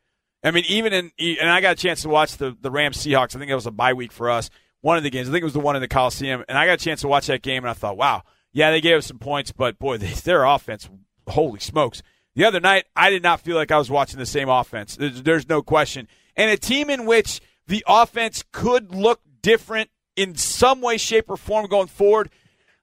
I 0.44 0.52
mean, 0.52 0.64
even 0.68 0.92
in 0.92 1.10
and 1.18 1.50
I 1.50 1.60
got 1.60 1.72
a 1.72 1.76
chance 1.76 2.02
to 2.02 2.08
watch 2.08 2.36
the 2.36 2.56
the 2.60 2.70
Rams 2.70 2.98
Seahawks. 2.98 3.34
I 3.34 3.38
think 3.38 3.48
that 3.48 3.54
was 3.54 3.66
a 3.66 3.72
bye 3.72 3.94
week 3.94 4.12
for 4.12 4.30
us. 4.30 4.50
One 4.80 4.96
of 4.96 5.02
the 5.02 5.10
games. 5.10 5.28
I 5.28 5.32
think 5.32 5.42
it 5.42 5.44
was 5.44 5.54
the 5.54 5.60
one 5.60 5.74
in 5.74 5.82
the 5.82 5.88
Coliseum, 5.88 6.44
and 6.48 6.56
I 6.56 6.66
got 6.66 6.74
a 6.74 6.84
chance 6.84 7.00
to 7.00 7.08
watch 7.08 7.26
that 7.26 7.42
game, 7.42 7.64
and 7.64 7.70
I 7.70 7.72
thought, 7.72 7.96
wow, 7.96 8.22
yeah, 8.52 8.70
they 8.70 8.80
gave 8.80 8.98
us 8.98 9.06
some 9.06 9.18
points, 9.18 9.52
but 9.52 9.78
boy, 9.78 9.98
they, 9.98 10.08
their 10.08 10.44
offense, 10.44 10.88
holy 11.28 11.60
smokes! 11.60 12.02
The 12.34 12.44
other 12.44 12.60
night, 12.60 12.84
I 12.94 13.10
did 13.10 13.22
not 13.22 13.40
feel 13.40 13.56
like 13.56 13.72
I 13.72 13.78
was 13.78 13.90
watching 13.90 14.18
the 14.18 14.26
same 14.26 14.48
offense. 14.48 14.96
There's, 14.96 15.22
there's 15.22 15.48
no 15.48 15.62
question, 15.62 16.08
and 16.36 16.50
a 16.50 16.56
team 16.56 16.90
in 16.90 17.06
which 17.06 17.40
the 17.66 17.84
offense 17.86 18.44
could 18.52 18.94
look 18.94 19.20
different 19.42 19.90
in 20.16 20.34
some 20.34 20.80
way, 20.80 20.96
shape, 20.96 21.28
or 21.28 21.36
form 21.36 21.66
going 21.66 21.86
forward. 21.86 22.30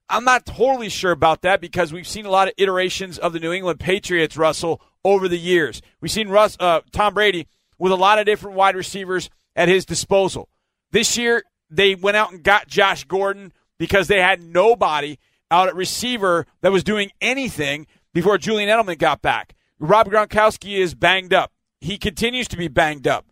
I'm 0.08 0.24
not 0.24 0.46
totally 0.46 0.88
sure 0.88 1.10
about 1.10 1.42
that 1.42 1.60
because 1.60 1.92
we've 1.92 2.06
seen 2.06 2.26
a 2.26 2.30
lot 2.30 2.48
of 2.48 2.54
iterations 2.56 3.18
of 3.18 3.32
the 3.32 3.40
New 3.40 3.52
England 3.52 3.80
Patriots, 3.80 4.36
Russell, 4.36 4.80
over 5.04 5.28
the 5.28 5.38
years. 5.38 5.82
We've 6.00 6.10
seen 6.10 6.28
Russ, 6.28 6.56
uh, 6.60 6.80
Tom 6.92 7.14
Brady 7.14 7.46
with 7.78 7.92
a 7.92 7.96
lot 7.96 8.18
of 8.18 8.26
different 8.26 8.56
wide 8.56 8.76
receivers 8.76 9.30
at 9.54 9.68
his 9.68 9.84
disposal. 9.84 10.48
This 10.92 11.18
year, 11.18 11.42
they 11.70 11.94
went 11.94 12.16
out 12.16 12.32
and 12.32 12.42
got 12.42 12.68
Josh 12.68 13.04
Gordon 13.04 13.52
because 13.78 14.08
they 14.08 14.20
had 14.20 14.40
nobody 14.40 15.18
out 15.50 15.68
at 15.68 15.76
receiver 15.76 16.46
that 16.60 16.72
was 16.72 16.84
doing 16.84 17.10
anything 17.20 17.86
before 18.12 18.38
Julian 18.38 18.68
Edelman 18.68 18.98
got 18.98 19.22
back. 19.22 19.54
Rob 19.78 20.08
Gronkowski 20.08 20.78
is 20.78 20.94
banged 20.94 21.34
up. 21.34 21.52
He 21.80 21.98
continues 21.98 22.48
to 22.48 22.56
be 22.56 22.68
banged 22.68 23.06
up. 23.06 23.26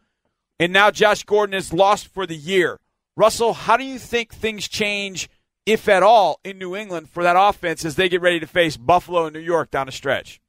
And 0.60 0.72
now 0.72 0.90
Josh 0.90 1.24
Gordon 1.24 1.54
is 1.54 1.72
lost 1.72 2.06
for 2.06 2.26
the 2.26 2.36
year. 2.36 2.78
Russell, 3.16 3.52
how 3.52 3.76
do 3.76 3.84
you 3.84 3.98
think 3.98 4.32
things 4.32 4.68
change, 4.68 5.28
if 5.66 5.88
at 5.88 6.02
all, 6.02 6.40
in 6.44 6.58
New 6.58 6.76
England 6.76 7.08
for 7.08 7.22
that 7.22 7.36
offense 7.38 7.84
as 7.84 7.96
they 7.96 8.08
get 8.08 8.20
ready 8.20 8.40
to 8.40 8.46
face 8.46 8.76
Buffalo 8.76 9.26
and 9.26 9.34
New 9.34 9.40
York 9.40 9.70
down 9.70 9.86
the 9.86 9.92
stretch? 9.92 10.40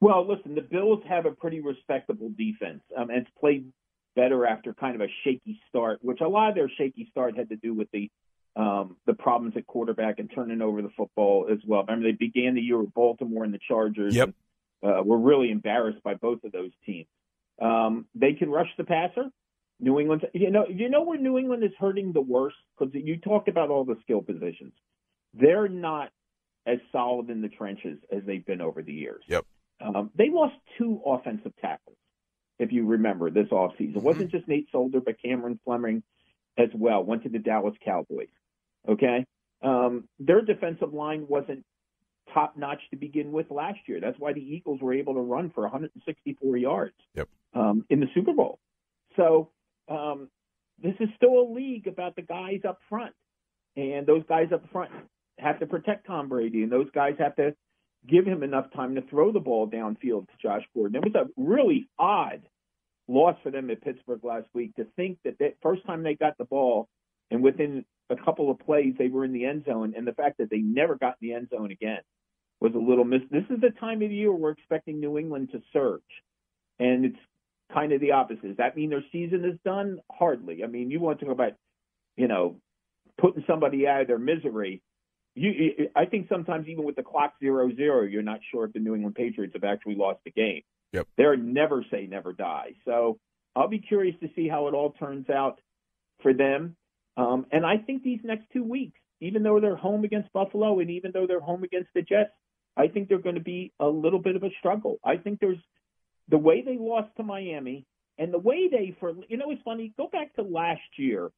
Well, 0.00 0.26
listen, 0.26 0.54
the 0.54 0.60
Bills 0.62 1.02
have 1.08 1.26
a 1.26 1.32
pretty 1.32 1.60
respectable 1.60 2.30
defense, 2.36 2.82
um, 2.96 3.10
and 3.10 3.20
it's 3.20 3.30
played 3.38 3.72
better 4.14 4.46
after 4.46 4.72
kind 4.72 4.94
of 4.94 5.00
a 5.00 5.10
shaky 5.24 5.60
start, 5.68 5.98
which 6.02 6.20
a 6.20 6.28
lot 6.28 6.50
of 6.50 6.54
their 6.54 6.70
shaky 6.76 7.08
start 7.10 7.36
had 7.36 7.48
to 7.50 7.56
do 7.56 7.74
with 7.74 7.88
the 7.92 8.10
um, 8.56 8.96
the 9.06 9.14
problems 9.14 9.56
at 9.56 9.66
quarterback 9.66 10.18
and 10.18 10.30
turning 10.34 10.62
over 10.62 10.82
the 10.82 10.90
football 10.96 11.48
as 11.50 11.58
well. 11.66 11.82
Remember, 11.82 12.08
they 12.08 12.16
began 12.16 12.54
the 12.54 12.60
year 12.60 12.78
with 12.78 12.92
Baltimore 12.94 13.44
and 13.44 13.54
the 13.54 13.60
Chargers. 13.66 14.14
Yep. 14.14 14.26
And, 14.26 14.34
uh, 14.82 15.02
were 15.04 15.18
really 15.18 15.50
embarrassed 15.50 16.02
by 16.02 16.14
both 16.14 16.44
of 16.44 16.52
those 16.52 16.70
teams. 16.86 17.08
Um, 17.60 18.06
they 18.14 18.34
can 18.34 18.50
rush 18.50 18.68
the 18.76 18.84
passer. 18.84 19.24
New 19.80 20.00
England, 20.00 20.26
you 20.34 20.50
know, 20.50 20.66
you 20.68 20.88
know 20.88 21.02
where 21.02 21.18
New 21.18 21.38
England 21.38 21.62
is 21.62 21.70
hurting 21.78 22.12
the 22.12 22.20
worst 22.20 22.56
because 22.76 22.92
you 22.94 23.18
talked 23.18 23.48
about 23.48 23.70
all 23.70 23.84
the 23.84 23.96
skill 24.02 24.22
positions. 24.22 24.72
They're 25.34 25.68
not 25.68 26.10
as 26.66 26.78
solid 26.90 27.30
in 27.30 27.42
the 27.42 27.48
trenches 27.48 27.98
as 28.10 28.22
they've 28.24 28.44
been 28.44 28.60
over 28.60 28.82
the 28.82 28.92
years. 28.92 29.22
Yep. 29.28 29.46
Um, 29.80 30.10
they 30.16 30.30
lost 30.30 30.54
two 30.76 31.00
offensive 31.06 31.52
tackles, 31.60 31.96
if 32.58 32.72
you 32.72 32.86
remember 32.86 33.30
this 33.30 33.48
offseason. 33.48 33.96
It 33.96 34.02
wasn't 34.02 34.32
just 34.32 34.48
Nate 34.48 34.68
Solder, 34.72 35.00
but 35.00 35.22
Cameron 35.22 35.60
Fleming 35.64 36.02
as 36.58 36.68
well 36.74 37.02
went 37.04 37.22
to 37.22 37.28
the 37.28 37.38
Dallas 37.38 37.74
Cowboys. 37.84 38.28
Okay, 38.88 39.24
um, 39.62 40.08
their 40.18 40.42
defensive 40.42 40.92
line 40.92 41.26
wasn't 41.28 41.64
top 42.34 42.56
notch 42.56 42.80
to 42.90 42.96
begin 42.96 43.32
with 43.32 43.50
last 43.50 43.78
year. 43.86 44.00
That's 44.00 44.18
why 44.18 44.32
the 44.32 44.40
Eagles 44.40 44.80
were 44.82 44.92
able 44.92 45.14
to 45.14 45.20
run 45.20 45.50
for 45.54 45.62
164 45.62 46.56
yards 46.56 46.94
Yep. 47.14 47.28
um, 47.54 47.84
in 47.88 48.00
the 48.00 48.06
Super 48.14 48.32
Bowl. 48.34 48.58
So 49.16 49.50
um, 49.88 50.28
this 50.82 50.94
is 51.00 51.08
still 51.16 51.40
a 51.40 51.46
league 51.52 51.86
about 51.86 52.16
the 52.16 52.22
guys 52.22 52.60
up 52.68 52.78
front, 52.88 53.14
and 53.76 54.06
those 54.06 54.22
guys 54.28 54.48
up 54.52 54.62
front 54.70 54.90
have 55.38 55.58
to 55.60 55.66
protect 55.66 56.06
Tom 56.06 56.28
Brady, 56.28 56.62
and 56.62 56.70
those 56.72 56.90
guys 56.94 57.14
have 57.18 57.36
to 57.36 57.54
give 58.06 58.26
him 58.26 58.42
enough 58.42 58.66
time 58.74 58.94
to 58.94 59.02
throw 59.02 59.32
the 59.32 59.40
ball 59.40 59.68
downfield 59.68 60.26
to 60.28 60.34
Josh 60.40 60.62
Gordon. 60.74 60.96
It 60.96 61.04
was 61.04 61.14
a 61.14 61.28
really 61.36 61.88
odd 61.98 62.42
loss 63.08 63.36
for 63.42 63.50
them 63.50 63.70
at 63.70 63.82
Pittsburgh 63.82 64.22
last 64.22 64.46
week 64.54 64.76
to 64.76 64.86
think 64.96 65.18
that 65.24 65.38
the 65.38 65.54
first 65.62 65.84
time 65.86 66.02
they 66.02 66.14
got 66.14 66.36
the 66.38 66.44
ball 66.44 66.88
and 67.30 67.42
within 67.42 67.84
a 68.10 68.16
couple 68.16 68.50
of 68.50 68.58
plays 68.58 68.94
they 68.98 69.08
were 69.08 69.24
in 69.24 69.32
the 69.32 69.44
end 69.44 69.64
zone, 69.64 69.94
and 69.96 70.06
the 70.06 70.12
fact 70.12 70.38
that 70.38 70.50
they 70.50 70.58
never 70.58 70.96
got 70.96 71.16
in 71.20 71.28
the 71.28 71.34
end 71.34 71.48
zone 71.50 71.70
again 71.70 72.00
was 72.60 72.72
a 72.74 72.78
little 72.78 73.04
miss. 73.04 73.20
This 73.30 73.44
is 73.50 73.60
the 73.60 73.70
time 73.80 74.02
of 74.02 74.10
year 74.10 74.32
we're 74.32 74.50
expecting 74.50 75.00
New 75.00 75.18
England 75.18 75.50
to 75.52 75.62
surge, 75.72 76.02
and 76.78 77.04
it's 77.04 77.18
kind 77.72 77.92
of 77.92 78.00
the 78.00 78.12
opposite. 78.12 78.42
Does 78.42 78.56
that 78.56 78.76
mean 78.76 78.90
their 78.90 79.04
season 79.12 79.44
is 79.44 79.58
done? 79.64 79.98
Hardly. 80.10 80.64
I 80.64 80.66
mean, 80.66 80.90
you 80.90 81.00
want 81.00 81.20
to 81.20 81.26
talk 81.26 81.34
about, 81.34 81.52
you 82.16 82.28
know, 82.28 82.56
putting 83.18 83.44
somebody 83.46 83.86
out 83.86 84.02
of 84.02 84.06
their 84.06 84.18
misery. 84.18 84.82
You, 85.34 85.88
I 85.94 86.06
think 86.06 86.28
sometimes 86.28 86.66
even 86.66 86.84
with 86.84 86.96
the 86.96 87.02
clock 87.02 87.34
zero 87.38 87.70
zero, 87.74 88.02
you're 88.04 88.22
not 88.22 88.40
sure 88.50 88.64
if 88.64 88.72
the 88.72 88.80
New 88.80 88.94
England 88.94 89.14
Patriots 89.14 89.54
have 89.54 89.64
actually 89.64 89.94
lost 89.96 90.20
the 90.24 90.30
game. 90.30 90.62
Yep. 90.92 91.06
They're 91.16 91.36
never 91.36 91.84
say 91.90 92.06
never 92.06 92.32
die. 92.32 92.74
So 92.84 93.18
I'll 93.54 93.68
be 93.68 93.80
curious 93.80 94.16
to 94.20 94.28
see 94.34 94.48
how 94.48 94.68
it 94.68 94.74
all 94.74 94.92
turns 94.92 95.28
out 95.28 95.60
for 96.22 96.32
them. 96.32 96.76
Um, 97.16 97.46
and 97.50 97.66
I 97.66 97.78
think 97.78 98.02
these 98.02 98.20
next 98.22 98.44
two 98.52 98.64
weeks, 98.64 98.98
even 99.20 99.42
though 99.42 99.60
they're 99.60 99.76
home 99.76 100.04
against 100.04 100.32
Buffalo 100.32 100.78
and 100.78 100.90
even 100.90 101.10
though 101.12 101.26
they're 101.26 101.40
home 101.40 101.64
against 101.64 101.90
the 101.94 102.02
Jets, 102.02 102.30
I 102.76 102.86
think 102.86 103.08
they're 103.08 103.18
going 103.18 103.34
to 103.34 103.40
be 103.40 103.72
a 103.80 103.86
little 103.86 104.20
bit 104.20 104.36
of 104.36 104.44
a 104.44 104.50
struggle. 104.58 104.98
I 105.04 105.16
think 105.16 105.40
there's 105.40 105.58
the 106.28 106.38
way 106.38 106.62
they 106.62 106.76
lost 106.78 107.08
to 107.16 107.24
Miami 107.24 107.84
and 108.18 108.32
the 108.32 108.38
way 108.38 108.68
they 108.70 108.96
for 109.00 109.14
you 109.28 109.36
know 109.36 109.50
it's 109.50 109.62
funny. 109.64 109.92
Go 109.96 110.08
back 110.10 110.34
to 110.34 110.42
last 110.42 110.80
year 110.96 111.30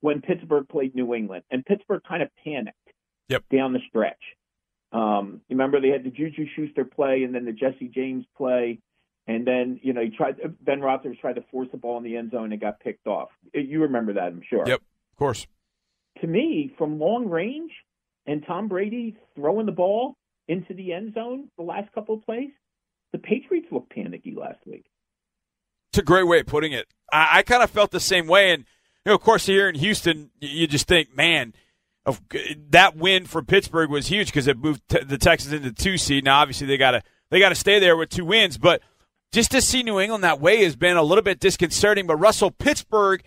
when 0.00 0.20
Pittsburgh 0.20 0.68
played 0.68 0.94
New 0.94 1.14
England 1.14 1.44
and 1.50 1.64
Pittsburgh 1.64 2.02
kind 2.06 2.22
of 2.22 2.28
panicked 2.44 2.76
yep. 3.28 3.44
down 3.52 3.72
the 3.72 3.80
stretch. 3.88 4.20
Um, 4.92 5.40
you 5.48 5.56
remember 5.56 5.80
they 5.80 5.88
had 5.88 6.04
the 6.04 6.10
Juju 6.10 6.46
Schuster 6.54 6.84
play 6.84 7.22
and 7.24 7.34
then 7.34 7.44
the 7.44 7.52
Jesse 7.52 7.90
James 7.94 8.24
play, 8.36 8.78
and 9.26 9.46
then 9.46 9.80
you 9.82 9.92
know 9.92 10.02
he 10.02 10.10
tried 10.10 10.36
Ben 10.60 10.80
Roethlisberger 10.80 11.20
tried 11.20 11.36
to 11.36 11.44
force 11.50 11.68
the 11.72 11.78
ball 11.78 11.98
in 11.98 12.04
the 12.04 12.16
end 12.16 12.30
zone 12.30 12.52
and 12.52 12.60
got 12.60 12.80
picked 12.80 13.06
off. 13.06 13.30
You 13.54 13.82
remember 13.82 14.14
that, 14.14 14.24
I'm 14.24 14.42
sure. 14.48 14.64
Yep, 14.66 14.80
of 14.80 15.18
course. 15.18 15.46
To 16.20 16.26
me, 16.26 16.74
from 16.76 16.98
long 16.98 17.28
range, 17.28 17.72
and 18.26 18.44
Tom 18.46 18.68
Brady 18.68 19.16
throwing 19.34 19.66
the 19.66 19.72
ball 19.72 20.14
into 20.48 20.74
the 20.74 20.92
end 20.92 21.14
zone 21.14 21.48
the 21.56 21.62
last 21.62 21.90
couple 21.92 22.16
of 22.16 22.24
plays, 22.24 22.50
the 23.12 23.18
Patriots 23.18 23.68
looked 23.70 23.90
panicky 23.90 24.34
last 24.36 24.58
week. 24.66 24.84
It's 25.92 25.98
a 25.98 26.02
great 26.02 26.26
way 26.26 26.40
of 26.40 26.46
putting 26.46 26.72
it. 26.72 26.86
I, 27.12 27.38
I 27.38 27.42
kind 27.42 27.62
of 27.62 27.70
felt 27.70 27.90
the 27.90 28.00
same 28.00 28.26
way, 28.26 28.52
and 28.52 28.64
you 29.04 29.10
know, 29.10 29.14
of 29.14 29.22
course, 29.22 29.46
here 29.46 29.68
in 29.68 29.74
Houston, 29.76 30.30
you 30.40 30.66
just 30.66 30.86
think, 30.86 31.16
man, 31.16 31.54
of 32.04 32.20
that 32.70 32.96
win 32.96 33.26
for 33.26 33.42
Pittsburgh 33.42 33.90
was 33.90 34.08
huge 34.08 34.26
because 34.26 34.46
it 34.46 34.58
moved 34.58 34.82
the 34.88 35.18
Texans 35.18 35.52
into 35.52 35.72
two 35.72 35.96
seed. 35.98 36.24
Now, 36.24 36.40
obviously, 36.40 36.66
they 36.66 36.76
got 36.76 36.92
to 36.92 37.02
they 37.30 37.38
got 37.38 37.50
to 37.50 37.54
stay 37.54 37.78
there 37.78 37.96
with 37.96 38.10
two 38.10 38.24
wins, 38.24 38.58
but 38.58 38.82
just 39.32 39.50
to 39.52 39.62
see 39.62 39.82
New 39.82 40.00
England 40.00 40.24
that 40.24 40.40
way 40.40 40.64
has 40.64 40.76
been 40.76 40.96
a 40.96 41.02
little 41.02 41.22
bit 41.22 41.40
disconcerting. 41.40 42.06
But 42.06 42.16
Russell, 42.16 42.50
Pittsburgh 42.50 43.22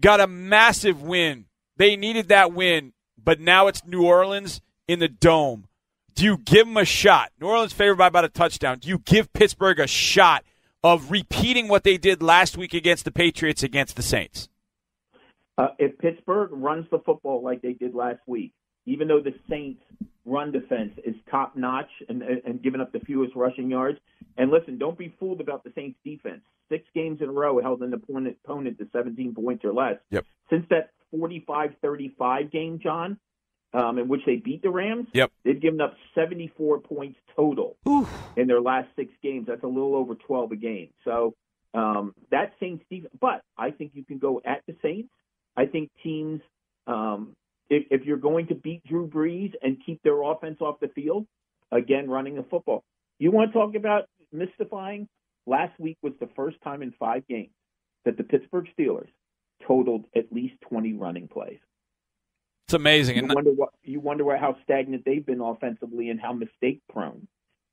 got 0.00 0.20
a 0.20 0.26
massive 0.26 1.02
win. 1.02 1.46
They 1.76 1.96
needed 1.96 2.28
that 2.28 2.52
win, 2.52 2.92
but 3.22 3.40
now 3.40 3.66
it's 3.66 3.84
New 3.84 4.04
Orleans 4.04 4.60
in 4.86 4.98
the 4.98 5.08
dome. 5.08 5.66
Do 6.14 6.24
you 6.24 6.38
give 6.38 6.66
them 6.66 6.76
a 6.76 6.84
shot? 6.84 7.32
New 7.40 7.48
Orleans 7.48 7.72
favored 7.72 7.96
by 7.96 8.06
about 8.06 8.24
a 8.24 8.28
touchdown. 8.28 8.78
Do 8.78 8.88
you 8.88 8.98
give 8.98 9.32
Pittsburgh 9.32 9.80
a 9.80 9.86
shot 9.86 10.44
of 10.84 11.10
repeating 11.10 11.68
what 11.68 11.84
they 11.84 11.96
did 11.96 12.22
last 12.22 12.56
week 12.56 12.74
against 12.74 13.04
the 13.04 13.10
Patriots 13.10 13.62
against 13.62 13.96
the 13.96 14.02
Saints? 14.02 14.48
Uh, 15.58 15.68
if 15.78 15.98
Pittsburgh 15.98 16.50
runs 16.52 16.86
the 16.90 16.98
football 17.00 17.42
like 17.42 17.62
they 17.62 17.74
did 17.74 17.94
last 17.94 18.20
week, 18.26 18.52
even 18.86 19.08
though 19.08 19.20
the 19.20 19.34
Saints' 19.48 19.82
run 20.24 20.52
defense 20.52 20.92
is 21.04 21.14
top 21.30 21.56
notch 21.56 21.90
and, 22.08 22.22
and 22.22 22.62
giving 22.62 22.80
up 22.80 22.92
the 22.92 23.00
fewest 23.00 23.34
rushing 23.36 23.70
yards, 23.70 23.98
and 24.36 24.50
listen, 24.50 24.78
don't 24.78 24.98
be 24.98 25.14
fooled 25.20 25.40
about 25.40 25.62
the 25.62 25.72
Saints' 25.74 25.98
defense. 26.04 26.40
Six 26.70 26.84
games 26.94 27.20
in 27.20 27.28
a 27.28 27.32
row 27.32 27.60
held 27.60 27.82
an 27.82 27.92
opponent, 27.92 28.38
opponent 28.44 28.78
to 28.78 28.88
17 28.92 29.34
points 29.34 29.64
or 29.64 29.74
less. 29.74 29.96
Yep. 30.10 30.24
Since 30.48 30.66
that 30.70 30.90
45-35 31.14 32.50
game, 32.50 32.80
John, 32.82 33.18
um, 33.74 33.98
in 33.98 34.08
which 34.08 34.22
they 34.24 34.36
beat 34.36 34.62
the 34.62 34.70
Rams, 34.70 35.08
yep. 35.12 35.30
they've 35.44 35.60
given 35.60 35.80
up 35.80 35.94
74 36.14 36.80
points 36.80 37.18
total 37.36 37.76
Oof. 37.86 38.10
in 38.36 38.46
their 38.46 38.60
last 38.60 38.88
six 38.96 39.12
games. 39.22 39.46
That's 39.48 39.62
a 39.62 39.68
little 39.68 39.94
over 39.94 40.14
12 40.14 40.52
a 40.52 40.56
game. 40.56 40.88
So 41.04 41.34
um, 41.74 42.14
that 42.30 42.52
Saints 42.60 42.84
defense, 42.90 43.12
but 43.20 43.42
I 43.56 43.70
think 43.70 43.92
you 43.94 44.04
can 44.04 44.18
go 44.18 44.40
at 44.44 44.62
the 44.66 44.76
Saints. 44.82 45.10
I 45.56 45.66
think 45.66 45.90
teams, 46.02 46.40
um, 46.86 47.34
if, 47.68 47.84
if 47.90 48.06
you're 48.06 48.16
going 48.16 48.46
to 48.48 48.54
beat 48.54 48.84
Drew 48.84 49.06
Brees 49.06 49.52
and 49.62 49.76
keep 49.84 50.02
their 50.02 50.22
offense 50.22 50.58
off 50.60 50.80
the 50.80 50.88
field, 50.88 51.26
again, 51.70 52.08
running 52.08 52.36
the 52.36 52.44
football. 52.44 52.84
You 53.18 53.30
want 53.30 53.52
to 53.52 53.58
talk 53.58 53.74
about 53.74 54.04
mystifying? 54.32 55.08
Last 55.46 55.78
week 55.78 55.98
was 56.02 56.12
the 56.20 56.28
first 56.36 56.56
time 56.62 56.82
in 56.82 56.92
five 56.98 57.26
games 57.26 57.50
that 58.04 58.16
the 58.16 58.22
Pittsburgh 58.22 58.66
Steelers 58.78 59.08
totaled 59.66 60.04
at 60.14 60.32
least 60.32 60.54
20 60.68 60.94
running 60.94 61.28
plays. 61.28 61.58
It's 62.66 62.74
amazing. 62.74 63.16
You 63.16 63.28
wonder 63.34 63.50
what 63.50 63.70
you 63.82 64.00
wonder 64.00 64.36
how 64.36 64.56
stagnant 64.62 65.04
they've 65.04 65.24
been 65.24 65.40
offensively 65.40 66.10
and 66.10 66.20
how 66.20 66.32
mistake 66.32 66.80
prone 66.90 67.26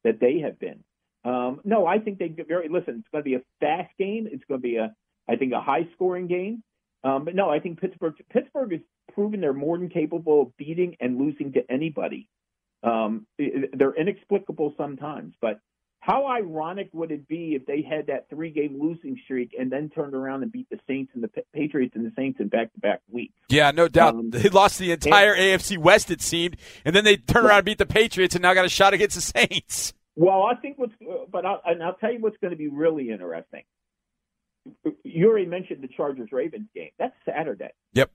that 0.03 0.19
they 0.19 0.39
have 0.39 0.59
been. 0.59 0.83
Um, 1.23 1.61
no, 1.63 1.85
I 1.85 1.99
think 1.99 2.17
they 2.17 2.29
get 2.29 2.47
very 2.47 2.69
listen. 2.69 2.95
It's 2.99 3.07
going 3.11 3.23
to 3.23 3.29
be 3.29 3.35
a 3.35 3.41
fast 3.59 3.91
game. 3.97 4.27
It's 4.31 4.43
going 4.45 4.61
to 4.61 4.67
be 4.67 4.77
a 4.77 4.93
I 5.29 5.35
think 5.35 5.53
a 5.53 5.61
high 5.61 5.87
scoring 5.93 6.27
game. 6.27 6.63
Um, 7.03 7.25
but 7.25 7.35
no, 7.35 7.49
I 7.49 7.59
think 7.59 7.79
Pittsburgh 7.79 8.15
Pittsburgh 8.31 8.71
has 8.73 8.81
proven 9.13 9.41
they're 9.41 9.53
more 9.53 9.77
than 9.77 9.89
capable 9.89 10.41
of 10.41 10.57
beating 10.57 10.97
and 10.99 11.17
losing 11.17 11.53
to 11.53 11.61
anybody. 11.69 12.27
Um, 12.83 13.25
they're 13.37 13.95
inexplicable 13.95 14.73
sometimes, 14.77 15.33
but 15.41 15.59
how 16.01 16.27
ironic 16.27 16.89
would 16.93 17.11
it 17.11 17.27
be 17.27 17.55
if 17.55 17.65
they 17.65 17.81
had 17.81 18.07
that 18.07 18.29
three 18.29 18.51
game 18.51 18.79
losing 18.81 19.19
streak 19.25 19.53
and 19.57 19.71
then 19.71 19.89
turned 19.89 20.13
around 20.13 20.43
and 20.43 20.51
beat 20.51 20.69
the 20.69 20.79
Saints 20.87 21.11
and 21.13 21.23
the 21.23 21.29
Patriots 21.53 21.93
and 21.95 22.05
the 22.05 22.11
Saints 22.15 22.39
in 22.39 22.47
back 22.47 22.73
to 22.73 22.79
back 22.79 23.01
weeks? 23.11 23.33
Yeah, 23.49 23.71
no 23.71 23.87
doubt. 23.87 24.15
Um, 24.15 24.29
they 24.31 24.49
lost 24.49 24.79
the 24.79 24.91
entire 24.91 25.33
and, 25.33 25.61
AFC 25.61 25.77
West, 25.77 26.09
it 26.09 26.21
seemed, 26.21 26.57
and 26.85 26.95
then 26.95 27.03
they 27.03 27.17
turned 27.17 27.45
around 27.45 27.59
and 27.59 27.65
beat 27.65 27.79
the 27.79 27.85
Patriots 27.85 28.35
and 28.35 28.41
now 28.41 28.53
got 28.53 28.65
a 28.65 28.69
shot 28.69 28.93
against 28.93 29.15
the 29.15 29.21
Saints. 29.21 29.93
Well, 30.15 30.43
I 30.43 30.55
think 30.55 30.77
what's, 30.77 30.93
but 31.31 31.45
I'll, 31.45 31.61
and 31.65 31.83
I'll 31.83 31.93
tell 31.95 32.11
you 32.11 32.19
what's 32.19 32.37
going 32.37 32.51
to 32.51 32.57
be 32.57 32.67
really 32.67 33.09
interesting. 33.09 33.63
You 35.03 35.29
already 35.29 35.45
mentioned 35.45 35.83
the 35.83 35.87
Chargers 35.87 36.29
Ravens 36.31 36.67
game. 36.75 36.91
That's 36.97 37.15
Saturday. 37.25 37.71
Yep. 37.93 38.11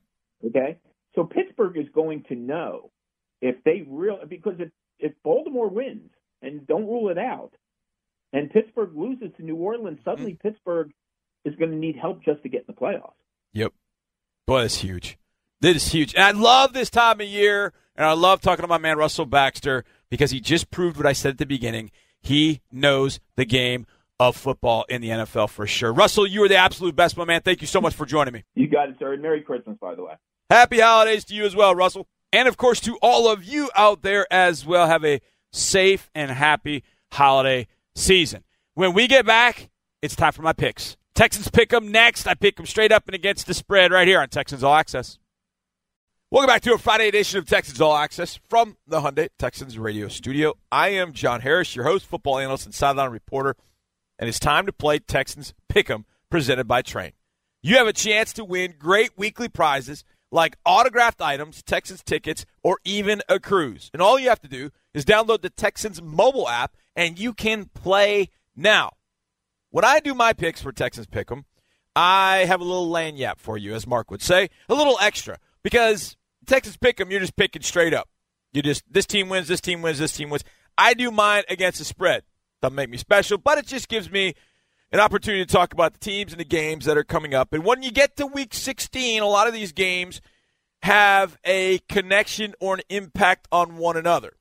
Okay. 0.47 0.77
So 1.15 1.23
Pittsburgh 1.23 1.77
is 1.77 1.87
going 1.93 2.23
to 2.29 2.35
know 2.35 2.91
if 3.41 3.55
they 3.63 3.85
really 3.87 4.25
because 4.27 4.55
if 4.59 4.69
if 4.99 5.13
Baltimore 5.23 5.69
wins 5.69 6.11
and 6.41 6.65
don't 6.67 6.85
rule 6.85 7.09
it 7.09 7.17
out, 7.17 7.51
and 8.33 8.49
Pittsburgh 8.49 8.91
loses 8.95 9.29
to 9.37 9.43
New 9.43 9.55
Orleans, 9.55 9.99
suddenly 10.03 10.33
mm-hmm. 10.33 10.47
Pittsburgh 10.47 10.91
is 11.43 11.55
going 11.55 11.71
to 11.71 11.77
need 11.77 11.95
help 11.95 12.23
just 12.23 12.43
to 12.43 12.49
get 12.49 12.61
in 12.61 12.65
the 12.67 12.73
playoffs. 12.73 13.13
Yep. 13.53 13.73
Boy, 14.45 14.61
that's 14.61 14.79
huge. 14.79 15.17
This 15.61 15.77
is 15.77 15.91
huge. 15.91 16.13
And 16.15 16.23
I 16.23 16.31
love 16.31 16.73
this 16.73 16.89
time 16.89 17.21
of 17.21 17.27
year, 17.27 17.73
and 17.95 18.05
I 18.05 18.13
love 18.13 18.41
talking 18.41 18.63
to 18.63 18.67
my 18.67 18.77
man 18.77 18.97
Russell 18.97 19.25
Baxter 19.25 19.85
because 20.09 20.31
he 20.31 20.39
just 20.39 20.69
proved 20.69 20.97
what 20.97 21.05
I 21.05 21.13
said 21.13 21.31
at 21.31 21.37
the 21.37 21.45
beginning. 21.45 21.91
He 22.19 22.61
knows 22.71 23.19
the 23.35 23.45
game 23.45 23.85
of 24.19 24.35
football 24.35 24.85
in 24.89 25.01
the 25.01 25.09
NFL 25.09 25.49
for 25.49 25.67
sure. 25.67 25.91
Russell, 25.91 26.25
you 26.25 26.43
are 26.43 26.47
the 26.47 26.55
absolute 26.55 26.95
best, 26.95 27.17
my 27.17 27.25
man. 27.25 27.41
Thank 27.41 27.61
you 27.61 27.67
so 27.67 27.81
much 27.81 27.93
for 27.93 28.05
joining 28.05 28.33
me. 28.33 28.43
You 28.55 28.67
got 28.67 28.89
it, 28.89 28.95
sir. 28.99 29.15
Merry 29.17 29.41
Christmas, 29.41 29.77
by 29.79 29.95
the 29.95 30.03
way. 30.03 30.13
Happy 30.49 30.79
holidays 30.79 31.25
to 31.25 31.33
you 31.35 31.45
as 31.45 31.55
well, 31.55 31.75
Russell. 31.75 32.07
And 32.31 32.47
of 32.47 32.57
course, 32.57 32.79
to 32.81 32.97
all 33.01 33.27
of 33.31 33.43
you 33.43 33.69
out 33.75 34.01
there 34.01 34.27
as 34.31 34.65
well, 34.65 34.87
have 34.87 35.03
a 35.05 35.21
safe 35.51 36.09
and 36.13 36.31
happy 36.31 36.83
holiday 37.11 37.67
season. 37.95 38.43
When 38.73 38.93
we 38.93 39.07
get 39.07 39.25
back, 39.25 39.69
it's 40.01 40.15
time 40.15 40.33
for 40.33 40.41
my 40.41 40.53
picks. 40.53 40.97
Texans 41.13 41.49
pick 41.49 41.69
them 41.69 41.91
next. 41.91 42.27
I 42.27 42.33
pick 42.33 42.57
them 42.57 42.65
straight 42.65 42.91
up 42.91 43.07
and 43.07 43.15
against 43.15 43.47
the 43.47 43.53
spread 43.53 43.91
right 43.91 44.07
here 44.07 44.19
on 44.19 44.27
Texans 44.27 44.63
All 44.63 44.75
Access. 44.75 45.17
Welcome 46.29 46.47
back 46.47 46.61
to 46.63 46.73
a 46.73 46.77
Friday 46.77 47.07
edition 47.07 47.39
of 47.39 47.45
Texans 47.45 47.79
All 47.79 47.95
Access 47.95 48.37
from 48.49 48.75
the 48.85 48.99
Hyundai 48.99 49.29
Texans 49.39 49.79
Radio 49.79 50.09
Studio. 50.09 50.55
I 50.71 50.89
am 50.89 51.13
John 51.13 51.39
Harris, 51.39 51.75
your 51.75 51.85
host, 51.85 52.05
football 52.05 52.37
analyst, 52.37 52.65
and 52.65 52.75
sideline 52.75 53.11
reporter, 53.11 53.55
and 54.19 54.27
it's 54.29 54.39
time 54.39 54.65
to 54.65 54.73
play 54.73 54.99
Texans 54.99 55.53
Pick'em, 55.71 56.05
presented 56.29 56.67
by 56.67 56.81
Train. 56.81 57.13
You 57.61 57.77
have 57.77 57.87
a 57.87 57.93
chance 57.93 58.33
to 58.33 58.45
win 58.45 58.75
great 58.77 59.17
weekly 59.17 59.49
prizes 59.49 60.03
like 60.31 60.57
autographed 60.65 61.21
items, 61.21 61.63
Texans 61.63 62.03
tickets, 62.03 62.45
or 62.63 62.79
even 62.83 63.21
a 63.29 63.39
cruise. 63.39 63.89
And 63.93 64.01
all 64.01 64.19
you 64.19 64.29
have 64.29 64.41
to 64.41 64.47
do 64.47 64.69
is 64.93 65.05
download 65.05 65.41
the 65.41 65.49
Texans 65.49 66.01
mobile 66.01 66.47
app 66.47 66.75
and 66.95 67.17
you 67.17 67.33
can 67.33 67.65
play 67.73 68.29
now. 68.55 68.91
When 69.71 69.85
I 69.85 69.99
do 69.99 70.13
my 70.13 70.33
picks 70.33 70.61
for 70.61 70.71
Texans 70.71 71.07
Pick'em, 71.07 71.43
I 71.95 72.45
have 72.45 72.61
a 72.61 72.65
little 72.65 72.89
lagniappe 72.89 73.39
for 73.39 73.57
you, 73.57 73.73
as 73.73 73.87
Mark 73.87 74.11
would 74.11 74.21
say, 74.21 74.49
a 74.69 74.75
little 74.75 74.97
extra 75.01 75.37
because 75.63 76.17
Texans 76.45 76.77
Pick'em, 76.77 77.09
you're 77.09 77.19
just 77.19 77.35
picking 77.35 77.61
straight 77.61 77.93
up. 77.93 78.09
You 78.53 78.61
just 78.61 78.83
this 78.89 79.05
team 79.05 79.27
wins, 79.29 79.47
this 79.47 79.61
team 79.61 79.81
wins, 79.81 79.99
this 79.99 80.13
team 80.13 80.29
wins. 80.29 80.43
I 80.77 80.93
do 80.93 81.11
mine 81.11 81.43
against 81.49 81.79
the 81.79 81.85
spread. 81.85 82.23
Doesn't 82.65 82.75
make 82.75 82.89
me 82.89 82.97
special, 82.97 83.37
but 83.37 83.59
it 83.59 83.67
just 83.67 83.87
gives 83.87 84.09
me 84.09 84.33
an 84.91 84.99
opportunity 84.99 85.45
to 85.45 85.53
talk 85.53 85.71
about 85.71 85.93
the 85.93 85.99
teams 85.99 86.33
and 86.33 86.39
the 86.39 86.45
games 86.45 86.85
that 86.85 86.97
are 86.97 87.03
coming 87.03 87.35
up. 87.35 87.53
And 87.53 87.63
when 87.63 87.83
you 87.83 87.91
get 87.91 88.15
to 88.17 88.25
week 88.25 88.55
16, 88.55 89.21
a 89.21 89.27
lot 89.27 89.47
of 89.47 89.53
these 89.53 89.71
games 89.71 90.19
have 90.81 91.37
a 91.45 91.77
connection 91.89 92.55
or 92.59 92.73
an 92.73 92.81
impact 92.89 93.47
on 93.51 93.77
one 93.77 93.97
another. 93.97 94.33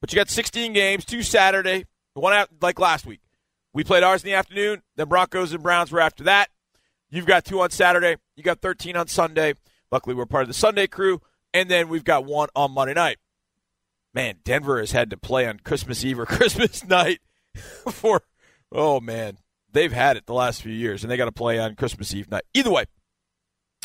But 0.00 0.10
you 0.10 0.16
got 0.16 0.30
16 0.30 0.72
games, 0.72 1.04
two 1.04 1.20
Saturday, 1.20 1.84
one 2.14 2.32
out 2.32 2.48
like 2.62 2.78
last 2.78 3.04
week. 3.04 3.20
We 3.74 3.84
played 3.84 4.04
ours 4.04 4.24
in 4.24 4.30
the 4.30 4.36
afternoon. 4.36 4.80
The 4.96 5.04
Broncos 5.04 5.52
and 5.52 5.62
Browns 5.62 5.92
were 5.92 6.00
after 6.00 6.24
that. 6.24 6.48
You've 7.10 7.26
got 7.26 7.44
two 7.44 7.60
on 7.60 7.68
Saturday. 7.68 8.16
You 8.36 8.42
got 8.42 8.62
13 8.62 8.96
on 8.96 9.08
Sunday. 9.08 9.52
Luckily, 9.92 10.14
we're 10.14 10.24
part 10.24 10.44
of 10.44 10.48
the 10.48 10.54
Sunday 10.54 10.86
crew. 10.86 11.20
And 11.52 11.70
then 11.70 11.90
we've 11.90 12.04
got 12.04 12.24
one 12.24 12.48
on 12.56 12.72
Monday 12.72 12.94
night. 12.94 13.18
Man, 14.14 14.36
Denver 14.44 14.78
has 14.78 14.92
had 14.92 15.10
to 15.10 15.18
play 15.18 15.46
on 15.46 15.58
Christmas 15.58 16.02
Eve 16.06 16.20
or 16.20 16.24
Christmas 16.26 16.82
night 16.86 17.20
for, 17.90 18.22
oh 18.72 19.00
man, 19.00 19.38
they've 19.72 19.92
had 19.92 20.16
it 20.16 20.26
the 20.26 20.34
last 20.34 20.62
few 20.62 20.72
years, 20.72 21.02
and 21.02 21.10
they 21.10 21.16
got 21.16 21.26
to 21.26 21.32
play 21.32 21.58
on 21.58 21.74
Christmas 21.74 22.14
Eve 22.14 22.30
night. 22.30 22.44
Either 22.54 22.70
way, 22.70 22.84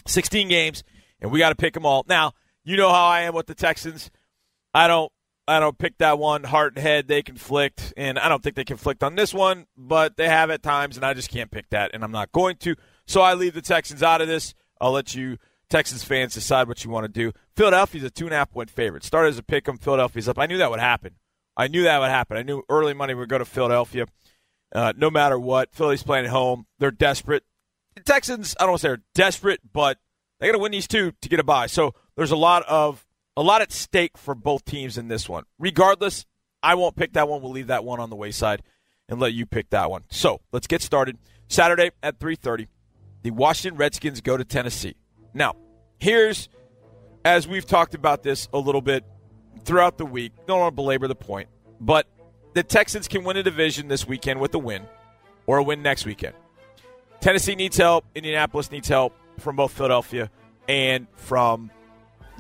16 0.08 0.48
games, 0.48 0.84
and 1.20 1.32
we 1.32 1.40
got 1.40 1.50
to 1.50 1.56
pick 1.56 1.74
them 1.74 1.86
all. 1.86 2.06
Now, 2.08 2.34
you 2.64 2.78
know 2.78 2.90
how 2.90 3.06
I 3.06 3.22
am 3.22 3.34
with 3.34 3.48
the 3.48 3.56
Texans. 3.56 4.12
I 4.74 4.88
don't 4.88 5.12
I 5.48 5.60
don't 5.60 5.80
pick 5.80 5.98
that 5.98 6.20
one 6.20 6.44
heart 6.44 6.76
and 6.76 6.84
head. 6.84 7.08
They 7.08 7.24
conflict, 7.24 7.92
and 7.98 8.20
I 8.20 8.30
don't 8.30 8.44
think 8.44 8.56
they 8.56 8.64
conflict 8.64 9.04
on 9.04 9.16
this 9.16 9.34
one, 9.34 9.66
but 9.76 10.16
they 10.16 10.30
have 10.30 10.52
at 10.52 10.62
times, 10.62 10.96
and 10.96 11.04
I 11.04 11.16
just 11.16 11.32
can't 11.32 11.50
pick 11.50 11.70
that, 11.72 11.92
and 11.94 12.04
I'm 12.04 12.12
not 12.12 12.32
going 12.32 12.58
to. 12.58 12.76
So 13.08 13.22
I 13.22 13.34
leave 13.34 13.56
the 13.56 13.62
Texans 13.62 14.04
out 14.04 14.22
of 14.22 14.28
this. 14.28 14.54
I'll 14.80 14.92
let 14.92 15.16
you 15.16 15.38
Texans 15.70 16.04
fans 16.04 16.36
decide 16.36 16.68
what 16.68 16.84
you 16.84 16.92
want 16.92 17.06
to 17.06 17.12
do. 17.12 17.32
Philadelphia's 17.56 18.04
a 18.04 18.10
two 18.12 18.26
and 18.26 18.34
a 18.34 18.38
half 18.38 18.52
point 18.52 18.70
favorite. 18.70 19.04
Started 19.04 19.30
as 19.30 19.38
a 19.40 19.44
pick 19.44 19.68
'em. 19.68 19.78
Philadelphia's 19.78 20.30
up. 20.30 20.38
I 20.38 20.46
knew 20.46 20.58
that 20.58 20.70
would 20.70 20.80
happen. 20.80 21.16
I 21.58 21.68
knew 21.68 21.84
that 21.84 22.00
would 22.00 22.10
happen. 22.10 22.38
I 22.38 22.44
knew 22.44 22.64
early 22.70 22.94
money 22.94 23.14
would 23.14 23.30
go 23.30 23.38
to 23.38 23.46
Philadelphia. 23.46 24.06
Uh, 24.74 24.94
no 24.96 25.10
matter 25.10 25.40
what, 25.40 25.74
Philly's 25.74 26.04
playing 26.04 26.26
at 26.26 26.32
home. 26.32 26.68
They're 26.78 26.92
desperate. 26.92 27.44
The 27.96 28.02
Texans, 28.02 28.56
I 28.60 28.64
don't 28.64 28.72
want 28.72 28.82
to 28.82 28.88
say 28.88 28.90
they're 28.90 29.04
desperate, 29.16 29.62
but 29.74 29.98
they 30.40 30.48
got 30.48 30.54
to 30.54 30.60
win 30.60 30.72
these 30.72 30.88
two 30.88 31.14
to 31.22 31.30
get 31.30 31.40
a 31.40 31.44
bye. 31.44 31.68
So 31.68 31.94
there's 32.16 32.32
a 32.32 32.38
lot 32.38 32.64
of 32.68 33.06
a 33.36 33.44
lot 33.44 33.62
at 33.62 33.72
stake 33.72 34.18
for 34.18 34.36
both 34.36 34.66
teams 34.66 34.98
in 34.98 35.08
this 35.08 35.28
one. 35.28 35.44
Regardless, 35.58 36.26
I 36.62 36.76
won't 36.76 36.96
pick 36.96 37.14
that 37.14 37.28
one. 37.28 37.42
We'll 37.42 37.52
leave 37.52 37.68
that 37.68 37.84
one 37.84 38.00
on 38.00 38.10
the 38.10 38.16
wayside 38.16 38.62
and 39.08 39.20
let 39.20 39.34
you 39.34 39.46
pick 39.46 39.70
that 39.72 39.90
one. 39.90 40.04
So 40.10 40.42
let's 40.52 40.68
get 40.68 40.82
started. 40.82 41.18
Saturday 41.48 41.92
at 42.04 42.20
3:30, 42.20 42.68
the 43.24 43.32
Washington 43.32 43.78
Redskins 43.78 44.22
go 44.22 44.38
to 44.38 44.46
Tennessee. 44.46 44.96
Now, 45.34 45.56
here's 46.00 46.48
as 47.26 47.48
we've 47.48 47.66
talked 47.66 47.96
about 47.96 48.24
this 48.24 48.48
a 48.54 48.60
little 48.60 48.82
bit 48.82 49.04
throughout 49.64 49.98
the 49.98 50.06
week. 50.06 50.34
Don't 50.48 50.60
want 50.60 50.74
to 50.74 50.76
belabor 50.76 51.08
the 51.08 51.16
point, 51.16 51.50
but 51.80 52.08
the 52.54 52.64
Texans 52.64 53.08
can 53.08 53.24
win 53.24 53.38
a 53.38 53.44
division 53.44 53.88
this 53.88 54.08
weekend 54.08 54.40
with 54.40 54.54
a 54.56 54.60
win, 54.60 54.84
or 55.48 55.58
a 55.58 55.64
win 55.64 55.82
next 55.82 56.06
weekend. 56.06 56.36
Tennessee 57.22 57.56
needs 57.56 57.78
help. 57.78 58.06
Indianapolis 58.16 58.72
needs 58.72 58.88
help 58.88 59.14
from 59.40 59.56
both 59.56 59.72
Philadelphia 59.72 60.30
and 60.68 61.08
from 61.16 61.72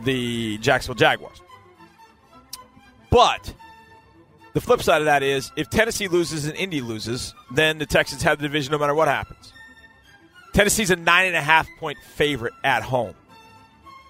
the 0.03 0.57
Jacksonville 0.59 0.95
Jaguars. 0.95 1.41
But 3.09 3.53
the 4.53 4.61
flip 4.61 4.81
side 4.81 5.01
of 5.01 5.05
that 5.05 5.23
is 5.23 5.51
if 5.55 5.69
Tennessee 5.69 6.07
loses 6.07 6.45
and 6.45 6.55
Indy 6.55 6.81
loses, 6.81 7.33
then 7.51 7.77
the 7.77 7.85
Texans 7.85 8.21
have 8.23 8.37
the 8.37 8.43
division 8.43 8.71
no 8.71 8.77
matter 8.77 8.93
what 8.93 9.07
happens. 9.07 9.53
Tennessee's 10.53 10.91
a 10.91 10.95
nine 10.95 11.27
and 11.27 11.35
a 11.35 11.41
half 11.41 11.67
point 11.79 11.97
favorite 11.99 12.53
at 12.63 12.83
home. 12.83 13.15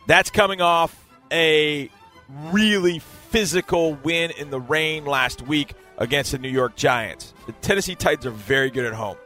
That's 0.08 0.30
coming 0.30 0.62
off 0.62 0.96
a 1.32 1.90
really 2.52 3.00
physical 3.00 3.94
win 3.96 4.32
in 4.32 4.50
the 4.50 4.60
rain 4.60 5.06
last 5.06 5.42
week 5.42 5.74
against 5.98 6.32
the 6.32 6.38
New 6.38 6.50
York 6.50 6.76
Giants. 6.76 7.34
The 7.46 7.52
Tennessee 7.54 7.96
Titans 7.96 8.26
are 8.26 8.32
very 8.32 8.70
good 8.70 8.86
at 8.86 8.94
home. 8.94 9.18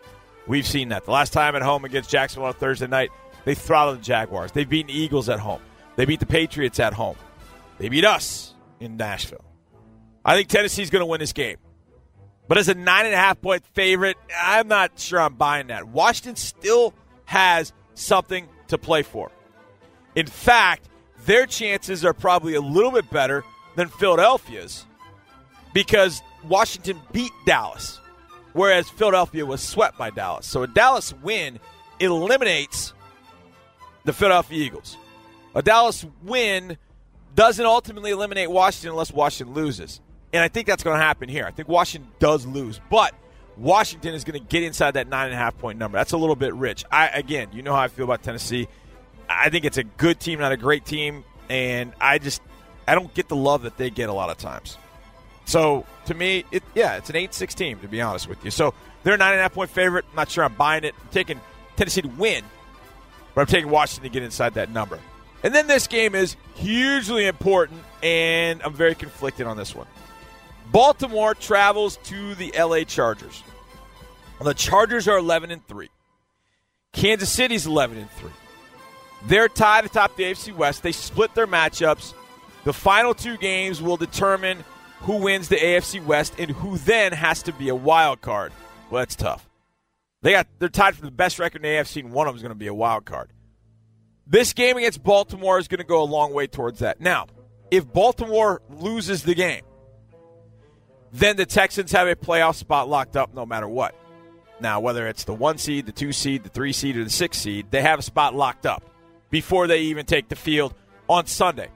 We've 0.48 0.68
seen 0.68 0.90
that. 0.90 1.06
The 1.06 1.12
last 1.12 1.34
time 1.34 1.56
at 1.56 1.62
home 1.62 1.86
against 1.86 2.10
Jacksonville 2.10 2.48
on 2.48 2.54
Thursday 2.54 2.88
night, 2.88 3.10
they 3.46 3.56
throttled 3.56 4.00
the 4.00 4.04
Jaguars. 4.04 4.52
They've 4.52 4.68
beaten 4.68 4.88
the 4.88 5.00
Eagles 5.00 5.30
at 5.30 5.40
home. 5.40 5.62
They 5.96 6.06
beat 6.06 6.20
the 6.20 6.26
Patriots 6.26 6.80
at 6.80 6.94
home. 6.94 7.16
They 7.78 7.90
beat 7.90 8.06
us 8.06 8.54
in 8.80 8.98
Nashville. 8.98 9.46
I 10.26 10.36
think 10.36 10.50
Tennessee's 10.50 10.90
going 10.90 11.02
to 11.02 11.06
win 11.06 11.20
this 11.20 11.34
game. 11.34 11.58
But 12.48 12.58
as 12.58 12.68
a 12.68 12.74
nine 12.74 13.06
and 13.06 13.14
a 13.14 13.18
half 13.18 13.42
point 13.42 13.64
favorite, 13.74 14.18
I'm 14.38 14.68
not 14.68 15.00
sure 15.00 15.20
I'm 15.20 15.36
buying 15.36 15.68
that. 15.68 15.88
Washington 15.88 16.36
still 16.36 16.94
has 17.26 17.74
something 17.94 18.48
to 18.68 18.78
play 18.78 19.04
for. 19.04 19.32
In 20.16 20.28
fact, 20.28 20.90
their 21.26 21.46
chances 21.46 22.04
are 22.04 22.14
probably 22.14 22.56
a 22.56 22.62
little 22.62 22.92
bit 22.92 23.10
better 23.10 23.44
than 23.76 23.88
Philadelphia's 23.88 24.86
because 25.74 26.22
Washington 26.48 27.00
beat 27.12 27.32
Dallas, 27.46 28.00
whereas 28.54 28.90
Philadelphia 28.90 29.46
was 29.46 29.62
swept 29.62 29.98
by 29.98 30.10
Dallas. 30.10 30.46
So 30.46 30.64
a 30.64 30.68
Dallas 30.68 31.14
win 31.24 31.60
eliminates 32.00 32.94
the 34.04 34.14
Philadelphia 34.14 34.64
Eagles. 34.64 34.98
A 35.56 35.62
Dallas 35.62 36.06
win 36.24 36.78
doesn't 37.36 37.66
ultimately 37.66 38.12
eliminate 38.12 38.50
Washington 38.50 38.92
unless 38.92 39.12
Washington 39.12 39.56
loses. 39.56 40.02
And 40.34 40.44
I 40.44 40.48
think 40.48 40.68
that's 40.68 40.84
going 40.84 40.98
to 40.98 41.04
happen 41.04 41.30
here. 41.30 41.46
I 41.46 41.52
think 41.52 41.68
Washington 41.68 42.12
does 42.20 42.46
lose, 42.46 42.80
but 42.90 43.14
Washington 43.56 44.16
is 44.16 44.24
going 44.24 44.40
to 44.40 44.46
get 44.46 44.64
inside 44.64 44.92
that 44.92 45.08
nine 45.08 45.26
and 45.26 45.36
a 45.36 45.38
half 45.38 45.58
point 45.58 45.78
number. 45.78 45.98
That's 45.98 46.14
a 46.14 46.18
little 46.18 46.36
bit 46.36 46.54
rich. 46.56 46.84
I 46.92 47.08
again, 47.08 47.50
you 47.54 47.62
know 47.62 47.74
how 47.74 47.82
I 47.82 47.88
feel 47.88 48.06
about 48.06 48.24
Tennessee. 48.24 48.68
I 49.30 49.50
think 49.50 49.66
it's 49.66 49.78
a 49.78 49.84
good 49.84 50.20
team, 50.20 50.40
not 50.40 50.52
a 50.52 50.58
great 50.58 50.86
team, 50.86 51.24
and 51.50 51.94
I 52.00 52.18
just 52.18 52.42
I 52.88 52.96
don't 52.96 53.14
get 53.14 53.30
the 53.30 53.36
love 53.36 53.64
that 53.64 53.78
they 53.78 53.90
get 53.90 54.10
a 54.10 54.14
lot 54.14 54.30
of 54.30 54.38
times. 54.38 54.78
So 55.46 55.86
to 56.06 56.14
me, 56.14 56.46
it 56.52 56.64
yeah, 56.76 56.98
it's 56.98 57.10
an 57.10 57.16
eight 57.16 57.34
six 57.34 57.54
team 57.54 57.80
to 57.80 57.88
be 57.88 58.02
honest 58.02 58.28
with 58.28 58.44
you. 58.46 58.52
So 58.52 58.74
they're 59.04 59.16
a 59.16 59.18
nine 59.18 59.32
and 59.32 59.40
a 59.40 59.44
half 59.44 59.54
point 59.54 59.70
favorite. 59.70 60.06
I'm 60.10 60.16
not 60.16 60.30
sure 60.30 60.44
I'm 60.44 60.54
buying 60.54 60.84
it. 60.84 60.96
I'm 61.02 61.10
taking 61.10 61.40
Tennessee 61.76 62.02
to 62.02 62.08
win, 62.10 62.44
but 63.36 63.42
I'm 63.42 63.48
taking 63.48 63.70
Washington 63.70 64.04
to 64.04 64.10
get 64.10 64.24
inside 64.24 64.54
that 64.56 64.70
number. 64.70 65.00
And 65.44 65.54
then 65.54 65.68
this 65.68 65.88
game 65.88 66.16
is 66.16 66.38
hugely 66.56 67.28
important, 67.28 67.84
and 68.02 68.62
I'm 68.64 68.74
very 68.74 68.96
conflicted 68.96 69.46
on 69.46 69.58
this 69.58 69.76
one. 69.76 69.88
Baltimore 70.72 71.36
travels 71.36 71.98
to 72.06 72.34
the 72.36 72.54
LA 72.58 72.84
Chargers. 72.86 73.44
The 74.42 74.54
Chargers 74.54 75.08
are 75.08 75.18
11 75.18 75.52
and 75.52 75.66
3. 75.68 75.90
Kansas 76.94 77.30
City's 77.30 77.66
11 77.66 77.98
and 77.98 78.12
3. 78.12 78.30
They're 79.26 79.48
tied 79.48 79.86
atop 79.86 80.16
the 80.16 80.24
AFC 80.24 80.54
West. 80.56 80.84
They 80.84 80.92
split 80.92 81.34
their 81.34 81.48
matchups. 81.48 82.14
The 82.66 82.74
final 82.74 83.14
two 83.14 83.38
games 83.38 83.82
will 83.82 83.98
determine 83.98 84.64
who 85.02 85.18
wins 85.18 85.50
the 85.50 85.58
AFC 85.58 86.04
West 86.04 86.34
and 86.38 86.52
who 86.52 86.78
then 86.78 87.14
has 87.14 87.44
to 87.44 87.54
be 87.54 87.70
a 87.70 87.76
wild 87.76 88.22
card. 88.22 88.52
Well, 88.90 89.02
that's 89.02 89.16
tough. 89.16 89.48
They 90.22 90.32
got 90.32 90.48
they're 90.60 90.70
tied 90.70 90.96
for 90.96 91.04
the 91.04 91.12
best 91.12 91.40
record 91.40 91.58
in 91.58 91.64
the 91.64 91.82
AFC, 91.82 92.02
and 92.02 92.14
one 92.14 92.28
of 92.28 92.34
them 92.34 92.38
is 92.38 92.42
going 92.42 92.52
to 92.52 92.60
be 92.60 92.68
a 92.68 92.74
wild 92.74 93.06
card. 93.06 93.30
This 94.26 94.54
game 94.54 94.78
against 94.78 95.04
Baltimore 95.04 95.60
is 95.60 95.68
going 95.68 95.80
to 95.80 95.86
go 95.86 96.02
a 96.02 96.06
long 96.06 96.34
way 96.34 96.48
towards 96.48 96.80
that. 96.80 97.02
Now, 97.02 97.28
if 97.72 97.92
Baltimore 97.92 98.62
loses 98.70 99.24
the 99.24 99.36
game, 99.36 99.64
then 101.12 101.36
the 101.36 101.46
Texans 101.46 101.92
have 101.92 102.08
a 102.08 102.16
playoff 102.16 102.56
spot 102.56 102.88
locked 102.88 103.18
up 103.18 103.34
no 103.34 103.46
matter 103.46 103.68
what. 103.68 103.96
Now, 104.62 104.80
whether 104.80 105.08
it's 105.08 105.26
the 105.26 105.34
one 105.34 105.58
seed, 105.58 105.86
the 105.86 105.92
two 105.92 106.14
seed, 106.14 106.44
the 106.44 106.50
three 106.50 106.72
seed, 106.72 106.96
or 106.96 107.04
the 107.04 107.10
six 107.10 107.38
seed, 107.38 107.68
they 107.72 107.82
have 107.82 108.00
a 108.00 108.04
spot 108.04 108.34
locked 108.34 108.66
up 108.66 108.84
before 109.34 109.66
they 109.66 109.80
even 109.80 110.06
take 110.06 110.30
the 110.30 110.36
field 110.36 110.76
on 111.10 111.26
Sunday. 111.26 111.68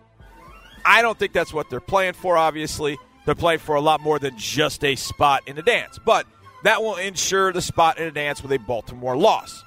I 0.86 1.02
don't 1.02 1.18
think 1.18 1.34
that's 1.34 1.52
what 1.52 1.72
they're 1.72 1.80
playing 1.80 2.14
for, 2.14 2.38
obviously. 2.38 3.00
They're 3.26 3.34
playing 3.34 3.62
for 3.62 3.74
a 3.74 3.82
lot 3.82 4.00
more 4.00 4.20
than 4.20 4.38
just 4.38 4.84
a 4.84 4.96
spot 4.96 5.42
in 5.48 5.56
the 5.56 5.64
dance. 5.64 5.98
But 6.06 6.28
that 6.64 6.84
will 6.84 6.98
ensure 6.98 7.52
the 7.52 7.64
spot 7.64 7.98
in 7.98 8.06
the 8.06 8.12
dance 8.12 8.44
with 8.44 8.52
a 8.52 8.60
Baltimore 8.60 9.18
loss. 9.18 9.64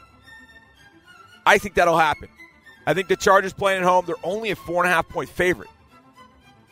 I 1.45 1.59
think 1.59 1.75
that'll 1.75 1.99
happen. 1.99 2.29
I 2.87 2.95
think 2.95 3.09
the 3.09 3.17
Chargers 3.17 3.53
playing 3.53 3.81
at 3.83 3.89
home, 3.89 4.05
they're 4.07 4.15
only 4.23 4.53
a 4.53 4.57
four 4.57 4.85
and 4.85 4.91
a 4.91 4.95
half 4.95 5.09
point 5.09 5.29
favorite. 5.29 5.69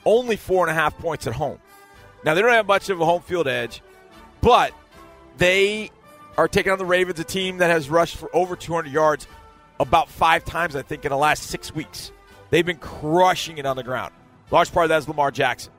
Only 0.07 0.37
four 0.37 0.69
and 0.69 0.71
a 0.71 0.81
half 0.81 0.97
points 0.99 1.27
at 1.27 1.33
home. 1.33 1.59
Now, 2.25 2.35
they 2.35 2.43
don't 2.43 2.53
have 2.53 2.69
much 2.69 2.91
of 2.91 3.01
a 3.01 3.05
home 3.05 3.23
field 3.23 3.49
edge, 3.49 3.83
but 4.41 4.73
they 5.37 5.91
are 6.37 6.47
taking 6.47 6.71
on 6.71 6.79
the 6.79 6.87
Ravens, 6.87 7.19
a 7.19 7.25
team 7.25 7.59
that 7.59 7.71
has 7.71 7.91
rushed 7.91 8.17
for 8.17 8.35
over 8.35 8.55
200 8.55 8.93
yards 8.93 9.27
about 9.81 10.09
five 10.09 10.45
times, 10.45 10.77
I 10.77 10.83
think, 10.83 11.05
in 11.05 11.11
the 11.11 11.17
last 11.17 11.45
six 11.45 11.75
weeks. 11.75 12.13
They've 12.51 12.67
been 12.67 12.79
crushing 12.79 13.59
it 13.59 13.67
on 13.67 13.77
the 13.77 13.83
ground. 13.83 14.13
Large 14.51 14.73
part 14.73 14.85
of 14.85 14.89
that 14.89 14.99
is 14.99 15.09
Lamar 15.09 15.31
Jackson. 15.31 15.73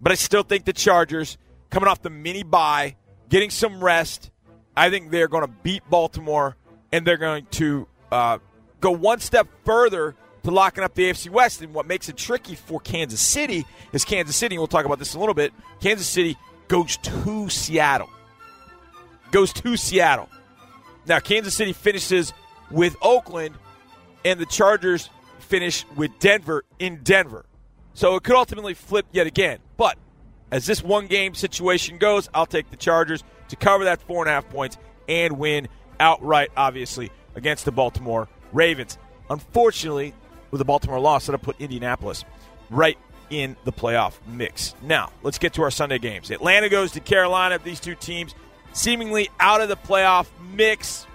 But 0.00 0.12
I 0.12 0.14
still 0.14 0.42
think 0.42 0.64
the 0.64 0.72
Chargers, 0.72 1.38
coming 1.70 1.88
off 1.88 2.02
the 2.02 2.10
mini 2.10 2.42
bye, 2.42 2.96
getting 3.28 3.50
some 3.50 3.82
rest, 3.82 4.30
I 4.76 4.90
think 4.90 5.10
they're 5.10 5.28
going 5.28 5.44
to 5.44 5.52
beat 5.62 5.88
Baltimore 5.88 6.56
and 6.92 7.06
they're 7.06 7.16
going 7.16 7.46
to 7.52 7.88
uh, 8.12 8.38
go 8.80 8.90
one 8.90 9.20
step 9.20 9.48
further 9.64 10.14
to 10.44 10.50
locking 10.50 10.84
up 10.84 10.94
the 10.94 11.10
AFC 11.10 11.30
West. 11.30 11.62
And 11.62 11.74
what 11.74 11.86
makes 11.86 12.08
it 12.08 12.16
tricky 12.16 12.54
for 12.54 12.80
Kansas 12.80 13.20
City 13.20 13.66
is 13.92 14.04
Kansas 14.04 14.36
City, 14.36 14.58
we'll 14.58 14.66
talk 14.66 14.84
about 14.84 14.98
this 14.98 15.14
in 15.14 15.18
a 15.18 15.20
little 15.20 15.34
bit. 15.34 15.52
Kansas 15.80 16.06
City 16.06 16.36
goes 16.68 16.96
to 16.98 17.48
Seattle. 17.48 18.10
Goes 19.30 19.52
to 19.54 19.76
Seattle. 19.76 20.28
Now, 21.06 21.20
Kansas 21.20 21.54
City 21.54 21.72
finishes 21.72 22.32
with 22.70 22.96
Oakland, 23.02 23.54
and 24.24 24.40
the 24.40 24.46
Chargers 24.46 25.10
finish 25.38 25.84
with 25.96 26.10
Denver 26.18 26.64
in 26.78 27.02
Denver. 27.02 27.46
So 27.94 28.16
it 28.16 28.24
could 28.24 28.36
ultimately 28.36 28.74
flip 28.74 29.06
yet 29.12 29.26
again. 29.26 29.58
But 29.76 29.96
as 30.50 30.66
this 30.66 30.82
one 30.82 31.06
game 31.06 31.34
situation 31.34 31.98
goes, 31.98 32.28
I'll 32.34 32.46
take 32.46 32.70
the 32.70 32.76
Chargers 32.76 33.24
to 33.48 33.56
cover 33.56 33.84
that 33.84 34.02
four 34.02 34.22
and 34.22 34.28
a 34.28 34.32
half 34.32 34.48
points 34.48 34.76
and 35.08 35.38
win 35.38 35.68
outright, 36.00 36.50
obviously, 36.56 37.10
against 37.34 37.64
the 37.64 37.72
Baltimore 37.72 38.28
Ravens. 38.52 38.98
Unfortunately, 39.30 40.14
with 40.50 40.58
the 40.58 40.64
Baltimore 40.64 41.00
loss, 41.00 41.26
that'll 41.26 41.38
put 41.38 41.60
Indianapolis 41.60 42.24
right 42.70 42.98
in 43.30 43.56
the 43.64 43.72
playoff 43.72 44.14
mix. 44.26 44.74
Now, 44.82 45.10
let's 45.22 45.38
get 45.38 45.54
to 45.54 45.62
our 45.62 45.70
Sunday 45.70 45.98
games. 45.98 46.30
Atlanta 46.30 46.68
goes 46.68 46.92
to 46.92 47.00
Carolina. 47.00 47.58
These 47.62 47.80
two 47.80 47.94
teams 47.94 48.34
seemingly 48.72 49.30
out 49.40 49.60
of 49.60 49.68
the 49.68 49.76
playoff 49.76 50.26
mix. 50.52 51.06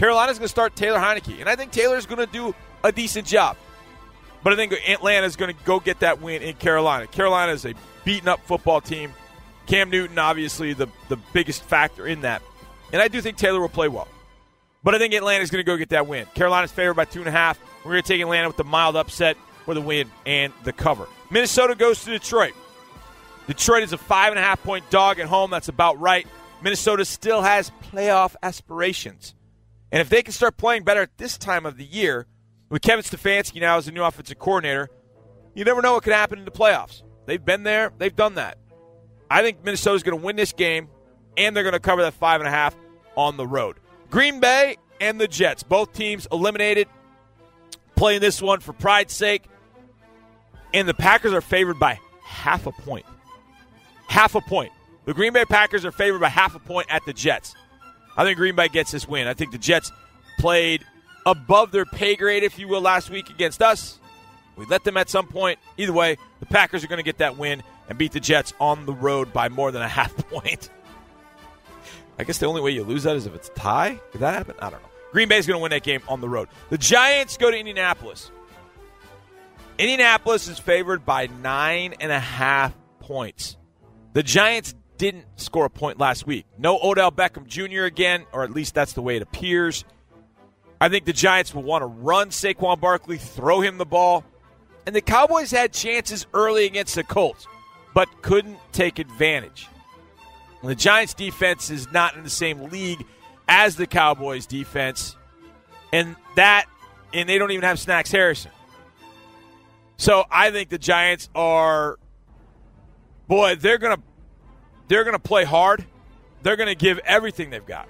Carolina's 0.00 0.38
going 0.38 0.46
to 0.46 0.48
start 0.48 0.74
Taylor 0.76 0.98
Heinicke, 0.98 1.40
and 1.40 1.46
I 1.46 1.56
think 1.56 1.72
Taylor's 1.72 2.06
going 2.06 2.26
to 2.26 2.32
do 2.32 2.54
a 2.82 2.90
decent 2.90 3.26
job. 3.26 3.58
But 4.42 4.54
I 4.54 4.56
think 4.56 4.72
Atlanta's 4.88 5.36
going 5.36 5.54
to 5.54 5.64
go 5.64 5.78
get 5.78 6.00
that 6.00 6.22
win 6.22 6.40
in 6.40 6.54
Carolina. 6.54 7.06
Carolina 7.06 7.52
is 7.52 7.66
a 7.66 7.74
beaten 8.02 8.26
up 8.26 8.40
football 8.46 8.80
team. 8.80 9.12
Cam 9.66 9.90
Newton, 9.90 10.18
obviously, 10.18 10.72
the, 10.72 10.88
the 11.10 11.18
biggest 11.34 11.62
factor 11.64 12.06
in 12.06 12.22
that. 12.22 12.40
And 12.94 13.02
I 13.02 13.08
do 13.08 13.20
think 13.20 13.36
Taylor 13.36 13.60
will 13.60 13.68
play 13.68 13.88
well. 13.88 14.08
But 14.82 14.94
I 14.94 14.98
think 14.98 15.12
Atlanta's 15.12 15.50
going 15.50 15.62
to 15.62 15.66
go 15.66 15.76
get 15.76 15.90
that 15.90 16.06
win. 16.06 16.24
Carolina's 16.34 16.72
favored 16.72 16.94
by 16.94 17.04
two 17.04 17.18
and 17.18 17.28
a 17.28 17.32
half. 17.32 17.60
We're 17.84 17.92
going 17.92 18.02
to 18.02 18.08
take 18.08 18.22
Atlanta 18.22 18.48
with 18.48 18.56
the 18.56 18.64
mild 18.64 18.96
upset 18.96 19.36
for 19.66 19.74
the 19.74 19.82
win 19.82 20.10
and 20.24 20.54
the 20.64 20.72
cover. 20.72 21.08
Minnesota 21.30 21.74
goes 21.74 22.02
to 22.04 22.10
Detroit. 22.10 22.54
Detroit 23.46 23.82
is 23.82 23.92
a 23.92 23.98
five 23.98 24.32
and 24.32 24.38
a 24.38 24.42
half 24.42 24.62
point 24.62 24.88
dog 24.88 25.18
at 25.18 25.26
home. 25.26 25.50
That's 25.50 25.68
about 25.68 26.00
right. 26.00 26.26
Minnesota 26.62 27.04
still 27.04 27.42
has 27.42 27.70
playoff 27.92 28.34
aspirations. 28.42 29.34
And 29.92 30.00
if 30.00 30.08
they 30.08 30.22
can 30.22 30.32
start 30.32 30.56
playing 30.56 30.84
better 30.84 31.02
at 31.02 31.18
this 31.18 31.36
time 31.36 31.66
of 31.66 31.76
the 31.76 31.84
year, 31.84 32.26
with 32.68 32.82
Kevin 32.82 33.04
Stefanski 33.04 33.60
now 33.60 33.76
as 33.76 33.86
the 33.86 33.92
new 33.92 34.02
offensive 34.02 34.38
coordinator, 34.38 34.88
you 35.54 35.64
never 35.64 35.82
know 35.82 35.94
what 35.94 36.04
could 36.04 36.12
happen 36.12 36.38
in 36.38 36.44
the 36.44 36.50
playoffs. 36.50 37.02
They've 37.26 37.44
been 37.44 37.64
there, 37.64 37.92
they've 37.98 38.14
done 38.14 38.34
that. 38.34 38.58
I 39.30 39.42
think 39.42 39.64
Minnesota's 39.64 40.02
going 40.02 40.18
to 40.18 40.24
win 40.24 40.36
this 40.36 40.52
game, 40.52 40.88
and 41.36 41.54
they're 41.54 41.64
going 41.64 41.72
to 41.72 41.80
cover 41.80 42.02
that 42.02 42.14
five 42.14 42.40
and 42.40 42.48
a 42.48 42.50
half 42.50 42.76
on 43.16 43.36
the 43.36 43.46
road. 43.46 43.76
Green 44.10 44.40
Bay 44.40 44.76
and 45.00 45.20
the 45.20 45.28
Jets, 45.28 45.62
both 45.62 45.92
teams 45.92 46.26
eliminated, 46.32 46.88
playing 47.96 48.20
this 48.20 48.40
one 48.40 48.60
for 48.60 48.72
pride's 48.72 49.14
sake. 49.14 49.44
And 50.72 50.88
the 50.88 50.94
Packers 50.94 51.32
are 51.32 51.40
favored 51.40 51.78
by 51.78 51.98
half 52.22 52.66
a 52.66 52.72
point. 52.72 53.06
Half 54.08 54.34
a 54.36 54.40
point. 54.40 54.72
The 55.04 55.14
Green 55.14 55.32
Bay 55.32 55.44
Packers 55.44 55.84
are 55.84 55.92
favored 55.92 56.20
by 56.20 56.28
half 56.28 56.54
a 56.54 56.60
point 56.60 56.86
at 56.90 57.04
the 57.06 57.12
Jets. 57.12 57.54
I 58.20 58.24
think 58.24 58.36
Green 58.36 58.54
Bay 58.54 58.68
gets 58.68 58.90
this 58.90 59.08
win. 59.08 59.26
I 59.26 59.32
think 59.32 59.50
the 59.50 59.56
Jets 59.56 59.90
played 60.38 60.84
above 61.24 61.72
their 61.72 61.86
pay 61.86 62.16
grade, 62.16 62.42
if 62.42 62.58
you 62.58 62.68
will, 62.68 62.82
last 62.82 63.08
week 63.08 63.30
against 63.30 63.62
us. 63.62 63.98
We 64.56 64.66
let 64.66 64.84
them 64.84 64.98
at 64.98 65.08
some 65.08 65.26
point. 65.26 65.58
Either 65.78 65.94
way, 65.94 66.18
the 66.38 66.44
Packers 66.44 66.84
are 66.84 66.86
going 66.86 66.98
to 66.98 67.02
get 67.02 67.16
that 67.16 67.38
win 67.38 67.62
and 67.88 67.96
beat 67.96 68.12
the 68.12 68.20
Jets 68.20 68.52
on 68.60 68.84
the 68.84 68.92
road 68.92 69.32
by 69.32 69.48
more 69.48 69.72
than 69.72 69.80
a 69.80 69.88
half 69.88 70.14
point. 70.28 70.68
I 72.18 72.24
guess 72.24 72.36
the 72.36 72.44
only 72.44 72.60
way 72.60 72.72
you 72.72 72.84
lose 72.84 73.04
that 73.04 73.16
is 73.16 73.24
if 73.24 73.34
it's 73.34 73.48
a 73.48 73.52
tie. 73.52 73.98
Did 74.12 74.20
that 74.20 74.34
happen? 74.34 74.54
I 74.58 74.68
don't 74.68 74.82
know. 74.82 74.88
Green 75.12 75.28
Bay's 75.28 75.46
going 75.46 75.58
to 75.58 75.62
win 75.62 75.70
that 75.70 75.82
game 75.82 76.02
on 76.06 76.20
the 76.20 76.28
road. 76.28 76.48
The 76.68 76.76
Giants 76.76 77.38
go 77.38 77.50
to 77.50 77.56
Indianapolis. 77.56 78.30
Indianapolis 79.78 80.46
is 80.46 80.58
favored 80.58 81.06
by 81.06 81.28
nine 81.42 81.94
and 82.00 82.12
a 82.12 82.20
half 82.20 82.76
points. 82.98 83.56
The 84.12 84.22
Giants 84.22 84.74
didn't 85.00 85.24
score 85.36 85.64
a 85.64 85.70
point 85.70 85.98
last 85.98 86.26
week. 86.26 86.44
No 86.58 86.78
Odell 86.78 87.10
Beckham 87.10 87.46
Jr. 87.46 87.84
again, 87.84 88.26
or 88.34 88.44
at 88.44 88.50
least 88.50 88.74
that's 88.74 88.92
the 88.92 89.00
way 89.00 89.16
it 89.16 89.22
appears. 89.22 89.86
I 90.78 90.90
think 90.90 91.06
the 91.06 91.14
Giants 91.14 91.54
will 91.54 91.62
want 91.62 91.80
to 91.80 91.86
run 91.86 92.28
Saquon 92.28 92.78
Barkley, 92.78 93.16
throw 93.16 93.62
him 93.62 93.78
the 93.78 93.86
ball. 93.86 94.26
And 94.84 94.94
the 94.94 95.00
Cowboys 95.00 95.50
had 95.50 95.72
chances 95.72 96.26
early 96.34 96.66
against 96.66 96.94
the 96.96 97.02
Colts, 97.02 97.46
but 97.94 98.08
couldn't 98.20 98.58
take 98.72 98.98
advantage. 98.98 99.68
The 100.62 100.74
Giants 100.74 101.14
defense 101.14 101.70
is 101.70 101.90
not 101.90 102.14
in 102.14 102.22
the 102.22 102.28
same 102.28 102.64
league 102.64 103.02
as 103.48 103.76
the 103.76 103.86
Cowboys 103.86 104.44
defense. 104.44 105.16
And 105.94 106.14
that 106.36 106.66
and 107.14 107.26
they 107.26 107.38
don't 107.38 107.52
even 107.52 107.64
have 107.64 107.80
Snacks 107.80 108.12
Harrison. 108.12 108.50
So 109.96 110.24
I 110.30 110.50
think 110.50 110.68
the 110.68 110.78
Giants 110.78 111.30
are 111.34 111.98
boy, 113.28 113.54
they're 113.54 113.78
going 113.78 113.96
to 113.96 114.02
they're 114.90 115.04
going 115.04 115.14
to 115.14 115.20
play 115.20 115.44
hard. 115.44 115.84
They're 116.42 116.56
going 116.56 116.68
to 116.68 116.74
give 116.74 116.98
everything 116.98 117.50
they've 117.50 117.64
got. 117.64 117.88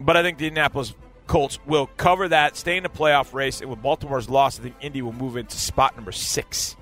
But 0.00 0.16
I 0.16 0.22
think 0.22 0.38
the 0.38 0.46
Indianapolis 0.46 0.94
Colts 1.26 1.58
will 1.66 1.86
cover 1.98 2.28
that, 2.28 2.56
stay 2.56 2.76
in 2.78 2.82
the 2.82 2.88
playoff 2.88 3.34
race, 3.34 3.60
and 3.60 3.68
with 3.70 3.82
Baltimore's 3.82 4.28
loss, 4.28 4.58
I 4.58 4.62
think 4.62 4.74
Indy 4.80 5.02
will 5.02 5.12
move 5.12 5.36
into 5.36 5.56
spot 5.56 5.96
number 5.96 6.12
6 6.12 6.76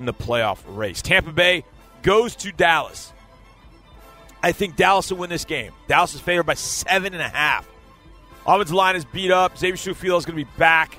in 0.00 0.06
the 0.06 0.14
playoff 0.14 0.58
race. 0.66 1.02
Tampa 1.02 1.30
Bay 1.30 1.64
goes 2.02 2.34
to 2.36 2.52
Dallas. 2.52 3.12
I 4.42 4.52
think 4.52 4.76
Dallas 4.76 5.10
will 5.10 5.18
win 5.18 5.30
this 5.30 5.44
game. 5.44 5.72
Dallas 5.88 6.14
is 6.14 6.20
favored 6.20 6.44
by 6.44 6.54
seven 6.54 7.12
and 7.12 7.22
a 7.22 7.28
half. 7.28 7.68
Offensive 8.46 8.74
line 8.74 8.96
is 8.96 9.04
beat 9.04 9.30
up. 9.30 9.58
Xavier 9.58 9.76
Su'a-Filo 9.76 10.16
is 10.16 10.24
going 10.24 10.38
to 10.38 10.44
be 10.44 10.50
back, 10.56 10.96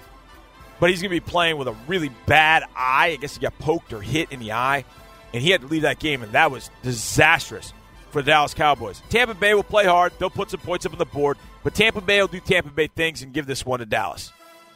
but 0.80 0.92
he's 0.92 1.02
going 1.02 1.10
to 1.10 1.16
be 1.16 1.32
playing 1.32 1.58
with 1.58 1.68
a 1.68 1.76
really 1.88 2.10
bad 2.28 2.64
eye. 2.76 3.12
I 3.14 3.16
guess 3.16 3.36
he 3.36 3.42
got 3.42 3.58
poked 3.58 3.92
or 3.94 4.02
hit 4.02 4.32
in 4.32 4.40
the 4.40 4.52
eye, 4.52 4.86
and 5.34 5.42
he 5.42 5.50
had 5.50 5.62
to 5.62 5.68
leave 5.68 5.84
that 5.84 6.00
game, 6.00 6.22
and 6.22 6.32
that 6.34 6.52
was 6.52 6.70
disastrous 6.84 7.74
for 8.12 8.22
the 8.22 8.32
Dallas 8.32 8.54
Cowboys. 8.54 9.02
Tampa 9.10 9.34
Bay 9.34 9.54
will 9.54 9.64
play 9.64 9.86
hard. 9.86 10.14
They'll 10.20 10.30
put 10.30 10.52
some 10.52 10.60
points 10.60 10.86
up 10.86 10.94
on 10.94 10.98
the 10.98 11.06
board, 11.06 11.38
but 11.64 11.76
Tampa 11.76 12.02
Bay 12.02 12.20
will 12.20 12.28
do 12.28 12.40
Tampa 12.40 12.70
Bay 12.70 12.88
things 12.88 13.22
and 13.22 13.34
give 13.34 13.46
this 13.46 13.66
one 13.66 13.80
to 13.80 13.86
Dallas. 13.86 14.32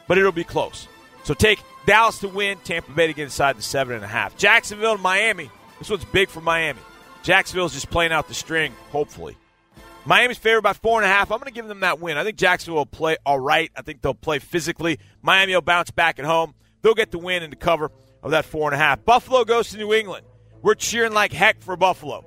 But 0.07 0.17
it'll 0.17 0.31
be 0.31 0.43
close. 0.43 0.87
So 1.23 1.33
take 1.33 1.61
Dallas 1.85 2.19
to 2.19 2.27
win, 2.27 2.57
Tampa 2.63 2.91
Bay 2.91 3.07
to 3.07 3.13
get 3.13 3.23
inside 3.23 3.57
the 3.57 3.61
seven 3.61 3.95
and 3.95 4.03
a 4.03 4.07
half. 4.07 4.37
Jacksonville 4.37 4.93
and 4.93 5.01
Miami. 5.01 5.49
This 5.79 5.89
one's 5.89 6.05
big 6.05 6.29
for 6.29 6.41
Miami. 6.41 6.79
Jacksonville's 7.23 7.73
just 7.73 7.89
playing 7.89 8.11
out 8.11 8.27
the 8.27 8.33
string, 8.33 8.73
hopefully. 8.91 9.37
Miami's 10.05 10.37
favored 10.37 10.61
by 10.61 10.73
four 10.73 10.99
and 10.99 11.05
a 11.05 11.13
half. 11.13 11.31
I'm 11.31 11.37
going 11.37 11.47
to 11.47 11.53
give 11.53 11.67
them 11.67 11.81
that 11.81 11.99
win. 11.99 12.17
I 12.17 12.23
think 12.23 12.37
Jacksonville 12.37 12.79
will 12.79 12.85
play 12.87 13.17
all 13.25 13.39
right. 13.39 13.71
I 13.75 13.83
think 13.83 14.01
they'll 14.01 14.15
play 14.15 14.39
physically. 14.39 14.99
Miami 15.21 15.53
will 15.53 15.61
bounce 15.61 15.91
back 15.91 16.17
at 16.17 16.25
home. 16.25 16.55
They'll 16.81 16.95
get 16.95 17.11
the 17.11 17.19
win 17.19 17.43
and 17.43 17.51
the 17.51 17.57
cover 17.57 17.91
of 18.23 18.31
that 18.31 18.45
four 18.45 18.71
and 18.71 18.75
a 18.75 18.83
half. 18.83 19.05
Buffalo 19.05 19.43
goes 19.45 19.69
to 19.69 19.77
New 19.77 19.93
England. 19.93 20.25
We're 20.63 20.75
cheering 20.75 21.13
like 21.13 21.31
heck 21.31 21.61
for 21.61 21.75
Buffalo, 21.75 22.25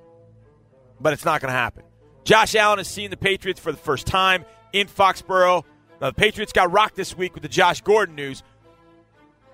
but 1.04 1.12
it's 1.12 1.26
not 1.26 1.42
going 1.42 1.52
to 1.52 1.56
happen. 1.56 1.84
Josh 2.24 2.54
Allen 2.54 2.78
has 2.78 2.88
seen 2.88 3.10
the 3.10 3.16
Patriots 3.18 3.60
for 3.60 3.70
the 3.70 3.78
first 3.78 4.06
time 4.06 4.46
in 4.72 4.86
Foxborough. 4.88 5.62
Now, 6.00 6.08
the 6.08 6.14
Patriots 6.14 6.50
got 6.50 6.72
rocked 6.72 6.96
this 6.96 7.14
week 7.14 7.34
with 7.34 7.42
the 7.42 7.48
Josh 7.48 7.82
Gordon 7.82 8.14
news, 8.14 8.42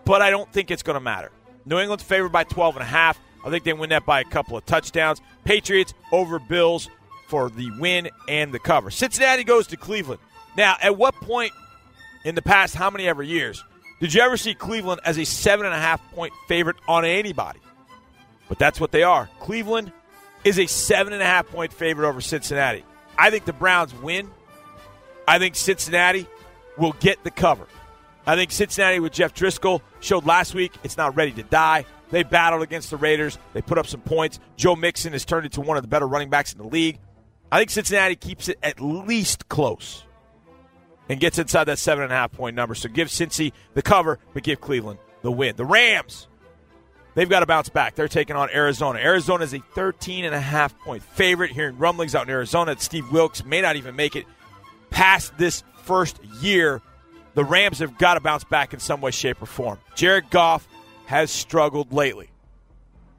but 0.05 0.23
I 0.23 0.31
don't 0.31 0.51
think 0.53 0.71
it's 0.71 0.85
going 0.85 0.95
to 0.95 1.01
matter. 1.01 1.33
New 1.67 1.81
England's 1.81 2.05
favored 2.05 2.31
by 2.31 2.45
12 2.45 2.77
and 2.77 2.85
a 2.85 2.87
half. 2.87 3.19
I 3.45 3.51
think 3.51 3.65
they 3.65 3.73
win 3.73 3.91
that 3.91 4.07
by 4.07 4.21
a 4.21 4.25
couple 4.25 4.57
of 4.57 4.65
touchdowns. 4.65 5.21
Patriots 5.45 5.93
over 6.13 6.39
Bills 6.39 6.89
for 7.27 7.51
the 7.51 7.69
win 7.81 8.11
and 8.29 8.53
the 8.53 8.61
cover. 8.61 8.93
Cincinnati 8.93 9.43
goes 9.43 9.67
to 9.69 9.77
Cleveland. 9.77 10.21
Now, 10.57 10.77
at 10.81 10.97
what 10.97 11.17
point 11.17 11.53
in 12.25 12.37
the 12.37 12.43
past, 12.43 12.77
how 12.77 12.91
many 12.91 13.09
ever 13.09 13.25
years, 13.25 13.65
did 13.99 14.15
you 14.15 14.21
ever 14.21 14.37
see 14.37 14.55
Cleveland 14.55 15.01
as 15.05 15.19
a 15.19 15.25
seven 15.25 15.67
and 15.67 15.75
a 15.75 15.79
half 15.79 16.01
point 16.13 16.33
favorite 16.47 16.77
on 16.87 17.05
anybody? 17.05 17.59
But 18.49 18.61
that's 18.61 18.79
what 18.79 18.93
they 18.93 19.03
are. 19.03 19.29
Cleveland 19.41 19.93
is 20.45 20.59
a 20.59 20.67
seven 20.67 21.13
and 21.13 21.23
a 21.23 21.27
half 21.27 21.49
point 21.49 21.73
favorite 21.73 22.09
over 22.09 22.21
Cincinnati. 22.21 22.85
I 23.19 23.31
think 23.31 23.45
the 23.45 23.53
Browns 23.53 23.95
win. 23.95 24.31
I 25.29 25.39
think 25.39 25.55
Cincinnati 25.55 26.27
will 26.77 26.93
get 26.93 27.23
the 27.25 27.31
cover. 27.31 27.67
I 28.27 28.37
think 28.37 28.51
Cincinnati 28.51 29.01
with 29.01 29.13
Jeff 29.13 29.35
Driskel 29.35 29.81
showed 30.01 30.25
last 30.25 30.55
week 30.55 30.73
it's 30.83 30.97
not 30.97 31.17
ready 31.17 31.33
to 31.33 31.43
die. 31.43 31.85
They 32.11 32.23
battled 32.23 32.63
against 32.63 32.91
the 32.91 32.97
Raiders. 32.97 33.39
They 33.53 33.63
put 33.63 33.79
up 33.79 33.87
some 33.87 34.01
points. 34.01 34.41
Joe 34.57 34.77
Mixon 34.77 35.13
has 35.13 35.25
turned 35.25 35.47
into 35.47 35.61
one 35.61 35.77
of 35.77 35.83
the 35.83 35.89
better 35.89 36.07
running 36.07 36.31
backs 36.31 36.53
in 36.53 36.59
the 36.59 36.67
league. 36.67 36.99
I 37.53 37.59
think 37.59 37.71
Cincinnati 37.71 38.17
keeps 38.17 38.49
it 38.49 38.59
at 38.63 38.81
least 38.81 39.49
close 39.49 40.05
and 41.09 41.19
gets 41.19 41.39
inside 41.39 41.65
that 41.65 41.79
seven 41.79 42.05
and 42.05 42.13
a 42.13 42.17
half 42.17 42.33
point 42.33 42.57
number. 42.57 42.75
So 42.75 42.89
give 42.89 43.09
Cincy 43.09 43.53
the 43.75 43.83
cover, 43.83 44.19
but 44.33 44.43
give 44.43 44.61
Cleveland 44.61 44.99
the 45.23 45.33
win. 45.33 45.57
The 45.57 45.65
Rams, 45.65 46.29
they've 47.15 47.29
got 47.29 47.41
to 47.41 47.47
bounce 47.47 47.69
back. 47.69 47.95
They're 47.95 48.09
taking 48.09 48.37
on 48.37 48.51
Arizona. 48.51 48.99
Arizona 48.99 49.45
is 49.45 49.55
a 49.55 49.61
13 49.75 50.25
and 50.25 50.35
a 50.35 50.41
half 50.41 50.79
point 50.81 51.03
favorite. 51.03 51.51
Hearing 51.51 51.79
rumblings 51.79 52.15
out 52.15 52.27
in 52.27 52.31
Arizona 52.31 52.77
Steve 52.79 53.11
Wilks 53.11 53.45
may 53.45 53.61
not 53.61 53.77
even 53.77 53.97
make 53.97 54.17
it 54.17 54.27
past 54.91 55.37
this 55.39 55.63
first 55.83 56.23
year. 56.41 56.83
The 57.35 57.45
Rams 57.45 57.79
have 57.79 57.97
got 57.99 58.15
to 58.15 58.21
bounce 58.21 58.45
back 58.45 58.75
in 58.75 58.81
some 58.81 59.01
way, 59.01 59.11
shape, 59.11 59.41
or 59.41 59.47
form. 59.47 59.79
Jared 59.95 60.31
Goff 60.31 60.67
has 61.07 61.31
struggled 61.31 61.93
lately. 61.93 62.31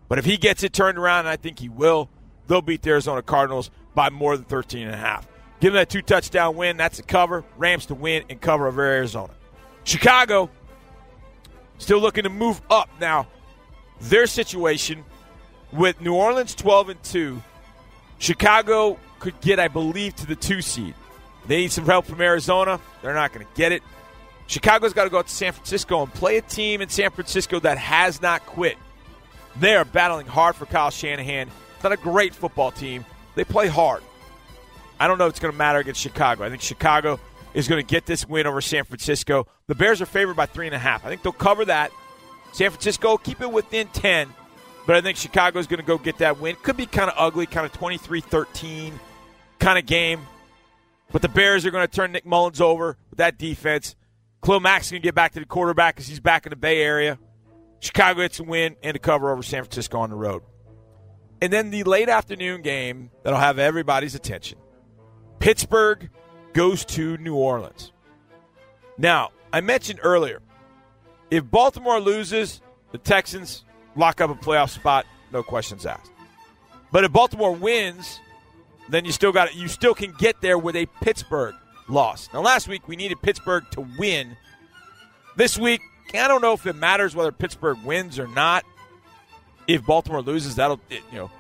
But 0.08 0.20
if 0.20 0.26
he 0.26 0.38
gets 0.38 0.64
it 0.64 0.74
turned 0.74 0.98
around, 0.98 1.20
and 1.20 1.30
I 1.30 1.38
think 1.38 1.60
he 1.60 1.70
will, 1.70 2.10
they'll 2.48 2.62
beat 2.62 2.82
the 2.82 2.90
Arizona 2.90 3.22
Cardinals 3.22 3.72
by 3.96 4.10
more 4.10 4.36
than 4.36 4.46
13 4.46 4.86
and 4.86 4.94
a 4.94 4.98
half. 4.98 5.28
Give 5.62 5.74
them 5.74 5.80
that 5.80 5.90
two 5.90 6.02
touchdown 6.02 6.56
win. 6.56 6.76
That's 6.76 7.00
a 7.00 7.04
cover. 7.04 7.46
Rams 7.58 7.86
to 7.86 7.96
win 7.96 8.24
and 8.30 8.42
cover 8.42 8.68
over 8.68 8.84
Arizona. 8.84 9.34
Chicago 9.84 10.50
still 11.78 12.00
looking 12.00 12.24
to 12.24 12.30
move 12.30 12.62
up 12.70 12.90
now. 13.00 13.28
Their 14.02 14.28
situation 14.28 15.04
with 15.72 16.02
New 16.02 16.14
Orleans 16.14 16.56
12 16.56 16.90
and 16.90 17.04
2, 17.04 17.42
Chicago 18.18 19.00
could 19.20 19.40
get, 19.42 19.60
I 19.60 19.68
believe, 19.68 20.16
to 20.18 20.26
the 20.26 20.36
two 20.36 20.62
seed. 20.62 20.96
They 21.48 21.58
need 21.58 21.72
some 21.72 21.86
help 21.86 22.06
from 22.06 22.22
Arizona. 22.22 22.80
They're 23.02 23.14
not 23.14 23.34
going 23.34 23.46
to 23.46 23.52
get 23.56 23.72
it. 23.72 23.82
Chicago's 24.48 24.94
got 24.94 25.06
to 25.06 25.10
go 25.10 25.20
out 25.20 25.28
to 25.28 25.34
San 25.34 25.54
Francisco 25.54 26.04
and 26.04 26.14
play 26.14 26.38
a 26.38 26.42
team 26.42 26.82
in 26.82 26.90
San 26.90 27.12
Francisco 27.12 27.60
that 27.62 27.78
has 27.78 28.22
not 28.22 28.46
quit. 28.46 28.78
They 29.60 29.76
are 29.76 29.86
battling 29.86 30.28
hard 30.28 30.56
for 30.56 30.66
Kyle 30.66 30.92
Shanahan. 30.92 31.50
It's 31.76 31.84
not 31.84 31.94
a 31.94 31.98
great 31.98 32.36
football 32.36 32.72
team. 32.72 33.06
They 33.36 33.44
play 33.44 33.68
hard. 33.68 34.04
I 35.00 35.08
don't 35.08 35.18
know 35.18 35.26
if 35.26 35.32
it's 35.32 35.40
going 35.40 35.52
to 35.54 35.58
matter 35.58 35.80
against 35.80 36.02
Chicago. 36.02 36.44
I 36.44 36.50
think 36.50 36.62
Chicago 36.62 37.20
is 37.54 37.68
going 37.68 37.82
to 37.84 37.88
get 37.88 38.06
this 38.06 38.28
win 38.28 38.46
over 38.46 38.62
San 38.62 38.84
Francisco. 38.84 39.48
The 39.68 39.76
Bears 39.76 40.02
are 40.02 40.06
favored 40.06 40.36
by 40.36 40.46
three 40.46 40.68
and 40.68 40.76
a 40.76 40.80
half. 40.80 41.06
I 41.06 41.10
think 41.10 41.24
they'll 41.24 41.32
cover 41.32 41.66
that. 41.66 41.92
San 42.52 42.70
Francisco 42.70 43.18
keep 43.18 43.42
it 43.42 43.52
within 43.52 43.88
10, 43.88 44.34
but 44.86 44.96
I 44.96 45.02
think 45.02 45.18
Chicago 45.18 45.60
is 45.60 45.68
going 45.68 45.80
to 45.80 45.86
go 45.86 45.98
get 45.98 46.18
that 46.18 46.40
win. 46.40 46.56
Could 46.64 46.78
be 46.78 46.86
kind 46.86 47.10
of 47.10 47.16
ugly, 47.18 47.46
kind 47.46 47.66
of 47.66 47.72
23 47.74 48.22
13 48.22 49.00
kind 49.60 49.80
of 49.80 49.86
game. 49.86 50.28
But 51.12 51.22
the 51.22 51.30
Bears 51.30 51.66
are 51.66 51.72
going 51.72 51.88
to 51.88 51.94
turn 51.94 52.12
Nick 52.12 52.26
Mullens 52.26 52.62
over 52.62 52.98
with 53.10 53.18
that 53.18 53.38
defense. 53.38 53.96
Khalil 54.44 54.60
Mack's 54.60 54.90
going 54.92 55.02
to 55.02 55.06
get 55.06 55.14
back 55.14 55.34
to 55.34 55.40
the 55.40 55.46
quarterback 55.46 55.96
because 55.96 56.08
he's 56.08 56.20
back 56.20 56.46
in 56.46 56.50
the 56.50 56.56
Bay 56.56 56.82
Area. 56.82 57.20
Chicago 57.80 58.22
gets 58.22 58.40
a 58.40 58.44
win 58.44 58.76
and 58.84 58.96
a 58.96 59.00
cover 59.00 59.32
over 59.32 59.44
San 59.44 59.64
Francisco 59.64 60.00
on 60.00 60.10
the 60.10 60.16
road. 60.16 60.44
And 61.42 61.52
then 61.52 61.72
the 61.72 61.84
late 61.84 62.10
afternoon 62.10 62.62
game 62.62 63.10
that'll 63.24 63.40
have 63.40 63.60
everybody's 63.60 64.14
attention 64.16 64.60
Pittsburgh 65.40 66.10
goes 66.54 66.86
to 66.86 67.18
New 67.18 67.36
Orleans. 67.36 67.92
Now, 68.98 69.32
I 69.52 69.62
mentioned 69.62 70.00
earlier, 70.04 70.40
if 71.32 71.50
Baltimore 71.50 72.00
loses, 72.00 72.62
the 72.92 72.98
Texans 72.98 73.64
lock 73.96 74.22
up 74.22 74.30
a 74.30 74.36
playoff 74.36 74.70
spot, 74.70 75.06
no 75.32 75.42
questions 75.42 75.86
asked. 75.86 76.12
But 76.92 77.06
if 77.06 77.12
Baltimore 77.12 77.54
wins, 77.54 78.20
then 78.90 79.06
you 79.06 79.14
still 79.14 79.32
got 79.32 79.50
it. 79.50 79.56
You 79.56 79.70
still 79.70 79.96
can 79.96 80.14
get 80.20 80.42
there 80.42 80.58
with 80.58 80.76
a 80.76 80.86
Pittsburgh 81.02 81.56
loss. 81.88 82.30
Now, 82.34 82.42
last 82.42 82.68
week 82.68 82.88
we 82.88 82.98
needed 82.98 83.22
Pittsburgh 83.22 83.64
to 83.72 83.88
win. 83.98 84.36
This 85.38 85.58
week, 85.58 85.82
I 86.14 86.28
don't 86.28 86.42
know 86.42 86.54
if 86.54 86.66
it 86.68 86.76
matters 86.76 87.16
whether 87.16 87.32
Pittsburgh 87.32 87.78
wins 87.86 88.20
or 88.20 88.28
not. 88.28 88.66
If 89.68 89.86
Baltimore 89.86 90.22
loses, 90.22 90.56
that'll 90.56 90.82
you 90.90 91.00
know 91.14 91.32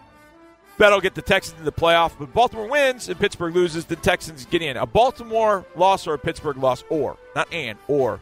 that'll 0.77 1.01
get 1.01 1.15
the 1.15 1.21
Texans 1.21 1.59
in 1.59 1.65
the 1.65 1.71
playoff. 1.73 2.13
But 2.17 2.33
Baltimore 2.33 2.69
wins 2.69 3.09
and 3.09 3.19
Pittsburgh 3.19 3.53
loses, 3.53 3.85
the 3.85 3.97
Texans 3.97 4.45
get 4.45 4.61
in. 4.61 4.77
A 4.77 4.85
Baltimore 4.85 5.65
loss 5.75 6.07
or 6.07 6.13
a 6.13 6.17
Pittsburgh 6.17 6.57
loss, 6.57 6.85
or 6.89 7.17
not 7.35 7.51
and 7.51 7.77
or 7.89 8.21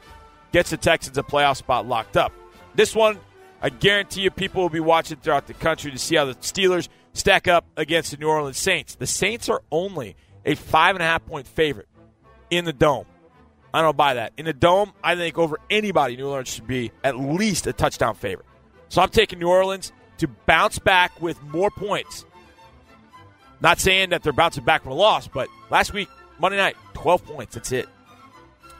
gets 0.51 0.69
the 0.69 0.77
Texans 0.77 1.17
a 1.17 1.23
playoff 1.23 1.57
spot 1.57 1.87
locked 1.87 2.17
up. 2.17 2.31
This 2.75 2.95
one, 2.95 3.19
I 3.61 3.69
guarantee 3.69 4.21
you, 4.21 4.31
people 4.31 4.61
will 4.61 4.69
be 4.69 4.79
watching 4.79 5.17
throughout 5.17 5.47
the 5.47 5.53
country 5.53 5.91
to 5.91 5.97
see 5.97 6.15
how 6.15 6.25
the 6.25 6.35
Steelers 6.35 6.87
stack 7.13 7.47
up 7.47 7.65
against 7.77 8.11
the 8.11 8.17
New 8.17 8.27
Orleans 8.27 8.57
Saints. 8.57 8.95
The 8.95 9.07
Saints 9.07 9.49
are 9.49 9.61
only 9.71 10.15
a 10.45 10.55
five 10.55 10.95
and 10.95 11.03
a 11.03 11.05
half 11.05 11.25
point 11.25 11.47
favorite 11.47 11.87
in 12.49 12.65
the 12.65 12.73
dome. 12.73 13.05
I 13.73 13.81
don't 13.81 13.97
buy 13.97 14.15
that. 14.15 14.33
In 14.37 14.45
the 14.45 14.53
dome, 14.53 14.93
I 15.03 15.15
think 15.15 15.37
over 15.37 15.59
anybody, 15.69 16.17
New 16.17 16.27
Orleans 16.27 16.49
should 16.49 16.67
be 16.67 16.91
at 17.03 17.19
least 17.19 17.67
a 17.67 17.73
touchdown 17.73 18.15
favorite. 18.15 18.47
So 18.89 19.01
I'm 19.01 19.09
taking 19.09 19.39
New 19.39 19.49
Orleans 19.49 19.91
to 20.17 20.27
bounce 20.27 20.79
back 20.79 21.21
with 21.21 21.41
more 21.43 21.69
points. 21.69 22.25
Not 23.61 23.79
saying 23.79 24.09
that 24.09 24.23
they're 24.23 24.33
bouncing 24.33 24.63
back 24.63 24.83
from 24.83 24.93
a 24.93 24.95
loss, 24.95 25.27
but 25.27 25.49
last 25.69 25.93
week, 25.93 26.09
Monday 26.39 26.57
night, 26.57 26.77
12 26.93 27.25
points. 27.25 27.55
That's 27.55 27.71
it. 27.71 27.87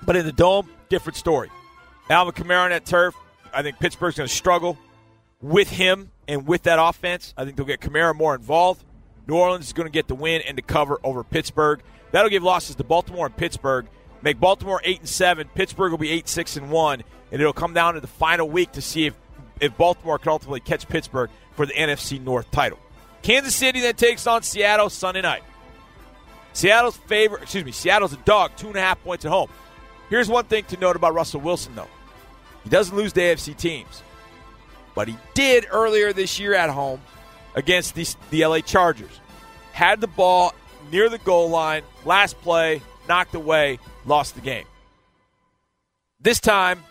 But 0.04 0.16
in 0.16 0.26
the 0.26 0.32
dome, 0.32 0.70
different 0.90 1.18
story. 1.18 1.50
Alvin 2.10 2.34
Kamara 2.34 2.66
on 2.66 2.70
that 2.72 2.86
turf, 2.86 3.16
I 3.54 3.62
think 3.62 3.80
Pittsburgh's 3.80 4.18
going 4.18 4.28
to 4.28 4.34
struggle 4.34 4.78
with 5.42 5.70
him 5.70 6.12
and 6.28 6.48
with 6.48 6.64
that 6.64 6.80
offense. 6.82 7.34
I 7.38 7.46
think 7.46 7.56
they'll 7.56 7.66
get 7.66 7.80
Kamara 7.80 8.16
more 8.16 8.36
involved. 8.36 8.84
New 9.28 9.36
Orleans 9.36 9.68
is 9.68 9.74
going 9.74 9.88
to 9.88 9.92
get 9.92 10.08
the 10.08 10.16
win 10.16 10.42
and 10.48 10.58
the 10.58 10.62
cover 10.62 11.00
over 11.04 11.24
Pittsburgh. 11.24 11.82
That'll 12.12 12.30
give 12.30 12.44
losses 12.44 12.76
to 12.78 12.84
Baltimore 12.84 13.28
and 13.28 13.38
Pittsburgh. 13.38 13.88
Make 14.22 14.40
Baltimore 14.40 14.82
eight 14.84 15.00
and 15.00 15.08
seven. 15.10 15.48
Pittsburgh 15.54 15.92
will 15.92 16.00
be 16.00 16.10
eight 16.10 16.28
six 16.28 16.58
and 16.58 16.72
one, 16.72 17.04
and 17.32 17.40
it'll 17.40 17.54
come 17.54 17.74
down 17.74 17.94
to 17.94 18.02
the 18.02 18.08
final 18.08 18.50
week 18.50 18.74
to 18.74 18.82
see 18.82 19.06
if 19.06 19.14
if 19.62 19.78
Baltimore 19.78 20.18
can 20.18 20.32
ultimately 20.32 20.60
catch 20.60 20.88
Pittsburgh 20.88 21.30
for 21.54 21.66
the 21.66 21.74
NFC 21.74 22.22
North 22.22 22.50
title. 22.52 22.80
Kansas 23.22 23.56
City 23.56 23.82
then 23.82 23.96
takes 23.96 24.26
on 24.28 24.42
Seattle 24.42 24.90
Sunday 24.90 25.22
night. 25.22 25.44
Seattle's 26.54 26.98
favorite, 26.98 27.44
excuse 27.44 27.64
me, 27.64 27.72
Seattle's 27.72 28.14
a 28.14 28.18
dog, 28.18 28.52
two 28.58 28.68
and 28.68 28.76
a 28.76 28.82
half 28.82 29.02
points 29.04 29.26
at 29.26 29.32
home. 29.32 29.50
Here's 30.10 30.28
one 30.28 30.46
thing 30.46 30.64
to 30.66 30.78
note 30.78 30.96
about 30.96 31.14
Russell 31.14 31.42
Wilson, 31.42 31.76
though. 31.76 31.88
He 32.70 32.76
doesn't 32.76 32.96
lose 32.96 33.14
to 33.14 33.20
AFC 33.20 33.58
teams, 33.58 34.04
but 34.94 35.08
he 35.08 35.18
did 35.34 35.66
earlier 35.72 36.14
this 36.14 36.40
year 36.40 36.54
at 36.54 36.70
home 36.70 37.02
against 37.56 37.96
the, 37.96 38.08
the 38.30 38.46
LA 38.46 38.60
Chargers. 38.60 39.20
Had 39.72 40.02
the 40.02 40.08
ball 40.08 40.54
near 40.92 41.10
the 41.10 41.18
goal 41.18 41.50
line, 41.50 41.82
last 42.06 42.40
play, 42.42 42.84
knocked 43.08 43.34
away, 43.34 43.80
lost 44.06 44.36
the 44.36 44.42
game. 44.42 44.66
This 46.22 46.40
time, 46.40 46.84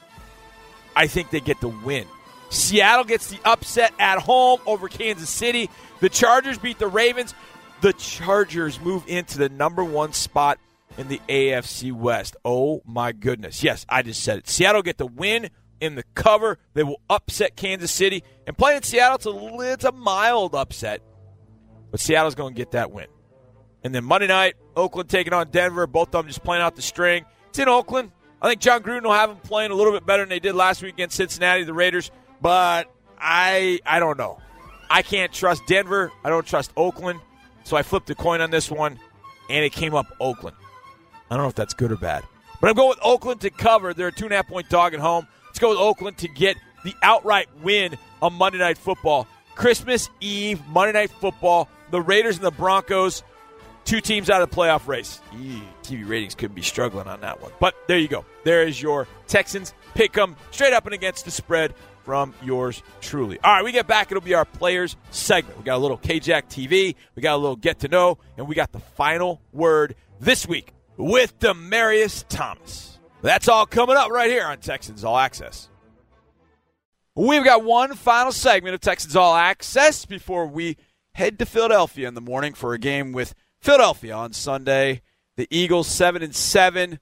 I 0.97 1.07
think 1.07 1.31
they 1.31 1.39
get 1.39 1.61
the 1.61 1.69
win. 1.69 2.07
Seattle 2.51 3.05
gets 3.05 3.29
the 3.29 3.39
upset 3.45 3.93
at 4.01 4.19
home 4.19 4.59
over 4.67 4.89
Kansas 4.89 5.31
City. 5.31 5.71
The 6.01 6.09
Chargers 6.09 6.59
beat 6.59 6.81
the 6.81 6.89
Ravens. 6.89 7.37
The 7.83 7.93
Chargers 7.93 8.81
move 8.81 9.05
into 9.07 9.39
the 9.39 9.49
number 9.49 9.85
one 9.85 10.13
spot 10.13 10.59
in 10.97 11.07
the 11.07 11.21
AFC 11.29 11.93
West. 11.93 12.35
Oh 12.45 12.83
my 12.85 13.13
goodness. 13.13 13.63
Yes, 13.63 13.87
I 13.89 14.03
just 14.03 14.25
said 14.25 14.39
it. 14.39 14.49
Seattle 14.49 14.83
get 14.83 14.99
the 14.99 15.07
win 15.07 15.51
in 15.81 15.95
the 15.95 16.05
cover. 16.15 16.59
They 16.75 16.83
will 16.83 17.01
upset 17.09 17.57
Kansas 17.57 17.91
City. 17.91 18.23
And 18.47 18.57
playing 18.57 18.79
in 18.79 18.83
Seattle, 18.83 19.17
it's 19.17 19.27
a, 19.27 19.73
it's 19.73 19.85
a 19.85 19.93
mild 19.93 20.55
upset. 20.55 21.03
But 21.91 22.01
Seattle's 22.01 22.35
going 22.35 22.55
to 22.55 22.59
get 22.59 22.73
that 22.73 22.91
win. 22.91 23.07
And 23.83 23.95
then 23.95 24.05
Monday 24.05 24.27
night, 24.27 24.55
Oakland 24.77 25.09
taking 25.09 25.33
on 25.33 25.51
Denver. 25.51 25.87
Both 25.87 26.09
of 26.09 26.13
them 26.13 26.27
just 26.27 26.43
playing 26.43 26.63
out 26.63 26.77
the 26.77 26.83
string. 26.83 27.25
It's 27.49 27.59
in 27.59 27.69
Oakland. 27.69 28.11
I 28.41 28.49
think 28.49 28.61
Jon 28.61 28.83
Gruden 28.83 29.03
will 29.03 29.13
have 29.13 29.31
them 29.31 29.39
playing 29.39 29.71
a 29.71 29.75
little 29.75 29.93
bit 29.93 30.07
better 30.07 30.23
than 30.23 30.29
they 30.29 30.41
did 30.41 30.55
last 30.55 30.83
week 30.83 30.95
against 30.95 31.17
Cincinnati, 31.17 31.65
the 31.65 31.75
Raiders. 31.75 32.11
But 32.41 32.91
I 33.19 33.81
I 33.85 33.99
don't 33.99 34.19
know. 34.19 34.39
I 34.91 35.03
can't 35.03 35.33
trust 35.33 35.63
Denver. 35.67 36.13
I 36.25 36.31
don't 36.31 36.47
trust 36.47 36.73
Oakland. 36.77 37.21
So 37.65 37.77
I 37.77 37.83
flipped 37.83 38.09
a 38.11 38.15
coin 38.15 38.41
on 38.41 38.51
this 38.51 38.71
one, 38.71 38.99
and 39.51 39.65
it 39.65 39.73
came 39.73 39.95
up 39.95 40.07
Oakland. 40.21 40.57
I 41.31 41.35
don't 41.35 41.45
know 41.45 41.49
if 41.49 41.55
that's 41.55 41.75
good 41.75 41.93
or 41.93 41.97
bad. 41.97 42.25
But 42.61 42.71
I'm 42.71 42.77
going 42.77 42.89
with 42.89 43.01
Oakland 43.03 43.41
to 43.43 43.51
cover. 43.51 43.93
They're 43.93 44.09
a 44.09 44.13
two 44.13 44.25
and 44.25 44.33
a 44.33 44.37
half 44.37 44.49
point 44.49 44.69
dog 44.69 44.95
at 44.95 45.01
home. 45.01 45.27
Let's 45.59 45.64
go 45.64 45.70
with 45.70 45.80
Oakland 45.80 46.18
to 46.18 46.28
get 46.28 46.56
the 46.85 46.94
outright 47.02 47.48
win 47.64 47.98
on 48.22 48.32
Monday 48.35 48.59
Night 48.59 48.78
Football. 48.78 49.26
Christmas 49.56 50.09
Eve, 50.20 50.64
Monday 50.68 50.93
Night 50.93 51.10
Football. 51.10 51.68
The 51.90 52.01
Raiders 52.01 52.36
and 52.36 52.47
the 52.47 52.52
Broncos, 52.52 53.24
two 53.85 54.01
teams 54.01 54.30
out 54.30 54.40
of 54.40 54.51
the 54.51 54.55
playoff 54.55 54.86
race. 54.86 55.20
TV 55.82 56.09
ratings 56.09 56.36
could 56.36 56.55
be 56.55 56.62
struggling 56.62 57.09
on 57.09 57.22
that 57.22 57.43
one. 57.43 57.51
But 57.59 57.74
there 57.89 57.98
you 57.98 58.06
go. 58.06 58.24
There 58.44 58.62
is 58.62 58.80
your 58.80 59.09
Texans 59.26 59.74
pick 59.94 60.16
'em 60.16 60.36
straight 60.52 60.74
up 60.74 60.85
and 60.85 60.94
against 60.94 61.24
the 61.24 61.32
spread 61.32 61.74
from 62.05 62.35
yours 62.40 62.80
truly. 63.01 63.40
All 63.43 63.52
right, 63.52 63.64
we 63.64 63.72
get 63.72 63.89
back. 63.89 64.12
It'll 64.12 64.20
be 64.20 64.35
our 64.35 64.44
players 64.44 64.94
segment. 65.10 65.59
We 65.59 65.64
got 65.64 65.74
a 65.74 65.82
little 65.82 65.98
KJack 65.98 66.48
TV, 66.48 66.94
we 67.16 67.20
got 67.20 67.35
a 67.35 67.36
little 67.36 67.56
get 67.56 67.80
to 67.80 67.89
know, 67.89 68.18
and 68.36 68.47
we 68.47 68.55
got 68.55 68.70
the 68.70 68.78
final 68.78 69.40
word 69.52 69.97
this 70.20 70.47
week 70.47 70.72
with 70.97 71.36
Demaryius 71.40 72.24
Thomas. 72.28 72.98
That's 73.20 73.49
all 73.49 73.66
coming 73.66 73.97
up 73.97 74.11
right 74.11 74.31
here 74.31 74.47
on 74.47 74.59
Texans 74.59 75.03
All 75.03 75.19
Access. 75.19 75.69
We've 77.16 77.45
got 77.45 77.65
one 77.65 77.95
final 77.95 78.31
segment 78.31 78.74
of 78.74 78.81
Texans 78.81 79.16
All 79.16 79.35
Access 79.35 80.07
before 80.07 80.47
we 80.47 80.77
head 81.15 81.39
to 81.40 81.47
Philadelphia 81.47 82.07
in 82.07 82.15
the 82.15 82.20
morning 82.20 82.55
for 82.55 82.74
a 82.74 82.78
game 82.78 83.11
with 83.11 83.35
Philadelphia 83.61 84.15
on 84.15 84.32
Sunday. 84.32 85.03
The 85.36 85.49
Eagles 85.51 85.89
seven 85.89 86.23
and 86.23 86.35
seven 86.35 87.01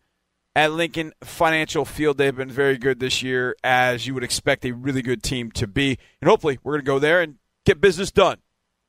at 0.55 0.73
Lincoln 0.73 1.13
Financial 1.23 1.85
Field. 1.85 2.17
They've 2.17 2.35
been 2.35 2.51
very 2.51 2.79
good 2.79 2.99
this 2.99 3.23
year, 3.23 3.55
as 3.63 4.07
you 4.07 4.15
would 4.15 4.25
expect 4.25 4.65
a 4.65 4.73
really 4.73 5.03
good 5.03 5.23
team 5.23 5.51
to 5.53 5.67
be. 5.67 5.99
And 6.23 6.31
hopefully, 6.31 6.59
we're 6.65 6.73
going 6.75 6.85
to 6.85 6.87
go 6.87 6.99
there 6.99 7.21
and 7.21 7.37
get 7.67 7.79
business 7.83 8.11
done. 8.11 8.39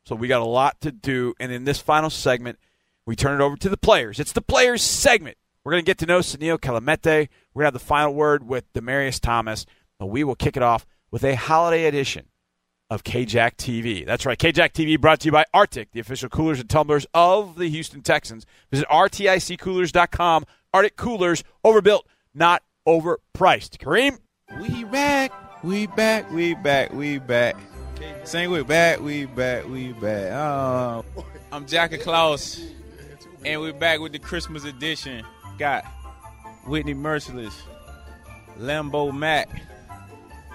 So 0.05 0.15
we 0.15 0.29
got 0.29 0.41
a 0.41 0.45
lot 0.45 0.79
to 0.79 0.93
do. 0.93 1.33
And 1.41 1.51
in 1.51 1.65
this 1.65 1.81
final 1.81 2.09
segment, 2.09 2.57
we 3.05 3.17
turn 3.17 3.41
it 3.41 3.43
over 3.43 3.57
to 3.57 3.67
the 3.67 3.75
players. 3.75 4.17
It's 4.17 4.31
the 4.31 4.41
players 4.41 4.81
segment. 4.81 5.37
We're 5.67 5.73
going 5.73 5.83
to 5.83 5.89
get 5.89 5.97
to 5.97 6.05
know 6.05 6.19
Senio 6.19 6.57
Kelemete. 6.57 7.27
We're 7.53 7.63
going 7.63 7.63
to 7.63 7.65
have 7.65 7.73
the 7.73 7.79
final 7.79 8.13
word 8.13 8.47
with 8.47 8.71
Demaryius 8.71 9.19
Thomas. 9.19 9.65
And 9.99 10.09
we 10.09 10.23
will 10.23 10.33
kick 10.33 10.55
it 10.55 10.63
off 10.63 10.85
with 11.11 11.25
a 11.25 11.35
holiday 11.35 11.87
edition 11.87 12.27
of 12.89 13.03
KJack 13.03 13.57
TV. 13.57 14.05
That's 14.05 14.25
right, 14.25 14.39
KJack 14.39 14.71
TV 14.71 14.97
brought 14.97 15.19
to 15.19 15.25
you 15.25 15.33
by 15.33 15.43
RTIC, 15.53 15.87
the 15.91 15.99
official 15.99 16.29
coolers 16.29 16.61
and 16.61 16.69
tumblers 16.69 17.05
of 17.13 17.57
the 17.57 17.67
Houston 17.67 18.01
Texans. 18.01 18.45
Visit 18.71 18.87
rticcoolers.com. 18.87 20.45
RTIC 20.73 20.95
coolers, 20.95 21.43
overbuilt, 21.65 22.07
not 22.33 22.63
overpriced. 22.87 23.77
Kareem? 23.77 24.19
We 24.61 24.85
back, 24.85 25.33
we 25.65 25.87
back, 25.87 26.31
we 26.31 26.53
back, 26.53 26.93
we 26.93 27.19
back. 27.19 27.57
Sing 28.23 28.51
with 28.51 28.69
back, 28.69 29.01
we 29.01 29.25
back, 29.25 29.67
we 29.67 29.91
back. 29.91 30.31
Uh, 30.31 31.01
I'm 31.51 31.65
Jackie 31.65 31.97
Klaus, 31.97 32.57
and 33.43 33.59
we're 33.59 33.73
back 33.73 33.99
with 33.99 34.13
the 34.13 34.19
Christmas 34.19 34.63
edition. 34.63 35.25
Got 35.57 35.85
Whitney 36.65 36.93
Mercilus, 36.93 37.53
Lambo 38.59 39.15
Mack, 39.15 39.49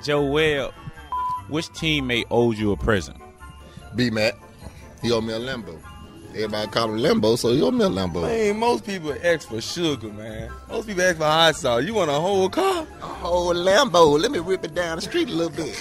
Joe 0.05 0.25
Webb. 0.27 0.73
Which 1.49 1.69
teammate 1.71 2.27
owes 2.31 2.59
you 2.59 2.73
a 2.73 2.77
present? 2.77 3.19
B 3.97 4.11
Mac. 4.11 4.35
He 5.03 5.11
owed 5.11 5.25
me 5.25 5.33
a 5.33 5.39
Lambo. 5.39 5.79
Everybody 6.31 6.71
call 6.71 6.95
him 6.95 6.99
Lambo, 7.01 7.37
so 7.37 7.53
he 7.53 7.61
owed 7.61 7.75
me 7.75 7.85
a 7.85 7.89
Lambo. 7.89 8.23
Man, 8.23 8.59
most 8.59 8.87
people 8.87 9.15
ask 9.23 9.49
for 9.49 9.61
sugar, 9.61 10.09
man. 10.09 10.51
Most 10.69 10.87
people 10.87 11.03
ask 11.03 11.19
for 11.19 11.25
hot 11.25 11.57
sauce. 11.57 11.85
You 11.85 11.95
want 11.95 12.11
a 12.11 12.15
whole 12.15 12.49
car? 12.49 12.87
A 13.03 13.05
whole 13.05 13.53
Lambo. 13.53 14.19
Let 14.19 14.31
me 14.31 14.39
rip 14.39 14.65
it 14.65 14.75
down 14.75 14.97
the 14.97 15.03
street 15.03 15.29
a 15.29 15.33
little 15.33 15.55
bit. 15.55 15.77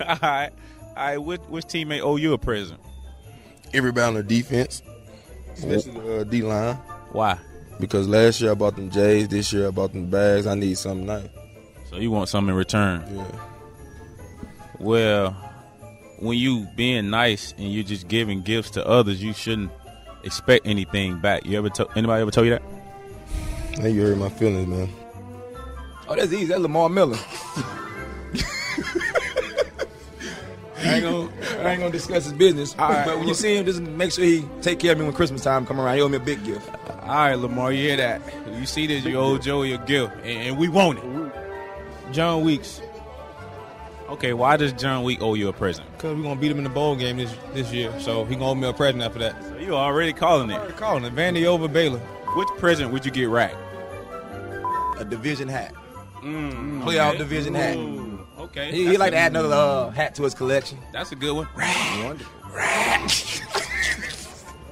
All 0.00 0.18
right. 0.22 0.50
All 0.88 0.94
right. 0.96 1.18
Which, 1.18 1.40
which 1.42 1.66
teammate 1.66 2.00
owe 2.00 2.16
you 2.16 2.32
a 2.32 2.38
present? 2.38 2.80
Everybody 3.72 4.06
on 4.06 4.14
the 4.14 4.22
defense, 4.22 4.82
especially 5.54 5.92
the 6.00 6.20
uh, 6.20 6.24
D 6.24 6.42
line. 6.42 6.74
Why? 7.12 7.38
Because 7.84 8.08
last 8.08 8.40
year 8.40 8.52
I 8.52 8.54
bought 8.54 8.76
them 8.76 8.90
J's, 8.90 9.28
this 9.28 9.52
year 9.52 9.68
I 9.68 9.70
bought 9.70 9.92
them 9.92 10.06
bags. 10.08 10.46
I 10.46 10.54
need 10.54 10.78
something 10.78 11.04
nice. 11.06 11.28
So 11.90 11.96
you 11.96 12.10
want 12.10 12.30
something 12.30 12.48
in 12.48 12.54
return? 12.56 13.04
Yeah. 13.14 13.26
Well, 14.80 15.32
when 16.18 16.38
you 16.38 16.66
being 16.76 17.10
nice 17.10 17.52
and 17.58 17.70
you're 17.70 17.84
just 17.84 18.08
giving 18.08 18.40
gifts 18.40 18.70
to 18.70 18.86
others, 18.86 19.22
you 19.22 19.34
shouldn't 19.34 19.70
expect 20.22 20.66
anything 20.66 21.18
back. 21.20 21.44
You 21.44 21.58
ever 21.58 21.68
to- 21.70 21.88
anybody 21.94 22.22
ever 22.22 22.30
told 22.30 22.46
you 22.46 22.54
that? 22.54 22.62
Hey, 23.78 23.90
you 23.90 24.00
hurt 24.02 24.16
my 24.16 24.30
feelings, 24.30 24.66
man. 24.66 24.88
Oh, 26.08 26.16
that's 26.16 26.32
easy. 26.32 26.46
That's 26.46 26.60
Lamar 26.60 26.88
Miller. 26.88 27.18
I 30.84 30.94
ain't 30.94 31.04
gonna, 31.04 31.28
I 31.62 31.68
I 31.68 31.70
ain't 31.72 31.80
gonna 31.80 31.92
discuss 31.92 32.24
his 32.24 32.32
business. 32.32 32.74
But 32.74 33.18
when 33.18 33.28
you 33.28 33.34
see 33.34 33.56
him, 33.56 33.64
just 33.64 33.80
make 33.80 34.12
sure 34.12 34.24
he 34.24 34.44
take 34.62 34.78
care 34.78 34.92
of 34.92 34.98
me 34.98 35.04
when 35.04 35.14
Christmas 35.14 35.42
time 35.42 35.66
come 35.66 35.80
around. 35.80 35.96
He 35.96 36.02
owe 36.02 36.08
me 36.08 36.16
a 36.16 36.20
big 36.20 36.44
gift. 36.44 36.68
All 36.88 37.08
right, 37.08 37.34
Lamar, 37.34 37.72
you 37.72 37.88
hear 37.88 37.96
that? 37.96 38.22
You 38.58 38.66
see 38.66 38.86
this, 38.86 39.04
you 39.04 39.16
owe 39.18 39.38
Joey 39.38 39.72
a 39.72 39.78
gift, 39.78 40.14
and, 40.22 40.48
and 40.48 40.58
we 40.58 40.68
want 40.68 40.98
it. 40.98 42.12
Jon 42.12 42.44
Weeks. 42.44 42.80
Okay, 44.08 44.32
why 44.34 44.56
does 44.56 44.72
Jon 44.74 45.02
Week 45.02 45.20
owe 45.22 45.34
you 45.34 45.48
a 45.48 45.52
present? 45.52 45.86
Cause 45.98 46.16
we're 46.16 46.22
gonna 46.22 46.38
beat 46.38 46.50
him 46.50 46.58
in 46.58 46.64
the 46.64 46.70
bowl 46.70 46.94
game 46.94 47.16
this 47.16 47.34
this 47.54 47.72
year, 47.72 47.92
so 48.00 48.24
he 48.24 48.34
gonna 48.34 48.50
owe 48.50 48.54
me 48.54 48.68
a 48.68 48.72
present 48.72 49.02
after 49.02 49.18
that. 49.20 49.42
So 49.42 49.56
you 49.56 49.74
already 49.74 50.12
calling 50.12 50.50
it? 50.50 50.76
Calling 50.76 51.04
it 51.04 51.14
Vandy 51.14 51.46
over 51.46 51.68
Baylor. 51.68 52.00
Which 52.36 52.48
present 52.58 52.92
would 52.92 53.04
you 53.04 53.10
get 53.10 53.28
Rack? 53.28 53.54
A 54.98 55.04
division 55.04 55.48
hat. 55.48 55.74
Mm, 56.20 56.82
Playoff 56.82 57.10
okay. 57.10 57.18
division 57.18 57.54
hat. 57.54 57.76
Ooh, 58.44 58.48
Okay, 58.48 58.70
He, 58.72 58.86
he 58.86 58.96
like 58.96 59.12
to 59.12 59.16
add 59.18 59.32
another 59.32 59.54
uh, 59.54 59.90
hat 59.90 60.14
to 60.16 60.22
his 60.22 60.34
collection. 60.34 60.78
That's 60.92 61.12
a 61.12 61.16
good 61.16 61.34
one. 61.34 61.48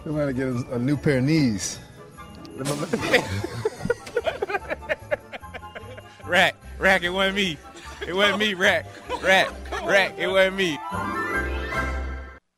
We 0.05 0.11
might 0.11 0.33
get 0.35 0.49
a, 0.49 0.75
a 0.75 0.79
new 0.81 0.97
pair 0.97 1.19
of 1.19 1.25
knees. 1.25 1.79
Rack, 6.25 6.57
Rack, 6.79 7.03
it 7.05 7.11
wasn't 7.11 7.37
me. 7.37 7.57
It 8.07 8.13
wasn't 8.15 8.39
me, 8.41 8.55
Rack. 8.55 8.87
Rack, 9.23 9.49
Rack, 9.85 10.19
it 10.19 10.27
wasn't 10.27 10.57
me. 10.57 10.79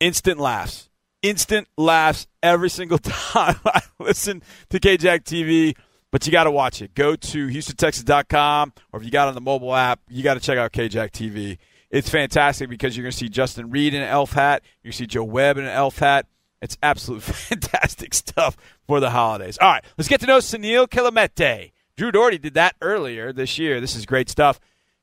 instant 0.01 0.39
laughs. 0.41 0.89
Instant 1.23 1.69
laughs 1.77 2.27
every 2.43 2.71
single 2.71 2.99
time 3.03 3.57
I 3.67 3.83
listen 3.99 4.43
to 4.71 4.81
KJack 4.81 5.25
TV. 5.25 5.77
But 6.15 6.25
you 6.27 6.31
got 6.31 6.45
to 6.45 6.53
watch 6.53 6.81
it. 6.81 6.95
Go 6.95 7.17
to 7.17 7.49
HoustonTexans.com, 7.49 8.73
or 8.93 9.01
if 9.01 9.05
you 9.05 9.11
got 9.11 9.27
on 9.27 9.35
the 9.35 9.41
mobile 9.41 9.75
app, 9.75 9.99
you 10.09 10.23
got 10.23 10.35
to 10.35 10.41
check 10.41 10.57
out 10.57 10.71
KJack 10.71 11.11
TV. 11.11 11.59
It's 11.91 12.09
fantastic 12.09 12.71
because 12.71 12.97
you're 12.97 13.03
going 13.03 13.11
to 13.11 13.19
see 13.19 13.29
Justin 13.29 13.69
Reid 13.69 13.95
in 13.95 14.03
an 14.03 14.09
elf 14.09 14.33
hat. 14.33 14.63
To 14.85 14.93
see 14.93 15.07
Joe 15.07 15.25
Webb 15.25 15.59
in 15.59 15.65
an 15.65 15.71
elf 15.71 15.99
hat. 15.99 16.27
It's 16.63 16.79
absolute 16.85 17.21
fantastic 17.25 18.15
stuff 18.15 18.57
for 18.87 19.01
the 19.01 19.11
holidays. 19.11 19.59
All 19.61 19.69
right, 19.69 19.85
let's 19.99 20.07
get 20.07 20.21
to 20.21 20.27
know 20.29 20.39
Senio 20.39 20.87
Kelemete. 20.87 21.73
Drew 21.97 22.13
Dougherty 22.13 22.39
did 22.39 22.55
that 22.55 22.77
earlier 22.81 23.33
this 23.33 23.59
year. 23.59 23.81
This 23.81 23.97
is 23.97 24.07
great 24.07 24.31
stuff. 24.31 24.61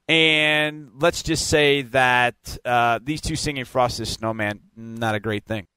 And 0.07 0.91
let's 0.97 1.23
just 1.23 1.45
say 1.49 1.81
that 1.81 2.57
uh, 2.63 2.99
these 3.03 3.19
two 3.19 3.35
singing 3.35 3.65
Frosted 3.65 4.07
Snowman, 4.07 4.61
not 4.77 5.15
a 5.15 5.19
great 5.19 5.43
thing. 5.43 5.67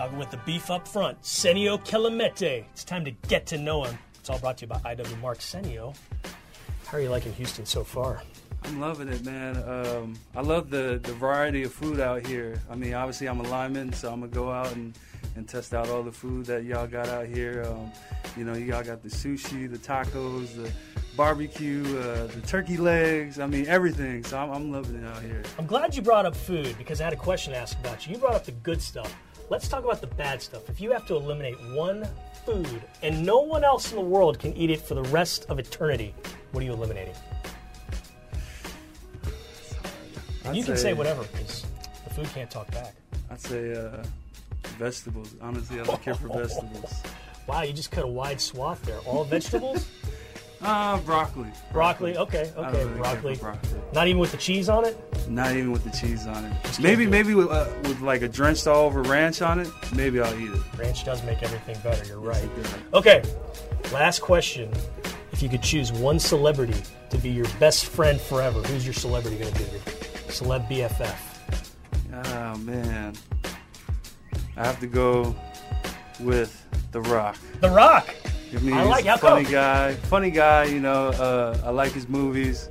Talking 0.00 0.18
with 0.18 0.30
the 0.30 0.38
beef 0.38 0.70
up 0.70 0.88
front, 0.88 1.20
Senio 1.20 1.78
Kelemete. 1.84 2.64
It's 2.72 2.84
time 2.84 3.04
to 3.04 3.10
get 3.28 3.44
to 3.48 3.58
know 3.58 3.84
him. 3.84 3.98
It's 4.18 4.30
all 4.30 4.38
brought 4.38 4.56
to 4.56 4.64
you 4.64 4.68
by 4.68 4.78
IW 4.78 5.20
Mark 5.20 5.40
Senio. 5.40 5.94
How 6.86 6.96
are 6.96 7.02
you 7.02 7.10
liking 7.10 7.34
Houston 7.34 7.66
so 7.66 7.84
far? 7.84 8.22
I'm 8.64 8.80
loving 8.80 9.08
it, 9.08 9.22
man. 9.26 9.62
Um, 9.62 10.18
I 10.34 10.40
love 10.40 10.70
the, 10.70 11.00
the 11.02 11.12
variety 11.12 11.64
of 11.64 11.74
food 11.74 12.00
out 12.00 12.26
here. 12.26 12.62
I 12.70 12.76
mean, 12.76 12.94
obviously, 12.94 13.28
I'm 13.28 13.40
a 13.40 13.48
lineman, 13.50 13.92
so 13.92 14.10
I'm 14.10 14.20
gonna 14.20 14.32
go 14.32 14.50
out 14.50 14.72
and, 14.72 14.98
and 15.36 15.46
test 15.46 15.74
out 15.74 15.90
all 15.90 16.02
the 16.02 16.10
food 16.10 16.46
that 16.46 16.64
y'all 16.64 16.86
got 16.86 17.08
out 17.08 17.26
here. 17.26 17.66
Um, 17.68 17.92
you 18.38 18.44
know, 18.44 18.54
y'all 18.54 18.82
got 18.82 19.02
the 19.02 19.10
sushi, 19.10 19.70
the 19.70 19.76
tacos, 19.76 20.56
the 20.56 20.72
barbecue, 21.14 21.84
uh, 21.98 22.26
the 22.26 22.40
turkey 22.46 22.78
legs. 22.78 23.38
I 23.38 23.46
mean, 23.46 23.66
everything. 23.66 24.24
So 24.24 24.38
I'm, 24.38 24.50
I'm 24.50 24.72
loving 24.72 25.04
it 25.04 25.06
out 25.06 25.20
here. 25.20 25.42
I'm 25.58 25.66
glad 25.66 25.94
you 25.94 26.00
brought 26.00 26.24
up 26.24 26.34
food 26.34 26.74
because 26.78 27.02
I 27.02 27.04
had 27.04 27.12
a 27.12 27.16
question 27.16 27.52
to 27.52 27.58
ask 27.58 27.78
about 27.80 28.06
you. 28.06 28.14
You 28.14 28.18
brought 28.18 28.34
up 28.34 28.46
the 28.46 28.52
good 28.52 28.80
stuff. 28.80 29.14
Let's 29.50 29.66
talk 29.68 29.82
about 29.84 30.00
the 30.00 30.06
bad 30.06 30.40
stuff. 30.40 30.68
If 30.70 30.80
you 30.80 30.92
have 30.92 31.06
to 31.08 31.16
eliminate 31.16 31.56
one 31.74 32.06
food 32.46 32.80
and 33.02 33.26
no 33.26 33.40
one 33.40 33.64
else 33.64 33.90
in 33.90 33.96
the 33.96 34.04
world 34.04 34.38
can 34.38 34.56
eat 34.56 34.70
it 34.70 34.80
for 34.80 34.94
the 34.94 35.02
rest 35.04 35.44
of 35.48 35.58
eternity, 35.58 36.14
what 36.52 36.62
are 36.62 36.64
you 36.66 36.72
eliminating? 36.72 37.14
I'd 40.44 40.54
you 40.56 40.62
can 40.64 40.76
say- 40.76 40.82
say 40.82 40.92
whatever 40.94 41.24
because 41.24 41.66
the 42.04 42.14
food 42.14 42.26
can't 42.32 42.50
talk 42.50 42.70
back. 42.70 42.94
I'd 43.28 43.40
say 43.40 43.74
uh, 43.74 44.02
vegetables. 44.78 45.34
Honestly, 45.42 45.80
I 45.80 45.84
don't 45.84 46.00
care 46.02 46.14
for 46.14 46.28
vegetables. 46.38 47.02
Wow, 47.48 47.62
you 47.62 47.72
just 47.72 47.90
cut 47.90 48.04
a 48.04 48.08
wide 48.08 48.40
swath 48.40 48.80
there. 48.84 48.98
All 49.00 49.24
vegetables? 49.24 49.88
Ah, 50.62 51.00
broccoli. 51.06 51.48
broccoli, 51.72 52.16
okay, 52.18 52.52
okay, 52.56 52.84
really 52.84 52.98
broccoli. 52.98 53.36
broccoli. 53.36 53.80
Not 53.94 54.08
even 54.08 54.20
with 54.20 54.30
the 54.30 54.36
cheese 54.36 54.68
on 54.68 54.84
it? 54.84 54.96
Not 55.28 55.52
even 55.52 55.72
with 55.72 55.84
the 55.84 55.90
cheese 55.90 56.26
on 56.26 56.44
it. 56.44 56.52
Just 56.64 56.80
Maybe, 56.80 57.06
maybe 57.06 57.34
with, 57.34 57.50
uh, 57.50 57.66
with 57.84 58.00
like 58.02 58.20
a 58.22 58.28
drenched 58.28 58.66
all 58.66 58.84
over 58.84 59.02
ranch 59.02 59.40
on 59.40 59.58
it. 59.58 59.68
Maybe 59.94 60.20
I'll 60.20 60.38
eat 60.38 60.50
it. 60.50 60.60
Ranch 60.78 61.04
does 61.04 61.22
make 61.24 61.42
everything 61.42 61.78
better, 61.82 62.04
you're 62.06 62.20
right. 62.20 62.46
Okay, 62.92 63.22
last 63.92 64.20
question. 64.20 64.70
If 65.32 65.42
you 65.42 65.48
could 65.48 65.62
choose 65.62 65.92
one 65.92 66.18
celebrity 66.18 66.82
to 67.08 67.16
be 67.18 67.30
your 67.30 67.46
best 67.58 67.86
friend 67.86 68.20
forever, 68.20 68.60
who's 68.62 68.84
your 68.84 68.94
celebrity 68.94 69.38
going 69.38 69.54
to 69.54 69.58
be? 69.62 69.78
Celeb 70.28 70.68
BFF. 70.68 71.16
Oh 72.12 72.58
man, 72.58 73.14
I 74.56 74.64
have 74.66 74.78
to 74.80 74.86
go 74.86 75.34
with 76.18 76.66
The 76.92 77.00
Rock. 77.00 77.38
The 77.60 77.70
Rock. 77.70 78.14
I 78.52 78.80
I 78.80 78.84
like- 78.84 79.04
funny 79.20 79.44
guy. 79.44 79.94
Funny 79.94 80.30
guy, 80.30 80.64
you 80.64 80.80
know. 80.80 81.08
Uh, 81.08 81.56
I 81.64 81.70
like 81.70 81.92
his 81.92 82.08
movies, 82.08 82.68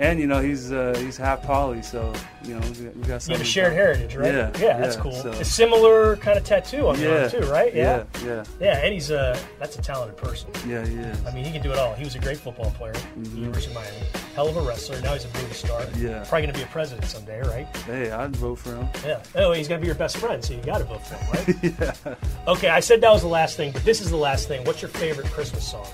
and 0.00 0.18
you 0.18 0.26
know 0.26 0.40
he's 0.40 0.72
uh, 0.72 0.94
he's 0.98 1.16
half 1.16 1.42
poly, 1.42 1.82
so 1.82 2.12
you 2.42 2.54
know 2.54 2.60
we 2.60 2.84
got, 2.84 2.96
we 2.96 3.02
got 3.02 3.28
You 3.28 3.32
have 3.34 3.42
a 3.42 3.44
shared 3.44 3.74
heritage, 3.74 4.16
right? 4.16 4.32
Yeah, 4.34 4.50
yeah, 4.58 4.78
that's 4.78 4.96
yeah, 4.96 5.02
cool. 5.02 5.12
so- 5.12 5.30
A 5.32 5.44
similar 5.44 6.16
kind 6.16 6.38
of 6.38 6.42
tattoo 6.44 6.88
on 6.88 6.98
your 6.98 7.12
Yeah, 7.14 7.22
arm 7.22 7.30
too, 7.30 7.40
right? 7.50 7.74
Yeah, 7.74 8.04
yeah, 8.14 8.24
yeah. 8.26 8.44
Yeah, 8.58 8.78
and 8.84 8.94
he's 8.94 9.10
uh, 9.10 9.38
that's 9.58 9.78
a 9.78 9.82
talented 9.82 10.16
person. 10.16 10.48
Yeah, 10.66 10.84
he 10.86 10.96
is. 10.96 11.26
I 11.26 11.32
mean, 11.34 11.44
he 11.44 11.52
can 11.52 11.62
do 11.62 11.70
it 11.70 11.78
all. 11.78 11.94
He 11.94 12.02
was 12.04 12.14
a 12.14 12.18
great 12.18 12.38
football 12.38 12.70
player, 12.72 12.94
University 13.34 13.70
of 13.72 13.74
Miami. 13.74 13.96
Hell 14.34 14.48
of 14.48 14.56
a 14.56 14.62
wrestler. 14.62 15.00
Now 15.02 15.12
he's 15.12 15.26
a 15.26 15.28
movie 15.28 15.52
star. 15.54 15.84
Yeah. 15.98 16.24
Probably 16.26 16.46
to 16.46 16.52
be 16.54 16.62
a 16.62 16.66
president 16.66 17.04
someday, 17.06 17.42
right? 17.42 17.66
Hey, 17.84 18.10
I'd 18.10 18.34
vote 18.36 18.56
for 18.58 18.74
him. 18.74 18.88
Yeah. 19.04 19.22
Oh, 19.34 19.52
he's 19.52 19.68
to 19.68 19.76
be 19.78 19.86
your 19.86 19.94
best 19.96 20.16
friend, 20.16 20.42
so 20.42 20.54
you 20.54 20.62
got 20.62 20.78
to 20.78 20.84
vote 20.84 21.06
for 21.06 21.14
him, 21.16 21.30
right? 21.30 21.94
yeah. 22.08 22.14
Okay, 22.48 22.68
I 22.68 22.80
said 22.80 23.02
that 23.02 23.10
was 23.10 23.20
the 23.22 23.28
last 23.28 23.56
thing, 23.58 23.70
but 23.70 23.84
this 23.84 24.00
is 24.00 24.08
the 24.10 24.16
last 24.16 24.48
thing. 24.48 24.64
What's 24.64 24.80
your 24.80 24.88
favorite 24.88 25.26
Christmas 25.26 25.70
song? 25.70 25.86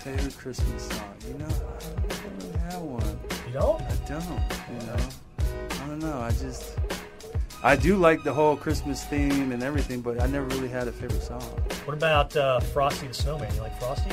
Favorite 0.00 0.36
Christmas 0.36 0.88
song? 0.88 1.14
You 1.26 1.34
know, 1.38 1.48
don't? 3.56 3.80
I 3.80 3.94
don't. 4.06 4.22
You 4.70 4.86
know, 4.86 4.96
I 5.70 5.86
don't 5.88 5.98
know. 5.98 6.20
I 6.20 6.30
just. 6.32 6.78
I 7.62 7.74
do 7.74 7.96
like 7.96 8.22
the 8.22 8.32
whole 8.32 8.54
Christmas 8.54 9.04
theme 9.04 9.50
and 9.50 9.62
everything, 9.62 10.02
but 10.02 10.20
I 10.20 10.26
never 10.26 10.46
really 10.48 10.68
had 10.68 10.88
a 10.88 10.92
favorite 10.92 11.22
song. 11.22 11.40
What 11.86 11.94
about 11.94 12.36
uh, 12.36 12.60
Frosty 12.60 13.06
the 13.08 13.14
Snowman? 13.14 13.52
You 13.54 13.62
like 13.62 13.78
Frosty? 13.80 14.10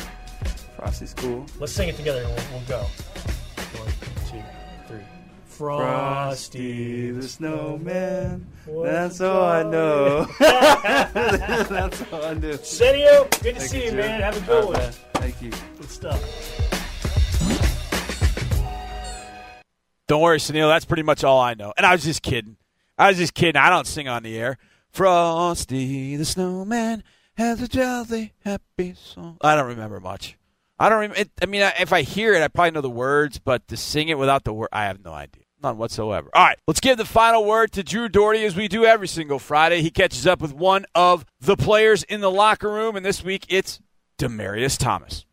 Frosty's 0.78 1.14
cool. 1.14 1.46
Let's 1.60 1.74
sing 1.74 1.90
it 1.90 1.98
together 1.98 2.24
and 2.24 2.30
we'll, 2.30 2.60
we'll 2.60 2.68
go. 2.68 2.88
One, 3.80 3.88
two, 4.28 4.42
three. 4.88 5.04
Frosty 5.46 7.12
the 7.12 7.28
snowman. 7.28 8.48
That's 8.68 9.22
all 9.22 9.44
I 9.46 9.64
know. 9.64 10.26
That's 10.40 12.02
all 12.12 12.24
I 12.24 12.34
do. 12.34 12.54
Senio, 12.54 13.30
good 13.44 13.56
to 13.56 13.60
Thank 13.60 13.72
see 13.72 13.86
you, 13.86 13.92
man. 13.92 14.22
Have 14.22 14.38
a 14.38 14.40
good 14.48 14.64
All 14.64 14.70
one. 14.72 14.80
man. 14.80 14.94
Thank 15.16 15.42
you. 15.42 15.52
Good 15.78 15.90
stuff. 15.90 16.83
Don't 20.08 20.22
worry, 20.22 20.38
Senio. 20.38 20.68
That's 20.68 20.86
pretty 20.86 21.04
much 21.04 21.24
all 21.24 21.40
I 21.40 21.54
know. 21.54 21.74
And 21.78 21.86
I 21.86 21.94
was 21.94 22.04
just 22.04 22.22
kidding. 22.22 22.58
I 22.98 23.10
was 23.10 23.18
just 23.18 23.34
kidding. 23.34 23.60
I 23.60 23.70
don't 23.70 23.88
sing 23.88 24.08
on 24.08 24.24
the 24.24 24.38
air. 24.38 24.58
Frosty 24.92 26.16
the 26.16 26.26
Snowman 26.26 27.04
has 27.36 27.62
a 27.62 27.68
jolly 27.68 28.34
happy 28.44 28.94
song. 28.96 29.38
I 29.42 29.56
don't 29.56 29.68
remember 29.68 30.00
much. 30.00 30.38
I 30.78 30.90
don't 30.90 31.00
remember. 31.00 31.32
I 31.42 31.46
mean, 31.46 31.62
if 31.80 31.92
I 31.94 32.02
hear 32.02 32.34
it, 32.34 32.44
I 32.44 32.48
probably 32.48 32.72
know 32.72 32.82
the 32.82 32.90
words, 32.90 33.40
but 33.40 33.68
to 33.70 33.78
sing 33.78 34.10
it 34.10 34.18
without 34.18 34.44
the 34.44 34.54
word, 34.54 34.70
I 34.72 34.86
have 34.86 35.04
no 35.04 35.12
idea. 35.12 35.44
None 35.64 35.78
whatsoever. 35.78 36.30
All 36.34 36.44
right, 36.44 36.58
let's 36.68 36.82
give 36.82 36.98
the 36.98 37.06
final 37.06 37.46
word 37.46 37.72
to 37.72 37.84
Drew 37.84 38.10
Dougherty 38.10 38.44
as 38.44 38.56
we 38.56 38.68
do 38.68 38.84
every 38.86 39.08
single 39.08 39.40
Friday. 39.40 39.82
He 39.82 39.90
catches 39.90 40.28
up 40.28 40.42
with 40.42 40.54
one 40.54 40.86
of 40.94 41.26
the 41.40 41.56
players 41.56 42.04
in 42.04 42.20
the 42.20 42.30
locker 42.30 42.70
room, 42.70 42.98
and 42.98 43.06
this 43.06 43.24
week 43.24 43.46
it's 43.48 43.80
Demaryius 44.20 44.78
Thomas. 44.78 45.26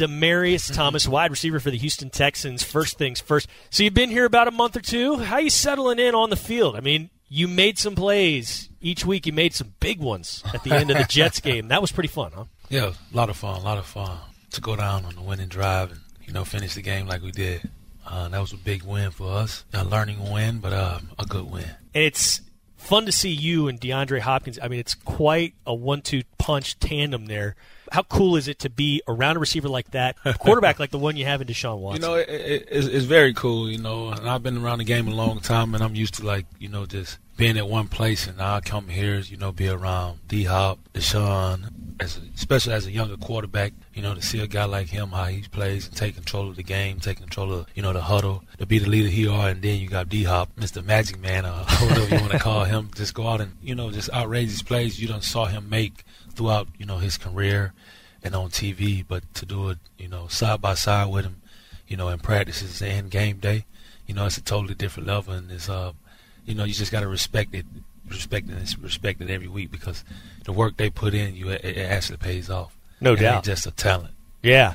Demaryius 0.00 0.74
Thomas, 0.74 1.06
wide 1.06 1.30
receiver 1.30 1.60
for 1.60 1.70
the 1.70 1.76
Houston 1.76 2.08
Texans. 2.08 2.62
First 2.62 2.96
things 2.96 3.20
first. 3.20 3.48
So 3.68 3.82
you've 3.82 3.92
been 3.92 4.08
here 4.08 4.24
about 4.24 4.48
a 4.48 4.50
month 4.50 4.74
or 4.74 4.80
two. 4.80 5.18
How 5.18 5.36
you 5.36 5.50
settling 5.50 5.98
in 5.98 6.14
on 6.14 6.30
the 6.30 6.36
field? 6.36 6.74
I 6.74 6.80
mean, 6.80 7.10
you 7.28 7.46
made 7.46 7.78
some 7.78 7.94
plays 7.94 8.70
each 8.80 9.04
week. 9.04 9.26
You 9.26 9.34
made 9.34 9.54
some 9.54 9.74
big 9.78 10.00
ones 10.00 10.42
at 10.54 10.64
the 10.64 10.72
end 10.72 10.90
of 10.90 10.96
the 10.96 11.04
Jets 11.08 11.40
game. 11.40 11.68
That 11.68 11.82
was 11.82 11.92
pretty 11.92 12.08
fun, 12.08 12.32
huh? 12.34 12.44
Yeah, 12.70 12.92
a 13.12 13.16
lot 13.16 13.28
of 13.28 13.36
fun, 13.36 13.60
a 13.60 13.62
lot 13.62 13.76
of 13.76 13.84
fun 13.84 14.16
to 14.52 14.60
go 14.62 14.74
down 14.74 15.04
on 15.04 15.14
the 15.14 15.20
winning 15.20 15.48
drive 15.48 15.90
and 15.90 16.00
you 16.24 16.32
know 16.32 16.44
finish 16.44 16.74
the 16.74 16.82
game 16.82 17.06
like 17.06 17.22
we 17.22 17.30
did. 17.30 17.68
Uh, 18.06 18.28
that 18.28 18.40
was 18.40 18.54
a 18.54 18.56
big 18.56 18.82
win 18.82 19.10
for 19.10 19.30
us, 19.30 19.64
a 19.74 19.84
learning 19.84 20.32
win, 20.32 20.60
but 20.60 20.72
uh, 20.72 20.98
a 21.18 21.26
good 21.26 21.50
win. 21.50 21.64
And 21.94 22.04
it's 22.04 22.40
fun 22.78 23.04
to 23.04 23.12
see 23.12 23.30
you 23.30 23.68
and 23.68 23.78
DeAndre 23.78 24.20
Hopkins. 24.20 24.58
I 24.60 24.68
mean, 24.68 24.80
it's 24.80 24.94
quite 24.94 25.52
a 25.66 25.74
one-two 25.74 26.22
punch 26.38 26.78
tandem 26.78 27.26
there. 27.26 27.54
How 27.90 28.02
cool 28.04 28.36
is 28.36 28.48
it 28.48 28.60
to 28.60 28.70
be 28.70 29.02
around 29.08 29.36
a 29.36 29.40
receiver 29.40 29.68
like 29.68 29.90
that, 29.92 30.16
a 30.24 30.34
quarterback 30.38 30.78
like 30.78 30.90
the 30.90 30.98
one 30.98 31.16
you 31.16 31.24
have 31.24 31.40
in 31.40 31.48
Deshaun 31.48 31.78
Watson? 31.78 32.02
You 32.02 32.08
know, 32.08 32.14
it, 32.14 32.28
it, 32.28 32.68
it's, 32.70 32.86
it's 32.86 33.04
very 33.04 33.34
cool. 33.34 33.70
You 33.70 33.78
know, 33.78 34.10
and 34.10 34.28
I've 34.28 34.42
been 34.42 34.58
around 34.58 34.78
the 34.78 34.84
game 34.84 35.08
a 35.08 35.14
long 35.14 35.40
time, 35.40 35.74
and 35.74 35.82
I'm 35.82 35.94
used 35.94 36.14
to 36.14 36.26
like 36.26 36.46
you 36.58 36.68
know 36.68 36.86
just 36.86 37.18
being 37.40 37.56
at 37.56 37.66
one 37.66 37.88
place. 37.88 38.26
And 38.26 38.36
now 38.36 38.56
I 38.56 38.60
come 38.60 38.88
here, 38.88 39.18
you 39.18 39.38
know, 39.38 39.50
be 39.50 39.66
around 39.66 40.20
D 40.28 40.44
Hop, 40.44 40.78
Deshaun, 40.92 41.72
as 41.98 42.18
a, 42.18 42.20
especially 42.34 42.74
as 42.74 42.86
a 42.86 42.92
younger 42.92 43.16
quarterback, 43.16 43.72
you 43.94 44.02
know, 44.02 44.14
to 44.14 44.20
see 44.20 44.40
a 44.40 44.46
guy 44.46 44.64
like 44.66 44.88
him 44.88 45.08
how 45.08 45.24
he 45.24 45.42
plays 45.48 45.86
and 45.86 45.96
take 45.96 46.14
control 46.14 46.50
of 46.50 46.56
the 46.56 46.62
game, 46.62 47.00
take 47.00 47.16
control 47.16 47.52
of 47.52 47.66
you 47.74 47.82
know 47.82 47.94
the 47.94 48.02
huddle, 48.02 48.44
to 48.58 48.66
be 48.66 48.78
the 48.78 48.88
leader 48.88 49.08
he 49.08 49.26
are, 49.26 49.48
and 49.48 49.62
then 49.62 49.80
you 49.80 49.88
got 49.88 50.08
D 50.08 50.24
Hop, 50.24 50.54
Mr. 50.56 50.84
Magic 50.84 51.18
Man, 51.18 51.46
or 51.46 51.52
whatever 51.64 52.14
you 52.14 52.20
want 52.20 52.32
to 52.32 52.38
call 52.38 52.64
him, 52.64 52.90
just 52.94 53.14
go 53.14 53.26
out 53.26 53.40
and 53.40 53.52
you 53.62 53.74
know 53.74 53.90
just 53.90 54.10
outrageous 54.10 54.62
plays 54.62 55.00
you 55.00 55.08
don't 55.08 55.24
saw 55.24 55.46
him 55.46 55.68
make 55.70 56.04
throughout 56.30 56.68
you 56.78 56.86
know 56.86 56.98
his 56.98 57.16
career 57.18 57.72
and 58.22 58.34
on 58.34 58.50
TV, 58.50 59.04
but 59.06 59.22
to 59.34 59.46
do 59.46 59.70
it 59.70 59.78
you 59.98 60.08
know 60.08 60.28
side 60.28 60.60
by 60.60 60.74
side 60.74 61.08
with 61.10 61.24
him, 61.24 61.42
you 61.88 61.96
know 61.96 62.08
in 62.08 62.18
practices 62.18 62.80
and 62.82 63.10
game 63.10 63.38
day, 63.38 63.64
you 64.06 64.14
know 64.14 64.26
it's 64.26 64.36
a 64.38 64.42
totally 64.42 64.74
different 64.74 65.06
level, 65.08 65.34
and 65.34 65.50
it's 65.50 65.68
uh 65.68 65.92
you 66.46 66.54
know 66.54 66.64
you 66.64 66.74
just 66.74 66.92
got 66.92 67.00
to 67.00 67.08
respect 67.08 67.54
it 67.54 67.66
respected 68.08 68.56
and 68.56 68.82
respected 68.82 69.30
every 69.30 69.46
week 69.48 69.70
because 69.70 70.04
the 70.44 70.52
work 70.52 70.76
they 70.76 70.90
put 70.90 71.14
in, 71.14 71.34
you 71.36 71.48
it, 71.50 71.64
it 71.64 71.78
actually 71.78 72.16
pays 72.18 72.50
off. 72.50 72.76
No 73.00 73.12
And 73.12 73.20
doubt. 73.20 73.44
just 73.44 73.66
a 73.66 73.70
talent. 73.70 74.14
Yeah. 74.42 74.74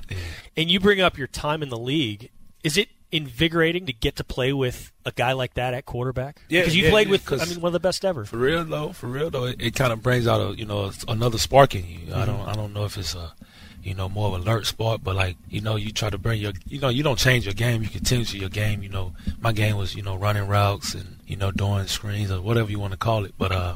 And 0.56 0.70
you 0.70 0.80
bring 0.80 1.02
up 1.02 1.18
your 1.18 1.28
time 1.28 1.62
in 1.62 1.70
the 1.70 1.78
league. 1.78 2.30
Is 2.64 2.78
it 2.78 2.88
invigorating 3.12 3.86
to 3.86 3.94
get 3.94 4.16
to 4.18 4.24
play 4.24 4.54
with 4.54 4.92
a 5.06 5.12
guy 5.12 5.32
like 5.34 5.54
that 5.56 5.74
at 5.74 5.86
quarterback? 5.86 6.42
Yeah, 6.50 6.62
because 6.62 6.76
you 6.76 6.84
yeah, 6.86 6.90
played 6.90 7.08
yeah, 7.08 7.12
with, 7.12 7.34
I 7.42 7.46
mean, 7.46 7.62
one 7.62 7.70
of 7.70 7.74
the 7.74 7.80
best 7.80 8.04
ever. 8.06 8.26
For 8.26 8.38
real 8.38 8.64
though, 8.64 8.92
for 8.92 9.08
real 9.08 9.30
though, 9.30 9.46
it, 9.46 9.62
it 9.62 9.76
kind 9.76 9.94
of 9.94 10.02
brings 10.02 10.28
out 10.28 10.42
a 10.42 10.58
you 10.58 10.66
know 10.66 10.92
another 11.08 11.38
spark 11.38 11.76
in 11.76 11.86
you. 11.88 12.14
I 12.14 12.24
Mhm. 12.24 12.26
don't 12.26 12.48
I 12.48 12.54
don't 12.54 12.74
know 12.74 12.86
if 12.86 12.98
it's 12.98 13.16
a 13.16 13.34
you 13.84 13.94
know 13.94 14.10
more 14.10 14.30
of 14.30 14.34
an 14.36 14.42
alert 14.42 14.66
spark, 14.66 15.02
but 15.04 15.16
like 15.16 15.38
you 15.50 15.62
know 15.62 15.76
you 15.76 15.92
try 15.92 16.10
to 16.10 16.18
bring 16.18 16.42
your 16.42 16.54
you 16.68 16.80
know 16.80 16.90
you 16.90 17.04
don't 17.04 17.20
change 17.20 17.46
your 17.46 17.54
game, 17.54 17.84
you 17.84 17.90
continue 17.90 18.26
to 18.26 18.38
your 18.38 18.50
game. 18.50 18.84
You 18.84 18.90
know 18.90 19.14
my 19.40 19.52
game 19.54 19.78
was 19.78 19.96
you 19.96 20.02
know 20.02 20.16
running 20.16 20.48
routes 20.48 20.94
and 20.94 21.18
you 21.28 21.36
know 21.36 21.52
doing 21.52 21.88
screens 21.88 22.32
or 22.32 22.42
whatever 22.42 22.70
you 22.72 22.80
want 22.80 22.92
to 22.94 22.98
call 22.98 23.26
it, 23.26 23.34
but 23.38 23.52
uh 23.52 23.76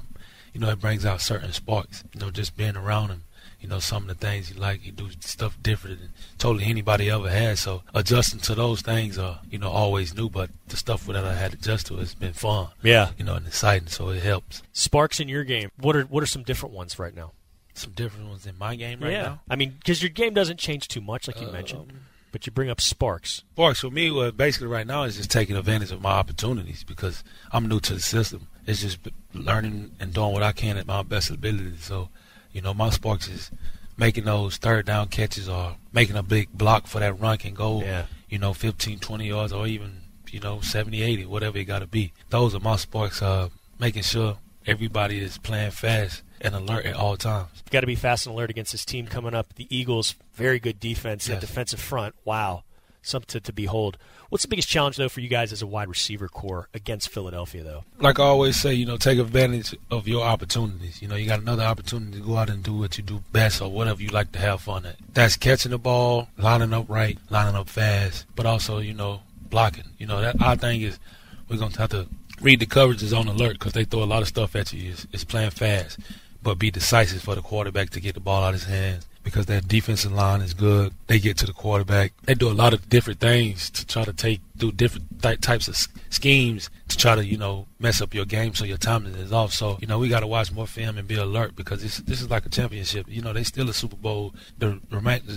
you 0.54 0.60
know 0.60 0.70
it 0.70 0.80
brings 0.82 1.06
out 1.06 1.22
certain 1.22 1.54
sparks. 1.54 2.04
You 2.14 2.22
know 2.22 2.32
just 2.32 2.58
being 2.58 2.76
around 2.76 3.10
him. 3.10 3.24
You 3.60 3.68
know 3.68 3.80
some 3.80 4.04
of 4.04 4.08
the 4.08 4.26
things 4.26 4.50
he 4.50 4.54
like, 4.56 4.82
he 4.82 4.92
do 4.92 5.10
stuff 5.20 5.58
different 5.62 6.00
than 6.00 6.10
totally 6.38 6.66
anybody 6.66 7.10
ever 7.10 7.30
has. 7.30 7.60
So 7.60 7.84
adjusting 7.94 8.40
to 8.42 8.56
those 8.56 8.82
things 8.82 9.18
are 9.18 9.40
you 9.50 9.58
know 9.58 9.70
always 9.70 10.16
new, 10.16 10.30
but 10.30 10.50
the 10.68 10.78
stuff 10.78 11.06
that 11.08 11.26
I 11.26 11.36
had 11.36 11.52
to 11.52 11.58
adjust 11.58 11.88
to 11.88 11.98
has 11.98 12.14
been 12.14 12.34
fun. 12.34 12.70
Yeah. 12.82 13.12
you 13.18 13.26
know 13.26 13.36
and 13.36 13.48
exciting, 13.48 13.90
so 13.90 14.10
it 14.10 14.24
helps. 14.24 14.64
Sparks 14.72 15.20
in 15.20 15.28
your 15.28 15.44
game. 15.44 15.72
What 15.78 15.96
are 15.96 16.04
what 16.04 16.24
are 16.24 16.28
some 16.28 16.44
different 16.44 16.74
ones 16.74 16.98
right 16.98 17.16
now? 17.16 17.34
Some 17.74 17.92
different 17.92 18.28
ones 18.28 18.46
in 18.46 18.58
my 18.58 18.76
game 18.76 19.00
right 19.02 19.12
yeah. 19.12 19.24
now. 19.24 19.42
I 19.50 19.56
mean, 19.56 19.76
because 19.80 20.02
your 20.02 20.10
game 20.10 20.34
doesn't 20.34 20.58
change 20.58 20.88
too 20.88 21.02
much, 21.02 21.28
like 21.28 21.40
you 21.40 21.48
uh, 21.48 21.52
mentioned, 21.52 21.92
um, 21.92 22.00
but 22.32 22.46
you 22.46 22.52
bring 22.52 22.70
up 22.70 22.82
sparks. 22.82 23.44
Sparks 23.54 23.80
for 23.80 23.90
me, 23.90 24.12
well, 24.12 24.32
basically 24.32 24.68
right 24.68 24.86
now 24.86 25.04
is 25.04 25.18
just 25.18 25.32
taking 25.32 25.56
advantage 25.56 25.92
of 25.92 26.02
my 26.02 26.12
opportunities 26.12 26.84
because 26.84 27.24
I'm 27.52 27.68
new 27.68 27.80
to 27.82 27.94
the 27.96 28.00
system. 28.00 28.48
It's 28.66 28.82
just 28.82 29.00
learning 29.34 29.92
and 30.00 30.14
doing 30.14 30.34
what 30.34 30.44
I 30.44 30.52
can 30.52 30.78
at 30.78 30.86
my 30.86 31.04
best 31.04 31.30
ability. 31.30 31.78
So, 31.80 32.10
you 32.52 32.62
know, 32.62 32.74
my 32.74 32.90
sparks 32.90 33.28
is 33.28 33.52
making 33.98 34.26
those 34.26 34.58
third 34.58 34.86
down 34.86 35.08
catches 35.08 35.50
or 35.50 35.76
making 35.92 36.16
a 36.16 36.24
big 36.24 36.50
block 36.54 36.88
for 36.88 37.00
that 37.00 37.20
run 37.20 37.38
can 37.38 37.54
go, 37.54 37.82
Yeah. 37.82 38.06
you 38.30 38.38
know, 38.40 38.54
15, 38.54 39.00
20 39.00 39.28
yards 39.28 39.52
or 39.52 39.68
even, 39.68 40.02
you 40.32 40.40
know, 40.40 40.62
70, 40.62 41.02
80, 41.02 41.26
whatever 41.26 41.58
it 41.58 41.66
got 41.66 41.80
to 41.80 41.88
be. 41.88 42.14
Those 42.30 42.56
are 42.56 42.60
my 42.60 42.76
sparks, 42.78 43.22
uh, 43.22 43.50
making 43.80 44.04
sure 44.04 44.38
everybody 44.66 45.20
is 45.20 45.38
playing 45.38 45.72
fast 45.72 46.22
and 46.42 46.56
alert 46.56 46.86
at 46.86 46.96
all 46.96 47.18
times. 47.18 47.50
Got 47.72 47.82
to 47.82 47.88
be 47.88 47.96
fast 47.96 48.26
and 48.26 48.34
alert 48.36 48.50
against 48.50 48.72
this 48.72 48.86
team 48.86 49.06
coming 49.08 49.34
up. 49.34 49.54
The 49.56 49.68
Eagles, 49.76 50.16
very 50.34 50.60
good 50.60 50.80
defense 50.80 51.26
and 51.28 51.36
Yes. 51.36 51.42
defensive 51.42 51.80
front. 51.82 52.16
Wow, 52.24 52.64
something 53.02 53.42
to, 53.42 53.54
behold. 53.54 53.98
What's 54.30 54.44
the 54.44 54.48
biggest 54.48 54.70
challenge 54.70 54.98
though 54.98 55.10
for 55.10 55.22
you 55.22 55.30
guys 55.30 55.52
as 55.52 55.62
a 55.62 55.68
wide 55.68 55.88
receiver 55.88 56.28
core 56.28 56.70
against 56.74 57.10
Philadelphia 57.10 57.64
though? 57.64 57.84
like 58.00 58.20
I 58.20 58.24
always 58.24 58.60
say, 58.60 58.74
you 58.74 58.86
know, 58.86 58.98
take 58.98 59.20
advantage 59.20 59.76
of 59.90 60.08
your 60.08 60.24
opportunities. 60.24 61.02
You 61.02 61.08
know, 61.08 61.16
you 61.16 61.28
got 61.28 61.40
another 61.40 61.64
opportunity 61.64 62.20
to 62.20 62.26
go 62.26 62.38
out 62.38 62.50
and 62.50 62.64
do 62.64 62.74
what 62.74 62.98
you 62.98 63.04
do 63.04 63.24
best 63.32 63.62
or 63.62 63.72
whatever 63.72 64.02
you 64.02 64.10
like 64.10 64.32
to 64.34 64.40
have 64.40 64.62
fun 64.62 64.86
at. 64.86 64.96
That's 65.14 65.36
catching 65.36 65.72
the 65.72 65.80
ball, 65.80 66.30
lining 66.38 66.74
up 66.74 66.88
right, 66.90 67.18
lining 67.30 67.56
up 67.56 67.70
fast, 67.70 68.26
but 68.36 68.46
also, 68.46 68.80
you 68.80 68.94
know, 68.94 69.22
blocking. 69.50 69.86
You 69.98 70.08
know, 70.08 70.22
that 70.22 70.42
our 70.42 70.56
thing 70.56 70.82
is 70.82 71.00
we're 71.48 71.58
going 71.58 71.72
to 71.72 71.80
have 71.80 71.90
to 71.92 72.08
read 72.42 72.60
the 72.60 72.66
coverages 72.66 73.18
on 73.18 73.28
alert 73.28 73.54
because 73.54 73.74
they 73.74 73.84
throw 73.84 74.04
a 74.04 74.06
lot 74.06 74.22
of 74.22 74.28
stuff 74.28 74.56
at 74.56 74.72
you. 74.72 74.92
It's, 74.92 75.08
it's 75.12 75.24
playing 75.24 75.52
fast, 75.52 76.00
but 76.44 76.60
be 76.60 76.72
decisive 76.72 77.22
for 77.22 77.36
the 77.36 77.42
quarterback 77.42 77.90
to 77.92 78.00
get 78.00 78.14
the 78.14 78.20
ball 78.20 78.44
out 78.44 78.54
of 78.54 78.62
his 78.62 78.70
hands 78.70 79.09
because 79.24 79.46
their 79.46 79.62
defensive 79.62 80.12
line 80.12 80.42
is 80.42 80.54
good. 80.54 80.94
They 81.08 81.20
get 81.20 81.38
to 81.40 81.46
the 81.46 81.54
quarterback. 81.54 82.14
They 82.24 82.34
do 82.36 82.50
a 82.50 82.54
lot 82.54 82.74
of 82.74 82.90
different 82.90 83.20
things 83.20 83.70
to 83.72 83.86
try 83.86 84.04
to 84.04 84.14
take 84.14 84.42
do 84.58 84.72
different 84.72 85.22
ty- 85.22 85.36
types 85.36 85.68
of 85.68 85.76
s- 85.76 85.88
schemes 86.10 86.70
to 86.88 86.98
try 86.98 87.16
to 87.16 87.26
you 87.26 87.38
know 87.38 87.68
mess 87.80 88.02
up 88.02 88.14
your 88.14 88.26
game 88.26 88.54
so 88.56 88.66
your 88.66 88.78
timing 88.78 89.14
is 89.16 89.32
off. 89.32 89.54
So 89.54 89.78
you 89.82 89.88
know 89.88 90.00
we 90.00 90.10
got 90.10 90.22
to 90.22 90.28
watch 90.28 90.52
more 90.52 90.68
film 90.68 90.98
and 90.98 91.08
be 91.08 91.16
alert 91.16 91.56
because 91.56 91.82
this 91.82 91.98
this 91.98 92.22
is 92.22 92.30
like 92.30 92.46
a 92.46 92.50
championship. 92.50 93.08
You 93.10 93.22
know 93.22 93.34
they 93.34 93.44
still 93.44 93.70
a 93.70 93.74
Super 93.74 93.96
Bowl, 93.98 94.34
the 94.58 94.80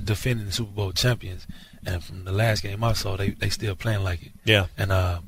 defending 0.05 0.47
the 0.47 0.53
Super 0.53 0.73
Bowl 0.73 0.93
champions, 0.93 1.47
and 1.85 2.03
from 2.03 2.25
the 2.25 2.33
last 2.33 2.63
game 2.63 2.83
I 2.85 2.93
saw 2.95 3.17
they 3.17 3.31
they 3.31 3.49
still 3.51 3.75
playing 3.75 4.05
like 4.05 4.23
it. 4.23 4.33
Yeah. 4.45 4.67
And 4.79 4.93
uh, 4.93 5.21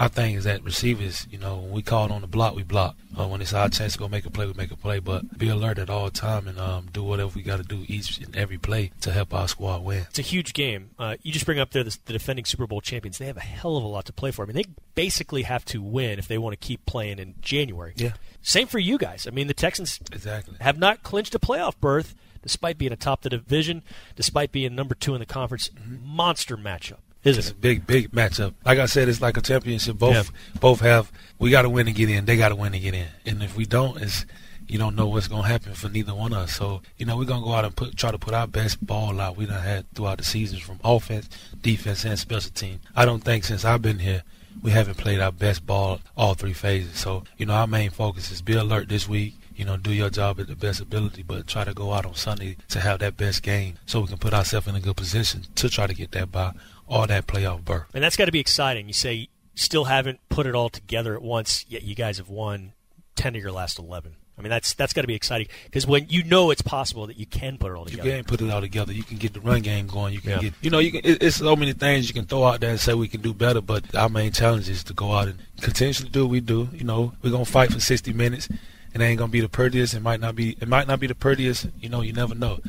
our 0.00 0.08
thing 0.08 0.34
is 0.34 0.44
that 0.44 0.64
receivers, 0.64 1.26
you 1.30 1.36
know, 1.36 1.58
when 1.58 1.72
we 1.72 1.82
call 1.82 2.10
on 2.10 2.22
the 2.22 2.26
block, 2.26 2.56
we 2.56 2.62
block. 2.62 2.96
Uh, 3.18 3.28
when 3.28 3.42
it's 3.42 3.52
our 3.52 3.68
chance 3.68 3.92
to 3.92 3.98
go 3.98 4.08
make 4.08 4.24
a 4.24 4.30
play, 4.30 4.46
we 4.46 4.54
make 4.54 4.70
a 4.70 4.76
play. 4.76 4.98
But 4.98 5.36
be 5.36 5.50
alert 5.50 5.78
at 5.78 5.90
all 5.90 6.08
time 6.08 6.48
and 6.48 6.58
um, 6.58 6.88
do 6.90 7.02
whatever 7.02 7.30
we 7.34 7.42
got 7.42 7.58
to 7.58 7.62
do 7.62 7.84
each 7.86 8.18
and 8.18 8.34
every 8.34 8.56
play 8.56 8.92
to 9.02 9.12
help 9.12 9.34
our 9.34 9.46
squad 9.46 9.84
win. 9.84 10.06
It's 10.08 10.18
a 10.18 10.22
huge 10.22 10.54
game. 10.54 10.90
Uh, 10.98 11.16
you 11.22 11.32
just 11.32 11.44
bring 11.44 11.58
up 11.58 11.72
there 11.72 11.84
the, 11.84 11.96
the 12.06 12.14
defending 12.14 12.46
Super 12.46 12.66
Bowl 12.66 12.80
champions. 12.80 13.18
They 13.18 13.26
have 13.26 13.36
a 13.36 13.40
hell 13.40 13.76
of 13.76 13.84
a 13.84 13.86
lot 13.86 14.06
to 14.06 14.12
play 14.14 14.30
for. 14.30 14.42
I 14.42 14.46
mean, 14.46 14.56
they 14.56 14.64
basically 14.94 15.42
have 15.42 15.66
to 15.66 15.82
win 15.82 16.18
if 16.18 16.28
they 16.28 16.38
want 16.38 16.58
to 16.58 16.66
keep 16.66 16.86
playing 16.86 17.18
in 17.18 17.34
January. 17.42 17.92
Yeah. 17.96 18.14
Same 18.40 18.68
for 18.68 18.78
you 18.78 18.96
guys. 18.96 19.26
I 19.26 19.30
mean, 19.32 19.48
the 19.48 19.54
Texans 19.54 20.00
exactly 20.10 20.56
have 20.60 20.78
not 20.78 21.02
clinched 21.02 21.34
a 21.34 21.38
playoff 21.38 21.78
berth 21.78 22.14
despite 22.42 22.78
being 22.78 22.92
atop 22.92 23.20
the 23.20 23.28
division, 23.28 23.82
despite 24.16 24.50
being 24.50 24.74
number 24.74 24.94
two 24.94 25.12
in 25.14 25.20
the 25.20 25.26
conference. 25.26 25.70
Monster 26.02 26.56
matchup, 26.56 27.00
isn't 27.24 27.38
It's 27.38 27.48
it? 27.48 27.52
a 27.52 27.56
big, 27.56 27.86
big 27.86 28.10
matchup. 28.12 28.54
Like 28.64 28.78
I 28.78 28.86
said, 28.86 29.08
it's 29.08 29.20
like 29.20 29.36
a 29.36 29.40
championship. 29.42 29.98
Both, 29.98 30.14
Yeah. 30.14 30.58
both 30.60 30.80
have. 30.80 31.10
We 31.38 31.50
got 31.50 31.62
to 31.62 31.68
win 31.70 31.86
to 31.86 31.92
get 31.92 32.08
in. 32.10 32.24
They 32.24 32.36
got 32.36 32.50
to 32.50 32.56
win 32.56 32.72
to 32.72 32.78
get 32.78 32.94
in. 32.94 33.08
And 33.26 33.42
if 33.42 33.56
we 33.56 33.64
don't, 33.66 34.00
it's 34.00 34.26
you 34.68 34.78
don't 34.78 34.94
know 34.94 35.08
what's 35.08 35.26
gonna 35.26 35.48
happen 35.48 35.74
for 35.74 35.88
neither 35.88 36.14
one 36.14 36.32
of 36.32 36.38
us. 36.38 36.54
So 36.54 36.80
you 36.96 37.04
know 37.04 37.16
we're 37.16 37.24
gonna 37.24 37.44
go 37.44 37.54
out 37.54 37.64
and 37.64 37.74
put 37.74 37.96
try 37.96 38.12
to 38.12 38.18
put 38.18 38.34
our 38.34 38.46
best 38.46 38.84
ball 38.86 39.20
out 39.20 39.36
we 39.36 39.46
done 39.46 39.60
had 39.62 39.92
throughout 39.94 40.18
the 40.18 40.24
seasons 40.24 40.62
from 40.62 40.78
offense, 40.84 41.28
defense, 41.60 42.04
and 42.04 42.16
special 42.16 42.52
team. 42.52 42.78
I 42.94 43.04
don't 43.04 43.24
think 43.24 43.42
since 43.44 43.64
I've 43.64 43.82
been 43.82 43.98
here 43.98 44.22
we 44.62 44.70
haven't 44.70 44.96
played 44.96 45.18
our 45.18 45.32
best 45.32 45.66
ball 45.66 46.00
all 46.16 46.34
three 46.34 46.52
phases. 46.52 46.96
So 47.00 47.24
you 47.36 47.46
know 47.46 47.54
our 47.54 47.66
main 47.66 47.90
focus 47.90 48.30
is 48.30 48.42
be 48.42 48.52
alert 48.54 48.88
this 48.88 49.08
week. 49.08 49.34
You 49.56 49.64
know, 49.66 49.76
do 49.76 49.92
your 49.92 50.08
job 50.08 50.38
at 50.40 50.46
the 50.46 50.54
best 50.56 50.80
ability, 50.80 51.22
but 51.24 51.46
try 51.48 51.64
to 51.64 51.74
go 51.74 51.92
out 51.92 52.06
on 52.06 52.14
Sunday 52.14 52.56
to 52.68 52.80
have 52.80 53.00
that 53.00 53.16
best 53.18 53.42
game, 53.42 53.74
so 53.84 54.00
we 54.00 54.06
can 54.06 54.16
put 54.18 54.32
ourselves 54.32 54.66
in 54.68 54.74
a 54.76 54.80
good 54.80 54.96
position 54.96 55.42
to 55.56 55.68
try 55.68 55.86
to 55.86 55.92
get 55.94 56.12
that 56.12 56.30
by 56.32 56.52
or 56.90 57.06
that 57.06 57.26
playoff 57.26 57.64
berth. 57.64 57.86
And 57.94 58.02
that's 58.04 58.16
got 58.16 58.26
to 58.26 58.32
be 58.32 58.40
exciting. 58.40 58.86
You 58.86 58.92
say 58.92 59.14
you 59.14 59.26
still 59.54 59.84
haven't 59.84 60.20
put 60.28 60.46
it 60.46 60.54
all 60.54 60.68
together 60.68 61.14
at 61.14 61.22
once, 61.22 61.64
yet 61.68 61.82
you 61.82 61.94
guys 61.94 62.18
have 62.18 62.28
won 62.28 62.72
ten 63.16 63.34
of 63.36 63.42
your 63.42 63.52
last 63.52 63.78
eleven. 63.78 64.16
I 64.38 64.42
mean, 64.42 64.48
that's 64.50 64.72
that's 64.72 64.94
got 64.94 65.02
to 65.02 65.06
be 65.06 65.14
exciting 65.14 65.48
because 65.66 65.86
when 65.86 66.06
you 66.08 66.24
know 66.24 66.50
it's 66.50 66.62
possible 66.62 67.06
that 67.08 67.18
you 67.18 67.26
can 67.26 67.58
put 67.58 67.70
it 67.72 67.74
all 67.74 67.84
together, 67.84 68.08
You 68.08 68.14
can 68.16 68.24
put 68.24 68.40
it 68.40 68.50
all 68.50 68.62
together. 68.62 68.90
You 68.90 69.02
can 69.02 69.18
get 69.18 69.34
the 69.34 69.40
run 69.40 69.60
game 69.60 69.86
going. 69.86 70.14
You 70.14 70.20
can 70.22 70.30
Yeah. 70.30 70.38
get, 70.40 70.54
you 70.62 70.70
know, 70.70 70.78
you 70.78 70.92
can. 70.92 71.02
It, 71.04 71.22
it's 71.22 71.36
so 71.36 71.54
many 71.56 71.74
things 71.74 72.08
you 72.08 72.14
can 72.14 72.24
throw 72.24 72.44
out 72.44 72.60
there 72.60 72.70
and 72.70 72.80
say 72.80 72.94
we 72.94 73.06
can 73.08 73.20
do 73.20 73.34
better. 73.34 73.60
But 73.60 73.94
our 73.94 74.08
main 74.08 74.32
challenge 74.32 74.68
is 74.70 74.82
to 74.84 74.94
go 74.94 75.12
out 75.12 75.28
and 75.28 75.38
continuously 75.60 76.08
do 76.08 76.24
what 76.24 76.30
we 76.30 76.40
do. 76.40 76.70
You 76.72 76.84
know, 76.84 77.12
we're 77.22 77.30
gonna 77.32 77.44
fight 77.44 77.70
for 77.72 77.80
60 77.80 78.12
minutes. 78.14 78.48
And 78.94 79.02
it 79.02 79.06
ain't 79.06 79.18
gonna 79.18 79.30
be 79.30 79.40
the 79.40 79.48
prettiest. 79.48 79.92
It 79.94 80.00
might 80.00 80.20
not 80.20 80.34
be. 80.34 80.56
It 80.60 80.66
might 80.66 80.88
not 80.88 80.98
be 81.00 81.06
the 81.06 81.14
prettiest. 81.14 81.66
You 81.78 81.90
know, 81.90 82.00
you 82.00 82.12
never 82.14 82.34
know. 82.34 82.60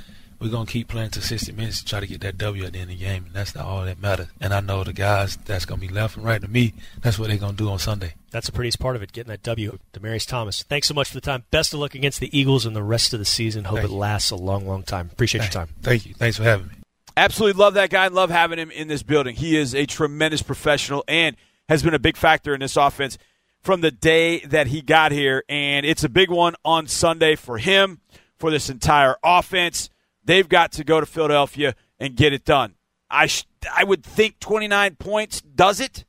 We're 0.41 0.49
gonna 0.49 0.65
keep 0.65 0.88
playing 0.88 1.11
to 1.11 1.22
60 1.22 1.51
minutes 1.51 1.81
to 1.81 1.85
try 1.85 1.99
to 1.99 2.07
get 2.07 2.22
that 2.22 2.39
W 2.39 2.65
at 2.65 2.73
the 2.73 2.80
end 2.80 2.89
of 2.89 2.97
the 2.97 3.05
game, 3.05 3.26
and 3.26 3.34
that's 3.34 3.53
not 3.53 3.63
all 3.63 3.85
that 3.85 4.01
matters. 4.01 4.26
And 4.39 4.55
I 4.55 4.59
know 4.59 4.84
the 4.84 4.91
guys 4.91 5.38
that's 5.45 5.65
gonna 5.65 5.80
be 5.80 5.88
left 5.88 6.18
and 6.18 6.26
right 6.26 6.41
to 6.41 6.47
me. 6.47 6.73
That's 7.01 7.19
what 7.19 7.30
they're 7.30 7.38
gonna 7.38 7.53
do 7.53 7.69
on 7.69 7.77
Sunday. 7.77 8.15
That's 8.31 8.47
the 8.47 8.51
prettiest 8.51 8.80
part 8.80 8.95
of 8.95 9.03
it, 9.03 9.11
getting 9.11 9.30
that 9.30 9.43
W. 9.43 9.77
Demaryius 9.93 10.27
Thomas, 10.27 10.63
thanks 10.63 10.88
so 10.88 10.95
much 10.95 11.09
for 11.09 11.13
the 11.13 11.22
time. 11.22 11.43
Best 11.51 11.76
of 11.76 11.80
luck 11.80 11.93
against 11.93 12.19
the 12.19 12.35
Eagles 12.35 12.65
and 12.65 12.76
the 12.76 12.81
rest 12.81 13.13
of 13.13 13.19
the 13.19 13.26
season. 13.26 13.65
Hope 13.65 13.77
Thank 13.77 13.89
it 13.89 13.91
you. 13.91 13.97
lasts 13.97 14.31
a 14.31 14.35
long, 14.35 14.68
long 14.68 14.81
time. 14.81 15.09
Appreciate 15.11 15.41
your 15.41 15.51
time. 15.51 15.68
Thank 15.84 16.07
you. 16.07 16.15
Thanks 16.15 16.38
for 16.38 16.43
having 16.43 16.69
me. 16.69 16.73
Absolutely 17.15 17.59
love 17.59 17.76
that 17.76 17.91
guy 17.91 18.07
and 18.07 18.15
love 18.15 18.31
having 18.31 18.57
him 18.57 18.72
in 18.72 18.88
this 18.88 19.03
building. 19.03 19.35
He 19.35 19.55
is 19.55 19.76
a 19.76 19.85
tremendous 19.85 20.41
professional 20.41 21.03
and 21.07 21.35
has 21.69 21.84
been 21.84 21.93
a 21.93 21.99
big 21.99 22.18
factor 22.18 22.55
in 22.55 22.61
this 22.61 22.77
offense 22.77 23.19
from 23.61 23.81
the 23.81 23.91
day 23.91 24.39
that 24.39 24.68
he 24.68 24.81
got 24.81 25.11
here. 25.11 25.43
And 25.47 25.85
it's 25.85 26.03
a 26.03 26.09
big 26.09 26.31
one 26.31 26.55
on 26.65 26.88
Sunday 26.88 27.35
for 27.35 27.59
him, 27.59 27.99
for 28.39 28.49
this 28.49 28.72
entire 28.72 29.18
offense. 29.23 29.89
They've 30.23 30.48
got 30.48 30.72
to 30.73 30.84
go 30.84 30.99
to 30.99 31.06
Philadelphia 31.06 31.76
and 31.99 32.15
get 32.15 32.34
it 32.34 32.45
done. 32.45 32.76
I, 33.10 33.27
sh- 33.27 33.45
I 33.76 33.84
would 33.84 34.03
think 34.03 34.39
29 34.39 34.95
points 34.95 35.41
does 35.41 35.80
it, 35.80 36.06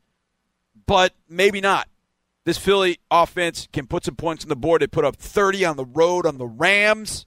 but 0.87 1.15
maybe 1.29 1.61
not. 1.61 1.89
This 2.45 2.59
Philly 2.59 2.99
offense 3.11 3.69
can 3.73 3.87
put 3.87 4.05
some 4.05 4.17
points 4.17 4.45
on 4.45 4.49
the 4.49 4.57
board. 4.57 4.83
They 4.83 4.87
put 4.87 5.05
up 5.05 5.17
30 5.17 5.65
on 5.65 5.77
the 5.77 5.85
road 5.85 6.27
on 6.27 6.39
the 6.39 6.47
Rams. 6.47 7.27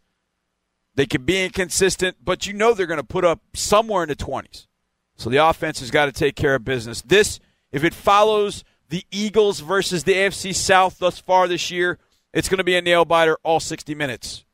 They 0.96 1.06
can 1.06 1.24
be 1.24 1.44
inconsistent, 1.44 2.18
but 2.24 2.48
you 2.48 2.54
know 2.54 2.74
they're 2.74 2.86
going 2.86 2.98
to 3.00 3.04
put 3.04 3.26
up 3.26 3.42
somewhere 3.54 4.04
in 4.04 4.10
the 4.10 4.16
20s. 4.16 4.68
So 5.16 5.30
the 5.30 5.46
offense 5.46 5.80
has 5.80 5.92
got 5.92 6.06
to 6.06 6.12
take 6.12 6.36
care 6.36 6.56
of 6.56 6.66
business. 6.66 7.02
This, 7.02 7.40
if 7.72 7.84
it 7.84 7.94
follows 7.94 8.64
the 8.90 9.06
Eagles 9.12 9.62
versus 9.62 10.04
the 10.04 10.14
AFC 10.14 10.54
South 10.54 11.00
thus 11.00 11.20
far 11.20 11.48
this 11.48 11.72
year, 11.72 11.98
it's 12.34 12.50
going 12.50 12.58
to 12.58 12.64
be 12.64 12.76
a 12.76 12.82
nail 12.82 13.06
biter 13.06 13.38
all 13.44 13.60
60 13.60 13.96
minutes. 13.96 14.45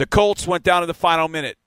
The 0.00 0.06
Colts 0.06 0.46
went 0.46 0.64
down 0.64 0.80
to 0.80 0.86
the 0.86 0.94
final 0.94 1.28
minute. 1.28 1.58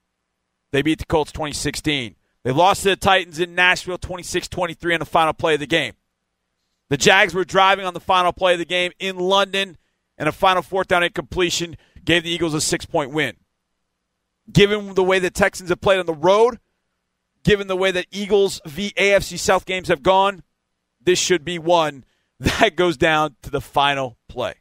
They 0.71 0.81
beat 0.81 0.97
the 0.97 1.05
Colts 1.05 1.31
2016. 1.31 2.15
They 2.43 2.51
lost 2.51 2.81
to 2.81 2.89
the 2.89 2.95
Titans 2.95 3.37
in 3.37 3.53
Nashville 3.53 3.99
26 3.99 4.47
23 4.47 4.95
on 4.95 4.99
the 4.99 5.05
final 5.05 5.33
play 5.33 5.53
of 5.53 5.59
the 5.59 5.67
game. 5.67 5.93
The 6.89 6.97
Jags 6.97 7.35
were 7.35 7.45
driving 7.45 7.85
on 7.85 7.93
the 7.93 7.99
final 7.99 8.33
play 8.33 8.53
of 8.53 8.57
the 8.57 8.65
game 8.65 8.91
in 8.97 9.19
London, 9.19 9.77
and 10.17 10.27
a 10.27 10.31
final 10.31 10.63
fourth 10.63 10.87
down 10.87 11.03
incompletion 11.03 11.77
gave 12.03 12.23
the 12.23 12.31
Eagles 12.31 12.55
a 12.55 12.61
six 12.61 12.87
point 12.87 13.11
win. 13.11 13.35
Given 14.51 14.95
the 14.95 15.03
way 15.03 15.19
the 15.19 15.29
Texans 15.29 15.69
have 15.69 15.81
played 15.81 15.99
on 15.99 16.07
the 16.07 16.13
road, 16.15 16.57
given 17.43 17.67
the 17.67 17.77
way 17.77 17.91
that 17.91 18.07
Eagles 18.09 18.61
v 18.65 18.93
AFC 18.97 19.37
South 19.37 19.67
games 19.67 19.89
have 19.89 20.01
gone, 20.01 20.41
this 20.99 21.19
should 21.19 21.45
be 21.45 21.59
one 21.59 22.03
that 22.39 22.75
goes 22.75 22.97
down 22.97 23.35
to 23.43 23.51
the 23.51 23.61
final 23.61 24.17
play. 24.27 24.55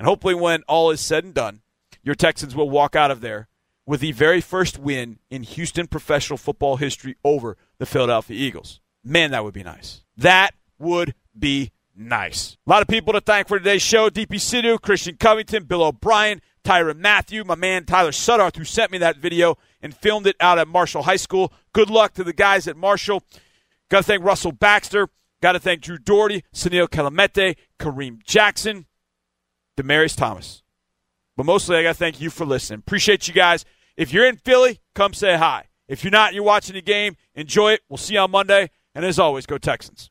And 0.00 0.08
hopefully, 0.08 0.34
when 0.34 0.64
all 0.66 0.90
is 0.90 1.00
said 1.00 1.22
and 1.22 1.32
done, 1.32 1.60
your 2.08 2.14
Texans 2.14 2.56
will 2.56 2.70
walk 2.70 2.96
out 2.96 3.10
of 3.10 3.20
there 3.20 3.48
with 3.84 4.00
the 4.00 4.12
very 4.12 4.40
first 4.40 4.78
win 4.78 5.18
in 5.28 5.42
Houston 5.42 5.86
professional 5.86 6.38
football 6.38 6.78
history 6.78 7.16
over 7.22 7.58
the 7.76 7.84
Philadelphia 7.84 8.34
Eagles. 8.34 8.80
Man, 9.04 9.32
that 9.32 9.44
would 9.44 9.52
be 9.52 9.62
nice. 9.62 10.04
That 10.16 10.54
would 10.78 11.12
be 11.38 11.70
nice. 11.94 12.56
A 12.66 12.70
lot 12.70 12.80
of 12.80 12.88
people 12.88 13.12
to 13.12 13.20
thank 13.20 13.46
for 13.46 13.58
today's 13.58 13.82
show 13.82 14.08
Deepi 14.08 14.36
Sidhu, 14.36 14.80
Christian 14.80 15.18
Covington, 15.18 15.64
Bill 15.64 15.82
O'Brien, 15.82 16.40
Tyrann 16.64 16.96
Mathieu, 16.96 17.44
my 17.44 17.54
man 17.54 17.84
Tyler 17.84 18.10
Suddarth, 18.10 18.56
who 18.56 18.64
sent 18.64 18.90
me 18.90 18.96
that 18.96 19.18
video 19.18 19.58
and 19.82 19.94
filmed 19.94 20.26
it 20.26 20.36
out 20.40 20.58
at 20.58 20.66
Marshall 20.66 21.02
High 21.02 21.16
School. 21.16 21.52
Good 21.74 21.90
luck 21.90 22.14
to 22.14 22.24
the 22.24 22.32
guys 22.32 22.66
at 22.66 22.76
Marshall. 22.78 23.22
Got 23.90 23.98
to 23.98 24.04
thank 24.04 24.24
Russell 24.24 24.52
Baxter. 24.52 25.10
Got 25.42 25.52
to 25.52 25.58
thank 25.58 25.82
Drew 25.82 25.98
Dougherty, 25.98 26.42
Senio 26.54 26.88
Kelemete, 26.88 27.56
Kareem 27.78 28.24
Jackson, 28.24 28.86
Demaryius 29.76 30.16
Thomas. 30.16 30.62
But 31.38 31.46
mostly, 31.46 31.76
I 31.76 31.84
got 31.84 31.90
to 31.90 31.94
thank 31.94 32.20
you 32.20 32.30
for 32.30 32.44
listening. 32.44 32.80
Appreciate 32.80 33.28
you 33.28 33.32
guys. 33.32 33.64
If 33.96 34.12
you're 34.12 34.26
in 34.26 34.38
Philly, 34.38 34.80
come 34.96 35.14
say 35.14 35.36
hi. 35.36 35.66
If 35.86 36.02
you're 36.02 36.10
not, 36.10 36.34
you're 36.34 36.42
watching 36.42 36.74
the 36.74 36.82
game. 36.82 37.16
Enjoy 37.36 37.74
it. 37.74 37.82
We'll 37.88 37.96
see 37.96 38.14
you 38.14 38.20
on 38.20 38.32
Monday. 38.32 38.70
And 38.92 39.04
as 39.04 39.20
always, 39.20 39.46
go 39.46 39.56
Texans. 39.56 40.10